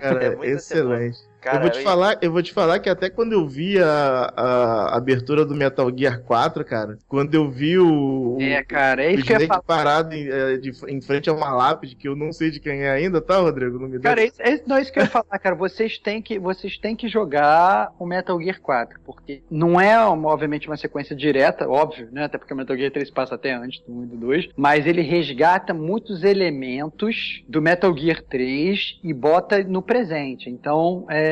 Cara, 0.00 0.24
é 0.24 0.36
muita 0.36 0.52
excelente. 0.54 1.18
Cara, 1.40 1.56
eu 1.58 1.60
vou 1.62 1.70
te 1.70 1.82
falar, 1.82 2.18
eu 2.20 2.32
vou 2.32 2.42
te 2.42 2.52
falar 2.52 2.78
que 2.80 2.88
até 2.88 3.08
quando 3.08 3.32
eu 3.32 3.46
vi 3.46 3.78
a, 3.78 4.32
a 4.36 4.96
abertura 4.96 5.44
do 5.44 5.54
Metal 5.54 5.88
Gear 5.96 6.20
4, 6.22 6.64
cara, 6.64 6.98
quando 7.08 7.34
eu 7.34 7.48
vi 7.50 7.78
o, 7.78 8.36
É, 8.40 8.62
cara, 8.64 9.04
é 9.04 9.12
isso 9.14 9.24
que 9.24 9.32
eu 9.32 9.40
ia 9.40 9.60
parado 9.62 10.14
em, 10.14 10.28
eh, 10.28 10.56
de- 10.56 10.72
em 10.88 11.00
frente 11.00 11.30
a 11.30 11.32
uma 11.32 11.52
lápide 11.52 11.94
que 11.94 12.08
eu 12.08 12.16
não 12.16 12.32
sei 12.32 12.50
de 12.50 12.58
quem 12.58 12.82
é 12.82 12.90
ainda, 12.90 13.20
tá, 13.20 13.38
Rodrigo? 13.38 13.78
Não 13.78 13.88
me. 13.88 13.98
Cara, 14.00 14.20
é 14.20 14.26
isso, 14.26 14.42
é, 14.42 14.60
não, 14.66 14.76
é 14.76 14.82
isso 14.82 14.92
que 14.92 14.98
eu 14.98 15.04
ia 15.04 15.10
falar, 15.10 15.38
cara. 15.38 15.54
Vocês 15.54 15.98
têm, 15.98 16.20
que, 16.20 16.38
vocês 16.38 16.76
têm 16.78 16.96
que 16.96 17.08
jogar 17.08 17.92
o 17.98 18.04
Metal 18.06 18.40
Gear 18.40 18.60
4, 18.60 18.98
porque 19.04 19.42
não 19.50 19.80
é, 19.80 19.96
obviamente, 20.06 20.66
uma 20.68 20.76
sequência 20.76 21.14
direta, 21.14 21.68
óbvio, 21.68 22.08
né? 22.10 22.24
Até 22.24 22.36
porque 22.38 22.52
o 22.52 22.56
Metal 22.56 22.76
Gear 22.76 22.90
3 22.90 23.10
passa 23.10 23.36
até 23.36 23.52
antes 23.54 23.80
do 23.86 23.92
1 23.92 24.02
e 24.02 24.06
do 24.06 24.16
2, 24.16 24.48
mas 24.56 24.86
ele 24.86 25.02
resgata 25.02 25.72
muitos 25.72 26.24
elementos 26.24 27.42
do 27.48 27.62
Metal 27.62 27.96
Gear 27.96 28.22
3 28.22 28.98
e 29.04 29.12
bota 29.12 29.62
no 29.62 29.82
presente. 29.82 30.50
Então, 30.50 31.06
é, 31.08 31.27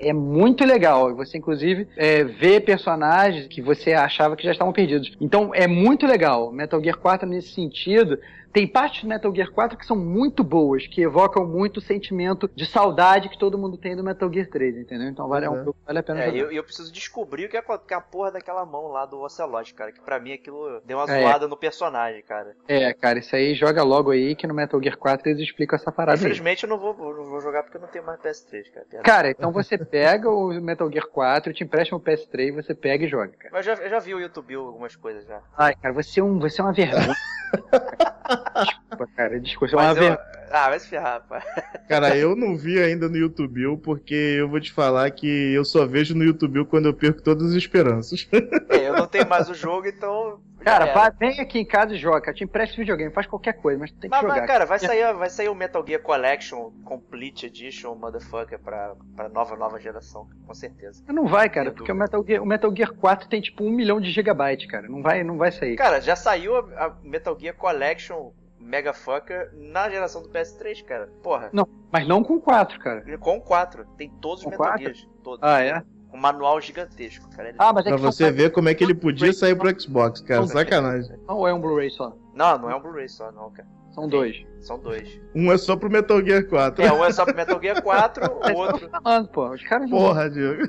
é 0.00 0.12
muito 0.12 0.64
legal. 0.64 1.14
Você, 1.14 1.38
inclusive, 1.38 1.86
é, 1.96 2.24
vê 2.24 2.60
personagens 2.60 3.46
que 3.46 3.60
você 3.60 3.92
achava 3.92 4.36
que 4.36 4.44
já 4.44 4.52
estavam 4.52 4.72
perdidos. 4.72 5.12
Então, 5.20 5.50
é 5.54 5.66
muito 5.66 6.06
legal. 6.06 6.52
Metal 6.52 6.82
Gear 6.82 6.98
4, 6.98 7.28
nesse 7.28 7.48
sentido, 7.48 8.18
tem 8.52 8.66
partes 8.66 9.02
do 9.02 9.08
Metal 9.08 9.34
Gear 9.34 9.50
4 9.52 9.78
que 9.78 9.86
são 9.86 9.96
muito 9.96 10.42
boas, 10.42 10.86
que 10.86 11.00
evocam 11.02 11.46
muito 11.46 11.76
o 11.78 11.80
sentimento 11.80 12.50
de 12.54 12.66
saudade 12.66 13.28
que 13.28 13.38
todo 13.38 13.56
mundo 13.58 13.76
tem 13.76 13.94
do 13.96 14.02
Metal 14.04 14.32
Gear 14.32 14.46
3, 14.48 14.76
entendeu? 14.78 15.08
Então 15.08 15.28
vale, 15.28 15.46
é 15.46 15.50
um 15.50 15.52
Uhum. 15.54 15.64
jogo 15.64 15.72
que 15.80 15.86
vale 15.86 15.98
a 15.98 16.02
pena 16.02 16.20
É, 16.20 16.24
jogar. 16.26 16.36
e 16.36 16.40
eu, 16.40 16.52
eu 16.52 16.64
preciso 16.64 16.92
descobrir 16.92 17.44
o 17.46 17.48
que 17.48 17.56
é, 17.56 17.62
é 17.90 17.94
a 17.94 18.00
porra 18.00 18.32
daquela 18.32 18.64
mão 18.66 18.88
lá 18.88 19.06
do 19.06 19.20
Ocelot, 19.20 19.72
cara. 19.74 19.92
Que 19.92 20.00
pra 20.00 20.18
mim 20.18 20.32
aquilo 20.32 20.80
deu 20.84 20.98
uma 20.98 21.10
É. 21.10 21.20
zoada 21.22 21.46
no 21.48 21.56
personagem, 21.56 22.22
cara. 22.22 22.54
É, 22.68 22.92
cara, 22.92 23.18
isso 23.18 23.34
aí 23.36 23.54
joga 23.54 23.82
logo 23.82 24.10
aí 24.10 24.34
que 24.34 24.46
no 24.46 24.54
Metal 24.54 24.82
Gear 24.82 24.96
4 24.96 25.28
eles 25.28 25.40
explicam 25.40 25.76
essa 25.76 25.92
parada 25.92 26.18
aí. 26.18 26.20
Infelizmente 26.20 26.64
eu 26.64 26.68
não 26.70 26.78
vou, 26.78 26.94
não 26.94 27.24
vou 27.26 27.40
jogar 27.40 27.62
porque 27.62 27.76
eu 27.76 27.80
não 27.80 27.88
tenho 27.88 28.04
mais 28.04 28.18
PS3, 28.20 28.64
cara. 28.72 28.86
Cara, 29.02 29.30
então 29.30 29.52
você 29.52 29.78
pega 29.78 30.28
o 30.30 30.48
Metal 30.60 30.90
Gear 30.90 31.06
4, 31.08 31.52
te 31.52 31.62
empresta 31.64 31.94
um 31.94 32.00
PS3, 32.00 32.52
você 32.54 32.74
pega 32.74 33.04
e 33.04 33.08
joga, 33.08 33.28
cara. 33.38 33.50
Mas 33.52 33.66
eu 33.66 33.76
já, 33.76 33.82
eu 33.82 33.90
já 33.90 33.98
vi 33.98 34.14
o 34.14 34.20
YouTube 34.20 34.54
algumas 34.54 34.96
coisas 34.96 35.24
já. 35.26 35.40
Ai, 35.56 35.74
cara, 35.76 35.94
você 35.94 36.20
é, 36.20 36.24
um, 36.24 36.38
você 36.38 36.60
é 36.60 36.64
uma 36.64 36.72
vergonha. 36.72 37.14
Desculpa, 38.64 39.08
cara, 39.16 39.40
desculpa, 39.40 39.74
é 39.74 39.76
uma 39.76 39.84
Mas 39.84 39.96
eu... 39.96 40.02
vergonha. 40.02 40.39
Ah, 40.50 40.68
vai 40.68 40.78
se 40.80 40.88
ferrar, 40.88 41.22
pá. 41.28 41.40
Cara, 41.88 42.16
eu 42.16 42.34
não 42.34 42.56
vi 42.56 42.78
ainda 42.82 43.08
no 43.08 43.16
YouTube, 43.16 43.76
porque 43.82 44.14
eu 44.14 44.48
vou 44.48 44.60
te 44.60 44.72
falar 44.72 45.10
que 45.10 45.52
eu 45.54 45.64
só 45.64 45.86
vejo 45.86 46.14
no 46.14 46.24
YouTube 46.24 46.64
quando 46.66 46.86
eu 46.86 46.94
perco 46.94 47.22
todas 47.22 47.50
as 47.50 47.54
esperanças. 47.54 48.28
É, 48.68 48.88
eu 48.88 48.94
não 48.94 49.06
tenho 49.06 49.28
mais 49.28 49.48
o 49.48 49.54
jogo, 49.54 49.86
então. 49.86 50.40
Cara, 50.60 50.92
vai, 50.92 51.10
vem 51.12 51.40
aqui 51.40 51.58
em 51.58 51.64
casa 51.64 51.94
e 51.94 51.98
joga, 51.98 52.20
cara. 52.20 52.36
Te 52.36 52.44
empresta 52.44 52.76
videogame, 52.76 53.10
faz 53.10 53.26
qualquer 53.26 53.54
coisa, 53.54 53.78
mas 53.78 53.90
tem 53.92 54.02
que 54.02 54.08
Mas, 54.10 54.20
jogar. 54.20 54.36
mas, 54.36 54.46
cara, 54.46 54.66
vai 54.66 54.78
sair, 54.78 55.14
vai 55.14 55.30
sair 55.30 55.48
o 55.48 55.54
Metal 55.54 55.82
Gear 55.86 56.02
Collection 56.02 56.70
Complete 56.84 57.46
Edition, 57.46 57.94
motherfucker, 57.94 58.58
pra, 58.58 58.94
pra 59.16 59.30
nova, 59.30 59.56
nova 59.56 59.80
geração, 59.80 60.28
com 60.46 60.52
certeza. 60.52 61.02
Não 61.08 61.26
vai, 61.26 61.48
cara, 61.48 61.72
porque 61.72 61.90
o. 61.90 61.94
Metal, 61.94 62.22
Gear, 62.26 62.42
o 62.42 62.46
Metal 62.46 62.76
Gear 62.76 62.92
4 62.92 63.26
tem 63.30 63.40
tipo 63.40 63.64
um 63.64 63.70
milhão 63.70 63.98
de 63.98 64.10
gigabytes, 64.10 64.70
cara. 64.70 64.86
Não 64.86 65.00
vai, 65.00 65.24
não 65.24 65.38
vai 65.38 65.50
sair. 65.50 65.76
Cara, 65.76 65.98
já 65.98 66.14
saiu 66.14 66.54
a, 66.54 66.60
a 66.84 66.94
Metal 67.02 67.34
Gear 67.40 67.54
Collection 67.56 68.30
Mega 68.60 68.92
Fucker 68.92 69.50
na 69.54 69.88
geração 69.88 70.22
do 70.22 70.28
PS3, 70.28 70.84
cara. 70.84 71.08
Porra. 71.22 71.50
Mas 71.90 72.06
não 72.06 72.22
com 72.22 72.38
4, 72.40 72.78
cara. 72.78 73.18
Com 73.18 73.38
o 73.38 73.40
4. 73.40 73.84
Tem 73.96 74.10
todos 74.20 74.40
os 74.40 74.44
Com 74.44 74.50
Metal 74.50 74.66
quatro? 74.66 74.82
Gears. 74.84 75.08
Todos. 75.24 75.40
Ah, 75.42 75.60
é? 75.62 75.82
Um 76.12 76.18
manual 76.18 76.60
gigantesco, 76.60 77.28
cara. 77.30 77.54
Ah, 77.58 77.72
mas 77.72 77.86
é 77.86 77.90
pra 77.90 77.98
você 77.98 78.30
ver 78.30 78.50
como 78.52 78.68
é 78.68 78.74
que 78.74 78.82
ele 78.84 78.94
podia 78.94 79.32
sair 79.32 79.54
pro 79.56 79.80
Xbox, 79.80 80.20
cara. 80.20 80.40
Não, 80.40 80.48
Sacanagem. 80.48 81.16
Ou 81.26 81.46
é 81.46 81.54
um 81.54 81.60
Blu-ray 81.60 81.90
só? 81.90 82.16
Não, 82.34 82.58
não 82.58 82.70
é 82.70 82.74
um 82.74 82.80
Blu-ray 82.80 83.08
só, 83.08 83.30
não, 83.32 83.50
cara. 83.50 83.68
São 83.90 84.08
dois. 84.08 84.44
São 84.60 84.78
dois. 84.78 85.20
Um 85.34 85.50
é 85.50 85.58
só 85.58 85.74
pro 85.74 85.90
Metal 85.90 86.22
Gear 86.24 86.44
4. 86.44 86.84
É, 86.84 86.92
um 86.92 87.04
é 87.04 87.12
só 87.12 87.24
pro 87.24 87.34
Metal 87.34 87.60
Gear 87.60 87.82
4, 87.82 88.24
o 88.30 88.56
outro. 88.56 88.90
Falando, 89.02 89.28
pô, 89.28 89.48
os 89.50 89.62
caras 89.62 89.88
não 89.90 89.98
Porra, 89.98 90.30
Diego. 90.30 90.62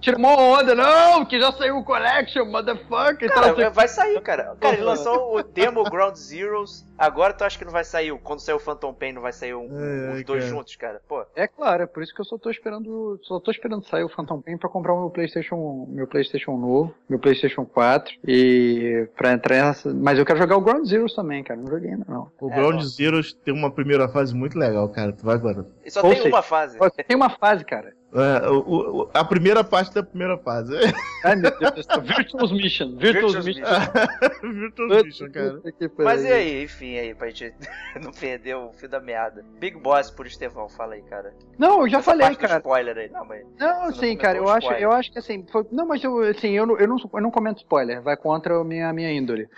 Tira 0.00 0.18
uma 0.18 0.36
onda, 0.36 0.74
não, 0.74 1.24
que 1.24 1.40
já 1.40 1.50
saiu 1.52 1.78
o 1.78 1.84
Collection, 1.84 2.44
motherfucker. 2.44 3.32
Cara, 3.32 3.48
então, 3.48 3.72
vai 3.72 3.88
sair, 3.88 4.20
cara. 4.20 4.54
Cara, 4.60 4.74
ele 4.74 4.84
lançou 4.84 5.38
o 5.38 5.42
demo 5.42 5.82
Ground 5.84 6.14
Zeroes. 6.14 6.86
Agora 6.96 7.32
tu 7.32 7.42
acha 7.44 7.58
que 7.58 7.64
não 7.64 7.72
vai 7.72 7.84
sair? 7.84 8.16
Quando 8.22 8.40
sair 8.40 8.54
o 8.54 8.58
Phantom 8.60 8.92
Pain, 8.94 9.12
não 9.12 9.22
vai 9.22 9.32
sair 9.32 9.54
um- 9.54 9.68
É, 9.78 10.12
os 10.14 10.24
dois 10.24 10.44
cara. 10.44 10.56
juntos, 10.56 10.76
cara? 10.76 11.02
Pô, 11.08 11.24
É 11.34 11.46
claro, 11.48 11.82
é 11.82 11.86
por 11.86 12.02
isso 12.02 12.14
que 12.14 12.20
eu 12.20 12.24
só 12.24 12.38
tô 12.38 12.50
esperando. 12.50 13.18
Só 13.22 13.40
tô 13.40 13.50
esperando 13.50 13.84
sair 13.86 14.04
o 14.04 14.08
Phantom 14.08 14.40
Pain 14.40 14.56
pra 14.56 14.68
comprar 14.68 14.92
o 14.94 15.00
meu 15.00 15.10
Playstation. 15.10 15.86
Meu 15.90 16.06
Playstation 16.06 16.56
novo, 16.56 16.94
meu 17.08 17.18
Playstation 17.18 17.64
4. 17.64 18.14
E 18.26 19.08
pra 19.16 19.32
entrar 19.32 19.56
nessa. 19.56 19.92
Mas 19.92 20.18
eu 20.18 20.24
quero 20.24 20.38
jogar 20.38 20.56
o 20.56 20.60
Ground 20.60 20.86
Zeroes 20.86 21.14
também, 21.14 21.42
cara. 21.42 21.60
Não 21.60 21.66
joguei 21.68 21.90
ainda, 21.90 22.04
não. 22.08 22.30
O 22.40 22.50
É, 22.50 22.54
Ground. 22.54 22.80
Zeroes 22.82 23.32
tem 23.32 23.52
uma 23.52 23.70
primeira 23.70 24.08
fase 24.08 24.34
muito 24.34 24.58
legal, 24.58 24.88
cara. 24.88 25.12
Tu 25.12 25.24
vai 25.24 25.34
agora. 25.34 25.66
e 25.84 25.90
só 25.90 26.00
Ou 26.02 26.10
tem 26.10 26.16
seja, 26.22 26.28
uma 26.34 26.42
fase. 26.42 26.78
Tem 27.06 27.16
uma 27.16 27.30
fase, 27.30 27.64
cara. 27.64 27.92
É, 28.14 28.48
o- 28.48 29.02
o- 29.02 29.10
a 29.12 29.24
primeira 29.24 29.64
parte 29.64 29.92
da 29.92 30.02
primeira 30.02 30.38
fase. 30.38 30.72
Ai, 31.24 31.34
meu 31.34 31.50
Deus 31.58 31.72
do 31.72 31.82
céu. 31.82 32.00
Virtuous 32.00 32.52
Mission. 32.52 32.94
Virtuous 32.98 33.34
Virtuous 33.34 33.44
Mission. 33.44 33.64
Virtual 34.52 35.04
Mission, 35.04 35.30
cara. 35.32 35.60
Mas 35.98 36.24
e 36.24 36.32
aí, 36.32 36.62
enfim, 36.64 36.96
aí, 36.96 37.14
pra 37.14 37.28
gente 37.30 37.52
não 38.00 38.12
perder 38.12 38.54
o 38.56 38.72
fio 38.72 38.88
da 38.88 39.00
meada. 39.00 39.44
Big 39.58 39.76
Boss 39.78 40.10
por 40.10 40.26
Estevão, 40.26 40.68
fala 40.68 40.94
aí, 40.94 41.02
cara. 41.02 41.34
Não, 41.58 41.80
eu 41.82 41.88
já 41.88 41.98
Essa 41.98 42.04
falei, 42.12 42.26
parte 42.26 42.38
do 42.38 42.40
cara. 42.46 42.58
spoiler 42.58 42.96
aí. 42.98 43.08
Não, 43.10 43.24
mas. 43.24 43.44
Não, 43.58 43.92
sim, 43.92 44.16
cara, 44.16 44.38
eu 44.38 44.48
acho, 44.48 44.70
eu 44.74 44.92
acho 44.92 45.10
que 45.12 45.18
assim, 45.18 45.44
foi, 45.50 45.66
não, 45.72 45.86
mas 45.86 46.02
eu, 46.04 46.20
assim, 46.20 46.50
eu, 46.52 46.66
não, 46.66 46.78
eu, 46.78 46.86
não, 46.86 46.96
eu 47.12 47.20
não 47.20 47.30
comento 47.32 47.62
spoiler, 47.62 48.00
vai 48.00 48.16
contra 48.16 48.56
a 48.60 48.64
minha, 48.64 48.92
minha 48.92 49.10
índole. 49.12 49.48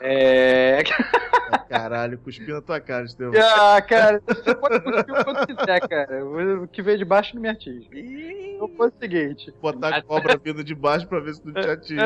É. 0.00 0.82
Caralho, 1.72 2.18
cuspi 2.18 2.52
na 2.52 2.60
tua 2.60 2.78
cara, 2.80 3.06
Estevão. 3.06 3.40
Ah, 3.40 3.80
cara, 3.80 4.20
você 4.26 4.54
pode 4.54 4.80
cuspir 4.80 5.14
o 5.14 5.24
quanto 5.24 5.46
quiser, 5.46 5.80
cara. 5.88 6.22
O 6.62 6.68
que 6.68 6.82
veio 6.82 6.98
de 6.98 7.04
baixo 7.04 7.34
não 7.34 7.40
me 7.40 7.48
atinge. 7.48 7.88
Então 7.92 8.68
foi 8.76 8.88
o 8.88 8.92
seguinte. 9.00 9.54
Botar 9.60 9.88
a 9.88 10.02
cobra 10.02 10.36
vindo 10.36 10.62
de 10.62 10.74
baixo 10.74 11.08
pra 11.08 11.20
ver 11.20 11.34
se 11.34 11.46
não 11.46 11.54
te 11.54 11.68
atinge. 11.68 11.96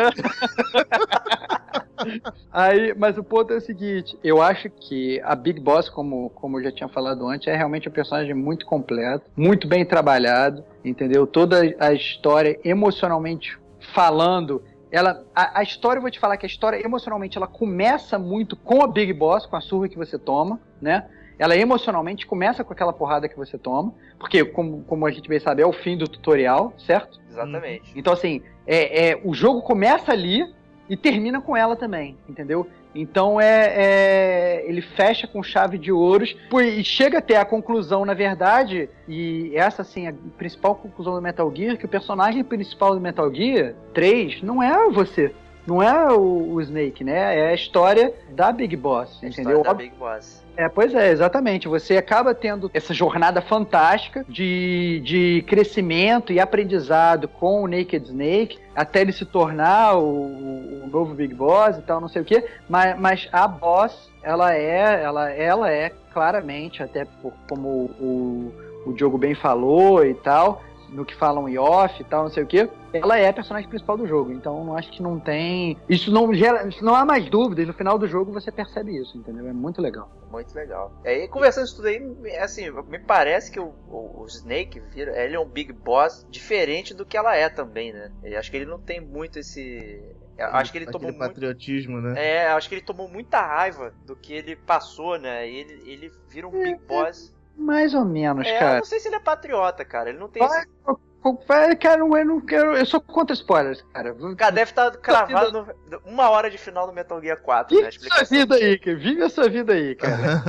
Aí, 2.52 2.94
mas 2.96 3.18
o 3.18 3.24
ponto 3.24 3.52
é 3.52 3.56
o 3.56 3.60
seguinte, 3.60 4.16
eu 4.22 4.40
acho 4.40 4.70
que 4.70 5.20
a 5.24 5.34
Big 5.34 5.58
Boss, 5.58 5.88
como, 5.88 6.30
como 6.30 6.58
eu 6.58 6.64
já 6.64 6.70
tinha 6.70 6.88
falado 6.88 7.26
antes, 7.26 7.48
é 7.48 7.56
realmente 7.56 7.88
um 7.88 7.92
personagem 7.92 8.34
muito 8.34 8.64
completo, 8.66 9.28
muito 9.36 9.66
bem 9.66 9.84
trabalhado, 9.84 10.62
entendeu? 10.84 11.26
Toda 11.26 11.62
a 11.80 11.92
história 11.92 12.60
emocionalmente 12.62 13.58
falando, 13.94 14.62
ela 14.96 15.24
a, 15.34 15.60
a 15.60 15.62
história, 15.62 15.98
eu 15.98 16.02
vou 16.02 16.10
te 16.10 16.18
falar 16.18 16.36
que 16.36 16.46
a 16.46 16.48
história 16.48 16.84
emocionalmente 16.84 17.36
ela 17.36 17.46
começa 17.46 18.18
muito 18.18 18.56
com 18.56 18.82
a 18.82 18.86
Big 18.86 19.12
Boss, 19.12 19.46
com 19.46 19.56
a 19.56 19.60
surra 19.60 19.88
que 19.88 19.96
você 19.96 20.18
toma, 20.18 20.60
né? 20.80 21.06
Ela 21.38 21.54
emocionalmente 21.56 22.26
começa 22.26 22.64
com 22.64 22.72
aquela 22.72 22.92
porrada 22.92 23.28
que 23.28 23.36
você 23.36 23.58
toma, 23.58 23.92
porque 24.18 24.42
como, 24.44 24.82
como 24.84 25.06
a 25.06 25.10
gente 25.10 25.28
bem 25.28 25.38
sabe, 25.38 25.60
é 25.60 25.66
o 25.66 25.72
fim 25.72 25.96
do 25.96 26.08
tutorial, 26.08 26.72
certo? 26.78 27.20
exatamente. 27.36 27.92
Então, 27.94 28.12
assim, 28.12 28.42
é, 28.66 29.10
é, 29.10 29.20
o 29.22 29.34
jogo 29.34 29.62
começa 29.62 30.12
ali 30.12 30.42
e 30.88 30.96
termina 30.96 31.40
com 31.40 31.56
ela 31.56 31.76
também, 31.76 32.16
entendeu? 32.28 32.66
Então 33.00 33.40
é, 33.40 33.72
é- 33.76 34.64
ele 34.68 34.80
fecha 34.80 35.26
com 35.26 35.42
chave 35.42 35.76
de 35.78 35.92
ouros 35.92 36.34
e 36.62 36.82
chega 36.82 37.18
até 37.18 37.36
a 37.36 37.44
conclusão, 37.44 38.04
na 38.04 38.14
verdade, 38.14 38.88
e 39.06 39.52
essa 39.54 39.82
assim 39.82 40.06
a 40.08 40.14
principal 40.38 40.74
conclusão 40.74 41.14
do 41.14 41.20
Metal 41.22 41.52
Gear, 41.54 41.76
que 41.76 41.84
o 41.84 41.88
personagem 41.88 42.42
principal 42.42 42.94
do 42.94 43.00
Metal 43.00 43.32
Gear 43.32 43.74
3 43.92 44.42
não 44.42 44.62
é 44.62 44.90
você, 44.90 45.34
não 45.66 45.82
é 45.82 46.12
o, 46.12 46.52
o 46.54 46.60
Snake, 46.62 47.04
né? 47.04 47.38
É 47.38 47.48
a 47.48 47.54
história 47.54 48.14
da 48.30 48.50
Big 48.52 48.74
Boss, 48.76 49.20
A 49.22 49.26
entendeu? 49.26 49.58
história 49.58 49.62
da 49.64 49.74
Big 49.74 49.94
Boss. 49.96 50.45
É, 50.56 50.68
pois 50.68 50.94
é, 50.94 51.10
exatamente. 51.10 51.68
Você 51.68 51.96
acaba 51.96 52.34
tendo 52.34 52.70
essa 52.72 52.94
jornada 52.94 53.42
fantástica 53.42 54.24
de, 54.28 55.02
de 55.04 55.44
crescimento 55.46 56.32
e 56.32 56.40
aprendizado 56.40 57.28
com 57.28 57.62
o 57.62 57.66
Naked 57.66 58.06
Snake, 58.06 58.58
até 58.74 59.02
ele 59.02 59.12
se 59.12 59.26
tornar 59.26 59.96
o, 59.98 60.84
o 60.84 60.88
novo 60.90 61.14
Big 61.14 61.34
Boss 61.34 61.76
e 61.76 61.82
tal, 61.82 62.00
não 62.00 62.08
sei 62.08 62.22
o 62.22 62.24
quê. 62.24 62.44
Mas, 62.68 62.98
mas 62.98 63.28
a 63.32 63.46
boss, 63.46 64.10
ela 64.22 64.54
é, 64.54 65.02
ela, 65.02 65.30
ela 65.30 65.70
é 65.70 65.90
claramente, 66.12 66.82
até 66.82 67.04
por, 67.04 67.34
como 67.48 67.68
o, 68.00 68.52
o 68.86 68.92
Diogo 68.94 69.18
bem 69.18 69.34
falou 69.34 70.04
e 70.04 70.14
tal, 70.14 70.62
no 70.96 71.04
que 71.04 71.14
falam 71.14 71.48
em 71.48 71.58
off 71.58 72.00
e 72.00 72.04
tal, 72.04 72.24
não 72.24 72.30
sei 72.30 72.42
o 72.42 72.46
quê, 72.46 72.68
ela 72.92 73.18
é 73.18 73.28
a 73.28 73.32
personagem 73.32 73.68
principal 73.68 73.96
do 73.96 74.06
jogo. 74.06 74.32
Então 74.32 74.74
acho 74.76 74.90
que 74.90 75.02
não 75.02 75.20
tem. 75.20 75.76
Isso 75.88 76.10
não 76.10 76.32
gera. 76.34 76.66
Isso 76.66 76.84
não 76.84 76.94
há 76.94 77.04
mais 77.04 77.28
dúvidas. 77.28 77.66
No 77.66 77.74
final 77.74 77.98
do 77.98 78.08
jogo 78.08 78.32
você 78.32 78.50
percebe 78.50 78.96
isso, 78.96 79.16
entendeu? 79.18 79.46
É 79.46 79.52
muito 79.52 79.80
legal. 79.82 80.10
Muito 80.30 80.54
legal. 80.54 80.92
E 81.04 81.08
aí, 81.08 81.28
conversando 81.28 81.66
isso 81.66 81.76
tudo 81.76 81.88
aí, 81.88 82.36
assim, 82.38 82.70
me 82.88 82.98
parece 82.98 83.50
que 83.52 83.60
o, 83.60 83.72
o- 83.88 84.22
o 84.22 84.26
Snake, 84.26 84.80
vira, 84.92 85.16
ele 85.22 85.36
é 85.36 85.40
um 85.40 85.46
Big 85.46 85.72
Boss 85.72 86.26
diferente 86.28 86.92
do 86.94 87.06
que 87.06 87.16
ela 87.16 87.36
é 87.36 87.48
também, 87.48 87.92
né? 87.92 88.10
Eu 88.24 88.38
acho 88.38 88.50
que 88.50 88.56
ele 88.56 88.66
não 88.66 88.78
tem 88.80 89.00
muito 89.00 89.38
esse... 89.38 90.02
eu 90.36 90.46
Acho 90.46 90.72
que 90.72 90.78
ele 90.78 90.84
Aquele 90.86 90.92
tomou 90.98 91.10
muito... 91.12 91.18
patriotismo, 91.28 92.00
né? 92.00 92.14
É, 92.16 92.48
acho 92.48 92.68
que 92.68 92.74
ele 92.74 92.82
tomou 92.82 93.08
muita 93.08 93.40
raiva 93.40 93.94
do 94.04 94.16
que 94.16 94.32
ele 94.32 94.56
passou, 94.56 95.18
né? 95.18 95.48
E 95.48 95.56
ele, 95.56 95.82
ele 95.90 96.12
vira 96.28 96.48
um 96.48 96.50
Big 96.50 96.80
Boss. 96.86 97.32
Mais 97.56 97.94
ou 97.94 98.04
menos, 98.04 98.46
É, 98.46 98.54
eu 98.54 98.58
cara. 98.58 98.76
não 98.78 98.84
sei 98.84 99.00
se 99.00 99.08
ele 99.08 99.16
é 99.16 99.20
patriota, 99.20 99.84
cara. 99.84 100.10
Ele 100.10 100.18
não 100.18 100.28
tem 100.28 100.46
Vai, 100.46 100.60
esse... 100.60 101.76
cara, 101.76 102.00
eu 102.00 102.24
não 102.24 102.40
quero. 102.40 102.76
Eu 102.76 102.86
sou 102.86 103.00
contra 103.00 103.34
spoilers, 103.34 103.82
cara. 103.92 104.14
Cara, 104.36 104.50
deve 104.52 104.70
estar 104.70 104.90
cravado 104.92 105.52
no, 105.52 106.00
uma 106.04 106.30
hora 106.30 106.48
de 106.50 106.58
final 106.58 106.86
do 106.86 106.92
Metal 106.92 107.20
Gear 107.20 107.40
4, 107.40 107.80
né? 107.80 107.90
Vive 107.90 108.08
a 108.12 108.20
a 108.20 108.24
sua 108.24 108.38
vida 108.38 108.54
aí, 108.54 108.78
cara. 108.78 108.96
Vive 108.96 109.22
a 109.22 109.28
sua 109.30 109.48
vida 109.48 109.72
aí, 109.72 109.94
cara. 109.96 110.42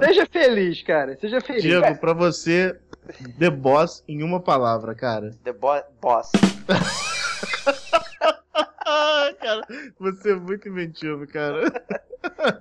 Seja 0.00 0.26
feliz, 0.26 0.82
cara. 0.82 1.16
Seja 1.18 1.40
feliz. 1.40 1.62
Diego, 1.62 1.96
pra 1.98 2.12
você, 2.12 2.78
The 3.38 3.48
Boss 3.50 4.04
em 4.06 4.22
uma 4.22 4.40
palavra, 4.40 4.94
cara. 4.94 5.30
The 5.44 5.52
Bo 5.52 5.82
Boss. 6.00 6.30
Cara, 9.48 9.66
você 9.98 10.32
é 10.32 10.34
muito 10.34 10.68
inventivo, 10.68 11.26
cara. 11.26 11.62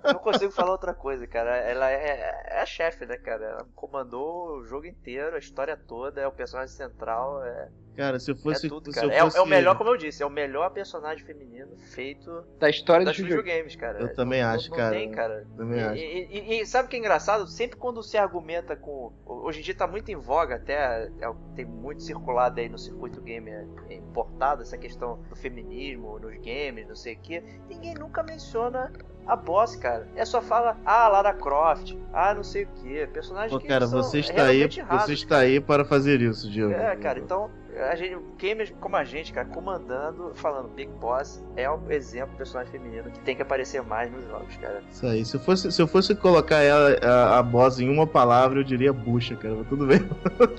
Não 0.05 0.19
consigo 0.19 0.51
falar 0.51 0.71
outra 0.71 0.93
coisa, 0.93 1.27
cara. 1.27 1.57
Ela 1.57 1.91
é, 1.91 2.45
é 2.45 2.61
a 2.61 2.65
chefe, 2.65 3.05
né, 3.05 3.17
cara? 3.17 3.45
Ela 3.45 3.67
comandou 3.75 4.57
o 4.57 4.65
jogo 4.65 4.85
inteiro, 4.85 5.35
a 5.35 5.39
história 5.39 5.75
toda, 5.75 6.21
é 6.21 6.27
o 6.27 6.31
personagem 6.31 6.73
central, 6.73 7.43
é, 7.43 7.69
Cara, 7.97 8.19
se 8.19 8.29
eu 8.31 8.35
é 8.35 8.37
fosse. 8.37 8.69
tudo, 8.69 8.93
se 8.93 8.99
cara. 8.99 9.07
eu 9.07 9.11
É, 9.11 9.19
fosse... 9.21 9.37
é 9.37 9.41
o 9.41 9.45
melhor, 9.47 9.75
como 9.77 9.89
eu 9.89 9.97
disse, 9.97 10.21
é 10.21 10.25
o 10.25 10.29
melhor 10.29 10.69
personagem 10.69 11.25
feminino 11.25 11.75
feito 11.93 12.43
Da 12.59 12.69
história 12.69 13.03
do 13.03 13.07
das 13.07 13.17
videogame. 13.17 13.43
videogames, 13.43 13.75
cara. 13.75 13.99
Eu 13.99 14.13
também 14.13 14.41
Não- 14.43 14.49
acho, 14.51 14.69
não 14.69 14.77
cara. 14.77 14.95
Tem, 14.95 15.11
cara. 15.11 15.47
Também 15.57 15.79
E, 15.79 15.83
acho. 15.83 15.95
e- 15.95 16.27
e- 16.57 16.61
e 16.61 16.65
sabe 16.67 16.85
o 16.85 16.89
que 16.89 16.95
é 16.95 16.99
engraçado? 16.99 17.47
Sempre 17.47 17.77
quando 17.77 18.03
se 18.03 18.15
argumenta 18.17 18.75
com. 18.75 19.11
Hoje 19.25 19.59
em 19.59 19.63
dia 19.63 19.73
tá 19.75 19.87
muito 19.87 20.09
em 20.11 20.15
voga, 20.15 20.55
até 20.55 21.09
é, 21.19 21.33
tem 21.55 21.65
muito 21.65 22.03
circulado 22.03 22.59
aí 22.59 22.69
no 22.69 22.77
circuito 22.77 23.19
gamer 23.21 23.67
é, 23.89 23.95
importado, 23.95 24.61
essa 24.61 24.77
questão 24.77 25.19
do 25.29 25.35
feminismo 25.35 26.19
nos 26.19 26.35
games, 26.35 26.87
não 26.87 26.95
sei 26.95 27.15
o 27.15 27.19
que. 27.19 27.41
Ninguém 27.67 27.95
nunca 27.95 28.21
menciona 28.21 28.91
a 29.25 29.35
boss, 29.35 29.75
cara. 29.75 30.07
É 30.15 30.23
só 30.23 30.41
fala, 30.41 30.77
ah, 30.85 31.07
Lara 31.09 31.33
Croft, 31.33 31.93
ah, 32.13 32.33
não 32.33 32.43
sei 32.43 32.63
o 32.63 32.67
que. 32.67 33.07
Personagens 33.07 33.51
Pô, 33.51 33.59
que 33.59 33.67
cara, 33.67 33.87
são 33.87 34.01
você 34.03 34.19
está 34.19 34.45
aí, 34.45 34.61
rasos, 34.61 35.05
você 35.07 35.13
está 35.13 35.39
aí 35.39 35.59
para 35.59 35.83
fazer 35.83 36.21
isso, 36.21 36.49
Diego. 36.49 36.71
é, 36.71 36.95
cara, 36.95 37.19
então, 37.19 37.49
a 37.79 37.95
gente, 37.95 38.17
gamers 38.37 38.73
como 38.79 38.95
a 38.95 39.03
gente, 39.03 39.31
cara, 39.33 39.47
comandando, 39.47 40.31
falando 40.35 40.69
Big 40.69 40.91
Boss 40.99 41.43
é 41.55 41.69
um 41.69 41.91
exemplo 41.91 42.31
de 42.31 42.37
personagem 42.37 42.71
feminino 42.71 43.09
que 43.11 43.19
tem 43.19 43.35
que 43.35 43.41
aparecer 43.41 43.81
mais 43.83 44.11
nos 44.11 44.25
jogos, 44.25 44.55
cara. 44.57 44.81
Isso 44.91 45.05
aí. 45.05 45.25
Se 45.25 45.35
eu 45.35 45.39
fosse, 45.39 45.71
se 45.71 45.81
eu 45.81 45.87
fosse 45.87 46.15
colocar 46.15 46.57
ela, 46.57 46.97
a, 47.01 47.39
a 47.39 47.43
boss 47.43 47.79
em 47.79 47.89
uma 47.89 48.07
palavra, 48.07 48.59
eu 48.59 48.63
diria 48.63 48.91
bucha, 48.91 49.35
cara. 49.35 49.55
Mas 49.55 49.67
tudo 49.67 49.87
bem. 49.87 49.99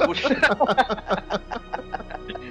Puxa, 0.05 0.29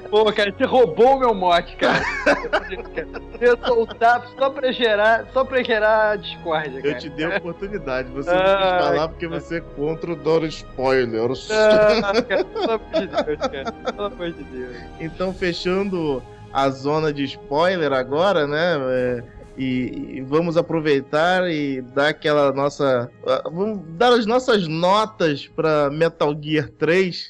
Pô, 0.10 0.32
cara, 0.34 0.54
você 0.58 0.64
roubou 0.66 1.16
o 1.16 1.20
meu 1.20 1.34
mote, 1.34 1.76
cara. 1.76 2.02
Você 3.38 3.56
soltar 3.68 4.28
só 4.38 4.50
pra 4.50 4.72
gerar, 4.72 5.28
só 5.32 5.46
pra 5.46 5.62
gerar 5.62 6.18
discórdia, 6.18 6.82
cara. 6.82 6.94
Eu 6.96 6.98
te 6.98 7.10
dei 7.10 7.26
a 7.26 7.38
oportunidade. 7.38 8.10
Você 8.10 8.32
não 8.32 8.40
Ah, 8.40 8.58
quis 8.80 8.88
falar 8.88 9.08
porque 9.10 9.28
você 9.28 9.58
é 9.58 9.62
contra 9.62 10.12
o 10.12 10.16
dar 10.16 10.44
spoilers. 10.46 11.48
Ah, 11.52 12.14
cara, 12.28 12.44
pelo 12.46 12.72
amor 12.72 12.80
de 12.94 13.08
Deus, 13.08 13.40
cara. 13.40 13.72
Pelo 13.72 14.06
amor 14.08 14.32
de 14.32 14.44
Deus. 14.44 14.76
Então, 15.00 15.34
fechando 15.34 16.24
a 16.52 16.68
zona 16.70 17.14
de 17.14 17.26
spoiler 17.26 17.94
agora, 17.94 18.48
né? 18.48 18.78
é, 18.90 19.24
e, 19.56 20.18
e 20.18 20.22
vamos 20.22 20.56
aproveitar 20.58 21.50
e 21.50 21.82
dar 21.82 22.10
aquela 22.10 22.52
nossa. 22.52 23.10
ah, 23.26 23.42
Vamos 23.46 23.80
dar 23.98 24.14
as 24.14 24.26
nossas 24.26 24.68
notas 24.68 25.48
para 25.48 25.90
Metal 25.92 26.36
Gear 26.42 26.70
3. 26.70 27.30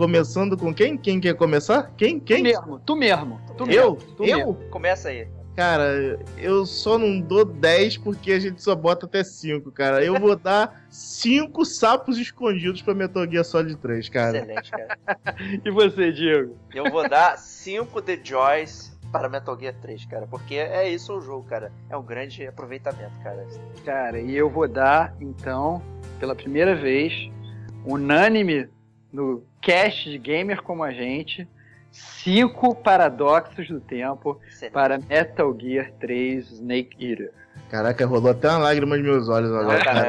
Começando 0.00 0.56
com 0.56 0.72
quem? 0.72 0.96
Quem 0.96 1.20
quer 1.20 1.34
começar? 1.34 1.92
Quem? 1.94 2.18
Tu 2.18 2.24
Quem? 2.24 2.42
mesmo, 2.42 2.78
tu 2.78 2.96
mesmo. 2.96 3.38
Tu 3.54 3.64
Eu? 3.70 3.92
mesmo, 3.96 4.14
tu 4.16 4.24
Eu? 4.24 4.36
mesmo. 4.38 4.54
começa 4.70 5.10
aí. 5.10 5.28
Cara, 5.54 6.18
eu 6.38 6.64
só 6.64 6.96
não 6.96 7.20
dou 7.20 7.44
10 7.44 7.98
porque 7.98 8.32
a 8.32 8.40
gente 8.40 8.62
só 8.62 8.74
bota 8.74 9.04
até 9.04 9.22
5, 9.22 9.70
cara. 9.70 10.02
Eu 10.02 10.18
vou 10.18 10.34
dar 10.40 10.86
5 10.88 11.66
sapos 11.66 12.16
escondidos 12.16 12.80
pra 12.80 12.94
Metal 12.94 13.30
Gear 13.30 13.44
Solid 13.44 13.76
3, 13.76 14.08
cara. 14.08 14.38
Excelente, 14.38 14.70
cara. 14.70 14.98
E 15.62 15.70
você, 15.70 16.10
Diego? 16.10 16.56
Eu 16.74 16.90
vou 16.90 17.06
dar 17.06 17.36
5 17.36 18.00
The 18.00 18.18
Joys 18.24 18.98
para 19.12 19.28
Metal 19.28 19.54
Gear 19.60 19.74
3, 19.82 20.06
cara. 20.06 20.26
Porque 20.26 20.54
é 20.54 20.88
isso 20.88 21.12
o 21.12 21.20
jogo, 21.20 21.44
cara. 21.46 21.70
É 21.90 21.96
um 21.98 22.02
grande 22.02 22.46
aproveitamento, 22.46 23.12
cara. 23.22 23.46
Cara, 23.84 24.18
e 24.18 24.34
eu 24.34 24.48
vou 24.48 24.66
dar, 24.66 25.14
então, 25.20 25.82
pela 26.18 26.34
primeira 26.34 26.74
vez, 26.74 27.30
unânime 27.84 28.66
no 29.12 29.42
cast 29.60 30.10
de 30.10 30.18
gamer 30.18 30.62
como 30.62 30.82
a 30.82 30.92
gente, 30.92 31.46
cinco 31.90 32.74
paradoxos 32.74 33.68
do 33.68 33.80
tempo 33.80 34.40
Excelente. 34.46 34.72
para 34.72 34.98
Metal 34.98 35.56
Gear 35.58 35.92
3 36.00 36.52
Snake 36.52 36.96
Eater. 36.98 37.32
Caraca, 37.70 38.04
rolou 38.06 38.32
até 38.32 38.48
uma 38.48 38.58
lágrima 38.58 38.96
nos 38.96 39.04
meus 39.04 39.28
olhos 39.28 39.52
agora, 39.52 39.84
cara. 39.84 40.08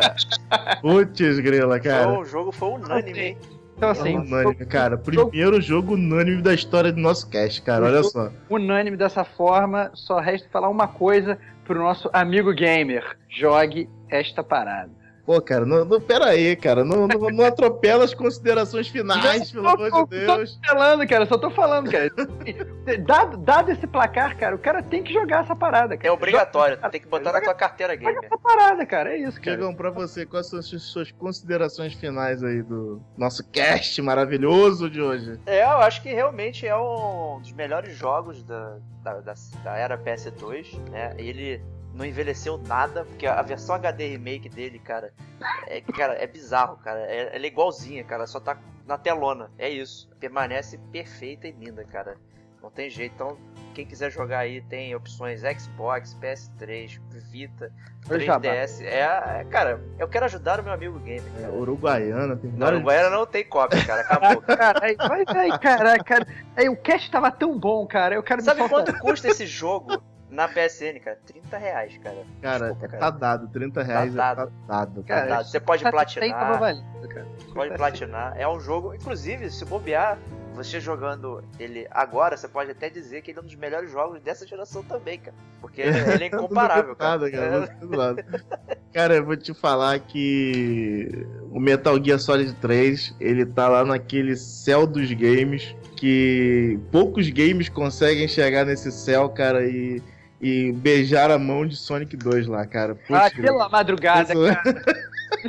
cara, 0.50 0.76
Putz, 0.82 1.40
grila, 1.40 1.80
cara. 1.80 2.20
o 2.20 2.26
jogo 2.26 2.52
foi 2.52 2.70
unânime, 2.70 3.20
hein? 3.20 3.38
Então, 3.78 3.90
assim, 3.90 4.16
unânime, 4.18 4.66
cara. 4.66 4.98
Primeiro 4.98 5.62
jogo 5.62 5.94
unânime 5.94 6.42
da 6.42 6.54
história 6.54 6.92
do 6.92 7.00
nosso 7.00 7.30
cast, 7.30 7.62
cara. 7.62 7.86
Olha 7.86 8.04
só. 8.04 8.32
unânime 8.50 8.98
dessa 8.98 9.24
forma, 9.24 9.92
só 9.94 10.20
resta 10.20 10.48
falar 10.50 10.70
uma 10.70 10.88
coisa 10.88 11.38
pro 11.66 11.80
nosso 11.80 12.10
amigo 12.14 12.54
gamer: 12.54 13.18
jogue 13.30 13.90
esta 14.10 14.44
parada. 14.44 15.01
Pô, 15.32 15.42
cara, 15.42 15.66
não, 15.66 15.86
não, 15.86 16.02
pera 16.02 16.26
aí, 16.26 16.58
cara. 16.58 16.84
Não, 16.84 17.08
não, 17.08 17.30
não 17.30 17.46
atropela 17.46 18.04
as 18.04 18.14
considerações 18.14 18.90
finais, 18.90 19.50
pelo 19.50 19.66
amor 19.66 19.86
de 19.86 19.92
Tô 19.92 20.06
Deus. 20.08 20.60
falando, 20.68 21.08
cara, 21.08 21.26
só 21.26 21.38
tô 21.38 21.50
falando, 21.50 21.90
cara. 21.90 22.12
dado, 23.06 23.38
dado 23.38 23.72
esse 23.72 23.88
placar, 23.88 24.38
cara, 24.38 24.54
o 24.56 24.60
cara 24.60 24.84
tem 24.84 25.02
que 25.02 25.14
jogar 25.14 25.44
essa 25.44 25.56
parada, 25.56 25.96
cara. 25.96 26.10
É 26.10 26.12
obrigatório, 26.12 26.76
Joga- 26.76 26.90
tem 26.90 27.00
que 27.00 27.08
botar 27.08 27.32
na 27.32 27.40
tua 27.40 27.54
carteira 27.54 27.94
Joga 27.94 28.06
gamer. 28.12 28.26
essa 28.26 28.38
parada, 28.38 28.86
cara, 28.86 29.14
é 29.14 29.20
isso, 29.20 29.40
cara. 29.42 29.56
Diegão, 29.56 29.74
pra 29.74 29.90
você, 29.90 30.26
quais 30.26 30.48
são 30.50 30.60
as 30.60 30.66
suas- 30.66 30.82
suas 30.84 31.12
considerações 31.12 31.94
finais 31.94 32.44
aí 32.44 32.62
do 32.62 33.02
nosso 33.18 33.42
cast 33.52 34.02
maravilhoso 34.02 34.90
de 34.90 35.02
hoje? 35.02 35.40
É, 35.46 35.64
eu 35.64 35.78
acho 35.78 36.02
que 36.02 36.12
realmente 36.12 36.68
é 36.68 36.76
um 36.76 37.40
dos 37.40 37.54
melhores 37.54 37.96
jogos 37.96 38.44
da, 38.44 38.76
da, 39.02 39.14
da, 39.22 39.34
da 39.64 39.78
era 39.78 39.98
PS2, 39.98 40.78
né? 40.90 41.14
Ele 41.18 41.62
não 41.94 42.06
envelheceu 42.06 42.58
nada, 42.58 43.06
porque 43.06 43.28
a 43.28 43.42
versão 43.42 43.76
HD 43.76 44.08
remake 44.08 44.50
dele, 44.50 44.80
cara, 44.80 45.14
é, 45.68 45.82
cara, 45.82 46.14
é 46.14 46.28
bizarro, 46.28 46.78
cara. 46.78 47.00
É, 47.02 47.36
ela 47.36 47.46
é 47.46 47.48
igualzinha, 47.48 48.04
cara, 48.04 48.26
só 48.26 48.40
tá 48.40 48.58
na 48.86 48.98
telona. 48.98 49.52
É 49.58 49.70
isso. 49.70 50.10
Permanece 50.20 50.78
perfeita 50.92 51.48
e 51.48 51.52
linda, 51.52 51.84
cara. 51.84 52.18
Não 52.62 52.70
tem 52.70 52.90
jeito. 52.90 53.14
Então, 53.16 53.38
quem 53.74 53.86
quiser 53.86 54.12
jogar 54.12 54.40
aí, 54.40 54.62
tem 54.62 54.94
opções 54.96 55.42
Xbox, 55.42 56.16
PS3, 56.22 57.00
Vita, 57.32 57.72
Olha 58.10 58.18
o 58.18 58.22
jabá. 58.22 58.50
3DS. 58.50 58.82
É, 58.84 59.40
é, 59.40 59.46
cara, 59.50 59.82
eu 59.98 60.08
quero 60.08 60.26
ajudar 60.26 60.60
o 60.60 60.64
meu 60.64 60.74
amigo 60.74 61.00
gamer. 61.00 61.24
É, 61.38 61.42
Cara. 61.42 61.54
Uruguaiana, 61.54 62.36
tem 62.36 62.52
Não, 62.52 62.82
Goiânia 62.82 63.10
não 63.10 63.26
tem 63.26 63.44
cópia, 63.44 63.84
cara. 63.84 64.02
Acabou. 64.02 64.42
Caralho, 64.46 64.98
vai, 64.98 65.26
vai, 65.26 65.60
caralho, 65.60 66.04
cara. 66.04 66.28
Aí, 66.56 66.70
o 66.70 66.76
cast 66.76 67.10
tava 67.10 67.32
tão 67.32 67.58
bom, 67.58 67.88
cara. 67.88 68.16
Eu 68.16 68.24
quero 68.24 68.42
Sabe 68.42 68.68
quanto 68.68 68.98
custa 69.00 69.30
esse 69.30 69.46
jogo 69.46 70.02
na 70.32 70.48
PSN, 70.48 71.00
cara? 71.04 71.20
30 71.26 71.58
reais, 71.58 71.98
cara. 71.98 72.24
Cara, 72.42 72.60
Desculpa, 72.68 72.86
é, 72.86 72.88
cara. 72.88 73.00
tá 73.00 73.10
dado. 73.12 73.48
30 73.50 73.84
reais 73.84 74.16
Tá 74.16 74.32
é 74.32 74.36
tá 74.36 74.48
dado, 74.68 75.04
Cara. 75.04 75.28
Tá, 75.28 75.44
você 75.44 75.60
pode 75.60 75.84
platinar, 75.84 76.60
valendo, 76.60 77.08
cara. 77.10 77.28
pode 77.54 77.76
platinar. 77.76 78.34
É 78.38 78.48
um 78.48 78.60
jogo, 78.60 78.94
inclusive, 78.96 79.52
se 79.52 79.66
bobear, 79.66 80.18
você 80.56 80.80
jogando 80.80 81.44
ele 81.60 81.86
agora, 81.92 82.38
você 82.38 82.48
pode 82.48 82.72
até 82.72 82.90
dizer 82.90 83.22
que 83.22 83.32
ele 83.32 83.40
é 83.40 83.42
um 83.42 83.46
dos 83.46 83.56
melhores 83.56 83.92
jogos 83.92 84.22
dessa 84.22 84.48
geração 84.48 84.82
também, 84.84 85.20
cara. 85.20 85.36
Porque 85.60 85.82
ele 85.82 86.24
é 86.24 86.28
incomparável, 86.28 86.96
cara. 86.96 87.30
Cara. 87.30 87.70
É. 88.18 88.72
Cara, 88.94 89.16
eu 89.16 89.26
vou 89.26 89.36
te 89.36 89.54
falar 89.54 90.00
que 90.00 91.26
o 91.50 91.60
Metal 91.60 92.02
Gear 92.02 92.20
Solid 92.20 92.54
3, 92.56 93.16
ele 93.20 93.46
tá 93.46 93.68
lá 93.68 93.84
naquele 93.84 94.36
céu 94.36 94.88
dos 94.88 95.12
games 95.14 95.76
que 95.96 96.80
poucos 96.92 97.30
games 97.30 97.70
conseguem 97.70 98.28
chegar 98.28 98.66
nesse 98.66 98.92
céu, 98.92 99.30
cara, 99.30 99.64
e, 99.66 100.02
e 100.42 100.72
beijar 100.74 101.30
a 101.30 101.38
mão 101.38 101.66
de 101.66 101.76
Sonic 101.76 102.18
2 102.18 102.48
lá, 102.48 102.66
cara. 102.66 102.96
Putz, 102.96 103.12
Ah, 103.12 103.30
pela 103.30 103.70
madrugada, 103.70 104.34
Isso- 104.34 104.56
cara. 104.56 104.82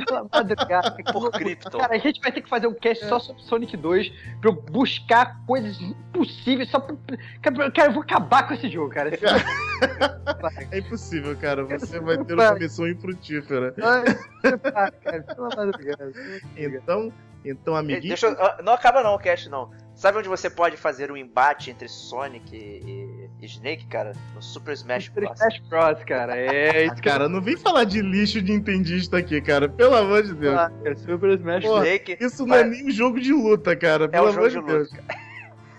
Pela 0.05 0.27
madrugada. 0.31 0.95
por. 1.11 1.31
Krypton. 1.31 1.77
Cara, 1.79 1.95
a 1.95 1.97
gente 1.97 2.21
vai 2.21 2.31
ter 2.31 2.41
que 2.41 2.49
fazer 2.49 2.67
um 2.67 2.73
cast 2.73 3.05
só 3.05 3.19
sobre 3.19 3.41
Sonic 3.43 3.75
2 3.75 4.09
pra 4.39 4.49
eu 4.49 4.53
buscar 4.53 5.43
coisas 5.45 5.79
impossíveis 5.81 6.69
só 6.69 6.79
pra. 6.79 6.95
Cara, 7.41 7.71
cara, 7.71 7.89
eu 7.89 7.93
vou 7.93 8.03
acabar 8.03 8.47
com 8.47 8.53
esse 8.53 8.69
jogo, 8.69 8.89
cara. 8.93 9.13
Esse 9.13 9.25
jogo- 9.27 9.43
É 10.71 10.77
impossível, 10.79 11.35
cara. 11.37 11.65
Você 11.65 11.99
vai 11.99 12.17
ter 12.23 12.33
uma 12.33 12.53
missão 12.55 12.87
infrutífera. 12.87 13.73
Ai, 13.81 14.91
cara, 15.03 15.23
pela 15.23 15.49
madrugada. 15.55 16.13
Então, 16.55 17.13
então 17.43 17.75
amiguinho. 17.75 18.07
Deixa 18.09 18.27
eu- 18.27 18.41
ah, 18.41 18.61
não 18.63 18.73
acaba 18.73 19.03
não 19.03 19.15
o 19.15 19.19
cast, 19.19 19.49
não. 19.49 19.69
Sabe 19.95 20.17
onde 20.17 20.29
você 20.29 20.49
pode 20.49 20.77
fazer 20.77 21.11
um 21.11 21.17
embate 21.17 21.69
entre 21.69 21.87
Sonic 21.87 22.55
e 22.55 23.22
Snake, 23.45 23.85
cara? 23.87 24.13
No 24.35 24.41
Super 24.41 24.73
Smash 24.73 25.05
Super 25.05 25.25
Bros. 25.25 25.39
Smash 25.39 25.59
Bros, 25.69 26.03
cara. 26.05 26.35
É 26.37 26.89
Cara, 27.01 27.27
não 27.29 27.41
vem 27.41 27.57
falar 27.57 27.83
de 27.83 28.01
lixo 28.01 28.41
de 28.41 28.51
entendista 28.51 29.17
aqui, 29.17 29.39
cara. 29.41 29.67
Pelo 29.69 29.95
amor 29.95 30.23
de 30.23 30.29
eu 30.29 30.35
Deus. 30.35 30.55
falar, 30.55 30.69
cara. 30.83 30.95
Super 30.95 31.29
Smash 31.31 31.63
Bros. 31.63 31.85
Snake, 31.85 32.17
Isso 32.19 32.45
não 32.45 32.55
é 32.55 32.63
nem 32.63 32.87
um 32.87 32.91
jogo 32.91 33.19
de 33.19 33.31
luta, 33.33 33.75
cara. 33.75 34.05
é 34.05 34.07
Pelo 34.07 34.27
um 34.27 34.29
amor 34.29 34.49
jogo 34.49 34.67
de 34.67 34.71
de 34.73 34.77
Deus. 34.77 34.91
luta. 34.91 35.03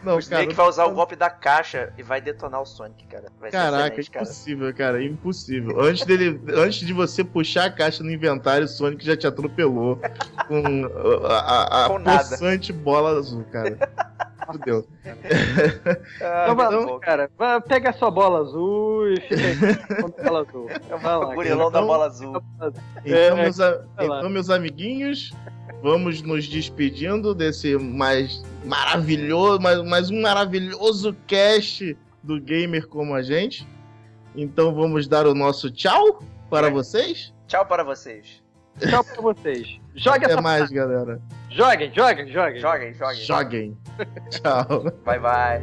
Não, 0.04 0.16
o 0.16 0.18
Snake 0.18 0.48
cara. 0.48 0.56
vai 0.56 0.68
usar 0.68 0.84
o 0.84 0.92
golpe 0.92 1.16
da 1.16 1.30
caixa 1.30 1.90
e 1.96 2.02
vai 2.02 2.20
detonar 2.20 2.60
o 2.60 2.66
Sonic, 2.66 3.06
cara. 3.06 3.24
Vai 3.40 3.50
ser 3.50 3.56
Caraca, 3.56 3.88
cara. 3.90 4.02
impossível, 4.24 4.74
cara. 4.74 5.02
Impossível. 5.02 5.80
Antes, 5.80 6.04
dele, 6.04 6.38
antes 6.54 6.86
de 6.86 6.92
você 6.92 7.24
puxar 7.24 7.64
a 7.64 7.70
caixa 7.70 8.04
no 8.04 8.10
inventário, 8.10 8.66
o 8.66 8.68
Sonic 8.68 9.02
já 9.02 9.16
te 9.16 9.26
atropelou 9.26 9.98
com 10.46 10.90
a, 11.26 11.38
a, 11.38 11.86
a 11.86 11.88
Com 11.88 12.02
possante 12.04 12.70
bola 12.70 13.18
azul, 13.18 13.44
cara. 13.50 13.78
Fudeu. 14.46 14.86
Ah, 16.20 16.46
Então, 16.50 16.54
lá, 16.56 16.86
bom. 16.86 16.98
cara. 17.00 17.30
Vai, 17.36 17.60
Pega 17.60 17.90
a 17.90 17.92
sua 17.92 18.10
bola 18.10 18.40
azul 18.40 19.08
e 19.12 19.20
fica 19.20 19.34
aí 19.36 19.56
com 20.02 20.06
a 20.20 20.24
bola 20.24 20.40
azul. 20.48 20.66
Vai 21.00 21.16
lá, 21.16 21.28
O 21.28 21.70
da 21.70 21.78
então- 21.78 21.86
bola 21.86 22.06
azul. 22.06 22.32
cara. 22.58 22.72
Então, 23.04 23.16
É, 23.16 23.34
meus, 23.42 23.60
a- 23.60 23.84
então, 24.00 24.28
meus 24.30 24.50
amiguinhos, 24.50 25.32
vamos 25.82 26.22
nos 26.22 26.46
despedindo 26.48 27.34
desse 27.34 27.76
mais 27.78 28.42
maravilhoso, 28.64 29.60
mais, 29.60 29.82
mais 29.84 30.10
um 30.10 30.20
maravilhoso 30.20 31.14
cast 31.26 31.96
do 32.22 32.40
Gamer 32.40 32.86
como 32.88 33.14
a 33.14 33.22
gente. 33.22 33.66
Então 34.36 34.74
vamos 34.74 35.06
dar 35.06 35.26
o 35.26 35.34
nosso 35.34 35.70
tchau 35.70 36.20
para 36.50 36.66
É. 36.66 36.70
vocês. 36.70 37.32
Tchau 37.46 37.64
para 37.66 37.84
vocês. 37.84 38.42
Tchau 38.80 39.05
pra 39.05 39.22
vocês. 39.22 39.80
Jogue 39.94 40.24
Até 40.24 40.32
essa 40.32 40.42
mais, 40.42 40.70
galera. 40.70 41.20
Joguem, 41.51 41.92
joguem, 41.94 42.28
joguem. 42.28 42.60
Joguem, 42.60 42.94
joguem. 42.94 43.24
Joguem. 43.24 43.78
Tchau. 44.30 44.90
Bye, 45.05 45.18
bye. 45.20 45.62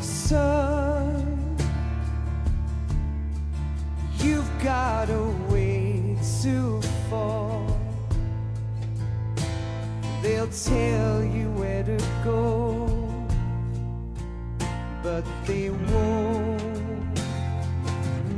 Son, 0.00 1.24
you've 4.18 4.48
got 4.62 5.08
a 5.10 5.52
way 5.52 6.16
to 6.42 6.80
fall. 7.08 7.66
They'll 10.22 10.48
tell 10.48 11.24
you 11.24 11.50
where 11.52 11.82
to 11.84 11.98
go, 12.24 12.86
but 15.02 15.24
they 15.46 15.70
won't 15.70 16.62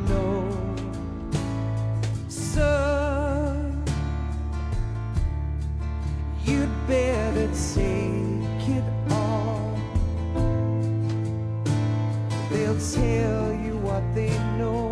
know. 0.08 0.41
Son, 2.54 3.82
you'd 6.44 6.68
better 6.86 7.48
take 7.74 8.68
it 8.68 8.84
all. 9.10 9.74
They'll 12.50 12.78
tell 12.78 13.54
you 13.64 13.78
what 13.78 14.02
they 14.14 14.36
know, 14.58 14.91